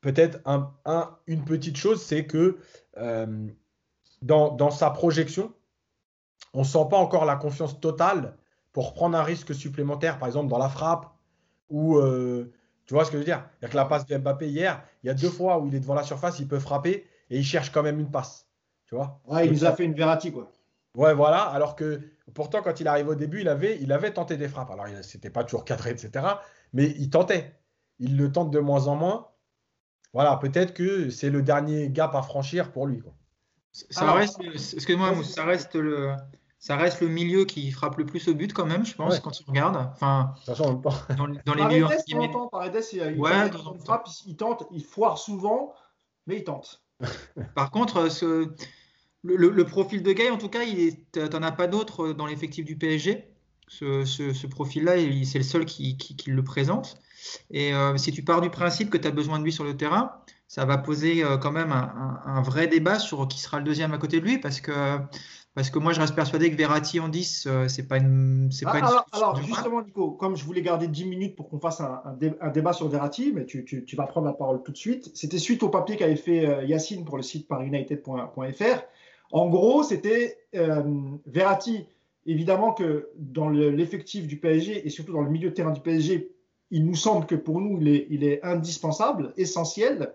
Peut-être 0.00 0.40
un, 0.44 1.18
une 1.26 1.44
petite 1.44 1.76
chose, 1.76 2.02
c'est 2.02 2.26
que 2.26 2.58
euh, 2.98 3.48
dans, 4.22 4.70
sa 4.70 4.90
projection, 4.90 5.52
on 6.54 6.60
ne 6.60 6.64
sent 6.64 6.86
pas 6.90 6.96
encore 6.96 7.24
la 7.24 7.36
confiance 7.36 7.80
totale 7.80 8.36
pour 8.72 8.94
prendre 8.94 9.16
un 9.16 9.22
risque 9.22 9.54
supplémentaire, 9.54 10.18
par 10.18 10.28
exemple 10.28 10.48
dans 10.48 10.58
la 10.58 10.68
frappe, 10.68 11.12
ou 11.68 11.96
euh, 11.96 12.52
tu 12.86 12.94
vois 12.94 13.04
ce 13.04 13.10
que 13.10 13.16
je 13.16 13.18
veux 13.18 13.24
dire? 13.24 13.48
Que 13.60 13.76
la 13.76 13.84
passe 13.84 14.06
de 14.06 14.16
Mbappé 14.16 14.48
hier, 14.48 14.82
il 15.02 15.06
y 15.06 15.10
a 15.10 15.14
deux 15.14 15.30
fois 15.30 15.58
où 15.58 15.66
il 15.66 15.74
est 15.74 15.80
devant 15.80 15.94
la 15.94 16.02
surface, 16.02 16.38
il 16.38 16.48
peut 16.48 16.58
frapper 16.58 17.06
et 17.30 17.38
il 17.38 17.44
cherche 17.44 17.70
quand 17.70 17.82
même 17.82 18.00
une 18.00 18.10
passe. 18.10 18.46
Tu 18.86 18.94
vois? 18.94 19.20
Ouais, 19.26 19.46
il 19.46 19.52
nous 19.52 19.64
a 19.64 19.72
fait 19.72 19.84
une 19.84 19.94
Verratti, 19.94 20.32
quoi. 20.32 20.50
Ouais, 20.94 21.14
voilà. 21.14 21.42
Alors 21.44 21.76
que 21.76 22.00
pourtant, 22.34 22.60
quand 22.62 22.80
il 22.80 22.88
arrive 22.88 23.08
au 23.08 23.14
début, 23.14 23.40
il 23.40 23.48
avait, 23.48 23.78
il 23.80 23.92
avait 23.92 24.12
tenté 24.12 24.36
des 24.36 24.48
frappes. 24.48 24.70
Alors, 24.70 24.86
c'était 25.02 25.30
pas 25.30 25.44
toujours 25.44 25.64
cadré, 25.64 25.90
etc. 25.90 26.26
Mais 26.74 26.90
il 26.98 27.08
tentait. 27.08 27.54
Il 27.98 28.16
le 28.16 28.30
tente 28.30 28.50
de 28.50 28.58
moins 28.58 28.88
en 28.88 28.96
moins. 28.96 29.28
Voilà, 30.12 30.36
peut-être 30.36 30.74
que 30.74 31.08
c'est 31.08 31.30
le 31.30 31.40
dernier 31.40 31.88
gap 31.88 32.14
à 32.14 32.20
franchir 32.20 32.70
pour 32.72 32.86
lui. 32.86 33.00
Quoi. 33.00 33.14
Ça 33.72 34.12
reste, 34.12 34.38
excuse-moi, 34.74 35.14
ça 35.24 35.44
reste 35.44 35.74
le, 35.74 36.14
ça 36.62 36.76
reste 36.76 37.00
le 37.00 37.08
milieu 37.08 37.44
qui 37.44 37.72
frappe 37.72 37.98
le 37.98 38.06
plus 38.06 38.28
au 38.28 38.34
but 38.34 38.52
quand 38.52 38.66
même, 38.66 38.86
je 38.86 38.94
pense, 38.94 39.18
quand 39.18 39.32
tu 39.32 39.42
regardes. 39.48 39.76
Enfin, 39.94 40.32
dans, 40.46 40.74
dans, 41.44 41.54
les 41.54 41.64
milieux. 41.64 41.88
il, 42.06 43.80
frappe, 43.84 44.08
il 44.26 44.36
tente, 44.36 44.68
il 44.70 44.84
foire 44.84 45.18
souvent, 45.18 45.74
mais 46.28 46.36
il 46.36 46.44
tente. 46.44 46.84
Par 47.56 47.72
contre, 47.72 48.08
ce, 48.08 48.54
le, 49.24 49.64
profil 49.64 50.04
de 50.04 50.12
Gay, 50.12 50.30
en 50.30 50.38
tout 50.38 50.48
cas, 50.48 50.60
tu 50.64 51.18
n'en 51.18 51.42
as 51.42 51.50
pas 51.50 51.66
d'autre 51.66 52.12
dans 52.12 52.26
l'effectif 52.26 52.64
du 52.64 52.78
PSG. 52.78 53.28
Ce, 53.66 54.46
profil-là, 54.46 54.92
c'est 55.24 55.38
le 55.38 55.44
seul 55.44 55.64
qui, 55.64 55.96
le 56.28 56.44
présente. 56.44 56.96
Et 57.50 57.74
euh, 57.74 57.96
si 57.96 58.12
tu 58.12 58.22
pars 58.22 58.40
du 58.40 58.50
principe 58.50 58.88
que 58.88 58.98
tu 58.98 59.08
as 59.08 59.12
besoin 59.12 59.40
de 59.40 59.44
lui 59.44 59.52
sur 59.52 59.64
le 59.64 59.76
terrain, 59.76 60.12
ça 60.46 60.64
va 60.64 60.78
poser 60.78 61.24
euh, 61.24 61.38
quand 61.38 61.50
même 61.50 61.72
un, 61.72 62.42
vrai 62.42 62.68
débat 62.68 63.00
sur 63.00 63.26
qui 63.26 63.40
sera 63.40 63.58
le 63.58 63.64
deuxième 63.64 63.92
à 63.94 63.98
côté 63.98 64.20
de 64.20 64.24
lui, 64.24 64.38
parce 64.38 64.60
que, 64.60 64.98
parce 65.54 65.70
que 65.70 65.78
moi, 65.78 65.92
je 65.92 66.00
reste 66.00 66.14
persuadé 66.14 66.50
que 66.50 66.56
Verratti 66.56 66.98
en 67.00 67.08
10, 67.08 67.46
euh, 67.46 67.68
c'est 67.68 67.86
pas 67.86 67.98
une. 67.98 68.48
C'est 68.50 68.64
pas 68.64 68.80
ah, 68.82 69.06
alors, 69.12 69.36
justement, 69.42 69.82
Nico, 69.82 70.12
comme 70.12 70.36
je 70.36 70.44
voulais 70.44 70.62
garder 70.62 70.88
10 70.88 71.04
minutes 71.06 71.36
pour 71.36 71.48
qu'on 71.48 71.60
fasse 71.60 71.80
un, 71.80 72.16
débat 72.52 72.72
sur 72.72 72.88
Verratti, 72.88 73.32
mais 73.34 73.44
tu, 73.44 73.64
tu, 73.64 73.96
vas 73.96 74.06
prendre 74.06 74.26
la 74.26 74.32
parole 74.32 74.62
tout 74.62 74.72
de 74.72 74.76
suite. 74.76 75.10
C'était 75.14 75.38
suite 75.38 75.62
au 75.62 75.68
papier 75.68 75.96
qu'avait 75.96 76.16
fait 76.16 76.66
Yacine 76.66 77.04
pour 77.04 77.16
le 77.16 77.22
site 77.22 77.48
parunited.fr 77.48 78.82
en 79.32 79.48
gros, 79.48 79.82
c'était 79.82 80.38
euh, 80.54 80.82
Verratti. 81.26 81.86
Évidemment 82.24 82.72
que 82.72 83.08
dans 83.16 83.48
l'effectif 83.48 84.28
du 84.28 84.36
PSG 84.36 84.86
et 84.86 84.90
surtout 84.90 85.12
dans 85.12 85.22
le 85.22 85.30
milieu 85.30 85.50
de 85.50 85.54
terrain 85.54 85.72
du 85.72 85.80
PSG, 85.80 86.30
il 86.70 86.86
nous 86.86 86.94
semble 86.94 87.26
que 87.26 87.34
pour 87.34 87.60
nous, 87.60 87.80
il 87.80 88.22
est, 88.22 88.44
indispensable, 88.44 89.32
essentiel. 89.36 90.12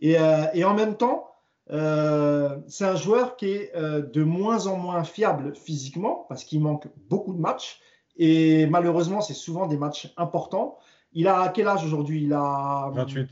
Et, 0.00 0.18
euh, 0.18 0.66
en 0.66 0.74
même 0.74 0.96
temps, 0.96 1.28
euh, 1.70 2.58
c'est 2.68 2.84
un 2.84 2.96
joueur 2.96 3.36
qui 3.36 3.46
est 3.46 3.72
de 3.76 4.22
moins 4.22 4.66
en 4.66 4.76
moins 4.76 5.04
fiable 5.04 5.54
physiquement 5.54 6.26
parce 6.28 6.44
qu'il 6.44 6.60
manque 6.60 6.88
beaucoup 7.08 7.32
de 7.32 7.40
matchs. 7.40 7.80
Et 8.16 8.66
malheureusement, 8.66 9.20
c'est 9.20 9.34
souvent 9.34 9.66
des 9.66 9.76
matchs 9.76 10.12
importants. 10.16 10.78
Il 11.12 11.28
a 11.28 11.48
quel 11.48 11.68
âge 11.68 11.84
aujourd'hui? 11.84 12.24
Il 12.24 12.32
a 12.32 12.90
28. 12.92 13.28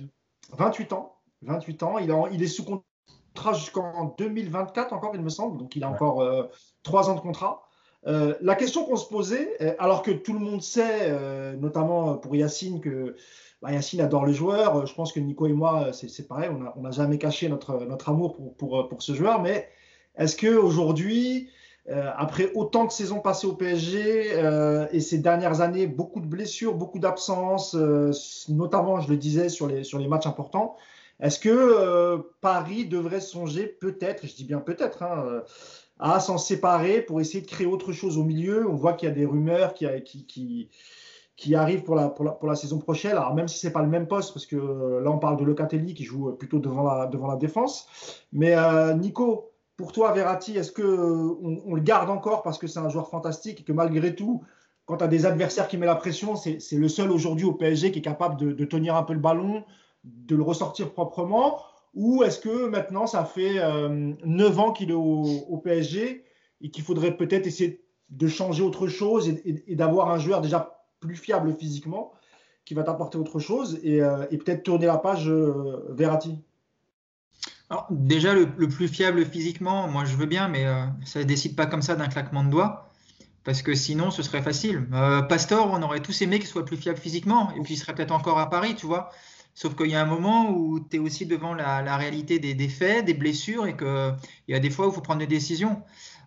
28 0.57 0.93
ans. 0.93 1.17
28 1.43 1.83
ans. 1.83 1.99
Il, 1.99 2.15
il 2.33 2.43
est 2.43 2.47
sous 2.49 2.65
contrat 2.65 3.53
jusqu'en 3.53 4.15
2024 4.19 4.93
encore, 4.93 5.13
il 5.15 5.23
me 5.23 5.29
semble. 5.29 5.59
Donc 5.59 5.77
il 5.77 5.85
a 5.85 5.89
encore 5.89 6.21
euh, 6.21 6.45
trois 6.83 7.11
ans 7.11 7.15
de 7.15 7.21
contrat. 7.21 7.63
Euh, 8.07 8.35
la 8.41 8.57
question 8.57 8.85
qu'on 8.85 8.97
se 8.97 9.09
posait, 9.09 9.57
euh, 9.61 9.75
alors 9.79 10.03
que 10.03 10.11
tout 10.11 10.33
le 10.33 10.41
monde 10.41 10.63
sait, 10.63 11.13
notamment 11.57 12.17
pour 12.17 12.35
Yacine, 12.35 12.81
que 12.81 13.17
bah, 13.63 13.73
Yacine 13.73 14.01
adore 14.01 14.27
les 14.27 14.35
joueurs, 14.35 14.87
je 14.87 14.95
pense 14.95 15.13
que 15.13 15.21
Nico 15.21 15.47
et 15.47 15.53
moi, 15.53 15.93
c'est 15.93 16.27
pareil, 16.27 16.51
on 16.77 16.83
n'a 16.83 16.91
jamais 16.91 17.19
caché 17.19 17.49
notre, 17.49 17.85
notre 17.85 18.09
amour 18.09 18.35
pour, 18.35 18.55
pour, 18.55 18.89
pour, 18.89 19.03
ce 19.03 19.15
joueur, 19.15 19.41
mais 19.41 19.69
est-ce 20.17 20.37
qu'aujourd'hui, 20.37 21.49
après 21.89 22.53
autant 22.55 22.85
de 22.85 22.91
saisons 22.91 23.21
passées 23.21 23.47
au 23.47 23.55
PSG 23.55 24.33
et 24.93 25.01
ces 25.01 25.19
dernières 25.19 25.61
années, 25.61 25.87
beaucoup 25.87 26.21
de 26.21 26.27
blessures, 26.27 26.75
beaucoup 26.75 26.99
d'absences, 26.99 27.77
notamment, 28.49 29.01
je 29.01 29.09
le 29.09 29.17
disais, 29.17 29.49
sur 29.49 29.69
les, 29.69 29.85
sur 29.85 29.99
les 29.99 30.09
matchs 30.09 30.27
importants, 30.27 30.77
est-ce 31.23 31.39
que 31.39 31.49
euh, 31.51 32.19
Paris 32.41 32.85
devrait 32.85 33.21
songer 33.21 33.67
peut-être, 33.67 34.27
je 34.27 34.35
dis 34.35 34.45
bien 34.45 34.59
peut-être, 34.59 35.05
hein, 35.05 35.25
euh, 35.25 35.41
à 36.01 36.19
s'en 36.19 36.37
séparer 36.37 37.01
pour 37.01 37.21
essayer 37.21 37.41
de 37.41 37.47
créer 37.47 37.67
autre 37.67 37.93
chose 37.93 38.19
au 38.19 38.25
milieu? 38.25 38.69
On 38.69 38.75
voit 38.75 38.95
qu'il 38.95 39.09
y 39.09 39.13
a 39.13 39.15
des 39.15 39.25
rumeurs 39.25 39.73
qui, 39.73 39.87
qui, 40.05 40.27
qui, 40.27 40.69
arrivent 41.55 41.83
pour 41.83 41.95
la, 41.95 42.09
pour, 42.09 42.25
la, 42.25 42.33
pour 42.33 42.49
la, 42.49 42.57
saison 42.57 42.79
prochaine. 42.79 43.13
Alors 43.13 43.35
même 43.35 43.49
si 43.49 43.59
c'est 43.59 43.73
pas 43.73 43.83
le 43.83 43.89
même 43.89 44.07
poste, 44.07 44.33
parce 44.33 44.47
que 44.47 44.57
euh, 44.57 45.01
là 45.03 45.11
on 45.11 45.19
parle 45.19 45.37
de 45.37 45.45
Locatelli 45.45 45.95
qui 45.95 46.05
joue 46.05 46.33
plutôt 46.33 46.59
devant 46.59 46.83
la, 46.83 47.07
devant 47.07 47.27
la 47.27 47.37
défense. 47.37 47.89
Mais 48.33 48.55
Nico, 48.95 49.51
pour 49.77 49.93
toi, 49.93 50.13
Verratti, 50.13 50.57
est-ce 50.57 50.73
que 50.73 50.83
on, 50.83 51.75
le 51.75 51.81
garde 51.81 52.11
encore 52.11 52.43
parce 52.43 52.59
que 52.59 52.67
c'est 52.67 52.79
un 52.79 52.89
joueur 52.89 53.09
fantastique 53.09 53.61
et 53.61 53.65
que 53.65 53.73
malgré 53.73 54.15
tout, 54.15 54.43
quand 54.87 54.99
tu 54.99 55.05
as 55.05 55.09
des 55.09 55.27
adversaires 55.27 55.69
qui 55.69 55.77
mettent 55.77 55.89
la 55.89 55.97
pression, 55.97 56.37
c'est 56.37 56.59
le 56.73 56.89
seul 56.89 57.11
aujourd'hui 57.11 57.47
au 57.47 57.53
PSG 57.53 57.93
qui 57.93 58.01
est 58.01 58.03
capable 58.03 58.37
de, 58.37 58.53
de 58.53 58.65
tenir 58.65 58.97
un 58.97 59.03
peu 59.03 59.13
le 59.13 59.21
ballon, 59.21 59.65
de 60.05 60.37
le 60.37 60.43
ressortir 60.43 60.93
proprement? 60.93 61.61
Ou 61.95 62.23
est-ce 62.23 62.41
que 62.41 62.69
maintenant, 62.69 63.07
ça 63.07 63.25
fait 63.25 63.59
euh, 63.59 64.13
9 64.25 64.59
ans 64.59 64.73
qu'il 64.73 64.91
est 64.91 64.95
au, 64.95 65.61
PSG 65.63 66.25
et 66.61 66.71
qu'il 66.71 66.85
faudrait 66.85 67.17
peut-être 67.17 67.47
essayer 67.47 67.85
de 68.09 68.29
changer 68.29 68.63
autre 68.63 68.89
chose 68.89 69.29
et, 69.29 69.75
d'avoir 69.75 70.11
un 70.11 70.19
joueur 70.19 70.41
déjà 70.41 70.82
plus 71.03 71.17
fiable 71.17 71.55
physiquement 71.59 72.13
qui 72.65 72.75
va 72.75 72.85
t'apporter 72.85 73.19
autre 73.19 73.41
chose 73.41 73.79
et, 73.83 74.01
euh, 74.01 74.25
peut-être 74.31 74.63
tourner 74.63 74.87
la 74.87 74.99
page 74.99 75.29
euh, 75.29 75.85
Verratti 75.91 76.39
alors, 77.71 77.87
déjà, 77.89 78.35
le, 78.35 78.47
plus 78.69 78.87
fiable 78.87 79.25
physiquement, 79.25 79.89
moi 79.89 80.05
je 80.05 80.15
veux 80.15 80.27
bien, 80.27 80.47
mais 80.47 80.67
euh, 80.67 80.85
ça 81.07 81.21
ne 81.21 81.25
décide 81.25 81.57
pas 81.57 81.65
comme 81.65 81.81
ça 81.81 81.97
d'un 81.97 82.09
claquement 82.09 82.45
de 82.45 82.51
doigts. 82.51 82.91
Parce 83.45 83.63
que 83.63 83.75
sinon, 83.75 84.11
ce 84.11 84.23
serait 84.23 84.43
facile. 84.43 84.87
Pastor, 85.31 85.71
on 85.73 85.83
aurait 85.83 86.01
tous 86.01 86.21
aimé 86.21 86.39
qu'il 86.39 86.49
soit 86.49 86.67
plus 86.67 86.77
fiable 86.77 86.99
physiquement, 86.99 87.51
et 87.57 87.61
puis 87.63 87.73
il 87.73 87.77
serait 87.79 87.95
peut-être 87.95 88.13
encore 88.13 88.39
à 88.39 88.51
Paris, 88.51 88.75
tu 88.77 88.85
vois. 88.85 89.11
Sauf 89.55 89.75
qu'il 89.75 89.87
y 89.87 89.95
a 89.95 90.03
un 90.03 90.07
moment 90.07 90.51
où 90.51 90.81
tu 90.81 90.97
es 90.97 90.99
aussi 90.99 91.25
devant 91.25 91.55
la, 91.55 91.97
réalité 91.97 92.39
des, 92.39 92.69
faits, 92.69 93.07
des 93.07 93.15
blessures, 93.15 93.67
et 93.67 93.75
qu'il 93.75 94.17
y 94.49 94.55
a 94.55 94.59
des 94.61 94.69
fois 94.69 94.87
où 94.87 94.91
il 94.91 94.95
faut 94.95 95.01
prendre 95.01 95.21
des 95.21 95.27
décisions. 95.27 95.83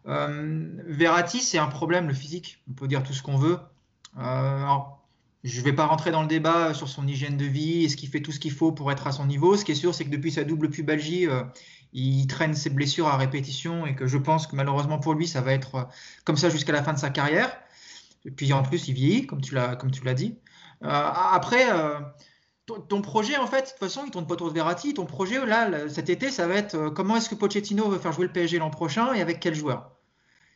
Euh, 0.08 0.68
Verratti, 0.86 1.40
c'est 1.40 1.58
un 1.58 1.68
problème, 1.68 2.08
le 2.08 2.14
physique. 2.14 2.62
On 2.70 2.74
peut 2.74 2.88
dire 2.88 3.04
tout 3.04 3.14
ce 3.14 3.24
qu'on 3.24 3.38
veut. 3.38 3.60
Euh, 4.18 4.66
je 5.44 5.60
ne 5.60 5.64
vais 5.64 5.74
pas 5.74 5.86
rentrer 5.86 6.12
dans 6.12 6.22
le 6.22 6.28
débat 6.28 6.74
sur 6.74 6.88
son 6.88 7.08
hygiène 7.08 7.38
de 7.38 7.46
vie, 7.46 7.86
est-ce 7.86 7.98
qu'il 7.98 8.10
fait 8.10 8.22
tout 8.22 8.32
ce 8.32 8.40
qu'il 8.40 8.52
faut 8.52 8.72
pour 8.72 8.92
être 8.92 9.08
à 9.08 9.12
son 9.12 9.26
niveau. 9.26 9.56
Ce 9.58 9.66
qui 9.66 9.74
est 9.74 9.76
sûr, 9.76 9.94
c'est 9.94 10.06
que 10.06 10.10
depuis 10.10 10.32
sa 10.32 10.44
double 10.44 10.70
pubalgie, 10.70 11.28
euh, 11.28 11.44
il 11.94 12.28
traîne 12.28 12.56
ses 12.56 12.70
blessures 12.70 13.08
à 13.08 13.18
répétition 13.18 13.86
et 13.86 13.96
que 13.96 14.08
je 14.08 14.18
pense 14.18 14.48
que 14.48 14.56
malheureusement 14.56 15.00
pour 15.00 15.14
lui, 15.14 15.28
ça 15.28 15.42
va 15.42 15.54
être 15.54 15.88
comme 16.24 16.38
ça 16.38 16.50
jusqu'à 16.50 16.74
la 16.74 16.84
fin 16.84 16.94
de 16.94 17.00
sa 17.00 17.10
carrière. 17.10 17.56
Et 18.26 18.32
puis 18.32 18.52
en 18.54 18.64
plus, 18.64 18.88
il 18.88 18.94
vieillit, 18.94 19.28
comme 19.28 19.42
tu 19.42 19.54
l'as 19.54 20.14
dit. 20.14 20.36
après, 20.82 21.68
ton, 22.66 23.02
projet, 23.02 23.38
en 23.38 23.48
fait, 23.48 23.62
de 23.62 23.68
toute 23.68 23.80
façon, 23.80 24.04
il 24.06 24.12
tourne 24.12 24.26
pas 24.26 24.34
autour 24.34 24.50
de 24.50 24.54
Verratti. 24.54 24.94
Ton 24.94 25.06
projet, 25.06 25.46
là, 25.46 25.88
cet 25.90 26.10
été, 26.10 26.32
ça 26.32 26.48
va 26.48 26.56
être 26.56 26.76
euh, 26.76 26.90
comment 26.90 27.16
est-ce 27.16 27.30
que 27.30 27.36
Pochettino 27.36 27.90
veut 27.90 28.00
faire 28.00 28.12
jouer 28.12 28.26
le 28.26 28.32
PSG 28.32 28.58
l'an 28.58 28.70
prochain 28.70 29.14
et 29.14 29.22
avec 29.22 29.40
quel 29.40 29.54
joueur? 29.54 29.95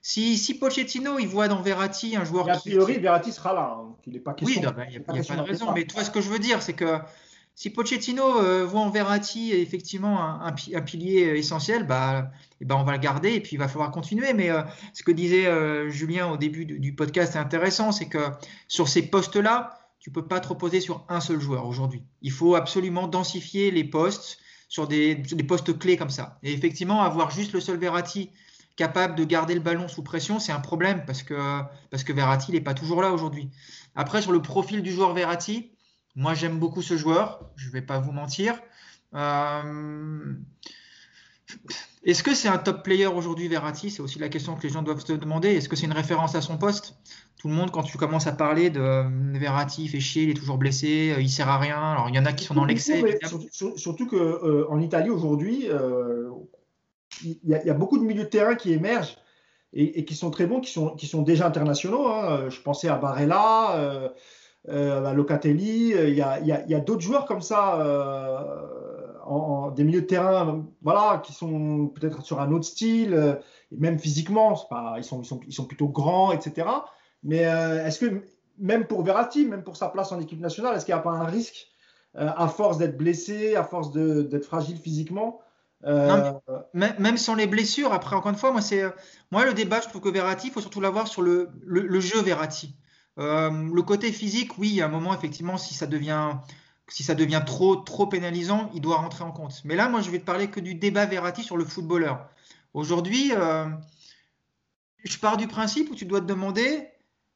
Si, 0.01 0.37
si, 0.37 0.57
Pochettino, 0.57 1.19
il 1.19 1.27
voit 1.27 1.47
dans 1.47 1.61
Verratti 1.61 2.15
un 2.15 2.23
joueur. 2.23 2.49
a 2.49 2.57
priori, 2.57 2.99
Verratti 2.99 3.31
sera 3.31 3.53
là. 3.53 3.77
Hein, 3.79 3.95
il 4.07 4.15
est 4.15 4.19
pas 4.19 4.35
oui, 4.41 4.53
il 4.55 4.61
n'y 4.61 4.65
a, 4.65 4.71
pas, 4.71 4.85
de 4.85 5.41
raison. 5.41 5.71
Mais 5.73 5.85
toi, 5.85 6.03
ce 6.03 6.11
que 6.11 6.21
je 6.21 6.29
veux 6.29 6.39
dire, 6.39 6.61
c'est 6.61 6.73
que 6.73 6.97
si 7.55 7.69
Pochettino 7.69 8.39
euh, 8.39 8.65
voit 8.65 8.81
en 8.81 8.89
Verratti 8.89 9.51
effectivement 9.51 10.41
un, 10.41 10.51
pilier 10.53 11.37
essentiel, 11.37 11.85
bah, 11.85 12.31
et 12.53 12.55
eh 12.61 12.65
ben 12.65 12.75
on 12.75 12.83
va 12.83 12.93
le 12.93 12.99
garder 12.99 13.33
et 13.33 13.41
puis 13.41 13.51
il 13.53 13.59
va 13.59 13.67
falloir 13.67 13.91
continuer. 13.91 14.33
Mais 14.33 14.49
euh, 14.49 14.61
ce 14.93 15.03
que 15.03 15.11
disait 15.11 15.45
Julien 15.89 16.27
au 16.31 16.37
début 16.37 16.65
du, 16.65 16.79
du 16.79 16.95
podcast 16.95 17.35
est 17.35 17.39
intéressant, 17.39 17.91
c'est 17.91 18.07
que 18.07 18.29
sur 18.67 18.87
ces 18.87 19.03
postes-là, 19.03 19.79
tu 19.99 20.11
peux 20.11 20.25
pas 20.25 20.39
te 20.39 20.47
reposer 20.47 20.79
sur 20.79 21.05
un 21.09 21.19
seul 21.19 21.39
joueur 21.39 21.65
aujourd'hui. 21.65 22.03
Il 22.21 22.31
faut 22.31 22.55
absolument 22.55 23.07
densifier 23.07 23.69
les 23.69 23.83
postes 23.83 24.39
sur 24.69 24.87
des, 24.87 25.23
postes 25.47 25.77
clés 25.77 25.97
comme 25.97 26.09
ça. 26.09 26.39
Et 26.43 26.53
effectivement, 26.53 27.01
avoir 27.01 27.31
juste 27.31 27.53
le 27.53 27.59
seul 27.59 27.77
Verratti 27.77 28.31
capable 28.79 29.15
de 29.15 29.25
garder 29.25 29.55
le 29.55 29.59
ballon 29.59 29.89
sous 29.89 30.03
pression, 30.03 30.39
c'est 30.39 30.53
un 30.53 30.61
problème 30.61 31.03
parce 31.05 31.21
que, 31.21 31.35
parce 31.91 32.05
que 32.05 32.13
Verratti 32.13 32.53
n'est 32.53 32.61
pas 32.61 32.73
toujours 32.73 33.01
là 33.01 33.11
aujourd'hui. 33.11 33.49
Après, 33.93 34.21
sur 34.21 34.31
le 34.31 34.41
profil 34.41 34.81
du 34.81 34.93
joueur 34.93 35.13
Verratti, 35.13 35.73
moi 36.15 36.33
j'aime 36.33 36.59
beaucoup 36.59 36.81
ce 36.81 36.95
joueur, 36.95 37.51
je 37.57 37.67
ne 37.67 37.73
vais 37.73 37.81
pas 37.81 37.99
vous 37.99 38.13
mentir. 38.13 38.57
Euh, 39.15 40.33
est-ce 42.05 42.23
que 42.23 42.33
c'est 42.33 42.47
un 42.47 42.57
top 42.57 42.83
player 42.83 43.07
aujourd'hui, 43.07 43.49
Verratti? 43.49 43.91
C'est 43.91 44.01
aussi 44.01 44.17
la 44.17 44.29
question 44.29 44.55
que 44.55 44.63
les 44.63 44.69
gens 44.69 44.81
doivent 44.81 45.05
se 45.05 45.11
demander. 45.11 45.49
Est-ce 45.49 45.67
que 45.67 45.75
c'est 45.75 45.85
une 45.85 45.91
référence 45.91 46.35
à 46.35 46.41
son 46.41 46.57
poste? 46.57 46.95
Tout 47.37 47.49
le 47.49 47.55
monde, 47.55 47.71
quand 47.71 47.83
tu 47.83 47.97
commences 47.97 48.27
à 48.27 48.31
parler 48.31 48.69
de 48.69 48.79
euh, 48.79 49.03
Verratti, 49.33 49.83
il 49.83 49.89
fait 49.89 49.99
chier, 49.99 50.23
il 50.23 50.29
est 50.29 50.35
toujours 50.35 50.57
blessé, 50.57 51.11
euh, 51.17 51.21
il 51.21 51.29
sert 51.29 51.49
à 51.49 51.59
rien. 51.59 51.81
Alors 51.91 52.07
il 52.07 52.15
y 52.15 52.19
en 52.19 52.25
a 52.25 52.31
qui 52.31 52.45
sont 52.45 52.53
dans 52.53 52.63
l'excès. 52.63 53.03
Surtout, 53.75 54.07
qu'en 54.07 54.15
euh, 54.15 54.65
en 54.69 54.79
Italie 54.79 55.09
aujourd'hui, 55.09 55.67
il 57.23 57.37
y, 57.43 57.69
a 57.69 57.73
beaucoup 57.73 57.97
de 57.97 58.03
milieux 58.03 58.23
de 58.23 58.29
terrain 58.29 58.55
qui 58.55 58.71
émergent 58.73 59.17
et, 59.73 60.05
qui 60.05 60.15
sont 60.15 60.31
très 60.31 60.45
bons, 60.45 60.61
qui 60.61 60.71
sont, 60.71 61.21
déjà 61.21 61.47
internationaux. 61.47 62.07
Hein. 62.07 62.49
Je 62.49 62.61
pensais 62.61 62.87
à 62.87 62.95
Barella, 62.95 64.11
à 64.67 65.13
Locatelli. 65.13 65.91
Il 65.91 66.15
y 66.15 66.21
a, 66.21 66.79
d'autres 66.79 67.01
joueurs 67.01 67.25
comme 67.25 67.41
ça 67.41 67.77
des 69.75 69.83
milieux 69.83 70.01
de 70.01 70.05
terrain 70.07 70.65
voilà, 70.81 71.21
qui 71.23 71.33
sont 71.33 71.87
peut-être 71.87 72.23
sur 72.23 72.39
un 72.39 72.51
autre 72.51 72.65
style, 72.65 73.13
euh, 73.13 73.35
même 73.71 73.99
physiquement, 73.99 74.53
ils, 74.97 75.03
sont, 75.03 75.21
ils, 75.47 75.53
sont, 75.53 75.65
plutôt 75.65 75.87
grands, 75.87 76.31
etc. 76.31 76.67
Mais 77.23 77.45
euh, 77.45 77.85
est-ce 77.85 77.99
que 77.99 78.23
même 78.57 78.85
pour 78.85 79.03
Verratti, 79.03 79.45
même 79.45 79.63
pour 79.63 79.77
sa 79.77 79.89
place 79.89 80.11
en 80.11 80.19
équipe 80.19 80.39
nationale, 80.39 80.75
est-ce 80.75 80.85
qu'il 80.85 80.93
n'y 80.93 80.99
a 80.99 81.03
pas 81.03 81.11
un 81.11 81.25
risque, 81.25 81.67
euh, 82.15 82.29
à 82.35 82.47
force 82.47 82.77
d'être 82.77 82.97
blessé, 82.97 83.55
à 83.55 83.63
force 83.63 83.91
d'être 83.91 84.45
fragile 84.45 84.77
physiquement 84.77 85.39
même 85.83 87.17
sans 87.17 87.35
les 87.35 87.47
blessures, 87.47 87.93
après, 87.93 88.15
encore 88.15 88.31
une 88.31 88.37
fois, 88.37 88.51
moi, 88.51 88.61
c'est, 88.61 88.83
moi 89.31 89.45
le 89.45 89.53
débat, 89.53 89.81
je 89.81 89.87
trouve 89.87 90.01
que 90.01 90.09
Verratti, 90.09 90.47
il 90.47 90.53
faut 90.53 90.61
surtout 90.61 90.81
l'avoir 90.81 91.07
sur 91.07 91.21
le, 91.21 91.49
le, 91.63 91.81
le, 91.81 91.99
jeu 91.99 92.21
Verratti. 92.21 92.75
le 93.17 93.81
côté 93.81 94.11
physique, 94.11 94.57
oui, 94.57 94.81
à 94.81 94.85
un 94.85 94.89
moment, 94.89 95.13
effectivement, 95.13 95.57
si 95.57 95.73
ça 95.73 95.87
devient 95.87 96.33
si 96.89 97.03
ça 97.03 97.15
devient 97.15 97.41
trop, 97.45 97.75
trop 97.75 98.07
pénalisant, 98.07 98.69
il 98.73 98.81
doit 98.81 98.97
rentrer 98.97 99.23
en 99.23 99.31
compte. 99.31 99.61
Mais 99.63 99.75
là, 99.75 99.87
moi, 99.89 100.01
je 100.01 100.09
vais 100.09 100.19
te 100.19 100.25
parler 100.25 100.49
que 100.49 100.59
du 100.59 100.75
débat 100.75 101.05
Verratti 101.05 101.43
sur 101.43 101.57
le 101.57 101.65
footballeur. 101.65 102.27
Aujourd'hui, 102.73 103.31
euh, 103.35 103.65
je 105.03 105.17
pars 105.17 105.37
du 105.37 105.47
principe 105.47 105.91
où 105.91 105.95
tu 105.95 106.05
dois 106.05 106.19
te 106.19 106.25
demander 106.25 106.88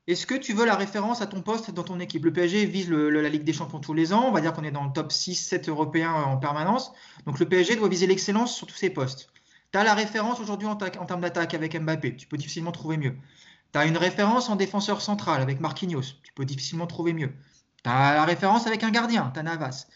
est-ce 0.06 0.28
que 0.28 0.36
tu 0.36 0.54
veux 0.54 0.66
la 0.66 0.76
référence 0.76 1.22
à 1.22 1.28
ton 1.28 1.42
poste 1.42 1.72
dans 1.72 1.84
ton 1.84 2.00
équipe? 2.02 2.26
Le 2.26 2.34
PSG 2.34 2.66
vise 2.66 2.90
la 2.92 3.30
Ligue 3.30 3.46
des 3.46 3.54
Champions 3.54 3.80
tous 3.80 3.94
les 3.94 4.12
ans. 4.12 4.26
On 4.28 4.32
va 4.32 4.42
dire 4.42 4.52
qu'on 4.52 4.66
est 4.66 4.72
dans 4.72 4.84
le 4.84 4.92
top 4.92 5.12
6-7 5.12 5.70
européens 5.70 6.12
en 6.12 6.38
permanence. 6.38 6.92
Donc 7.26 7.40
le 7.40 7.48
PSG 7.48 7.78
doit 7.78 7.88
viser 7.88 8.06
l'excellence 8.06 8.54
sur 8.54 8.68
tous 8.68 8.76
ses 8.76 8.90
postes. 8.90 9.30
Tu 9.72 9.80
as 9.80 9.84
la 9.86 9.94
référence 9.94 10.42
aujourd'hui 10.42 10.68
en, 10.68 10.74
en, 10.74 11.06
termes 11.06 11.22
d'attaque 11.22 11.54
avec 11.54 11.80
Mbappé. 11.80 12.18
Tu 12.18 12.28
peux 12.28 12.36
difficilement 12.36 12.74
trouver 12.74 12.98
mieux. 12.98 13.16
Tu 13.72 13.80
as 13.80 13.86
une 13.86 13.96
référence 13.98 14.50
en 14.50 14.58
défenseur 14.58 15.02
central 15.02 15.42
avec 15.42 15.62
Marquinhos. 15.62 16.20
Tu 16.22 16.34
peux 16.34 16.44
difficilement 16.44 16.86
trouver 16.86 17.14
mieux. 17.14 17.32
Tu 17.84 17.90
as 17.90 18.14
la 18.14 18.26
référence 18.26 18.68
avec 18.68 18.84
un 18.84 18.92
gardien, 18.92 19.32
tu 19.34 19.40
as 19.40 19.44
Navas. 19.44 19.88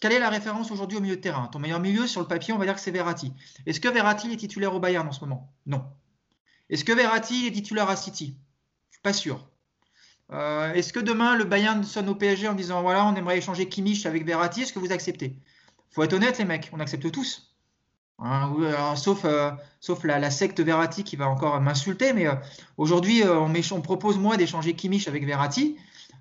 Quelle 0.00 0.12
est 0.12 0.18
la 0.18 0.30
référence 0.30 0.70
aujourd'hui 0.70 0.96
au 0.96 1.00
milieu 1.00 1.16
de 1.16 1.20
terrain? 1.20 1.46
Ton 1.48 1.58
meilleur 1.58 1.78
milieu, 1.78 2.06
sur 2.06 2.22
le 2.22 2.26
papier, 2.26 2.54
on 2.54 2.58
va 2.58 2.64
dire 2.64 2.74
que 2.74 2.80
c'est 2.80 2.90
Verratti. 2.90 3.34
Est-ce 3.66 3.80
que 3.80 3.88
Verratti 3.88 4.32
est 4.32 4.36
titulaire 4.36 4.74
au 4.74 4.80
Bayern 4.80 5.06
en 5.06 5.12
ce 5.12 5.20
moment? 5.20 5.52
Non. 5.66 5.84
Est-ce 6.70 6.84
que 6.84 6.92
Verratti 6.92 7.46
est 7.46 7.52
titulaire 7.52 7.90
à 7.90 7.96
City? 7.96 8.38
Pas 9.02 9.12
sûr. 9.12 9.46
Euh, 10.32 10.72
est-ce 10.72 10.92
que 10.92 11.00
demain 11.00 11.36
le 11.36 11.44
Bayern 11.44 11.82
sonne 11.84 12.08
au 12.08 12.14
PSG 12.14 12.48
en 12.48 12.54
disant 12.54 12.82
voilà, 12.82 13.04
on 13.06 13.14
aimerait 13.16 13.38
échanger 13.38 13.68
Kimmich 13.68 14.06
avec 14.06 14.24
Verratti 14.24 14.62
Est-ce 14.62 14.72
que 14.72 14.78
vous 14.78 14.92
acceptez? 14.92 15.36
Faut 15.90 16.02
être 16.02 16.14
honnête, 16.14 16.38
les 16.38 16.44
mecs, 16.44 16.70
on 16.72 16.80
accepte 16.80 17.10
tous. 17.10 17.52
Hein, 18.18 18.94
sauf 18.94 19.24
euh, 19.24 19.50
sauf 19.80 20.04
la, 20.04 20.30
secte 20.30 20.60
Verratti 20.60 21.02
qui 21.02 21.16
va 21.16 21.28
encore 21.28 21.60
m'insulter, 21.60 22.12
mais 22.12 22.28
euh, 22.28 22.34
aujourd'hui, 22.76 23.22
on, 23.24 23.80
propose 23.80 24.16
moi 24.16 24.36
d'échanger 24.36 24.74
Kimmich 24.74 25.08
avec 25.08 25.26
Verratti. 25.26 25.76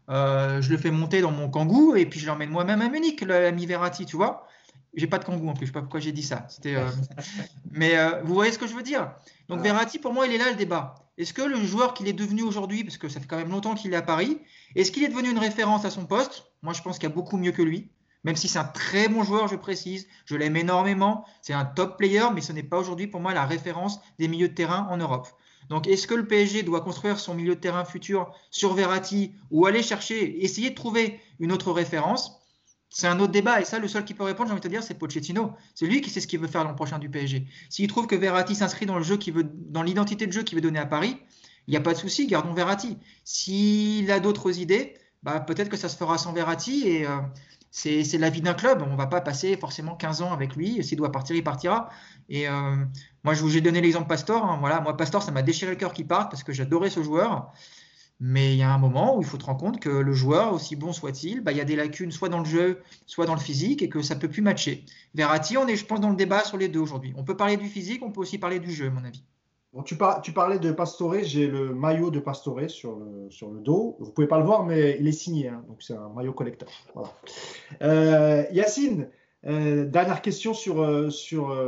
Euh, 0.09 0.61
je 0.61 0.71
le 0.71 0.77
fais 0.77 0.89
monter 0.91 1.21
dans 1.21 1.31
mon 1.31 1.49
kangou 1.49 1.95
et 1.95 2.05
puis 2.05 2.19
je 2.19 2.25
l'emmène 2.25 2.49
moi-même 2.49 2.81
à 2.81 2.89
Munich, 2.89 3.21
l'ami 3.21 3.65
Verratti, 3.65 4.05
tu 4.05 4.15
vois. 4.15 4.47
J'ai 4.93 5.07
pas 5.07 5.19
de 5.19 5.25
kangou 5.25 5.47
en 5.47 5.53
plus, 5.53 5.67
je 5.67 5.71
sais 5.71 5.73
pas 5.73 5.81
pourquoi 5.81 5.99
j'ai 5.99 6.11
dit 6.11 6.23
ça. 6.23 6.47
Euh, 6.65 6.89
mais 7.71 7.97
euh, 7.97 8.21
vous 8.23 8.33
voyez 8.33 8.51
ce 8.51 8.59
que 8.59 8.67
je 8.67 8.75
veux 8.75 8.83
dire? 8.83 9.13
Donc 9.47 9.61
Verratti, 9.61 9.99
pour 9.99 10.13
moi, 10.13 10.27
il 10.27 10.33
est 10.33 10.37
là 10.37 10.49
le 10.49 10.57
débat. 10.57 10.95
Est-ce 11.17 11.33
que 11.33 11.41
le 11.41 11.63
joueur 11.63 11.93
qu'il 11.93 12.07
est 12.07 12.13
devenu 12.13 12.41
aujourd'hui, 12.41 12.83
parce 12.83 12.97
que 12.97 13.07
ça 13.07 13.19
fait 13.19 13.27
quand 13.27 13.37
même 13.37 13.51
longtemps 13.51 13.75
qu'il 13.75 13.93
est 13.93 13.97
à 13.97 14.01
Paris, 14.01 14.39
est-ce 14.75 14.91
qu'il 14.91 15.03
est 15.03 15.09
devenu 15.09 15.29
une 15.29 15.39
référence 15.39 15.85
à 15.85 15.89
son 15.89 16.05
poste? 16.05 16.45
Moi, 16.61 16.73
je 16.73 16.81
pense 16.81 16.99
qu'il 16.99 17.07
y 17.07 17.11
a 17.11 17.15
beaucoup 17.15 17.37
mieux 17.37 17.51
que 17.51 17.61
lui. 17.61 17.89
Même 18.23 18.35
si 18.35 18.47
c'est 18.47 18.59
un 18.59 18.65
très 18.65 19.07
bon 19.07 19.23
joueur, 19.23 19.47
je 19.47 19.55
précise, 19.55 20.07
je 20.25 20.35
l'aime 20.35 20.55
énormément, 20.55 21.25
c'est 21.41 21.53
un 21.53 21.65
top 21.65 21.97
player, 21.97 22.25
mais 22.33 22.41
ce 22.41 22.51
n'est 22.53 22.63
pas 22.63 22.77
aujourd'hui 22.77 23.07
pour 23.07 23.19
moi 23.19 23.33
la 23.33 23.45
référence 23.45 23.99
des 24.19 24.27
milieux 24.27 24.49
de 24.49 24.53
terrain 24.53 24.87
en 24.89 24.97
Europe. 24.97 25.27
Donc, 25.69 25.87
est-ce 25.87 26.05
que 26.05 26.13
le 26.13 26.27
PSG 26.27 26.63
doit 26.63 26.81
construire 26.81 27.19
son 27.19 27.33
milieu 27.33 27.55
de 27.55 27.59
terrain 27.59 27.85
futur 27.85 28.33
sur 28.49 28.73
Verratti 28.73 29.35
ou 29.51 29.65
aller 29.65 29.81
chercher, 29.81 30.43
essayer 30.43 30.71
de 30.71 30.75
trouver 30.75 31.19
une 31.39 31.51
autre 31.51 31.71
référence? 31.71 32.40
C'est 32.93 33.07
un 33.07 33.19
autre 33.21 33.31
débat. 33.31 33.61
Et 33.61 33.65
ça, 33.65 33.79
le 33.79 33.87
seul 33.87 34.03
qui 34.03 34.13
peut 34.13 34.23
répondre, 34.23 34.49
j'ai 34.49 34.51
envie 34.51 34.61
de 34.61 34.67
te 34.67 34.71
dire, 34.71 34.83
c'est 34.83 34.93
Pochettino. 34.93 35.53
C'est 35.73 35.87
lui 35.87 36.01
qui 36.01 36.09
sait 36.09 36.19
ce 36.19 36.27
qu'il 36.27 36.39
veut 36.39 36.47
faire 36.47 36.65
l'an 36.65 36.75
prochain 36.75 36.99
du 36.99 37.09
PSG. 37.09 37.47
S'il 37.69 37.87
trouve 37.87 38.05
que 38.05 38.15
Verratti 38.15 38.53
s'inscrit 38.53 38.85
dans 38.85 38.97
le 38.97 39.03
jeu 39.03 39.17
veut, 39.33 39.49
dans 39.69 39.81
l'identité 39.81 40.27
de 40.27 40.31
jeu 40.31 40.43
qu'il 40.43 40.57
veut 40.57 40.61
donner 40.61 40.79
à 40.79 40.85
Paris, 40.85 41.17
il 41.67 41.71
n'y 41.71 41.77
a 41.77 41.81
pas 41.81 41.93
de 41.93 41.97
souci, 41.97 42.27
gardons 42.27 42.53
Verratti. 42.53 42.97
S'il 43.23 44.11
a 44.11 44.19
d'autres 44.19 44.59
idées, 44.59 44.95
bah, 45.23 45.39
peut-être 45.39 45.69
que 45.69 45.77
ça 45.77 45.87
se 45.87 45.95
fera 45.95 46.17
sans 46.17 46.33
Verratti. 46.33 46.85
Et 46.85 47.07
euh, 47.07 47.17
c'est, 47.71 48.03
la 48.17 48.29
vie 48.29 48.41
d'un 48.41 48.53
club. 48.53 48.83
On 48.85 48.91
ne 48.91 48.97
va 48.97 49.07
pas 49.07 49.21
passer 49.21 49.55
forcément 49.55 49.95
15 49.95 50.21
ans 50.21 50.33
avec 50.33 50.57
lui. 50.57 50.83
S'il 50.83 50.97
doit 50.97 51.13
partir, 51.13 51.37
il 51.37 51.43
partira. 51.45 51.89
Et 52.27 52.49
euh, 52.49 52.75
moi, 53.23 53.33
je 53.33 53.41
vous 53.41 53.55
ai 53.55 53.61
donné 53.61 53.79
l'exemple 53.79 54.07
Pastor. 54.07 54.43
Hein. 54.43 54.57
Voilà, 54.59 54.81
moi, 54.81 54.97
Pastor, 54.97 55.23
ça 55.23 55.31
m'a 55.31 55.43
déchiré 55.43 55.71
le 55.71 55.77
cœur 55.77 55.93
qu'il 55.93 56.07
parte 56.07 56.29
parce 56.29 56.43
que 56.43 56.51
j'adorais 56.51 56.89
ce 56.89 57.01
joueur. 57.01 57.53
Mais 58.23 58.53
il 58.53 58.57
y 58.59 58.61
a 58.61 58.71
un 58.71 58.77
moment 58.77 59.17
où 59.17 59.21
il 59.21 59.25
faut 59.25 59.37
te 59.37 59.45
rendre 59.45 59.59
compte 59.59 59.79
que 59.79 59.89
le 59.89 60.13
joueur, 60.13 60.53
aussi 60.53 60.75
bon 60.75 60.93
soit-il, 60.93 61.41
bah, 61.41 61.51
il 61.51 61.57
y 61.57 61.61
a 61.61 61.65
des 61.65 61.75
lacunes 61.75 62.11
soit 62.11 62.29
dans 62.29 62.37
le 62.37 62.45
jeu, 62.45 62.79
soit 63.07 63.25
dans 63.25 63.33
le 63.33 63.39
physique, 63.39 63.81
et 63.81 63.89
que 63.89 64.03
ça 64.03 64.15
peut 64.15 64.29
plus 64.29 64.43
matcher. 64.43 64.85
Verratti, 65.15 65.57
on 65.57 65.67
est, 65.67 65.75
je 65.75 65.85
pense, 65.85 65.99
dans 65.99 66.11
le 66.11 66.15
débat 66.15 66.43
sur 66.43 66.57
les 66.57 66.67
deux 66.67 66.79
aujourd'hui. 66.79 67.13
On 67.17 67.23
peut 67.23 67.35
parler 67.35 67.57
du 67.57 67.67
physique, 67.67 68.03
on 68.03 68.11
peut 68.11 68.21
aussi 68.21 68.37
parler 68.37 68.59
du 68.59 68.71
jeu, 68.71 68.87
à 68.87 68.89
mon 68.91 69.03
avis. 69.03 69.23
Tu, 69.85 69.95
parlais 69.95 70.59
de 70.59 70.71
Pastore, 70.71 71.23
j'ai 71.23 71.47
le 71.47 71.73
maillot 71.73 72.11
de 72.11 72.19
Pastore 72.19 72.59
sur 72.67 72.97
le, 72.97 73.59
dos. 73.61 73.95
Vous 73.99 74.11
pouvez 74.11 74.27
pas 74.27 74.37
le 74.37 74.43
voir, 74.43 74.65
mais 74.65 74.97
il 74.99 75.07
est 75.07 75.13
signé, 75.13 75.47
hein, 75.47 75.63
donc 75.67 75.81
c'est 75.81 75.95
un 75.95 76.09
maillot 76.09 76.33
collecteur. 76.33 76.69
Voilà. 76.93 77.09
Euh, 77.81 78.43
Yacine, 78.51 79.07
euh, 79.47 79.85
dernière 79.85 80.21
question 80.21 80.53
sur, 80.53 80.81
euh, 80.81 81.09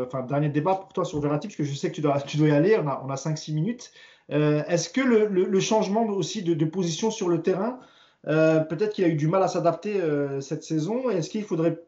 enfin 0.06 0.22
dernier 0.22 0.50
débat 0.50 0.76
pour 0.76 0.94
toi 0.94 1.06
sur 1.06 1.20
Verratti, 1.20 1.48
parce 1.48 1.56
que 1.56 1.64
je 1.64 1.74
sais 1.74 1.90
que 1.90 1.96
tu 1.96 2.02
dois, 2.02 2.22
tu 2.22 2.38
dois 2.38 2.50
y 2.50 2.52
aller, 2.52 2.78
on 2.78 2.88
a, 2.88 3.02
on 3.04 3.10
a 3.10 3.16
5-6 3.16 3.54
minutes. 3.54 3.92
Euh, 4.32 4.64
est-ce 4.68 4.90
que 4.90 5.02
le, 5.02 5.60
changement 5.60 6.06
aussi 6.06 6.44
de, 6.44 6.66
position 6.66 7.12
sur 7.12 7.30
le 7.30 7.42
terrain, 7.42 7.80
euh, 8.28 8.60
peut-être 8.62 8.94
qu'il 8.94 9.06
a 9.06 9.10
eu 9.10 9.16
du 9.16 9.28
mal 9.28 9.44
à 9.44 9.48
s'adapter 9.48 10.00
euh, 10.00 10.40
cette 10.42 10.64
saison 10.64 11.10
Est-ce 11.10 11.30
qu'il 11.30 11.44
faudrait 11.44 11.82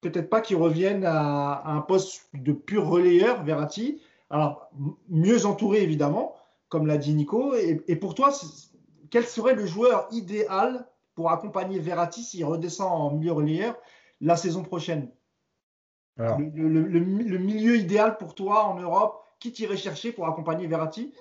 peut-être 0.00 0.30
pas 0.30 0.40
qu'il 0.40 0.56
revienne 0.56 1.04
à, 1.04 1.62
un 1.66 1.80
poste 1.80 2.28
de 2.34 2.52
pur 2.52 2.86
relayeur, 2.86 3.42
Verratti? 3.44 4.00
Alors, 4.30 4.70
mieux 5.08 5.46
entouré 5.46 5.82
évidemment, 5.82 6.34
comme 6.68 6.86
l'a 6.86 6.96
dit 6.96 7.14
Nico. 7.14 7.54
Et, 7.54 7.96
pour 7.96 8.14
toi, 8.14 8.30
quel 9.10 9.24
serait 9.24 9.54
le 9.54 9.66
joueur 9.66 10.08
idéal 10.10 10.86
pour 11.14 11.30
accompagner 11.30 11.78
Verratti 11.78 12.22
s'il 12.22 12.44
redescend 12.44 12.90
en 12.90 13.10
milieu 13.12 13.32
relayeur 13.32 13.76
la 14.20 14.36
saison 14.36 14.62
prochaine? 14.62 15.10
Le, 16.16 17.38
milieu 17.38 17.76
idéal 17.76 18.16
pour 18.16 18.34
toi 18.34 18.64
en 18.64 18.80
Europe, 18.80 19.22
qui 19.38 19.52
t'irait 19.52 19.76
chercher 19.76 20.12
pour 20.12 20.26
accompagner 20.26 20.66
Verratti? 20.66 21.12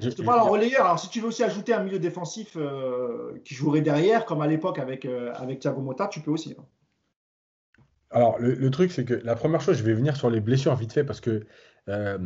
Je 0.00 0.10
te 0.10 0.22
parle 0.22 0.40
en 0.40 0.48
relayeur. 0.48 0.84
Alors, 0.84 0.98
si 0.98 1.08
tu 1.08 1.20
veux 1.20 1.28
aussi 1.28 1.42
ajouter 1.42 1.74
un 1.74 1.82
milieu 1.82 1.98
défensif 1.98 2.56
euh, 2.56 3.38
qui 3.44 3.54
jouerait 3.54 3.82
derrière, 3.82 4.24
comme 4.24 4.40
à 4.40 4.46
l'époque 4.46 4.78
avec, 4.78 5.04
euh, 5.04 5.32
avec 5.34 5.60
Thiago 5.60 5.80
Motta, 5.80 6.08
tu 6.08 6.20
peux 6.20 6.30
aussi. 6.30 6.54
Hein. 6.58 6.64
Alors, 8.10 8.38
le, 8.38 8.70
truc, 8.70 8.92
c'est 8.92 9.04
que 9.04 9.14
la 9.14 9.34
première 9.34 9.60
chose, 9.60 9.76
je 9.78 9.82
vais 9.82 9.94
venir 9.94 10.16
sur 10.16 10.28
les 10.28 10.40
blessures 10.40 10.74
vite 10.74 10.92
fait 10.92 11.04
parce 11.04 11.20
que 11.20 11.46
euh, 11.88 12.18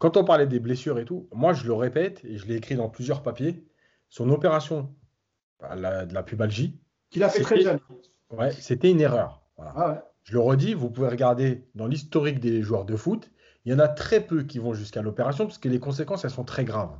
quand 0.00 0.16
on 0.16 0.24
parlait 0.24 0.48
des 0.48 0.58
blessures 0.58 0.98
et 0.98 1.04
tout, 1.04 1.28
moi, 1.32 1.52
je 1.52 1.64
le 1.64 1.74
répète 1.74 2.24
et 2.24 2.38
je 2.38 2.46
l'ai 2.46 2.56
écrit 2.56 2.74
dans 2.74 2.88
plusieurs 2.88 3.22
papiers. 3.22 3.64
Son 4.08 4.30
opération 4.30 4.92
de 5.60 6.14
la 6.14 6.22
pubalgie. 6.22 6.80
Qu'il 7.10 7.22
a 7.22 7.28
fait 7.28 7.42
très 7.42 7.60
jeune. 7.60 7.78
Ouais, 8.30 8.50
c'était 8.52 8.90
une 8.90 9.00
erreur. 9.00 9.42
Ah 9.58 10.04
je 10.28 10.34
le 10.34 10.40
redis, 10.40 10.74
vous 10.74 10.90
pouvez 10.90 11.08
regarder 11.08 11.66
dans 11.74 11.86
l'historique 11.86 12.38
des 12.38 12.62
joueurs 12.62 12.84
de 12.84 12.96
foot. 12.96 13.30
Il 13.64 13.72
y 13.72 13.74
en 13.74 13.78
a 13.78 13.88
très 13.88 14.20
peu 14.20 14.42
qui 14.42 14.58
vont 14.58 14.74
jusqu'à 14.74 15.00
l'opération 15.00 15.46
parce 15.46 15.56
que 15.56 15.68
les 15.68 15.80
conséquences, 15.80 16.24
elles 16.24 16.30
sont 16.30 16.44
très 16.44 16.64
graves. 16.64 16.98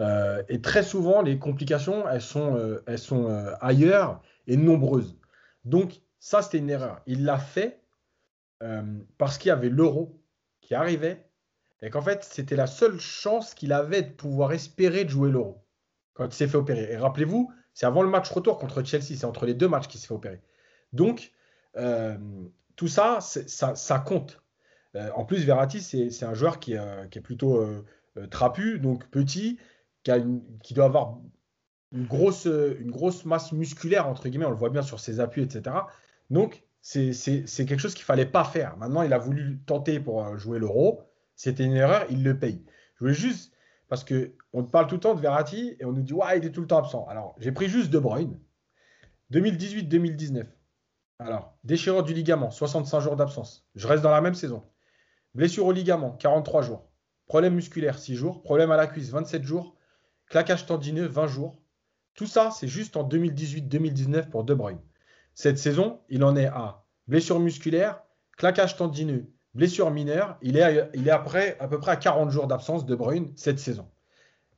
Euh, 0.00 0.42
et 0.48 0.60
très 0.60 0.82
souvent, 0.82 1.22
les 1.22 1.38
complications, 1.38 2.08
elles 2.08 2.22
sont, 2.22 2.56
euh, 2.56 2.82
elles 2.86 2.98
sont 2.98 3.30
euh, 3.30 3.52
ailleurs 3.60 4.20
et 4.46 4.56
nombreuses. 4.56 5.16
Donc, 5.64 6.00
ça, 6.18 6.42
c'était 6.42 6.58
une 6.58 6.70
erreur. 6.70 7.00
Il 7.06 7.24
l'a 7.24 7.38
fait 7.38 7.82
parce 9.18 9.36
qu'il 9.36 9.50
y 9.50 9.52
avait 9.52 9.68
l'euro 9.68 10.18
qui 10.62 10.74
arrivait 10.74 11.28
et 11.82 11.90
qu'en 11.90 12.00
fait, 12.00 12.24
c'était 12.24 12.56
la 12.56 12.66
seule 12.66 12.98
chance 12.98 13.52
qu'il 13.52 13.74
avait 13.74 14.00
de 14.00 14.10
pouvoir 14.10 14.52
espérer 14.52 15.04
de 15.04 15.10
jouer 15.10 15.30
l'euro 15.30 15.62
quand 16.14 16.24
il 16.24 16.32
s'est 16.32 16.48
fait 16.48 16.56
opérer. 16.56 16.90
Et 16.90 16.96
rappelez-vous, 16.96 17.52
c'est 17.74 17.84
avant 17.84 18.02
le 18.02 18.08
match 18.08 18.30
retour 18.30 18.56
contre 18.56 18.82
Chelsea, 18.82 19.14
c'est 19.14 19.26
entre 19.26 19.44
les 19.44 19.52
deux 19.52 19.68
matchs 19.68 19.88
qu'il 19.88 20.00
s'est 20.00 20.06
fait 20.06 20.14
opérer. 20.14 20.40
Donc, 20.94 21.32
tout 22.76 22.88
ça, 22.88 23.18
ça, 23.20 23.98
compte. 23.98 24.40
en 24.94 25.26
plus, 25.26 25.44
Verratti, 25.44 25.82
c'est 25.82 26.24
un 26.24 26.34
joueur 26.34 26.58
qui 26.58 26.72
est 26.72 27.20
plutôt 27.22 27.62
trapu, 28.30 28.78
donc 28.78 29.06
petit, 29.10 29.58
qui, 30.62 30.74
doit 30.74 30.84
avoir 30.84 31.18
une 31.92 32.06
grosse, 32.06 32.46
une 32.46 32.90
grosse 32.90 33.24
masse 33.24 33.52
musculaire, 33.52 34.08
entre 34.08 34.28
guillemets, 34.28 34.46
on 34.46 34.50
le 34.50 34.56
voit 34.56 34.70
bien 34.70 34.82
sur 34.82 35.00
ses 35.00 35.20
appuis, 35.20 35.42
etc. 35.42 35.76
Donc, 36.30 36.64
c'est 36.80 37.66
quelque 37.66 37.78
chose 37.78 37.94
qu'il 37.94 38.02
ne 38.02 38.06
fallait 38.06 38.26
pas 38.26 38.44
faire. 38.44 38.76
Maintenant, 38.76 39.02
il 39.02 39.12
a 39.12 39.18
voulu 39.18 39.58
tenter 39.66 39.98
pour 39.98 40.24
euh, 40.24 40.36
jouer 40.36 40.58
l'euro. 40.58 41.02
C'était 41.34 41.64
une 41.64 41.74
erreur, 41.74 42.06
il 42.10 42.22
le 42.22 42.38
paye. 42.38 42.64
Je 42.94 43.00
voulais 43.00 43.14
juste, 43.14 43.52
parce 43.88 44.04
qu'on 44.04 44.64
parle 44.64 44.86
tout 44.86 44.94
le 44.94 45.00
temps 45.00 45.14
de 45.14 45.20
Verratti 45.20 45.76
et 45.80 45.84
on 45.84 45.92
nous 45.92 46.02
dit, 46.02 46.12
ouais, 46.12 46.38
il 46.38 46.44
est 46.44 46.52
tout 46.52 46.60
le 46.60 46.66
temps 46.66 46.78
absent. 46.78 47.06
Alors, 47.08 47.34
j'ai 47.38 47.52
pris 47.52 47.68
juste 47.68 47.90
De 47.90 47.98
Bruyne. 47.98 48.38
2018-2019. 49.32 50.46
Alors, 51.18 51.56
déchirure 51.64 52.04
du 52.04 52.14
ligament, 52.14 52.50
65 52.50 53.00
jours 53.00 53.16
d'absence. 53.16 53.66
Je 53.74 53.86
reste 53.88 54.02
dans 54.02 54.10
la 54.10 54.20
même 54.20 54.34
saison. 54.34 54.62
Blessure 55.34 55.66
au 55.66 55.72
ligament, 55.72 56.12
43 56.12 56.62
jours. 56.62 56.88
Problème 57.26 57.54
musculaire, 57.54 57.98
6 57.98 58.14
jours. 58.14 58.42
Problème 58.42 58.70
à 58.70 58.76
la 58.76 58.86
cuisse, 58.86 59.10
27 59.10 59.42
jours. 59.42 59.75
Claquage 60.28 60.66
tendineux, 60.66 61.06
20 61.06 61.26
jours. 61.26 61.58
Tout 62.14 62.26
ça, 62.26 62.50
c'est 62.50 62.68
juste 62.68 62.96
en 62.96 63.06
2018-2019 63.06 64.30
pour 64.30 64.44
De 64.44 64.54
Bruyne. 64.54 64.80
Cette 65.34 65.58
saison, 65.58 66.00
il 66.08 66.24
en 66.24 66.34
est 66.34 66.46
à 66.46 66.84
blessure 67.08 67.38
musculaire, 67.38 68.00
claquage 68.36 68.76
tendineux, 68.76 69.30
blessure 69.54 69.90
mineure. 69.90 70.38
Il 70.40 70.56
est, 70.56 70.62
à, 70.62 70.88
il 70.94 71.06
est 71.06 71.10
après, 71.10 71.56
à 71.60 71.68
peu 71.68 71.78
près 71.78 71.92
à 71.92 71.96
40 71.96 72.30
jours 72.30 72.46
d'absence 72.46 72.86
de 72.86 72.94
Bruyne 72.94 73.32
cette 73.36 73.58
saison. 73.58 73.88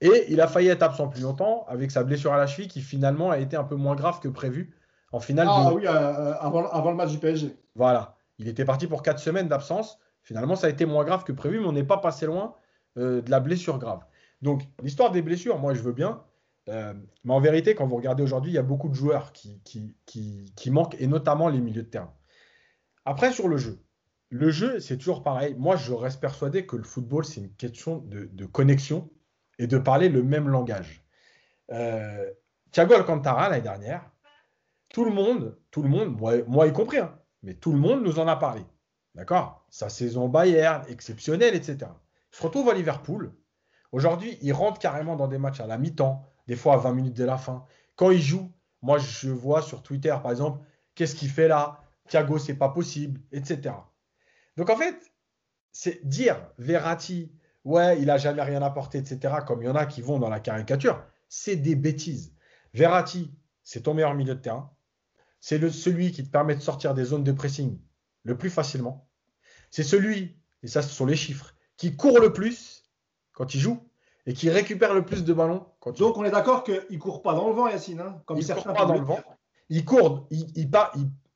Et 0.00 0.26
il 0.28 0.40
a 0.40 0.46
failli 0.46 0.68
être 0.68 0.82
absent 0.82 1.08
plus 1.08 1.22
longtemps 1.22 1.64
avec 1.68 1.90
sa 1.90 2.04
blessure 2.04 2.32
à 2.32 2.36
la 2.36 2.46
cheville 2.46 2.68
qui 2.68 2.80
finalement 2.80 3.30
a 3.30 3.38
été 3.38 3.56
un 3.56 3.64
peu 3.64 3.74
moins 3.74 3.96
grave 3.96 4.20
que 4.20 4.28
prévu 4.28 4.76
en 5.10 5.20
finale. 5.20 5.48
Ah 5.50 5.72
oui, 5.74 5.86
euh, 5.86 5.90
euh, 5.90 6.34
avant, 6.40 6.90
le 6.90 6.96
match 6.96 7.10
du 7.10 7.18
PSG. 7.18 7.56
Voilà. 7.74 8.16
Il 8.38 8.46
était 8.46 8.64
parti 8.64 8.86
pour 8.86 9.02
4 9.02 9.18
semaines 9.18 9.48
d'absence. 9.48 9.98
Finalement, 10.22 10.54
ça 10.54 10.68
a 10.68 10.70
été 10.70 10.86
moins 10.86 11.04
grave 11.04 11.24
que 11.24 11.32
prévu, 11.32 11.58
mais 11.58 11.66
on 11.66 11.72
n'est 11.72 11.84
pas 11.84 11.98
passé 11.98 12.26
loin 12.26 12.54
euh, 12.98 13.20
de 13.22 13.30
la 13.30 13.40
blessure 13.40 13.78
grave. 13.78 14.00
Donc, 14.42 14.62
l'histoire 14.82 15.10
des 15.10 15.22
blessures, 15.22 15.58
moi, 15.58 15.74
je 15.74 15.80
veux 15.80 15.92
bien. 15.92 16.22
Euh, 16.68 16.94
mais 17.24 17.32
en 17.32 17.40
vérité, 17.40 17.74
quand 17.74 17.86
vous 17.86 17.96
regardez 17.96 18.22
aujourd'hui, 18.22 18.52
il 18.52 18.54
y 18.54 18.58
a 18.58 18.62
beaucoup 18.62 18.88
de 18.88 18.94
joueurs 18.94 19.32
qui, 19.32 19.62
qui, 19.64 20.70
manquent, 20.70 20.96
et 21.00 21.06
notamment 21.06 21.48
les 21.48 21.60
milieux 21.60 21.82
de 21.82 21.88
terrain. 21.88 22.14
Après, 23.04 23.32
sur 23.32 23.48
le 23.48 23.56
jeu. 23.56 23.82
Le 24.30 24.50
jeu, 24.50 24.78
c'est 24.80 24.98
toujours 24.98 25.22
pareil. 25.22 25.54
Moi, 25.58 25.76
je 25.76 25.92
reste 25.92 26.20
persuadé 26.20 26.66
que 26.66 26.76
le 26.76 26.82
football, 26.82 27.24
c'est 27.24 27.40
une 27.40 27.54
question 27.54 27.98
de, 27.98 28.44
connexion 28.44 29.10
et 29.58 29.66
de 29.66 29.78
parler 29.78 30.10
le 30.10 30.22
même 30.22 30.48
langage. 30.48 31.02
Euh, 31.70 32.30
Thiago 32.70 32.94
Alcantara, 32.94 33.48
l'année 33.48 33.62
dernière, 33.62 34.10
tout 34.90 35.04
le 35.04 35.10
monde, 35.10 35.58
tout 35.70 35.82
le 35.82 35.88
monde, 35.88 36.18
moi, 36.46 36.66
y 36.66 36.72
compris, 36.72 36.98
hein, 36.98 37.18
mais 37.42 37.54
tout 37.54 37.72
le 37.72 37.78
monde 37.78 38.02
nous 38.02 38.18
en 38.18 38.28
a 38.28 38.36
parlé. 38.36 38.62
D'accord? 39.14 39.66
Sa 39.70 39.88
saison 39.88 40.28
Bayern, 40.28 40.84
exceptionnelle, 40.88 41.54
etc. 41.54 41.78
Il 42.32 42.36
se 42.36 42.42
retrouve 42.42 42.68
à 42.68 42.74
Liverpool, 42.74 43.32
Aujourd'hui, 43.92 44.38
il 44.42 44.52
rentre 44.52 44.78
carrément 44.78 45.16
dans 45.16 45.28
des 45.28 45.38
matchs 45.38 45.60
à 45.60 45.66
la 45.66 45.78
mi-temps, 45.78 46.22
des 46.46 46.56
fois 46.56 46.74
à 46.74 46.76
20 46.78 46.92
minutes 46.92 47.16
de 47.16 47.24
la 47.24 47.38
fin. 47.38 47.64
Quand 47.96 48.10
il 48.10 48.20
joue, 48.20 48.52
moi 48.82 48.98
je 48.98 49.30
vois 49.30 49.62
sur 49.62 49.82
Twitter 49.82 50.14
par 50.22 50.30
exemple, 50.30 50.64
qu'est-ce 50.94 51.14
qu'il 51.14 51.30
fait 51.30 51.48
là? 51.48 51.80
Thiago, 52.08 52.38
c'est 52.38 52.54
pas 52.54 52.70
possible, 52.70 53.20
etc. 53.32 53.74
Donc 54.56 54.70
en 54.70 54.76
fait, 54.76 54.96
c'est 55.72 56.06
dire 56.06 56.50
Verratti, 56.58 57.32
ouais, 57.64 58.00
il 58.00 58.10
a 58.10 58.18
jamais 58.18 58.42
rien 58.42 58.62
apporté, 58.62 58.98
etc. 58.98 59.36
Comme 59.46 59.62
il 59.62 59.66
y 59.66 59.68
en 59.68 59.74
a 59.74 59.86
qui 59.86 60.00
vont 60.00 60.18
dans 60.18 60.30
la 60.30 60.40
caricature, 60.40 61.04
c'est 61.28 61.56
des 61.56 61.74
bêtises. 61.74 62.34
Verratti, 62.74 63.34
c'est 63.62 63.82
ton 63.82 63.94
meilleur 63.94 64.14
milieu 64.14 64.34
de 64.34 64.40
terrain. 64.40 64.74
C'est 65.40 65.70
celui 65.70 66.12
qui 66.12 66.24
te 66.24 66.30
permet 66.30 66.54
de 66.54 66.60
sortir 66.60 66.94
des 66.94 67.04
zones 67.04 67.24
de 67.24 67.32
pressing 67.32 67.78
le 68.24 68.36
plus 68.36 68.50
facilement. 68.50 69.08
C'est 69.70 69.82
celui, 69.82 70.40
et 70.62 70.66
ça 70.68 70.82
ce 70.82 70.88
sont 70.88 71.06
les 71.06 71.16
chiffres, 71.16 71.54
qui 71.76 71.94
court 71.96 72.20
le 72.20 72.32
plus 72.32 72.77
quand 73.38 73.54
il 73.54 73.60
joue 73.60 73.78
et 74.26 74.34
qui 74.34 74.50
récupère 74.50 74.92
le 74.92 75.04
plus 75.04 75.24
de 75.24 75.32
ballons. 75.32 75.64
Quand 75.78 75.96
Donc 75.96 76.18
on 76.18 76.24
est 76.24 76.30
d'accord 76.30 76.64
qu'il 76.64 76.82
ne 76.90 76.98
court 76.98 77.22
pas 77.22 77.34
dans 77.34 77.48
le 77.48 77.54
vent, 77.54 77.68
Yacine. 77.68 78.00
Hein, 78.00 78.20
comme 78.26 78.38
il 78.38 78.46
ne 78.46 78.52
court 78.52 78.74
pas 78.74 78.84
dans 78.84 78.94
le 78.94 79.04
vent. 79.04 79.20
Il 79.70 79.84
court, 79.84 80.26
il, 80.30 80.46
il, 80.56 80.68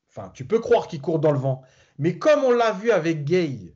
enfin, 0.09 0.29
tu 0.33 0.45
peux 0.45 0.59
croire 0.59 0.87
qu'il 0.87 1.01
court 1.01 1.19
dans 1.19 1.31
le 1.31 1.39
vent. 1.39 1.63
Mais 1.97 2.19
comme 2.19 2.43
on 2.43 2.51
l'a 2.51 2.71
vu 2.71 2.91
avec 2.91 3.23
Gay 3.23 3.75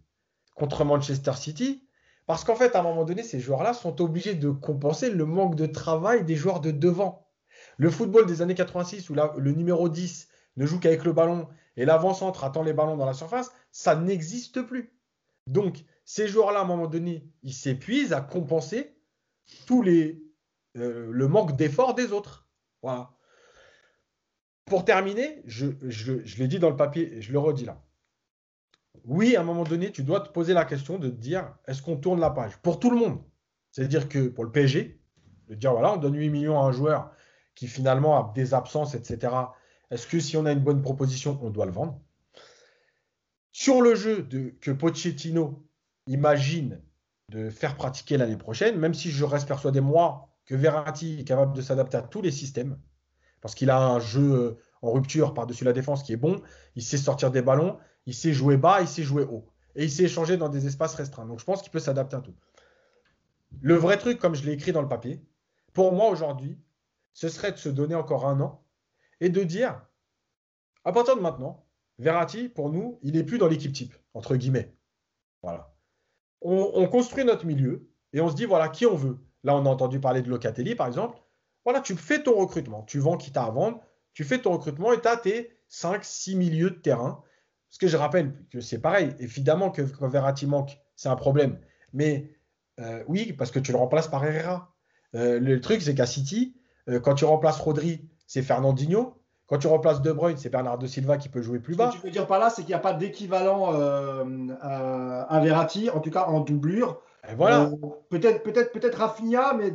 contre 0.55 0.83
Manchester 0.83 1.33
City, 1.33 1.87
parce 2.25 2.43
qu'en 2.43 2.55
fait, 2.55 2.75
à 2.75 2.81
un 2.81 2.83
moment 2.83 3.05
donné, 3.05 3.23
ces 3.23 3.39
joueurs-là 3.39 3.73
sont 3.73 4.01
obligés 4.01 4.35
de 4.35 4.49
compenser 4.49 5.09
le 5.09 5.25
manque 5.25 5.55
de 5.55 5.65
travail 5.65 6.25
des 6.25 6.35
joueurs 6.35 6.59
de 6.59 6.71
devant. 6.71 7.27
Le 7.77 7.89
football 7.89 8.25
des 8.25 8.41
années 8.41 8.55
86, 8.55 9.09
où 9.09 9.15
le 9.15 9.51
numéro 9.53 9.87
10 9.87 10.27
ne 10.57 10.65
joue 10.65 10.79
qu'avec 10.79 11.05
le 11.05 11.13
ballon 11.13 11.47
et 11.77 11.85
l'avant-centre 11.85 12.43
attend 12.43 12.63
les 12.63 12.73
ballons 12.73 12.97
dans 12.97 13.05
la 13.05 13.13
surface, 13.13 13.51
ça 13.71 13.95
n'existe 13.95 14.61
plus. 14.63 14.91
Donc, 15.45 15.85
ces 16.07 16.29
joueurs-là, 16.29 16.59
à 16.59 16.61
un 16.61 16.65
moment 16.65 16.88
donné, 16.88 17.29
ils 17.43 17.53
s'épuisent 17.53 18.13
à 18.13 18.21
compenser 18.21 18.95
tous 19.65 19.81
les, 19.81 20.23
euh, 20.77 21.09
le 21.11 21.27
manque 21.27 21.57
d'effort 21.57 21.95
des 21.95 22.13
autres. 22.13 22.47
Voilà. 22.81 23.11
Pour 24.63 24.85
terminer, 24.85 25.41
je, 25.45 25.67
je 25.81 26.38
l'ai 26.38 26.47
dit 26.47 26.59
dans 26.59 26.69
le 26.69 26.77
papier 26.77 27.13
et 27.13 27.21
je 27.21 27.34
le 27.34 27.39
redis 27.39 27.65
là. 27.65 27.84
Oui, 29.03 29.35
à 29.35 29.41
un 29.41 29.43
moment 29.43 29.65
donné, 29.65 29.91
tu 29.91 30.01
dois 30.01 30.21
te 30.21 30.29
poser 30.29 30.53
la 30.53 30.63
question 30.63 30.97
de 30.97 31.09
te 31.09 31.15
dire 31.15 31.53
est-ce 31.67 31.81
qu'on 31.81 31.97
tourne 31.97 32.21
la 32.21 32.29
page 32.29 32.55
Pour 32.61 32.79
tout 32.79 32.89
le 32.89 32.95
monde? 32.95 33.21
C'est-à-dire 33.71 34.07
que 34.07 34.29
pour 34.29 34.45
le 34.45 34.51
PSG, 34.51 35.01
de 35.49 35.55
dire 35.55 35.73
voilà, 35.73 35.91
on 35.91 35.97
donne 35.97 36.15
8 36.15 36.29
millions 36.29 36.57
à 36.57 36.63
un 36.63 36.71
joueur 36.71 37.11
qui 37.53 37.67
finalement 37.67 38.17
a 38.17 38.31
des 38.34 38.53
absences, 38.53 38.95
etc. 38.95 39.35
Est-ce 39.91 40.07
que 40.07 40.21
si 40.21 40.38
on 40.38 40.45
a 40.45 40.53
une 40.53 40.63
bonne 40.63 40.81
proposition, 40.81 41.38
on 41.41 41.49
doit 41.49 41.65
le 41.65 41.73
vendre? 41.73 41.99
Sur 43.51 43.81
le 43.81 43.93
jeu 43.93 44.23
de, 44.23 44.55
que 44.61 44.71
Pochettino 44.71 45.66
imagine 46.07 46.81
de 47.29 47.49
faire 47.49 47.75
pratiquer 47.75 48.17
l'année 48.17 48.38
prochaine, 48.38 48.77
même 48.77 48.93
si 48.93 49.11
je 49.11 49.25
reste 49.25 49.47
persuadé, 49.47 49.81
moi, 49.81 50.29
que 50.45 50.55
Verratti 50.55 51.19
est 51.19 51.23
capable 51.25 51.53
de 51.53 51.61
s'adapter 51.61 51.97
à 51.97 52.01
tous 52.01 52.21
les 52.21 52.31
systèmes, 52.31 52.79
parce 53.41 53.53
qu'il 53.53 53.69
a 53.69 53.79
un 53.79 53.99
jeu 53.99 54.34
euh, 54.34 54.57
en 54.81 54.91
rupture 54.91 55.34
par-dessus 55.34 55.65
la 55.65 55.73
défense 55.73 56.03
qui 56.03 56.13
est 56.13 56.17
bon, 56.17 56.41
il 56.75 56.84
sait 56.84 56.97
sortir 56.97 57.31
des 57.31 57.41
ballons, 57.41 57.77
il 58.05 58.13
sait 58.13 58.34
jouer 58.34 58.57
bas, 58.57 58.81
il 58.81 58.88
sait 58.88 59.03
jouer 59.03 59.23
haut, 59.23 59.49
et 59.75 59.84
il 59.84 59.91
sait 59.91 60.03
échanger 60.03 60.38
dans 60.38 60.49
des 60.49 60.65
espaces 60.65 60.95
restreints. 60.95 61.25
Donc 61.25 61.39
je 61.39 61.45
pense 61.45 61.61
qu'il 61.61 61.71
peut 61.71 61.79
s'adapter 61.79 62.15
à 62.15 62.21
tout. 62.21 62.35
Le 63.61 63.75
vrai 63.75 63.97
truc, 63.97 64.19
comme 64.19 64.35
je 64.35 64.45
l'ai 64.45 64.53
écrit 64.53 64.71
dans 64.71 64.81
le 64.81 64.88
papier, 64.88 65.21
pour 65.73 65.91
moi 65.93 66.09
aujourd'hui, 66.09 66.57
ce 67.13 67.29
serait 67.29 67.51
de 67.51 67.57
se 67.57 67.69
donner 67.69 67.95
encore 67.95 68.27
un 68.27 68.39
an 68.41 68.63
et 69.19 69.29
de 69.29 69.43
dire, 69.43 69.81
à 70.85 70.91
partir 70.91 71.15
de 71.15 71.21
maintenant, 71.21 71.65
Verratti, 71.99 72.47
pour 72.47 72.71
nous, 72.71 72.99
il 73.01 73.13
n'est 73.13 73.23
plus 73.23 73.38
dans 73.38 73.47
l'équipe 73.47 73.73
type, 73.73 73.95
entre 74.13 74.35
guillemets. 74.35 74.75
Voilà. 75.41 75.73
On, 76.49 76.88
construit 76.88 77.26
notre 77.26 77.45
milieu 77.45 77.90
et 78.14 78.22
on 78.22 78.30
se 78.30 78.36
dit, 78.36 78.45
voilà, 78.45 78.69
qui 78.69 78.86
on 78.86 78.95
veut. 78.95 79.18
Là, 79.44 79.56
on 79.56 79.65
a 79.65 79.69
entendu 79.69 79.99
parler 79.99 80.22
de 80.22 80.30
Locatelli, 80.30 80.76
par 80.76 80.88
exemple. 80.88 81.19
Voilà, 81.65 81.82
tu 81.82 81.95
fais 81.95 82.24
ton 82.24 82.36
recrutement. 82.36 82.84
Tu 82.84 82.99
vends 82.99 83.18
qui 83.18 83.32
t'a 83.32 83.44
à 83.44 83.49
vendre. 83.49 83.82
Tu 84.14 84.24
fais 84.24 84.40
ton 84.40 84.53
recrutement 84.53 84.94
et 84.94 85.02
tu 85.02 85.07
as 85.07 85.18
tes 85.18 85.60
5-6 85.69 86.38
milieux 86.38 86.69
de 86.69 86.76
terrain. 86.76 87.22
Ce 87.69 87.80
que 87.80 87.88
je 87.88 87.98
rappelle 87.98 88.34
que 88.49 88.61
c'est 88.61 88.80
pareil. 88.80 89.14
Évidemment 89.19 89.72
que 89.72 89.82
quand 89.82 90.07
Verratti 90.07 90.48
manque, 90.48 90.80
c'est 90.95 91.10
un 91.10 91.18
problème. 91.18 91.60
Mais 91.91 92.32
euh, 92.80 93.03
oui, 93.07 93.34
parce 93.34 93.52
que 93.52 93.60
tu 93.60 93.74
le 93.74 93.78
remplaces 93.78 94.07
par 94.07 94.24
Herrera. 94.26 94.74
Euh, 95.15 95.40
le 95.40 95.60
truc, 95.60 95.82
c'est 95.82 95.95
qu'à 95.95 96.06
City, 96.06 96.56
euh, 96.88 96.99
quand 96.99 97.15
tu 97.15 97.26
remplaces 97.26 97.60
Rodri, 97.60 98.10
c'est 98.26 98.41
Fernandinho. 98.41 99.22
Quand 99.48 99.57
tu 99.57 99.68
remplaces 99.68 100.02
De 100.02 100.11
Bruyne, 100.11 100.38
c'est 100.38 100.49
Bernardo 100.49 100.86
Silva 100.88 101.18
qui 101.18 101.30
peut 101.30 101.41
jouer 101.41 101.60
plus 101.60 101.76
bas. 101.76 101.90
Ce 101.90 101.95
que 101.95 102.02
tu 102.02 102.07
veux 102.07 102.11
dire 102.11 102.28
par 102.28 102.40
là, 102.40 102.49
c'est 102.49 102.64
qu'il 102.64 102.69
n'y 102.69 102.76
a 102.76 102.80
pas 102.80 102.94
d'équivalent 102.94 103.72
à 103.72 105.40
Verratti, 105.41 105.90
en 105.90 106.02
tout 106.02 106.11
cas 106.11 106.26
en 106.26 106.41
doublure. 106.41 107.02
voilà. 107.36 107.72
peut-être, 108.10 108.44
peut-être, 108.44 108.74
peut-être 108.74 108.95
Rafinha, 108.95 109.53
mais 109.53 109.72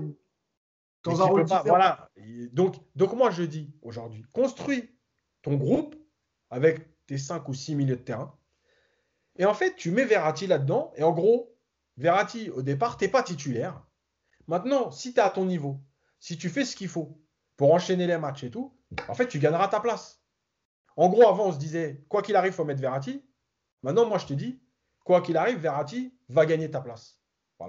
dans 1.05 1.23
un 1.23 1.25
rôle 1.25 1.45
différent. 1.45 1.63
Voilà. 1.65 2.11
Donc, 2.53 2.77
donc 2.95 3.15
moi, 3.15 3.31
je 3.31 3.43
dis 3.43 3.73
aujourd'hui, 3.83 4.25
construis 4.33 4.91
ton 5.43 5.55
groupe 5.55 5.97
avec 6.51 6.87
tes 7.07 7.19
5 7.19 7.49
ou 7.49 7.55
6 7.55 7.75
milieux 7.75 7.97
de 7.97 8.03
terrain. 8.03 8.37
Et 9.37 9.47
en 9.47 9.55
fait, 9.55 9.75
tu 9.77 9.91
mets 9.91 10.05
Verratti 10.05 10.47
là-dedans. 10.47 10.93
Et 10.97 11.03
en 11.03 11.13
gros, 11.13 11.55
Verratti, 11.97 12.51
au 12.51 12.63
départ, 12.63 12.97
tu 12.97 13.05
n'es 13.05 13.11
pas 13.11 13.23
titulaire. 13.23 13.83
Maintenant, 14.47 14.91
si 14.91 15.15
tu 15.15 15.21
es 15.21 15.23
à 15.23 15.31
ton 15.31 15.47
niveau, 15.47 15.81
si 16.21 16.37
tu 16.37 16.51
fais 16.51 16.65
ce 16.65 16.77
qu'il 16.77 16.89
faut 16.89 17.19
pour 17.57 17.73
enchaîner 17.73 18.07
les 18.07 18.19
matchs 18.19 18.45
et 18.45 18.51
tout, 18.51 18.77
en 19.09 19.15
fait, 19.15 19.29
tu 19.29 19.39
gagneras 19.39 19.69
ta 19.69 19.81
place. 19.81 20.23
En 20.97 21.09
gros, 21.09 21.27
avant, 21.27 21.47
on 21.49 21.53
se 21.53 21.59
disait, 21.59 22.05
quoi 22.09 22.23
qu'il 22.23 22.37
arrive, 22.37 22.53
il 22.53 22.55
faut 22.55 22.65
mettre 22.65 22.81
Verratti. 22.81 23.25
Maintenant, 23.83 24.07
moi, 24.07 24.19
je 24.19 24.27
te 24.27 24.35
dis, 24.35 24.61
quoi 25.05 25.23
qu'il 25.23 25.37
arrive, 25.37 25.59
Verratti 25.59 26.15
va 26.29 26.47
gagner 26.47 26.71
ta 26.71 26.81
place. 26.81 27.23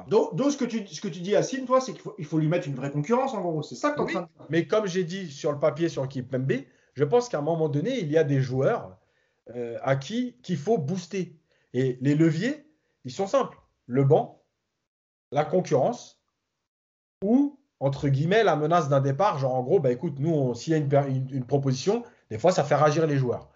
Donc, 0.08 0.52
ce, 0.52 0.58
que 0.58 0.66
tu, 0.66 0.88
ce 0.88 1.02
que 1.02 1.08
tu 1.08 1.20
dis 1.20 1.36
à 1.36 1.44
Sim, 1.44 1.66
toi, 1.66 1.80
c'est 1.80 1.94
qu'il 1.94 2.02
faut, 2.02 2.16
il 2.18 2.26
faut 2.26 2.40
lui 2.40 2.48
mettre 2.48 2.68
une 2.68 2.76
vraie 2.76 2.92
concurrence, 2.92 3.34
en 3.34 3.42
gros. 3.42 3.62
C'est 3.62 3.76
ça 3.76 3.92
que 3.92 4.04
tu 4.04 4.14
es 4.14 4.18
en 4.18 4.26
train 4.26 4.44
de 4.44 4.46
Mais 4.50 4.68
comme 4.68 4.88
j'ai 4.88 5.04
dit 5.04 5.32
sur 5.32 5.52
le 5.52 5.60
papier 5.60 5.90
sur 5.90 6.02
l'équipe 6.02 6.34
MB, 6.36 6.52
je 6.94 7.04
pense 7.04 7.30
qu'à 7.30 7.40
un 7.40 7.42
moment 7.42 7.70
donné, 7.70 8.00
il 8.00 8.12
y 8.12 8.18
a 8.18 8.24
des 8.24 8.42
joueurs 8.42 8.98
euh, 9.56 9.78
à 9.82 9.96
qui 9.96 10.38
qu'il 10.42 10.58
faut 10.58 10.78
booster. 10.78 11.38
Et 11.74 11.98
les 12.02 12.16
leviers, 12.16 12.68
ils 13.06 13.12
sont 13.12 13.28
simples. 13.28 13.58
Le 13.86 14.04
banc, 14.04 14.44
la 15.32 15.46
concurrence 15.46 16.22
ou, 17.24 17.60
entre 17.84 18.08
guillemets, 18.08 18.46
la 18.46 18.56
menace 18.56 18.88
d'un 18.88 19.02
départ. 19.02 19.38
Genre, 19.38 19.54
en 19.54 19.62
gros, 19.62 19.80
bah, 19.82 19.92
écoute, 19.92 20.16
nous, 20.18 20.56
s'il 20.56 20.72
y 20.72 20.76
a 20.76 20.78
une, 20.80 21.46
proposition, 21.46 22.04
des 22.30 22.40
fois, 22.40 22.54
ça 22.54 22.64
fait 22.64 22.76
réagir 22.76 23.06
les 23.06 23.18
joueurs. 23.18 23.50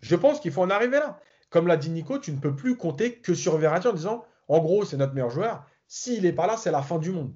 Je 0.00 0.16
pense 0.16 0.38
qu'il 0.38 0.52
faut 0.52 0.60
en 0.60 0.68
arriver 0.68 0.98
là. 0.98 1.18
Comme 1.48 1.66
l'a 1.66 1.78
dit 1.78 1.88
Nico, 1.88 2.18
tu 2.18 2.30
ne 2.30 2.38
peux 2.38 2.54
plus 2.54 2.76
compter 2.76 3.14
que 3.20 3.32
sur 3.32 3.56
Verratti 3.56 3.88
en 3.88 3.94
disant, 3.94 4.26
en 4.48 4.58
gros, 4.58 4.84
c'est 4.84 4.98
notre 4.98 5.14
meilleur 5.14 5.30
joueur. 5.30 5.64
S'il 5.86 6.24
n'est 6.24 6.32
pas 6.34 6.46
là, 6.46 6.58
c'est 6.58 6.70
la 6.70 6.82
fin 6.82 6.98
du 6.98 7.10
monde. 7.10 7.34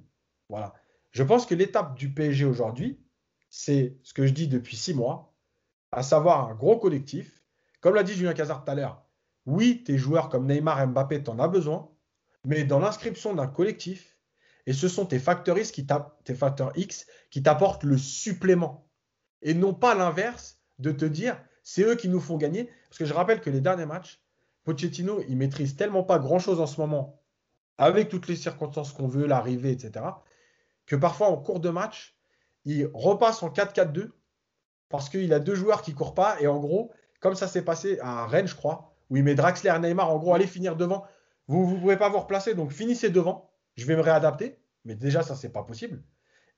Voilà. 0.51 0.75
Je 1.13 1.23
pense 1.23 1.47
que 1.47 1.55
l'étape 1.55 1.97
du 1.97 2.13
PSG 2.13 2.45
aujourd'hui, 2.45 3.01
c'est 3.49 3.97
ce 4.03 4.13
que 4.13 4.27
je 4.27 4.35
dis 4.35 4.49
depuis 4.49 4.77
six 4.77 4.93
mois, 4.93 5.35
à 5.93 6.03
savoir 6.03 6.51
un 6.51 6.55
gros 6.55 6.79
collectif. 6.79 7.43
Comme 7.81 7.95
l'a 7.95 8.03
dit 8.03 8.13
Julien 8.13 8.35
Cazard 8.35 8.67
tout 8.67 8.71
à 8.71 8.75
l'heure, 8.75 9.03
oui, 9.47 9.83
tes 9.83 9.97
joueurs 9.97 10.29
comme 10.29 10.47
Neymar 10.47 10.83
et 10.83 10.87
Mbappé, 10.87 11.23
tu 11.23 11.31
en 11.31 11.39
as 11.39 11.49
besoin, 11.49 11.91
mais 12.45 12.65
dans 12.65 12.81
l'inscription 12.81 13.33
d'un 13.33 13.47
collectif, 13.47 14.12
et 14.67 14.73
ce 14.73 14.89
sont 14.89 15.07
tes 15.07 15.19
facteurs 15.19 15.59
X 15.59 15.73
qui, 15.73 15.87
t'apportent 17.43 17.85
le 17.85 17.99
supplément. 17.99 18.87
Et 19.43 19.55
non 19.55 19.75
pas 19.75 19.95
l'inverse 19.95 20.61
de 20.79 20.93
te 20.93 21.05
dire, 21.05 21.37
c'est 21.63 21.83
eux 21.83 21.97
qui 21.97 22.09
nous 22.09 22.21
font 22.21 22.37
gagner. 22.37 22.71
Parce 22.89 22.99
que 22.99 23.05
je 23.05 23.15
rappelle 23.15 23.41
que 23.41 23.51
les 23.51 23.61
derniers 23.61 23.87
matchs, 23.87 24.21
Pochettino, 24.65 25.21
il 25.29 25.37
maîtrise 25.37 25.77
tellement 25.77 26.05
pas 26.05 26.19
grand-chose 26.19 26.61
en 26.61 26.67
ce 26.67 26.81
moment, 26.81 27.21
avec 27.79 28.09
toutes 28.09 28.29
les 28.29 28.37
circonstances 28.37 28.93
qu'on 28.93 29.09
veut, 29.09 29.27
l'arrivée, 29.27 29.73
etc., 29.73 30.05
que 30.87 30.97
parfois 30.97 31.29
en 31.29 31.37
cours 31.37 31.61
de 31.61 31.71
match, 31.71 32.17
il 32.65 32.89
repasse 32.93 33.43
en 33.43 33.51
4-4-2 33.51 34.11
parce 34.89 35.09
qu'il 35.09 35.33
a 35.33 35.41
deux 35.41 35.55
joueurs 35.55 35.83
qui 35.83 35.95
courent 35.95 36.15
pas. 36.15 36.41
Et 36.41 36.47
en 36.47 36.61
gros, 36.61 36.93
comme 37.21 37.35
ça 37.35 37.49
s'est 37.49 37.65
passé 37.65 37.99
à 38.01 38.27
Rennes, 38.27 38.47
je 38.47 38.55
crois, 38.55 38.95
où 39.11 39.17
il 39.17 39.25
met 39.25 39.35
Draxler, 39.35 39.77
Neymar, 39.81 40.11
en 40.11 40.19
gros, 40.19 40.35
allez 40.35 40.47
finir 40.47 40.77
devant. 40.77 41.05
Vous 41.49 41.75
ne 41.75 41.81
pouvez 41.81 41.97
pas 41.97 42.09
vous 42.09 42.19
replacer, 42.19 42.55
donc 42.55 42.71
finissez 42.73 43.11
devant. 43.11 43.52
Je 43.77 43.87
vais 43.87 43.97
me 43.97 44.03
réadapter. 44.03 44.59
Mais 44.85 44.95
déjà, 44.95 45.23
ça, 45.23 45.37
c'est 45.37 45.53
pas 45.53 45.63
possible. 45.63 46.03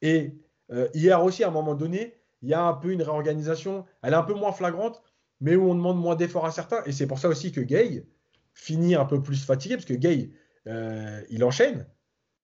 Et 0.03 0.39
euh, 0.71 0.89
hier 0.95 1.23
aussi, 1.23 1.45
à 1.45 1.49
un 1.49 1.53
moment 1.53 1.75
donné, 1.75 2.15
il 2.43 2.49
y 2.49 2.55
a 2.55 2.63
un 2.63 2.75
peu 2.75 2.91
une 2.91 3.03
réorganisation. 3.03 3.85
Elle 4.03 4.13
est 4.15 4.17
un 4.17 4.23
peu 4.23 4.35
moins 4.35 4.53
flagrante, 4.53 5.03
mais 5.41 5.57
où 5.57 5.71
on 5.71 5.75
demande 5.75 5.99
moins 5.99 6.17
d'efforts 6.17 6.47
à 6.47 6.51
certains. 6.51 6.83
Et 6.85 6.93
c'est 6.93 7.07
pour 7.07 7.19
ça 7.19 7.29
aussi 7.29 7.53
que 7.53 7.61
Gay 7.61 8.07
finit 8.55 8.95
un 8.95 9.05
peu 9.05 9.23
plus 9.23 9.45
fatigué, 9.45 9.75
parce 9.77 9.87
que 9.87 9.95
Gay, 9.95 10.31
euh, 10.67 11.23
il 11.29 11.45
enchaîne 11.45 11.87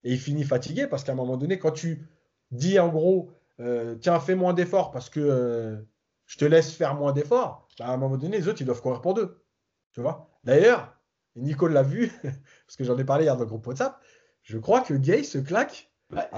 et 0.05 0.12
il 0.12 0.18
finit 0.18 0.44
fatigué, 0.44 0.86
parce 0.86 1.05
qu'à 1.05 1.12
un 1.12 1.16
moment 1.16 1.36
donné, 1.36 1.59
quand 1.59 1.70
tu 1.70 2.06
dis 2.51 2.78
en 2.78 2.88
gros, 2.88 3.30
euh, 3.60 3.94
tiens, 3.97 4.18
fais 4.18 4.34
moins 4.34 4.55
d'efforts 4.55 4.90
parce 4.90 5.10
que 5.10 5.84
je 6.26 6.38
te 6.38 6.44
laisse 6.44 6.72
faire 6.72 6.94
moins 6.94 7.12
d'efforts, 7.12 7.68
bah, 7.78 7.86
à 7.86 7.92
un 7.92 7.97
moment 7.97 8.16
donné, 8.16 8.38
les 8.38 8.48
autres, 8.48 8.60
ils 8.62 8.64
doivent 8.64 8.80
courir 8.80 9.01
pour 9.01 9.14
deux. 9.14 9.42
Tu 9.92 10.01
vois? 10.01 10.30
D'ailleurs, 10.44 10.97
et 11.36 11.40
Nico 11.40 11.66
l'a 11.68 11.82
vu, 11.82 12.10
parce 12.22 12.76
que 12.76 12.84
j'en 12.84 12.98
ai 12.98 13.05
parlé 13.05 13.24
hier 13.24 13.34
dans 13.34 13.42
le 13.42 13.48
groupe 13.48 13.66
WhatsApp, 13.66 14.01
je 14.51 14.59
crois 14.59 14.81
que 14.81 14.94
Gay 14.94 15.22
se 15.22 15.39
claque. 15.39 15.89
Bah, 16.10 16.28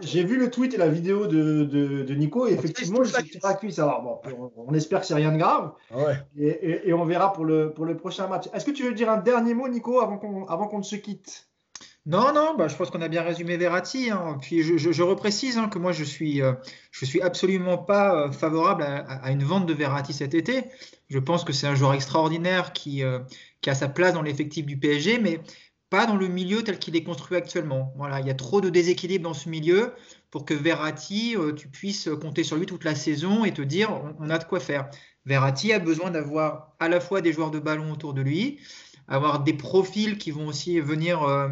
j'ai 0.00 0.24
vu 0.24 0.38
le 0.38 0.50
tweet 0.50 0.72
et 0.72 0.78
la 0.78 0.88
vidéo 0.88 1.26
de, 1.26 2.14
Nico 2.14 2.46
et 2.46 2.52
effectivement, 2.52 3.04
je 3.04 3.12
suis 3.12 3.38
pas 3.40 3.52
cuit. 3.52 3.76
bon, 3.76 4.20
on, 4.56 4.72
espère 4.72 5.00
que 5.00 5.06
c'est 5.06 5.14
rien 5.14 5.32
de 5.32 5.36
grave. 5.36 5.72
Ah 5.94 6.14
et, 6.38 6.94
on 6.94 7.04
verra 7.04 7.34
pour 7.34 7.44
le, 7.44 7.74
pour 7.74 7.84
le 7.84 7.94
prochain 7.94 8.26
match. 8.26 8.48
Est-ce 8.54 8.64
que 8.64 8.70
tu 8.70 8.84
veux 8.84 8.94
dire 8.94 9.10
un 9.10 9.18
dernier 9.18 9.52
mot, 9.52 9.68
Nico, 9.68 10.00
avant 10.00 10.16
qu'on 10.16 10.46
qu'on 10.46 10.82
se 10.82 10.96
quitte? 10.96 11.46
Non, 12.06 12.32
non, 12.32 12.54
bah, 12.56 12.68
je 12.68 12.74
pense 12.74 12.90
qu'on 12.90 13.02
a 13.02 13.08
bien 13.08 13.22
résumé 13.22 13.58
Verratti. 13.58 14.10
Hein. 14.10 14.38
Puis 14.40 14.62
je, 14.62 14.78
je, 14.78 15.02
reprécise 15.02 15.58
hein, 15.58 15.68
que 15.68 15.78
moi, 15.78 15.92
je 15.92 16.04
suis, 16.04 16.40
euh, 16.40 16.54
je 16.90 17.04
suis 17.04 17.20
absolument 17.20 17.76
pas 17.76 18.14
euh, 18.14 18.32
favorable 18.32 18.82
à, 18.82 19.30
une 19.30 19.44
vente 19.44 19.66
de 19.66 19.74
Verratti 19.74 20.14
cet 20.14 20.32
été. 20.32 20.64
Je 21.10 21.18
pense 21.18 21.44
que 21.44 21.52
c'est 21.52 21.66
un 21.66 21.74
joueur 21.74 21.92
extraordinaire 21.92 22.72
qui, 22.72 23.04
euh, 23.04 23.18
qui 23.60 23.68
a 23.68 23.74
sa 23.74 23.88
place 23.88 24.14
dans 24.14 24.22
l'effectif 24.22 24.64
du 24.64 24.78
PSG, 24.78 25.18
mais 25.18 25.40
pas 25.92 26.06
dans 26.06 26.16
le 26.16 26.26
milieu 26.26 26.64
tel 26.64 26.78
qu'il 26.78 26.96
est 26.96 27.02
construit 27.02 27.36
actuellement. 27.36 27.92
Voilà, 27.98 28.20
il 28.20 28.26
y 28.26 28.30
a 28.30 28.34
trop 28.34 28.62
de 28.62 28.70
déséquilibre 28.70 29.24
dans 29.24 29.34
ce 29.34 29.50
milieu 29.50 29.92
pour 30.30 30.46
que 30.46 30.54
Verratti, 30.54 31.36
tu 31.54 31.68
puisses 31.68 32.08
compter 32.18 32.44
sur 32.44 32.56
lui 32.56 32.64
toute 32.64 32.84
la 32.84 32.94
saison 32.94 33.44
et 33.44 33.52
te 33.52 33.60
dire 33.60 33.90
on 34.18 34.30
a 34.30 34.38
de 34.38 34.44
quoi 34.44 34.58
faire. 34.58 34.88
Verratti 35.26 35.70
a 35.70 35.78
besoin 35.78 36.10
d'avoir 36.10 36.74
à 36.80 36.88
la 36.88 36.98
fois 36.98 37.20
des 37.20 37.34
joueurs 37.34 37.50
de 37.50 37.58
ballon 37.58 37.92
autour 37.92 38.14
de 38.14 38.22
lui, 38.22 38.58
avoir 39.12 39.42
des 39.44 39.52
profils 39.52 40.16
qui 40.16 40.30
vont 40.30 40.46
aussi 40.46 40.80
venir 40.80 41.22
euh, 41.22 41.48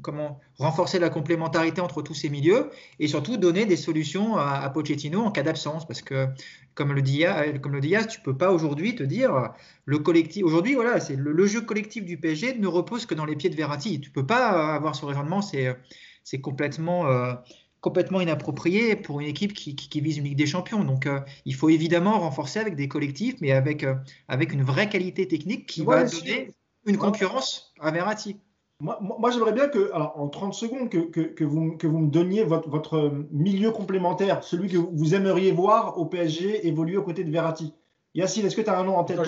comment 0.00 0.40
renforcer 0.58 0.98
la 0.98 1.10
complémentarité 1.10 1.80
entre 1.80 2.00
tous 2.00 2.14
ces 2.14 2.30
milieux 2.30 2.70
et 2.98 3.06
surtout 3.06 3.36
donner 3.36 3.66
des 3.66 3.76
solutions 3.76 4.36
à, 4.36 4.68
Pochettino 4.70 5.20
en 5.20 5.30
cas 5.30 5.42
d'absence. 5.42 5.86
Parce 5.86 6.00
que 6.00 6.26
comme 6.74 6.92
le 6.92 7.02
dit 7.02 7.24
comme 7.62 7.72
le 7.72 7.80
Diaz 7.80 8.06
tu 8.08 8.20
peux 8.20 8.36
pas 8.36 8.50
aujourd'hui 8.50 8.94
te 8.94 9.02
dire 9.02 9.50
le 9.84 9.98
collectif 9.98 10.42
aujourd'hui 10.42 10.74
voilà 10.74 11.00
c'est 11.00 11.16
le, 11.16 11.46
jeu 11.46 11.60
collectif 11.60 12.02
du 12.02 12.16
PSG 12.16 12.58
ne 12.58 12.66
repose 12.66 13.04
que 13.04 13.14
dans 13.14 13.26
les 13.26 13.36
pieds 13.36 13.50
de 13.50 13.56
Verratti. 13.56 14.00
Tu 14.00 14.10
peux 14.10 14.24
pas 14.24 14.74
avoir 14.74 14.94
ce 14.96 15.04
raisonnement 15.04 15.42
c'est 15.42 15.76
c'est 16.24 16.40
complètement 16.40 17.06
euh, 17.08 17.34
complètement 17.82 18.20
inapproprié 18.20 18.96
pour 18.96 19.20
une 19.20 19.26
équipe 19.26 19.52
qui, 19.52 20.00
vise 20.00 20.16
une 20.16 20.24
Ligue 20.24 20.38
des 20.38 20.46
Champions. 20.46 20.84
Donc, 20.84 21.06
euh, 21.06 21.20
il 21.44 21.54
faut 21.54 21.68
évidemment 21.68 22.20
renforcer 22.20 22.60
avec 22.60 22.76
des 22.76 22.86
collectifs, 22.86 23.34
mais 23.40 23.50
avec, 23.50 23.82
euh, 23.82 23.96
avec 24.28 24.52
une 24.52 24.62
vraie 24.62 24.88
qualité 24.88 25.26
technique 25.26 25.66
qui 25.66 25.84
va 25.84 26.04
donner 26.04 26.52
une 26.86 26.98
concurrence 26.98 27.72
à 27.80 27.90
Verratti. 27.90 28.40
Moi, 28.80 28.98
moi 29.00 29.30
j'aimerais 29.30 29.52
bien 29.52 29.68
que, 29.68 29.92
alors, 29.92 30.18
en 30.18 30.28
30 30.28 30.54
secondes, 30.54 30.88
que, 30.88 30.98
que, 30.98 31.44
vous, 31.44 31.76
que 31.76 31.86
vous 31.86 31.98
me 31.98 32.10
donniez 32.10 32.42
votre, 32.42 32.68
votre 32.68 33.12
milieu 33.30 33.70
complémentaire, 33.70 34.42
celui 34.42 34.68
que 34.68 34.76
vous 34.76 35.14
aimeriez 35.14 35.52
voir 35.52 35.98
au 35.98 36.06
PSG 36.06 36.66
évoluer 36.66 36.96
aux 36.96 37.04
côtés 37.04 37.22
de 37.24 37.30
Verratti. 37.30 37.74
Yacine, 38.14 38.46
est-ce 38.46 38.56
que 38.56 38.62
tu 38.62 38.70
as 38.70 38.78
un 38.78 38.84
nom 38.84 38.96
en 38.96 39.04
tête 39.04 39.20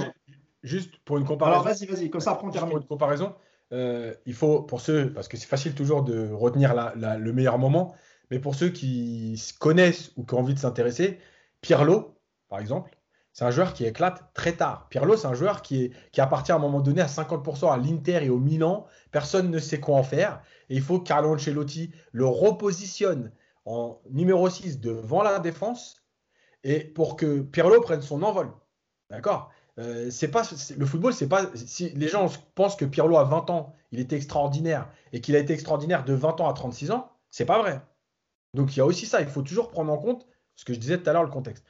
Juste 0.63 0.97
pour 1.05 1.19
une 1.19 1.25
comparaison. 1.25 1.61
Alors, 1.61 1.65
vas-y, 1.65 1.87
vas-y, 1.87 2.11
comme 2.11 2.21
ça, 2.21 2.35
prends 2.35 2.51
Pour 2.51 2.79
une 2.79 2.87
comparaison, 2.87 3.35
euh, 3.73 4.15
il 4.27 4.35
faut, 4.35 4.63
pour 4.63 4.81
ceux, 4.81 5.13
parce 5.13 5.29
que 5.29 5.37
c'est 5.37 5.47
facile 5.47 5.75
toujours 5.75 6.03
de 6.03 6.31
retenir 6.33 6.75
le 6.97 7.33
meilleur 7.33 7.59
moment, 7.59 7.95
mais 8.31 8.39
pour 8.39 8.55
ceux 8.55 8.71
qui 8.71 9.41
connaissent 9.61 10.13
ou 10.17 10.25
qui 10.25 10.35
ont 10.35 10.39
envie 10.39 10.55
de 10.55 10.59
s'intéresser, 10.59 11.19
Pirlo, 11.61 12.17
par 12.49 12.61
exemple, 12.61 12.97
c'est 13.35 13.45
un 13.45 13.51
joueur 13.51 13.75
qui 13.75 13.85
éclate 13.85 14.33
très 14.33 14.53
tard. 14.53 14.87
Pirlo, 14.91 15.17
c'est 15.17 15.27
un 15.27 15.35
joueur 15.35 15.61
qui, 15.61 15.87
est, 15.87 15.93
qui 16.13 16.21
appartient 16.21 16.53
à 16.53 16.55
un 16.55 16.61
moment 16.61 16.81
donné 16.81 17.01
à 17.01 17.07
50% 17.07 17.71
à 17.71 17.77
l'Inter 17.77 18.21
et 18.23 18.31
au 18.31 18.39
Milan. 18.39 18.87
Personne 19.11 19.51
ne 19.51 19.59
sait 19.59 19.81
quoi 19.81 19.97
en 19.97 20.05
faire. 20.05 20.41
Et 20.71 20.77
il 20.77 20.83
faut 20.83 21.01
que 21.01 21.05
Carlo 21.05 21.35
Ancelotti 21.35 21.91
le 22.13 22.27
repositionne 22.27 23.33
en 23.65 24.01
numéro 24.09 24.49
6 24.49 24.79
devant 24.79 25.25
la 25.25 25.41
défense 25.41 26.05
et 26.63 26.79
pour 26.79 27.17
que 27.17 27.41
Pirlo 27.41 27.81
prenne 27.81 28.03
son 28.03 28.23
envol. 28.23 28.53
D'accord? 29.11 29.51
Euh, 29.81 30.09
pas 30.33 30.43
le 30.77 30.87
football, 30.87 31.13
c'est 31.13 31.29
pas 31.29 31.51
si 31.57 31.91
les 31.91 32.07
gens 32.07 32.31
pensent 32.55 32.77
que 32.77 32.85
Pirlo 32.85 33.17
à 33.17 33.25
20 33.25 33.51
ans, 33.51 33.75
il 33.91 33.99
était 33.99 34.15
extraordinaire 34.15 34.89
et 35.13 35.21
qu'il 35.21 35.35
a 35.35 35.41
été 35.41 35.53
extraordinaire 35.53 36.05
de 36.05 36.15
20 36.15 36.41
ans 36.41 36.49
à 36.49 36.53
36 36.53 36.93
ans, 36.93 37.11
c'est 37.33 37.45
pas 37.45 37.59
vrai. 37.59 37.81
Donc 38.55 38.77
il 38.77 38.79
y 38.79 38.81
a 38.81 38.87
aussi 38.87 39.07
ça, 39.07 39.21
il 39.21 39.27
faut 39.27 39.43
toujours 39.43 39.71
prendre 39.71 39.93
en 39.93 39.99
compte 39.99 40.25
ce 40.55 40.65
que 40.65 40.73
je 40.73 40.79
disais 40.79 40.99
tout 40.99 41.11
à 41.11 41.13
l'heure, 41.13 41.25
le 41.25 41.31
contexte. 41.31 41.65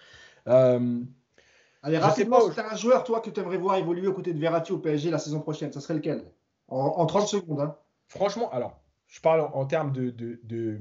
Euh, 0.46 1.02
Allez, 1.84 1.98
rapidement, 1.98 2.40
si 2.40 2.54
tu 2.54 2.60
as 2.60 2.72
un 2.72 2.76
joueur, 2.76 3.04
toi, 3.04 3.20
que 3.20 3.28
tu 3.28 3.38
aimerais 3.40 3.58
voir 3.58 3.76
évoluer 3.76 4.06
aux 4.06 4.14
côtés 4.14 4.32
de 4.32 4.40
Verratti 4.40 4.72
au 4.72 4.78
PSG 4.78 5.10
la 5.10 5.18
saison 5.18 5.40
prochaine, 5.40 5.70
ça 5.70 5.82
serait 5.82 5.92
lequel? 5.92 6.24
En, 6.68 7.04
30 7.04 7.28
secondes. 7.28 7.60
Hein. 7.60 7.76
Franchement, 8.08 8.50
alors, 8.52 8.80
je 9.06 9.20
parle 9.20 9.42
en, 9.52 9.66
termes 9.66 9.92
de, 9.92 10.08
de, 10.08 10.40
de, 10.44 10.78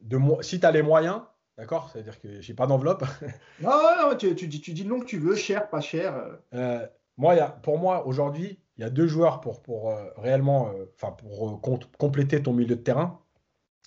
de, 0.00 0.18
si 0.42 0.58
tu 0.58 0.66
as 0.66 0.72
les 0.72 0.82
moyens, 0.82 1.22
d'accord? 1.56 1.90
C'est-à-dire 1.92 2.20
que 2.20 2.40
j'ai 2.40 2.54
pas 2.54 2.66
d'enveloppe. 2.66 3.04
non, 3.60 3.70
non, 3.70 4.16
tu, 4.16 4.34
tu, 4.34 4.48
dis 4.48 4.82
le 4.82 4.88
nom 4.88 4.98
que 4.98 5.04
tu 5.04 5.18
veux, 5.18 5.36
cher, 5.36 5.70
pas 5.70 5.80
cher. 5.80 6.20
Euh, 6.54 6.84
moi, 7.16 7.36
y 7.36 7.38
a, 7.38 7.48
pour 7.48 7.78
moi, 7.78 8.04
aujourd'hui, 8.04 8.58
il 8.78 8.80
y 8.80 8.84
a 8.84 8.90
deux 8.90 9.06
joueurs 9.06 9.40
pour, 9.40 9.62
pour 9.62 9.92
euh, 9.92 10.10
réellement, 10.16 10.72
enfin, 10.96 11.12
pour 11.12 11.60
compléter 11.98 12.42
ton 12.42 12.52
milieu 12.52 12.74
de 12.74 12.82
terrain. 12.82 13.20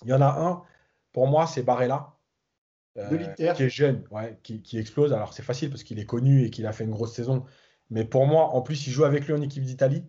Il 0.04 0.08
y 0.08 0.14
en 0.14 0.22
a 0.22 0.40
un, 0.40 0.62
pour 1.12 1.26
moi, 1.26 1.46
c'est 1.46 1.62
Barella. 1.62 2.14
Euh, 2.98 3.54
qui 3.54 3.62
est 3.62 3.68
jeune, 3.68 4.04
ouais, 4.10 4.38
qui, 4.42 4.78
explose. 4.78 5.12
Alors 5.12 5.32
c'est 5.32 5.42
facile 5.42 5.70
parce 5.70 5.84
qu'il 5.84 5.98
est 5.98 6.06
connu 6.06 6.44
et 6.44 6.50
qu'il 6.50 6.66
a 6.66 6.72
fait 6.72 6.84
une 6.84 6.90
grosse 6.90 7.14
saison. 7.14 7.44
Mais 7.88 8.04
pour 8.04 8.26
moi, 8.26 8.54
en 8.54 8.62
plus, 8.62 8.86
il 8.86 8.92
joue 8.92 9.04
avec 9.04 9.26
lui 9.26 9.32
en 9.32 9.42
équipe 9.42 9.62
d'Italie. 9.62 10.04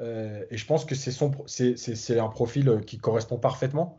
Euh, 0.00 0.44
et 0.50 0.56
je 0.56 0.66
pense 0.66 0.84
que 0.84 0.94
c'est, 0.94 1.10
son, 1.10 1.32
c'est, 1.46 2.18
un 2.18 2.28
profil 2.28 2.80
qui 2.86 2.98
correspond 2.98 3.38
parfaitement. 3.38 3.98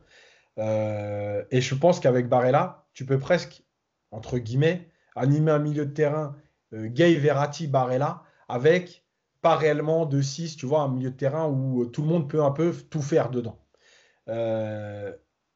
Euh, 0.58 1.44
et 1.52 1.62
je 1.62 1.76
pense 1.76 2.00
qu'avec 2.00 2.28
Barella, 2.28 2.86
tu 2.94 3.06
peux 3.06 3.20
presque, 3.20 3.64
entre 4.12 4.38
guillemets, 4.38 4.90
animer 5.16 5.52
un 5.52 5.60
milieu 5.60 5.86
de 5.86 5.94
terrain 5.94 6.36
Gay, 6.74 7.16
Verratti, 7.16 7.68
Barella, 7.68 8.24
avec 8.48 9.06
pas 9.42 9.58
réellement 9.58 10.06
de 10.06 10.22
6, 10.22 10.56
tu 10.56 10.66
vois, 10.66 10.82
un 10.82 10.88
milieu 10.88 11.12
de 11.12 11.18
terrain 11.18 11.50
où 11.50 11.86
tout 11.86 12.02
le 12.02 12.08
monde 12.08 12.30
peut 12.30 12.44
un 12.44 12.52
peu 12.52 12.74
tout 12.90 13.02
faire 13.02 13.30
dedans. 13.30 13.60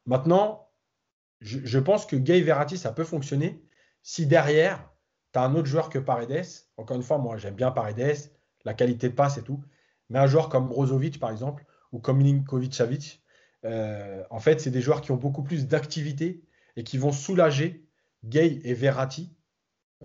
maintenant, 0.06 0.65
je, 1.46 1.80
pense 1.80 2.06
que 2.06 2.16
Gay 2.16 2.42
Verratti, 2.42 2.78
ça 2.78 2.92
peut 2.92 3.04
fonctionner 3.04 3.64
si 4.02 4.26
derrière, 4.26 4.92
tu 5.32 5.40
as 5.40 5.44
un 5.44 5.56
autre 5.56 5.68
joueur 5.68 5.90
que 5.90 6.00
Paredes. 6.00 6.46
Encore 6.78 6.98
une 6.98 7.04
fois, 7.04 7.18
moi, 7.18 7.38
j'aime 7.38 7.56
bien 7.56 7.72
Paredes, 7.72 8.32
la 8.66 8.74
qualité 8.74 9.10
de 9.10 9.14
passe 9.14 9.38
et 9.38 9.44
tout. 9.44 9.64
Mais 10.10 10.20
un 10.20 10.28
joueur 10.28 10.50
comme 10.50 10.68
Brozovic, 10.68 11.20
par 11.20 11.32
exemple, 11.32 11.66
ou 11.92 12.00
comme 12.00 12.18
Milinkovic-Savic, 12.18 13.22
euh, 13.64 14.24
en 14.30 14.40
fait, 14.40 14.60
c'est 14.60 14.72
des 14.72 14.82
joueurs 14.82 15.02
qui 15.02 15.12
ont 15.12 15.18
beaucoup 15.18 15.44
plus 15.44 15.68
d'activité 15.68 16.44
et 16.76 16.84
qui 16.84 16.98
vont 16.98 17.12
soulager 17.12 17.88
Gay 18.24 18.60
et 18.64 18.74
Verratti 18.74 19.36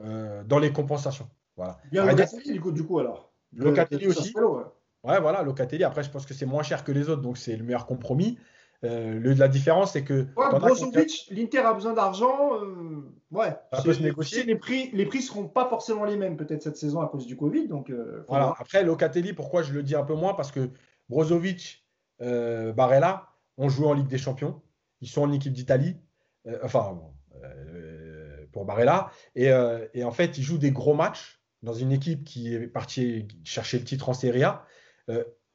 euh, 0.03 0.45
dans 0.45 0.59
les 0.59 0.73
compensations. 0.73 1.29
Voilà. 1.57 1.79
Bien 1.91 2.05
Locatelli, 2.05 2.53
du 2.53 2.61
coup, 2.61 2.73
du 2.73 2.85
coup, 2.85 2.99
alors. 2.99 3.33
Locatelli 3.53 4.07
aussi. 4.07 4.33
ouais. 4.37 5.21
voilà, 5.21 5.43
Locatelli. 5.43 5.85
Après, 5.85 6.03
je 6.03 6.11
pense 6.11 6.27
que 6.27 6.35
c'est 6.35 6.47
moins 6.47 6.62
cher 6.62 6.85
que 6.85 6.93
les 6.93 7.09
autres, 7.09 7.23
donc 7.23 7.39
c'est 7.39 7.57
le 7.57 7.65
meilleur 7.65 7.87
compromis. 7.87 8.39
Euh, 8.85 9.35
la 9.35 9.48
différence, 9.48 9.93
c'est 9.93 10.05
que. 10.05 10.27
Brozovic, 10.35 11.28
l'Inter 11.31 11.59
a 11.59 11.74
besoin 11.74 11.93
d'argent. 11.93 12.55
Euh, 12.55 13.02
ouais. 13.31 13.55
Ça 13.73 13.82
peut 13.82 13.93
se 13.93 14.02
négocier. 14.02 14.44
Les 14.44 14.57
prix, 14.57 14.90
les 14.93 15.07
prix 15.07 15.20
seront 15.20 15.48
pas 15.48 15.69
forcément 15.69 16.05
les 16.05 16.16
mêmes 16.16 16.36
peut-être 16.36 16.62
cette 16.62 16.77
saison 16.77 17.01
à 17.01 17.09
cause 17.09 17.27
du 17.27 17.36
Covid. 17.36 17.69
Donc, 17.69 17.90
euh, 17.90 18.24
voilà. 18.28 18.55
Après, 18.59 18.82
Locatelli, 18.82 19.32
pourquoi 19.32 19.62
je 19.62 19.73
le 19.73 19.82
dis 19.82 19.94
un 19.94 20.05
peu 20.05 20.15
moins? 20.15 20.35
Parce 20.35 20.51
que 20.51 20.70
Brozovic, 21.09 21.85
Barella 22.19 23.28
ont 23.59 23.69
joué 23.69 23.86
en 23.86 23.94
Ligue 23.94 24.09
des 24.09 24.19
Champions. 24.19 24.61
Ils 25.02 25.09
sont 25.09 25.23
en 25.23 25.32
équipe 25.32 25.52
d'Italie. 25.52 25.97
enfin, 26.62 26.98
pour 28.52 28.65
Barella. 28.65 29.11
Et, 29.35 29.51
et, 29.94 30.05
en 30.05 30.11
fait, 30.11 30.39
ils 30.39 30.43
jouent 30.43 30.59
des 30.59 30.73
gros 30.73 30.94
matchs 30.94 31.40
dans 31.62 31.74
une 31.74 31.93
équipe 31.93 32.24
qui 32.24 32.55
est 32.55 32.66
partie 32.66 33.28
chercher 33.44 33.78
le 33.78 33.85
titre 33.85 34.09
en 34.09 34.15
Serie 34.15 34.44
A. 34.44 34.65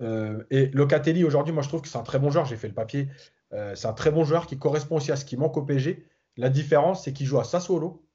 Euh, 0.01 0.43
et 0.49 0.67
Locatelli, 0.67 1.23
aujourd'hui, 1.23 1.53
moi, 1.53 1.63
je 1.63 1.69
trouve 1.69 1.81
que 1.81 1.88
c'est 1.88 1.97
un 1.97 2.03
très 2.03 2.19
bon 2.19 2.30
joueur. 2.30 2.45
J'ai 2.45 2.57
fait 2.57 2.67
le 2.67 2.73
papier. 2.73 3.09
Euh, 3.53 3.76
c'est 3.76 3.88
un 3.88 3.93
très 3.93 4.11
bon 4.11 4.23
joueur 4.23 4.47
qui 4.47 4.57
correspond 4.57 4.97
aussi 4.97 5.11
à 5.11 5.15
ce 5.15 5.26
qui 5.26 5.38
manque 5.38 5.55
au 5.57 5.63
PSG. 5.63 6.05
La 6.38 6.49
différence, 6.49 7.03
c'est 7.03 7.13
qu'il 7.13 7.26
joue 7.26 7.39
à 7.39 7.43
Sassuolo. 7.43 8.05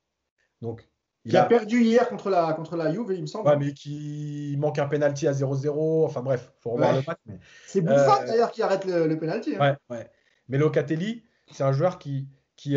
Donc, 0.61 0.89
il, 1.25 1.37
a... 1.37 1.45
perdu 1.45 1.83
hier 1.83 2.09
contre 2.09 2.31
la, 2.31 2.53
contre 2.53 2.77
la 2.77 2.93
Juve, 2.93 3.13
il 3.13 3.23
me 3.23 3.27
semble. 3.27 3.49
Ouais, 3.49 3.57
mais 3.57 3.73
qui 3.73 4.57
manque 4.59 4.79
un 4.79 4.87
penalty 4.87 5.27
à 5.27 5.33
0-0. 5.33 6.05
Enfin 6.05 6.23
bref, 6.23 6.53
faut 6.61 6.71
revoir 6.71 6.95
le 6.95 7.03
match. 7.07 7.41
C'est 7.67 7.81
Bouffard 7.81 8.23
euh, 8.23 8.27
d'ailleurs 8.27 8.51
qui 8.51 8.63
arrête 8.63 8.85
le, 8.85 9.19
penalty. 9.19 9.55
Hein. 9.57 9.77
Ouais, 9.91 9.97
ouais. 9.97 10.11
Mais 10.49 10.59
Locatelli, 10.59 11.25
c'est 11.51 11.63
un 11.63 11.73
joueur 11.73 11.99
qui, 11.99 12.29
qui, 12.57 12.77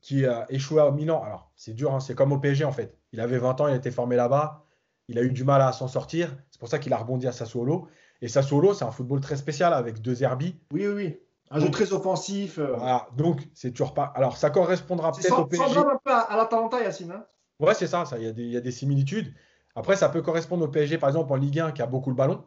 qui 0.00 0.26
a 0.26 0.46
échoué 0.50 0.82
à 0.82 0.90
Milan. 0.90 1.22
Alors, 1.22 1.52
c'est 1.56 1.74
dur, 1.74 1.94
hein, 1.94 2.00
c'est 2.00 2.14
comme 2.14 2.32
au 2.32 2.38
PSG 2.38 2.64
en 2.64 2.72
fait. 2.72 2.98
Il 3.12 3.20
avait 3.20 3.38
20 3.38 3.60
ans, 3.62 3.68
il 3.68 3.72
a 3.72 3.76
été 3.76 3.90
formé 3.90 4.16
là-bas. 4.16 4.66
Il 5.08 5.18
a 5.18 5.22
eu 5.22 5.30
du 5.30 5.44
mal 5.44 5.60
à 5.60 5.72
s'en 5.72 5.88
sortir. 5.88 6.36
C'est 6.50 6.58
pour 6.58 6.68
ça 6.68 6.78
qu'il 6.78 6.92
a 6.92 6.96
rebondi 6.96 7.26
à 7.26 7.32
Sassuolo. 7.32 7.88
Et 8.24 8.28
Sassuolo, 8.28 8.72
c'est 8.72 8.86
un 8.86 8.90
football 8.90 9.20
très 9.20 9.36
spécial 9.36 9.74
avec 9.74 10.00
deux 10.00 10.22
Herbie. 10.22 10.56
Oui, 10.72 10.86
oui, 10.86 10.94
oui. 10.94 11.20
Un 11.50 11.60
jeu 11.60 11.70
très 11.70 11.92
offensif. 11.92 12.58
Euh. 12.58 12.72
Voilà, 12.74 13.06
donc 13.18 13.46
c'est 13.52 13.70
toujours 13.70 13.92
pas. 13.92 14.04
Alors 14.16 14.38
ça 14.38 14.48
correspondra 14.48 15.12
peut-être 15.12 15.40
au 15.40 15.44
PSG. 15.44 15.74
Ça 15.74 15.80
un 15.80 16.00
peu 16.02 16.10
à 16.10 16.34
l'Atalanta, 16.34 16.82
Yacine. 16.82 17.12
Hein 17.12 17.26
ouais, 17.60 17.74
c'est 17.74 17.86
ça, 17.86 18.04
il 18.16 18.22
y, 18.50 18.56
a 18.56 18.62
des 18.62 18.70
similitudes. 18.70 19.34
Après, 19.74 19.94
ça 19.94 20.08
peut 20.08 20.22
correspondre 20.22 20.64
au 20.64 20.68
PSG, 20.68 20.96
par 20.96 21.10
exemple, 21.10 21.30
en 21.34 21.36
Ligue 21.36 21.60
1, 21.60 21.72
qui 21.72 21.82
a 21.82 21.86
beaucoup 21.86 22.08
le 22.08 22.16
ballon. 22.16 22.42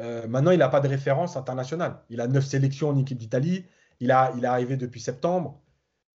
Euh, 0.00 0.26
maintenant, 0.26 0.50
il 0.50 0.58
n'a 0.58 0.68
pas 0.68 0.80
de 0.80 0.88
référence 0.88 1.36
internationale. 1.36 2.00
Il 2.10 2.20
a 2.20 2.26
neuf 2.26 2.44
sélections 2.44 2.88
en 2.88 2.98
équipe 2.98 3.18
d'Italie. 3.18 3.66
Il, 4.00 4.10
a, 4.10 4.32
il 4.36 4.42
est 4.42 4.48
arrivé 4.48 4.76
depuis 4.76 5.00
septembre. 5.00 5.62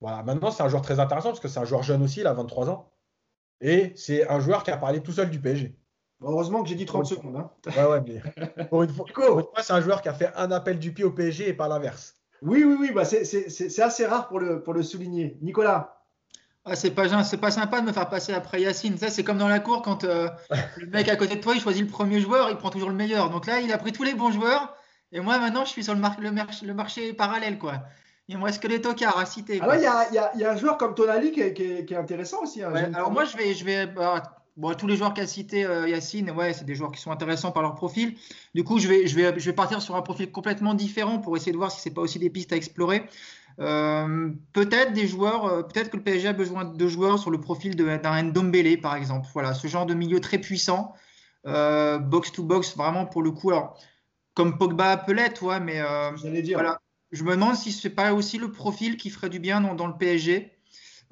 Voilà. 0.01 0.21
Maintenant, 0.23 0.51
c'est 0.51 0.63
un 0.63 0.67
joueur 0.67 0.81
très 0.81 0.99
intéressant 0.99 1.29
parce 1.29 1.39
que 1.39 1.47
c'est 1.47 1.61
un 1.61 1.65
joueur 1.65 1.83
jeune 1.83 2.03
aussi, 2.03 2.19
il 2.19 2.27
a 2.27 2.33
23 2.33 2.69
ans. 2.69 2.91
Et 3.61 3.93
c'est 3.95 4.29
un 4.29 4.41
joueur 4.41 4.63
qui 4.63 4.71
a 4.71 4.77
parlé 4.77 5.01
tout 5.01 5.13
seul 5.13 5.29
du 5.29 5.39
PSG 5.39 5.78
heureusement 6.21 6.63
que 6.63 6.69
j'ai 6.69 6.75
dit 6.75 6.85
30 6.85 7.05
secondes. 7.05 7.35
Hein. 7.35 7.49
Ouais, 7.77 7.85
ouais, 7.85 8.01
mais 8.07 8.65
pour 8.69 8.83
une 8.83 8.89
fois, 8.89 9.05
c'est 9.61 9.73
un 9.73 9.81
joueur 9.81 10.01
qui 10.01 10.09
a 10.09 10.13
fait 10.13 10.31
un 10.35 10.51
appel 10.51 10.79
du 10.79 10.93
pied 10.93 11.03
au 11.03 11.11
PSG 11.11 11.49
et 11.49 11.53
pas 11.53 11.67
l'inverse. 11.67 12.15
Oui, 12.41 12.63
oui, 12.63 12.77
oui, 12.79 12.91
bah 12.91 13.03
c'est 13.05 13.81
assez 13.81 14.05
rare 14.05 14.27
pour 14.27 14.39
le, 14.39 14.63
pour 14.63 14.73
le 14.73 14.81
souligner. 14.81 15.37
Nicolas? 15.41 15.99
Ah, 16.65 16.75
c'est 16.75 16.91
pas, 16.91 17.07
pas 17.07 17.51
sympa 17.51 17.81
de 17.81 17.85
me 17.85 17.91
faire 17.91 18.09
passer 18.09 18.33
après 18.33 18.61
Yacine. 18.61 18.97
Ça, 18.97 19.09
c'est 19.09 19.23
comme 19.23 19.37
dans 19.37 19.47
la 19.47 19.59
cour 19.59 19.81
quand 19.81 20.03
euh, 20.03 20.29
le 20.77 20.87
mec 20.87 21.09
à 21.09 21.15
côté 21.15 21.35
de 21.35 21.41
toi, 21.41 21.53
il 21.55 21.61
choisit 21.61 21.83
le 21.83 21.89
premier 21.89 22.19
joueur, 22.19 22.49
il 22.49 22.57
prend 22.57 22.69
toujours 22.69 22.89
le 22.89 22.95
meilleur. 22.95 23.29
Donc 23.29 23.45
là, 23.45 23.59
il 23.59 23.71
a 23.73 23.77
pris 23.77 23.91
tous 23.91 24.03
les 24.03 24.13
bons 24.13 24.31
joueurs. 24.31 24.75
Et 25.11 25.19
moi, 25.19 25.39
maintenant, 25.39 25.65
je 25.65 25.69
suis 25.69 25.83
sur 25.83 25.95
le, 25.95 26.01
le, 26.21 26.73
marché 26.73 27.13
parallèle. 27.13 27.57
quoi. 27.57 27.79
Il 28.27 28.37
me 28.37 28.43
reste 28.43 28.61
que 28.61 28.67
les 28.67 28.79
tocards 28.79 29.17
à 29.17 29.25
citer. 29.25 29.59
Ah 29.63 29.75
il 29.75 29.81
y, 29.81 29.87
a, 29.87 30.13
y, 30.35 30.43
a, 30.43 30.51
un 30.51 30.55
joueur 30.55 30.77
comme 30.77 30.93
Tonali 30.93 31.31
qui 31.31 31.41
est, 31.41 31.53
qui 31.53 31.93
est, 31.93 31.97
intéressant 31.97 32.43
aussi. 32.43 32.61
Hein, 32.61 32.73
alors 32.93 33.09
moi, 33.09 33.25
je 33.25 33.35
vais, 33.35 33.55
je 33.55 33.65
vais 33.65 33.87
bah, 33.87 34.38
Bon, 34.59 34.73
tous 34.73 34.87
les 34.87 34.97
joueurs 34.97 35.13
qu'a 35.13 35.25
cité 35.25 35.63
euh, 35.63 35.87
Yacine, 35.87 36.31
ouais, 36.31 36.51
c'est 36.51 36.65
des 36.65 36.75
joueurs 36.75 36.91
qui 36.91 36.99
sont 36.99 37.11
intéressants 37.11 37.53
par 37.53 37.63
leur 37.63 37.75
profil. 37.75 38.17
Du 38.53 38.65
coup, 38.65 38.77
je 38.77 38.89
vais, 38.89 39.07
je, 39.07 39.15
vais, 39.15 39.39
je 39.39 39.45
vais 39.45 39.55
partir 39.55 39.81
sur 39.81 39.95
un 39.95 40.01
profil 40.01 40.29
complètement 40.33 40.73
différent 40.73 41.19
pour 41.19 41.37
essayer 41.37 41.53
de 41.53 41.57
voir 41.57 41.71
si 41.71 41.79
c'est 41.79 41.93
pas 41.93 42.01
aussi 42.01 42.19
des 42.19 42.29
pistes 42.29 42.51
à 42.51 42.57
explorer. 42.57 43.05
Euh, 43.61 44.31
peut-être 44.51 44.91
des 44.91 45.07
joueurs, 45.07 45.45
euh, 45.45 45.63
peut-être 45.63 45.89
que 45.89 45.95
le 45.95 46.03
PSG 46.03 46.27
a 46.27 46.33
besoin 46.33 46.65
de 46.65 46.87
joueurs 46.89 47.19
sur 47.19 47.31
le 47.31 47.39
profil 47.39 47.77
d'un 47.77 48.23
Ndombele, 48.23 48.81
par 48.81 48.95
exemple. 48.97 49.29
Voilà, 49.33 49.53
ce 49.53 49.67
genre 49.67 49.85
de 49.85 49.93
milieu 49.93 50.19
très 50.19 50.39
puissant, 50.39 50.93
box 51.45 52.33
to 52.33 52.43
box, 52.43 52.75
vraiment 52.75 53.05
pour 53.05 53.21
le 53.21 53.31
coup. 53.31 53.51
Alors, 53.51 53.79
comme 54.33 54.57
Pogba 54.57 54.97
peut 54.97 55.15
ouais, 55.15 55.59
mais 55.61 55.81
dire. 56.41 56.57
Voilà, 56.57 56.81
je 57.13 57.23
me 57.23 57.31
demande 57.31 57.55
si 57.55 57.71
c'est 57.71 57.89
pas 57.89 58.13
aussi 58.13 58.37
le 58.37 58.51
profil 58.51 58.97
qui 58.97 59.09
ferait 59.09 59.29
du 59.29 59.39
bien 59.39 59.61
dans, 59.61 59.73
dans 59.73 59.87
le 59.87 59.95
PSG. 59.97 60.58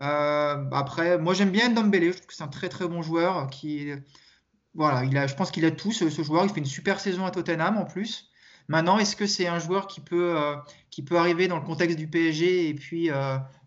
Euh, 0.01 0.65
après, 0.71 1.17
moi 1.17 1.33
j'aime 1.33 1.51
bien 1.51 1.69
Ndombele, 1.69 2.11
je 2.11 2.17
trouve 2.17 2.27
que 2.27 2.33
c'est 2.33 2.43
un 2.43 2.47
très 2.47 2.69
très 2.69 2.87
bon 2.87 3.01
joueur. 3.01 3.49
Qui, 3.49 3.91
voilà, 4.73 5.03
il 5.03 5.17
a, 5.17 5.27
je 5.27 5.35
pense 5.35 5.51
qu'il 5.51 5.65
a 5.65 5.71
tout 5.71 5.91
ce, 5.91 6.09
joueur. 6.09 6.45
Il 6.45 6.49
fait 6.49 6.59
une 6.59 6.65
super 6.65 6.99
saison 6.99 7.25
à 7.25 7.31
Tottenham 7.31 7.77
en 7.77 7.85
plus. 7.85 8.29
Maintenant, 8.67 8.97
est-ce 8.99 9.15
que 9.15 9.27
c'est 9.27 9.47
un 9.47 9.59
joueur 9.59 9.87
qui 9.87 10.01
peut, 10.01 10.35
qui 10.89 11.01
peut 11.01 11.17
arriver 11.17 11.47
dans 11.47 11.57
le 11.57 11.63
contexte 11.63 11.97
du 11.97 12.07
PSG 12.07 12.69
et 12.69 12.73
puis 12.73 13.09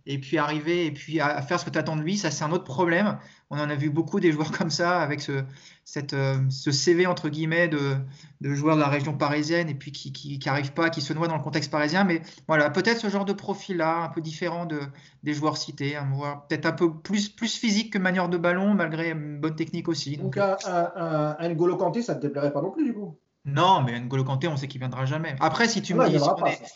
et 0.06 0.18
puis 0.18 0.38
arriver 0.38 0.86
et 0.86 0.92
puis 0.92 1.20
à, 1.20 1.40
faire 1.42 1.60
ce 1.60 1.64
que 1.64 1.70
tu 1.70 1.78
attends 1.78 1.96
de 1.96 2.02
lui, 2.02 2.16
ça 2.16 2.30
c'est 2.30 2.44
un 2.44 2.52
autre 2.52 2.64
problème. 2.64 3.18
On 3.50 3.58
en 3.58 3.68
a 3.70 3.74
vu 3.74 3.90
beaucoup 3.90 4.20
des 4.20 4.32
joueurs 4.32 4.50
comme 4.58 4.70
ça 4.70 5.00
avec 5.00 5.20
ce, 5.20 5.44
cette, 5.90 6.12
euh, 6.12 6.36
ce 6.50 6.70
CV 6.70 7.08
entre 7.08 7.28
guillemets 7.28 7.66
de, 7.66 7.96
de, 8.40 8.54
joueurs 8.54 8.76
de 8.76 8.80
la 8.80 8.86
région 8.86 9.12
parisienne 9.12 9.68
et 9.68 9.74
puis 9.74 9.90
qui 9.90 10.12
qui, 10.12 10.38
pas, 10.72 10.88
qui 10.88 11.00
se 11.00 11.12
noient 11.12 11.26
dans 11.26 11.36
le 11.36 11.42
contexte 11.42 11.68
parisien. 11.68 12.04
Mais 12.04 12.22
voilà, 12.46 12.70
peut-être 12.70 13.00
ce 13.00 13.08
genre 13.08 13.24
de 13.24 13.32
profil-là, 13.32 14.04
un 14.04 14.08
peu 14.08 14.20
différent 14.20 14.66
de, 14.66 14.78
des 15.24 15.34
joueurs 15.34 15.56
cités, 15.56 15.96
un 15.96 16.06
peut-être 16.48 16.66
un 16.66 16.72
peu 16.72 16.94
plus, 16.94 17.28
plus 17.28 17.56
physique 17.56 17.92
que 17.92 17.98
manière 17.98 18.28
de 18.28 18.38
ballon 18.38 18.72
malgré 18.72 19.10
une 19.10 19.40
bonne 19.40 19.56
technique 19.56 19.88
aussi. 19.88 20.16
Donc, 20.16 20.36
un, 20.36 20.56
un, 20.64 21.36
un 21.36 21.48
N'Golo 21.48 21.76
Kanté, 21.76 22.02
ça 22.02 22.14
te 22.14 22.20
déplairait 22.20 22.52
pas 22.52 22.62
non 22.62 22.70
plus 22.70 22.84
du 22.84 22.94
coup? 22.94 23.16
Non, 23.44 23.82
mais 23.82 23.98
N'Golo 23.98 24.22
Kanté, 24.22 24.46
on 24.46 24.56
sait 24.56 24.68
qu'il 24.68 24.78
viendra 24.78 25.06
jamais. 25.06 25.34
Après, 25.40 25.66
si 25.66 25.82
tu 25.82 25.94
me 25.94 26.08
dis, 26.08 26.20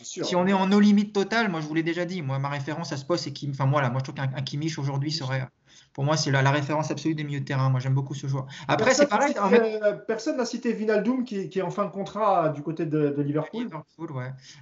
si, 0.01 0.35
on 0.35 0.45
est, 0.45 0.53
en 0.53 0.67
no 0.67 0.81
limite 0.81 1.13
totale, 1.13 1.49
moi 1.49 1.61
je 1.61 1.67
vous 1.67 1.75
l'ai 1.75 1.83
déjà 1.83 2.03
dit, 2.03 2.21
moi 2.21 2.37
ma 2.39 2.49
référence 2.49 2.91
à 2.91 2.97
ce 2.97 3.05
poste, 3.05 3.25
c'est 3.25 3.31
Kim. 3.31 3.51
Enfin, 3.51 3.65
moi, 3.65 3.81
là, 3.81 3.89
moi 3.89 3.99
je 3.99 4.11
trouve 4.11 4.15
qu'un 4.15 4.41
Kimmich 4.41 4.77
aujourd'hui 4.77 5.11
serait, 5.11 5.47
pour 5.95 6.03
moi, 6.03 6.17
c'est 6.17 6.29
la, 6.29 6.51
référence 6.51 6.91
absolue 6.91 7.15
des 7.15 7.23
milieux 7.23 7.39
de 7.39 7.45
terrain. 7.45 7.69
Moi, 7.69 7.79
j'aime 7.79 7.93
beaucoup 7.93 8.13
ce 8.13 8.27
joueur. 8.27 8.47
Après, 8.67 8.93
c'est 8.93 9.07
pareil. 9.07 9.33
Euh, 9.39 9.93
personne 9.93 10.35
n'a 10.35 10.43
cité 10.43 10.73
Vinaldoom 10.73 11.23
qui, 11.23 11.47
qui, 11.47 11.59
est 11.59 11.61
en 11.61 11.71
fin 11.71 11.85
de 11.85 11.89
contrat 11.89 12.49
du 12.49 12.61
côté 12.61 12.85
de, 12.85 13.15
Liverpool. 13.21 13.69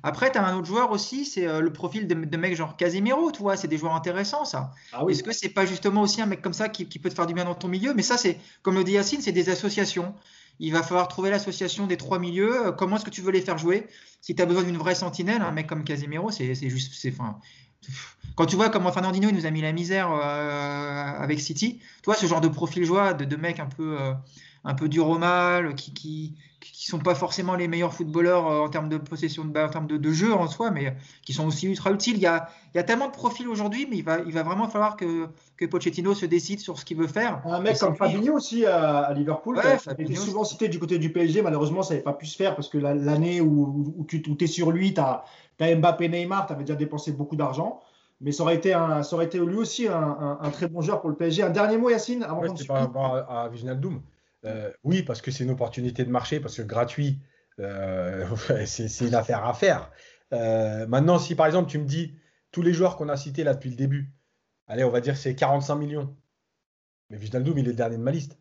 Après, 0.03 0.31
tu 0.31 0.37
as 0.37 0.45
un 0.45 0.55
autre 0.55 0.67
joueur 0.67 0.91
aussi, 0.91 1.25
c'est 1.25 1.47
euh, 1.47 1.59
le 1.59 1.73
profil 1.73 2.07
de, 2.07 2.13
de 2.13 2.37
mecs 2.37 2.55
genre 2.55 2.77
Casemiro, 2.77 3.31
tu 3.31 3.41
vois. 3.41 3.57
C'est 3.57 3.67
des 3.67 3.79
joueurs 3.79 3.95
intéressants, 3.95 4.45
ça. 4.45 4.73
Ah 4.91 5.01
Est-ce 5.09 5.23
que 5.23 5.31
c'est 5.31 5.49
pas 5.49 5.65
justement 5.65 6.01
aussi 6.03 6.21
un 6.21 6.27
mec 6.27 6.43
comme 6.43 6.53
ça 6.53 6.69
qui, 6.69 6.87
qui, 6.87 6.99
peut 6.99 7.09
te 7.09 7.15
faire 7.15 7.25
du 7.25 7.33
bien 7.33 7.45
dans 7.45 7.55
ton 7.55 7.67
milieu? 7.67 7.95
Mais 7.95 8.03
ça, 8.03 8.15
c'est 8.15 8.37
comme 8.61 8.75
le 8.75 8.83
dit 8.83 8.91
Yacine, 8.91 9.21
c'est 9.21 9.31
des 9.31 9.49
associations. 9.49 10.13
Il 10.59 10.71
va 10.71 10.83
falloir 10.83 11.07
trouver 11.07 11.31
l'association 11.31 11.87
des 11.87 11.97
trois 11.97 12.19
milieux. 12.19 12.67
Euh, 12.67 12.71
comment 12.71 12.97
est-ce 12.97 13.05
que 13.05 13.09
tu 13.09 13.21
veux 13.21 13.31
les 13.31 13.41
faire 13.41 13.57
jouer? 13.57 13.87
Si 14.21 14.35
tu 14.35 14.41
as 14.41 14.45
besoin 14.45 14.63
d'une 14.63 14.77
vraie 14.77 14.93
sentinelle, 14.93 15.41
un 15.41 15.51
mec 15.51 15.65
comme 15.65 15.83
Casemiro, 15.83 16.29
c'est 16.29 16.53
juste. 16.53 16.93
Fin, 17.11 17.39
quand 18.35 18.45
tu 18.45 18.55
vois 18.55 18.69
comment 18.69 18.91
Fernandinho 18.91 19.31
nous 19.31 19.45
a 19.45 19.51
mis 19.51 19.61
la 19.61 19.71
misère 19.71 20.11
euh, 20.11 21.03
avec 21.19 21.39
City, 21.39 21.79
toi, 22.01 22.15
ce 22.15 22.25
genre 22.25 22.41
de 22.41 22.47
profil 22.47 22.83
joie 22.83 23.13
de, 23.13 23.25
de 23.25 23.35
mecs 23.35 23.59
un 23.59 23.67
peu, 23.67 23.97
euh, 23.99 24.13
un 24.63 24.73
peu 24.73 24.87
dur 24.87 25.09
au 25.09 25.17
mal, 25.17 25.75
qui, 25.75 25.93
qui, 25.93 26.35
qui 26.71 26.87
sont 26.87 26.99
pas 26.99 27.15
forcément 27.15 27.55
les 27.55 27.67
meilleurs 27.67 27.93
footballeurs 27.93 28.45
en 28.45 28.69
termes 28.69 28.89
de 28.89 28.97
possession 28.97 29.43
de 29.43 29.51
balle, 29.51 29.67
en 29.67 29.69
termes 29.69 29.87
de, 29.87 30.11
jeu 30.11 30.33
en 30.33 30.47
soi, 30.47 30.71
mais 30.71 30.95
qui 31.25 31.33
sont 31.33 31.47
aussi 31.47 31.67
ultra 31.67 31.91
utiles. 31.91 32.15
Il 32.15 32.21
y 32.21 32.25
a, 32.25 32.49
il 32.73 32.77
y 32.77 32.79
a 32.79 32.83
tellement 32.83 33.07
de 33.07 33.11
profils 33.11 33.47
aujourd'hui, 33.47 33.87
mais 33.89 33.97
il 33.97 34.03
va, 34.03 34.19
il 34.19 34.31
va 34.31 34.43
vraiment 34.43 34.67
falloir 34.67 34.95
que, 34.95 35.27
que 35.57 35.65
Pochettino 35.65 36.13
se 36.13 36.25
décide 36.25 36.59
sur 36.59 36.79
ce 36.79 36.85
qu'il 36.85 36.97
veut 36.97 37.07
faire. 37.07 37.41
Un 37.45 37.59
mec 37.59 37.77
comme 37.79 37.95
Fabinho 37.95 38.33
aussi 38.33 38.65
à, 38.65 39.11
Liverpool, 39.13 39.59
qui 39.61 40.01
était 40.01 40.15
souvent 40.15 40.43
cité 40.43 40.67
du 40.69 40.79
côté 40.79 40.97
du 40.97 41.11
PSG, 41.11 41.41
malheureusement 41.41 41.83
ça 41.83 41.93
n'avait 41.93 42.03
pas 42.03 42.13
pu 42.13 42.25
se 42.25 42.37
faire 42.37 42.55
parce 42.55 42.69
que 42.69 42.77
l'année 42.77 43.41
où, 43.41 43.93
où, 43.97 44.05
tu 44.05 44.21
es 44.39 44.47
sur 44.47 44.71
lui, 44.71 44.93
tu 44.93 45.01
as, 45.01 45.23
as, 45.59 45.75
Mbappé, 45.75 46.09
Neymar, 46.09 46.47
tu 46.47 46.53
avais 46.53 46.63
déjà 46.63 46.75
dépensé 46.75 47.11
beaucoup 47.11 47.35
d'argent. 47.35 47.81
Mais 48.21 48.31
ça 48.31 48.43
aurait 48.43 48.55
été, 48.55 48.73
un, 48.73 49.03
ça 49.03 49.15
aurait 49.15 49.25
été 49.25 49.37
lui 49.37 49.57
aussi 49.57 49.87
un, 49.87 50.37
un, 50.39 50.49
très 50.49 50.69
bon 50.69 50.81
joueur 50.81 51.01
pour 51.01 51.09
le 51.09 51.15
PSG. 51.15 51.43
Un 51.43 51.49
dernier 51.49 51.77
mot, 51.77 51.89
Yacine, 51.89 52.23
avant 52.23 52.41
ouais, 52.41 52.65
par 52.65 52.77
rapport 52.77 53.15
à, 53.15 53.45
à 53.45 53.75
Doom. 53.75 54.01
Euh, 54.45 54.71
oui, 54.83 55.03
parce 55.03 55.21
que 55.21 55.31
c'est 55.31 55.43
une 55.43 55.51
opportunité 55.51 56.03
de 56.03 56.09
marché, 56.09 56.39
parce 56.39 56.57
que 56.57 56.61
gratuit, 56.61 57.19
euh, 57.59 58.25
c'est 58.65 59.05
une 59.05 59.15
affaire 59.15 59.45
à 59.45 59.53
faire. 59.53 59.91
Euh, 60.33 60.87
maintenant, 60.87 61.19
si 61.19 61.35
par 61.35 61.45
exemple 61.45 61.69
tu 61.69 61.77
me 61.77 61.85
dis 61.85 62.15
tous 62.51 62.61
les 62.61 62.73
joueurs 62.73 62.97
qu'on 62.97 63.09
a 63.09 63.17
cités 63.17 63.43
là 63.43 63.53
depuis 63.53 63.69
le 63.69 63.75
début, 63.75 64.13
allez, 64.67 64.83
on 64.83 64.89
va 64.89 65.01
dire 65.01 65.17
c'est 65.17 65.35
45 65.35 65.75
millions. 65.75 66.15
Mais 67.09 67.17
Wijnaldum, 67.17 67.57
il 67.57 67.65
est 67.65 67.69
le 67.69 67.73
dernier 67.73 67.97
de 67.97 68.01
ma 68.01 68.11
liste. 68.11 68.39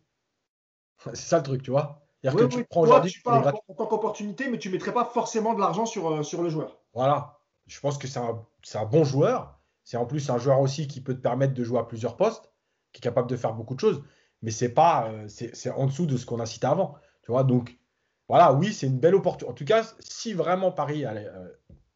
C'est 1.13 1.15
ça 1.15 1.37
le 1.37 1.43
truc, 1.43 1.61
tu 1.63 1.71
vois. 1.71 2.07
cest 2.23 2.35
que 2.35 2.45
tu 2.45 2.63
prends 2.65 2.81
aujourd'hui. 2.81 3.13
en 3.25 3.41
tant 3.41 3.85
qu'opportunité, 3.85 4.49
mais 4.49 4.57
tu 4.57 4.69
ne 4.69 4.73
mettrais 4.73 4.93
pas 4.93 5.05
forcément 5.05 5.53
de 5.53 5.59
l'argent 5.59 5.85
sur, 5.85 6.25
sur 6.25 6.41
le 6.41 6.49
joueur. 6.49 6.79
Voilà. 6.93 7.39
Je 7.67 7.79
pense 7.79 7.97
que 7.97 8.07
c'est 8.07 8.19
un, 8.19 8.45
un, 8.73 8.85
bon 8.85 9.03
joueur. 9.03 9.59
C'est 9.83 9.97
en 9.97 10.05
plus 10.05 10.29
un 10.29 10.37
joueur 10.37 10.59
aussi 10.59 10.87
qui 10.87 11.01
peut 11.01 11.13
te 11.13 11.21
permettre 11.21 11.53
de 11.53 11.63
jouer 11.63 11.79
à 11.79 11.83
plusieurs 11.83 12.15
postes, 12.15 12.51
qui 12.93 12.99
est 12.99 13.03
capable 13.03 13.29
de 13.29 13.35
faire 13.35 13.53
beaucoup 13.53 13.75
de 13.75 13.79
choses 13.79 14.01
mais 14.43 14.51
c'est 14.51 14.69
pas, 14.69 15.07
euh, 15.07 15.27
c'est 15.27 15.71
en 15.71 15.87
dessous 15.87 16.05
de 16.05 16.17
ce 16.17 16.25
qu'on 16.25 16.39
a 16.39 16.45
cité 16.45 16.67
avant. 16.67 16.95
Tu 17.23 17.31
vois, 17.31 17.43
donc 17.43 17.79
voilà, 18.27 18.53
oui, 18.53 18.73
c'est 18.73 18.87
une 18.87 18.99
belle 18.99 19.15
opportunité. 19.15 19.49
En 19.49 19.55
tout 19.55 19.65
cas, 19.65 19.89
si 19.99 20.33
vraiment 20.33 20.71
Paris, 20.71 21.05
allait, 21.05 21.27
euh, 21.27 21.47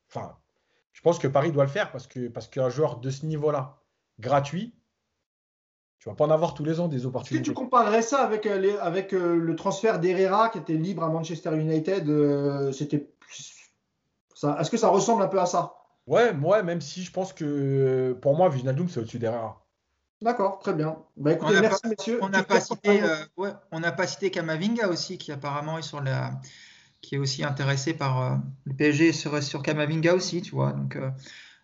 enfin, 0.10 0.38
je 0.94 1.02
pense 1.02 1.20
que 1.20 1.28
Paris 1.28 1.52
doit 1.52 1.66
le 1.66 1.70
faire 1.70 1.92
parce 1.92 2.08
que 2.08 2.30
parce 2.30 2.48
qu'un 2.48 2.70
joueur 2.70 3.00
de 3.00 3.10
ce 3.10 3.26
niveau-là, 3.26 3.82
gratuit, 4.20 4.74
tu 6.00 6.08
vas 6.08 6.16
pas 6.16 6.26
en 6.26 6.32
avoir 6.32 6.54
tous 6.54 6.64
les 6.64 6.80
ans 6.80 6.88
des 6.88 7.06
opportunités. 7.06 7.42
Est-ce 7.42 7.50
que 7.50 7.54
tu 7.54 7.54
comparerais 7.54 8.02
ça 8.02 8.24
avec, 8.24 8.46
euh, 8.46 8.58
les, 8.58 8.78
avec 8.78 9.12
le 9.12 9.56
transfert 9.58 10.00
d'Herrera 10.00 10.48
qui 10.48 10.60
était 10.60 10.74
libre 10.74 11.04
à 11.04 11.10
Manchester 11.10 11.54
United 11.58 12.72
C'était 12.72 13.10
Est-ce 14.42 14.72
que 14.72 14.78
ça 14.78 14.88
ressemble 14.88 15.22
un 15.22 15.28
peu 15.28 15.40
à 15.40 15.46
ça? 15.46 15.74
Ouais, 16.06 16.32
moi, 16.34 16.64
même 16.64 16.80
si 16.80 17.04
je 17.04 17.12
pense 17.12 17.34
que 17.34 18.18
pour 18.22 18.38
moi, 18.38 18.48
Vinaldoom, 18.48 18.88
c'est 18.88 19.02
au-dessus 19.02 19.20
d'Herrera. 19.20 19.67
D'accord, 20.22 20.60
très 20.60 20.74
bien. 20.74 20.98
Bah, 21.16 21.34
écoutez, 21.34 21.62
merci 21.62 21.88
messieurs. 21.88 22.20
On 22.22 22.30
n'a 22.30 22.44
pas, 22.44 22.60
cité, 22.60 23.04
euh, 23.04 23.92
pas 23.92 24.08
cité 24.08 24.32
Kamavinga 24.32 24.88
aussi, 24.88 25.18
qui 25.18 25.32
apparemment 25.32 25.78
est 25.78 25.84
sur 25.84 26.02
la, 26.02 26.42
qui 27.02 27.16
est 27.16 27.18
aussi 27.20 27.44
intéressé 27.44 27.94
par 27.94 28.22
euh, 28.22 28.36
le 28.66 28.74
PSG 28.74 29.14
serait 29.14 29.44
sur 29.44 29.62
Kamavinga 29.62 30.16
aussi, 30.16 30.42
tu 30.42 30.52
vois. 30.52 30.72
Donc, 30.72 30.96
euh, 30.96 31.12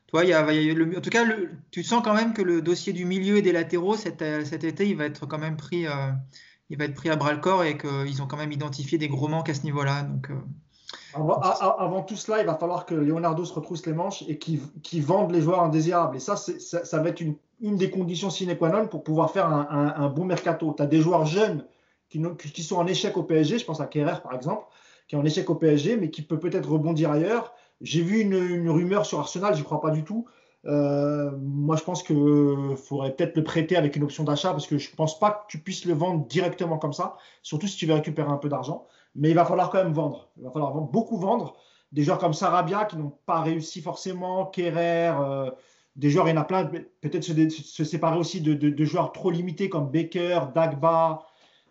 toi, 0.07 0.23
il 0.23 0.29
y 0.29 0.33
a, 0.33 0.43
en 0.43 1.01
tout 1.01 1.09
cas, 1.09 1.25
tu 1.71 1.83
sens 1.83 2.03
quand 2.03 2.13
même 2.13 2.33
que 2.33 2.43
le 2.43 2.61
dossier 2.61 2.93
du 2.93 3.05
milieu 3.05 3.37
et 3.37 3.41
des 3.41 3.51
latéraux 3.51 3.97
cet, 3.97 4.19
cet 4.45 4.63
été, 4.63 4.87
il 4.87 4.95
va 4.95 5.05
être 5.05 5.25
quand 5.25 5.39
même 5.39 5.57
pris, 5.57 5.87
il 6.69 6.77
va 6.77 6.85
être 6.85 6.93
pris 6.93 7.09
à 7.09 7.15
bras 7.15 7.33
le 7.33 7.39
corps 7.39 7.63
et 7.63 7.79
qu'ils 7.79 8.21
ont 8.21 8.27
quand 8.27 8.37
même 8.37 8.51
identifié 8.51 8.99
des 8.99 9.07
gros 9.07 9.27
manques 9.27 9.49
à 9.49 9.55
ce 9.55 9.63
niveau-là. 9.63 10.03
Donc 10.03 10.29
avant, 11.15 12.01
tout 12.03 12.15
cela, 12.15 12.41
il 12.41 12.45
va 12.45 12.55
falloir 12.55 12.85
que 12.85 12.95
Leonardo 12.95 13.45
se 13.45 13.53
retrousse 13.53 13.85
les 13.85 13.93
manches 13.93 14.23
et 14.27 14.37
qu'il 14.37 15.03
vende 15.03 15.31
les 15.31 15.41
joueurs 15.41 15.61
indésirables. 15.61 16.15
Et 16.15 16.19
ça, 16.19 16.35
ça, 16.35 17.01
va 17.01 17.09
être 17.09 17.21
une, 17.21 17.77
des 17.77 17.89
conditions 17.89 18.29
sine 18.29 18.55
qua 18.57 18.69
non 18.69 18.87
pour 18.87 19.03
pouvoir 19.03 19.31
faire 19.31 19.47
un, 19.47 20.09
bon 20.09 20.25
mercato. 20.25 20.73
Tu 20.75 20.83
as 20.83 20.87
des 20.87 21.01
joueurs 21.01 21.25
jeunes 21.25 21.65
qui, 22.09 22.21
qui, 22.37 22.63
sont 22.63 22.77
en 22.77 22.87
échec 22.87 23.17
au 23.17 23.23
PSG, 23.23 23.59
je 23.59 23.65
pense 23.65 23.79
à 23.79 23.85
Kerrer 23.85 24.21
par 24.21 24.33
exemple, 24.33 24.65
qui 25.07 25.15
est 25.15 25.17
en 25.17 25.25
échec 25.25 25.49
au 25.49 25.55
PSG, 25.55 25.97
mais 25.97 26.09
qui 26.09 26.21
peut 26.21 26.39
peut-être 26.39 26.69
rebondir 26.69 27.11
ailleurs. 27.11 27.53
J'ai 27.81 28.01
vu 28.01 28.19
une, 28.19 28.69
rumeur 28.69 29.05
sur 29.05 29.19
Arsenal, 29.19 29.55
j'y 29.55 29.63
crois 29.63 29.81
pas 29.81 29.91
du 29.91 30.03
tout. 30.03 30.25
Euh, 30.65 31.31
moi, 31.41 31.75
je 31.75 31.83
pense 31.83 32.03
qu'il 32.03 32.77
faudrait 32.77 33.13
peut-être 33.13 33.35
le 33.35 33.43
prêter 33.43 33.75
avec 33.75 33.97
une 33.97 34.03
option 34.03 34.23
d'achat 34.23 34.51
parce 34.51 34.67
que 34.67 34.77
je 34.77 34.89
ne 34.89 34.95
pense 34.95 35.19
pas 35.19 35.31
que 35.31 35.51
tu 35.51 35.57
puisses 35.57 35.83
le 35.85 35.93
vendre 35.93 36.25
directement 36.27 36.77
comme 36.77 36.93
ça, 36.93 37.17
surtout 37.41 37.67
si 37.67 37.75
tu 37.75 37.85
veux 37.85 37.93
récupérer 37.93 38.29
un 38.29 38.37
peu 38.37 38.47
d'argent 38.47 38.87
mais 39.15 39.29
il 39.29 39.35
va 39.35 39.45
falloir 39.45 39.69
quand 39.69 39.83
même 39.83 39.93
vendre. 39.93 40.29
Il 40.37 40.43
va 40.43 40.51
falloir 40.51 40.73
beaucoup 40.73 41.17
vendre. 41.17 41.55
Des 41.91 42.03
joueurs 42.03 42.17
comme 42.17 42.33
Sarabia 42.33 42.85
qui 42.85 42.97
n'ont 42.97 43.13
pas 43.25 43.41
réussi 43.41 43.81
forcément, 43.81 44.47
Kerrer, 44.47 45.13
euh, 45.19 45.51
des 45.95 46.09
joueurs, 46.09 46.27
il 46.27 46.31
y 46.31 46.37
en 46.37 46.41
a 46.41 46.43
plein. 46.43 46.65
Peut-être 47.01 47.23
se, 47.23 47.83
séparer 47.83 48.17
aussi 48.17 48.41
de, 48.41 48.83
joueurs 48.85 49.11
trop 49.11 49.29
limités 49.29 49.69
comme 49.69 49.91
Baker, 49.91 50.39
Dagba. 50.55 51.21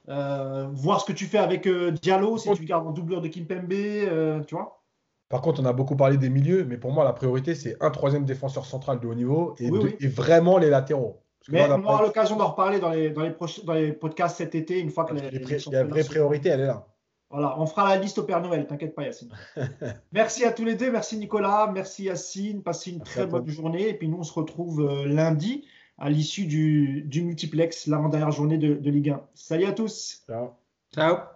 Euh, 0.09 0.69
voir 0.73 1.01
ce 1.01 1.07
que 1.07 1.13
tu 1.13 1.27
fais 1.27 1.39
avec 1.39 1.67
euh, 1.67 1.93
Diallo, 1.93 2.37
si 2.37 2.51
tu 2.53 2.65
gardes 2.65 2.87
en 2.87 2.91
doubleur 2.93 3.21
de 3.21 3.29
Kimpembe, 3.29 4.45
tu 4.47 4.55
vois. 4.55 4.83
Par 5.29 5.41
contre, 5.41 5.63
on 5.63 5.65
a 5.65 5.73
beaucoup 5.73 5.97
parlé 5.97 6.19
des 6.19 6.29
milieux, 6.29 6.65
mais 6.65 6.77
pour 6.77 6.93
moi, 6.93 7.05
la 7.05 7.13
priorité, 7.13 7.55
c'est 7.55 7.77
un 7.81 7.91
troisième 7.91 8.25
défenseur 8.25 8.67
central 8.67 9.01
de 9.01 9.07
haut 9.07 9.15
niveau 9.15 9.55
et, 9.59 9.71
vraiment 10.07 10.59
les 10.59 10.69
latéraux. 10.69 11.23
mais 11.49 11.67
on 11.71 11.83
aura 11.85 12.03
l'occasion 12.03 12.37
d'en 12.37 12.49
reparler 12.49 12.79
dans 12.79 12.91
les, 12.91 13.11
dans, 13.11 13.23
les 13.23 13.35
dans 13.65 13.73
les 13.73 13.93
podcasts 13.93 14.37
cet 14.37 14.55
été, 14.55 14.79
une 14.79 14.91
fois 14.91 15.05
que 15.05 15.15
les, 15.15 15.31
la 15.71 15.85
vraie 15.85 16.05
priorité, 16.05 16.51
elle 16.51 16.61
est 16.61 16.67
là. 16.67 16.87
Voilà, 17.33 17.59
on 17.59 17.67
fera 17.67 17.89
la 17.89 18.01
liste 18.01 18.19
au 18.19 18.25
Père 18.25 18.43
Noël, 18.43 18.67
t'inquiète 18.67 18.95
pas 18.95 19.05
Yacine. 19.05 19.31
merci 20.13 20.45
à 20.45 20.53
tous 20.53 20.65
les 20.65 20.75
deux, 20.75 20.93
merci 20.93 21.17
Nicolas, 21.17 21.71
merci 21.73 22.05
Yacine, 22.05 22.63
passez 22.63 22.91
une 22.91 23.01
très 23.01 23.27
bonne 23.27 23.49
journée 23.49 23.89
et 23.89 23.95
puis 23.95 24.07
nous 24.07 24.19
on 24.19 24.23
se 24.23 24.35
retrouve 24.35 24.83
euh, 24.83 25.07
lundi 25.07 25.65
à 25.97 26.11
l'issue 26.11 26.45
du, 26.45 27.23
multiplex, 27.23 27.87
l'avant-dernière 27.87 28.33
journée 28.33 28.59
de, 28.59 28.75
de 28.75 28.91
Ligue 28.91 29.11
1. 29.11 29.23
Salut 29.35 29.67
à 29.67 29.73
tous. 29.73 30.25
Ciao. 30.27 30.51
Ciao. 30.95 31.32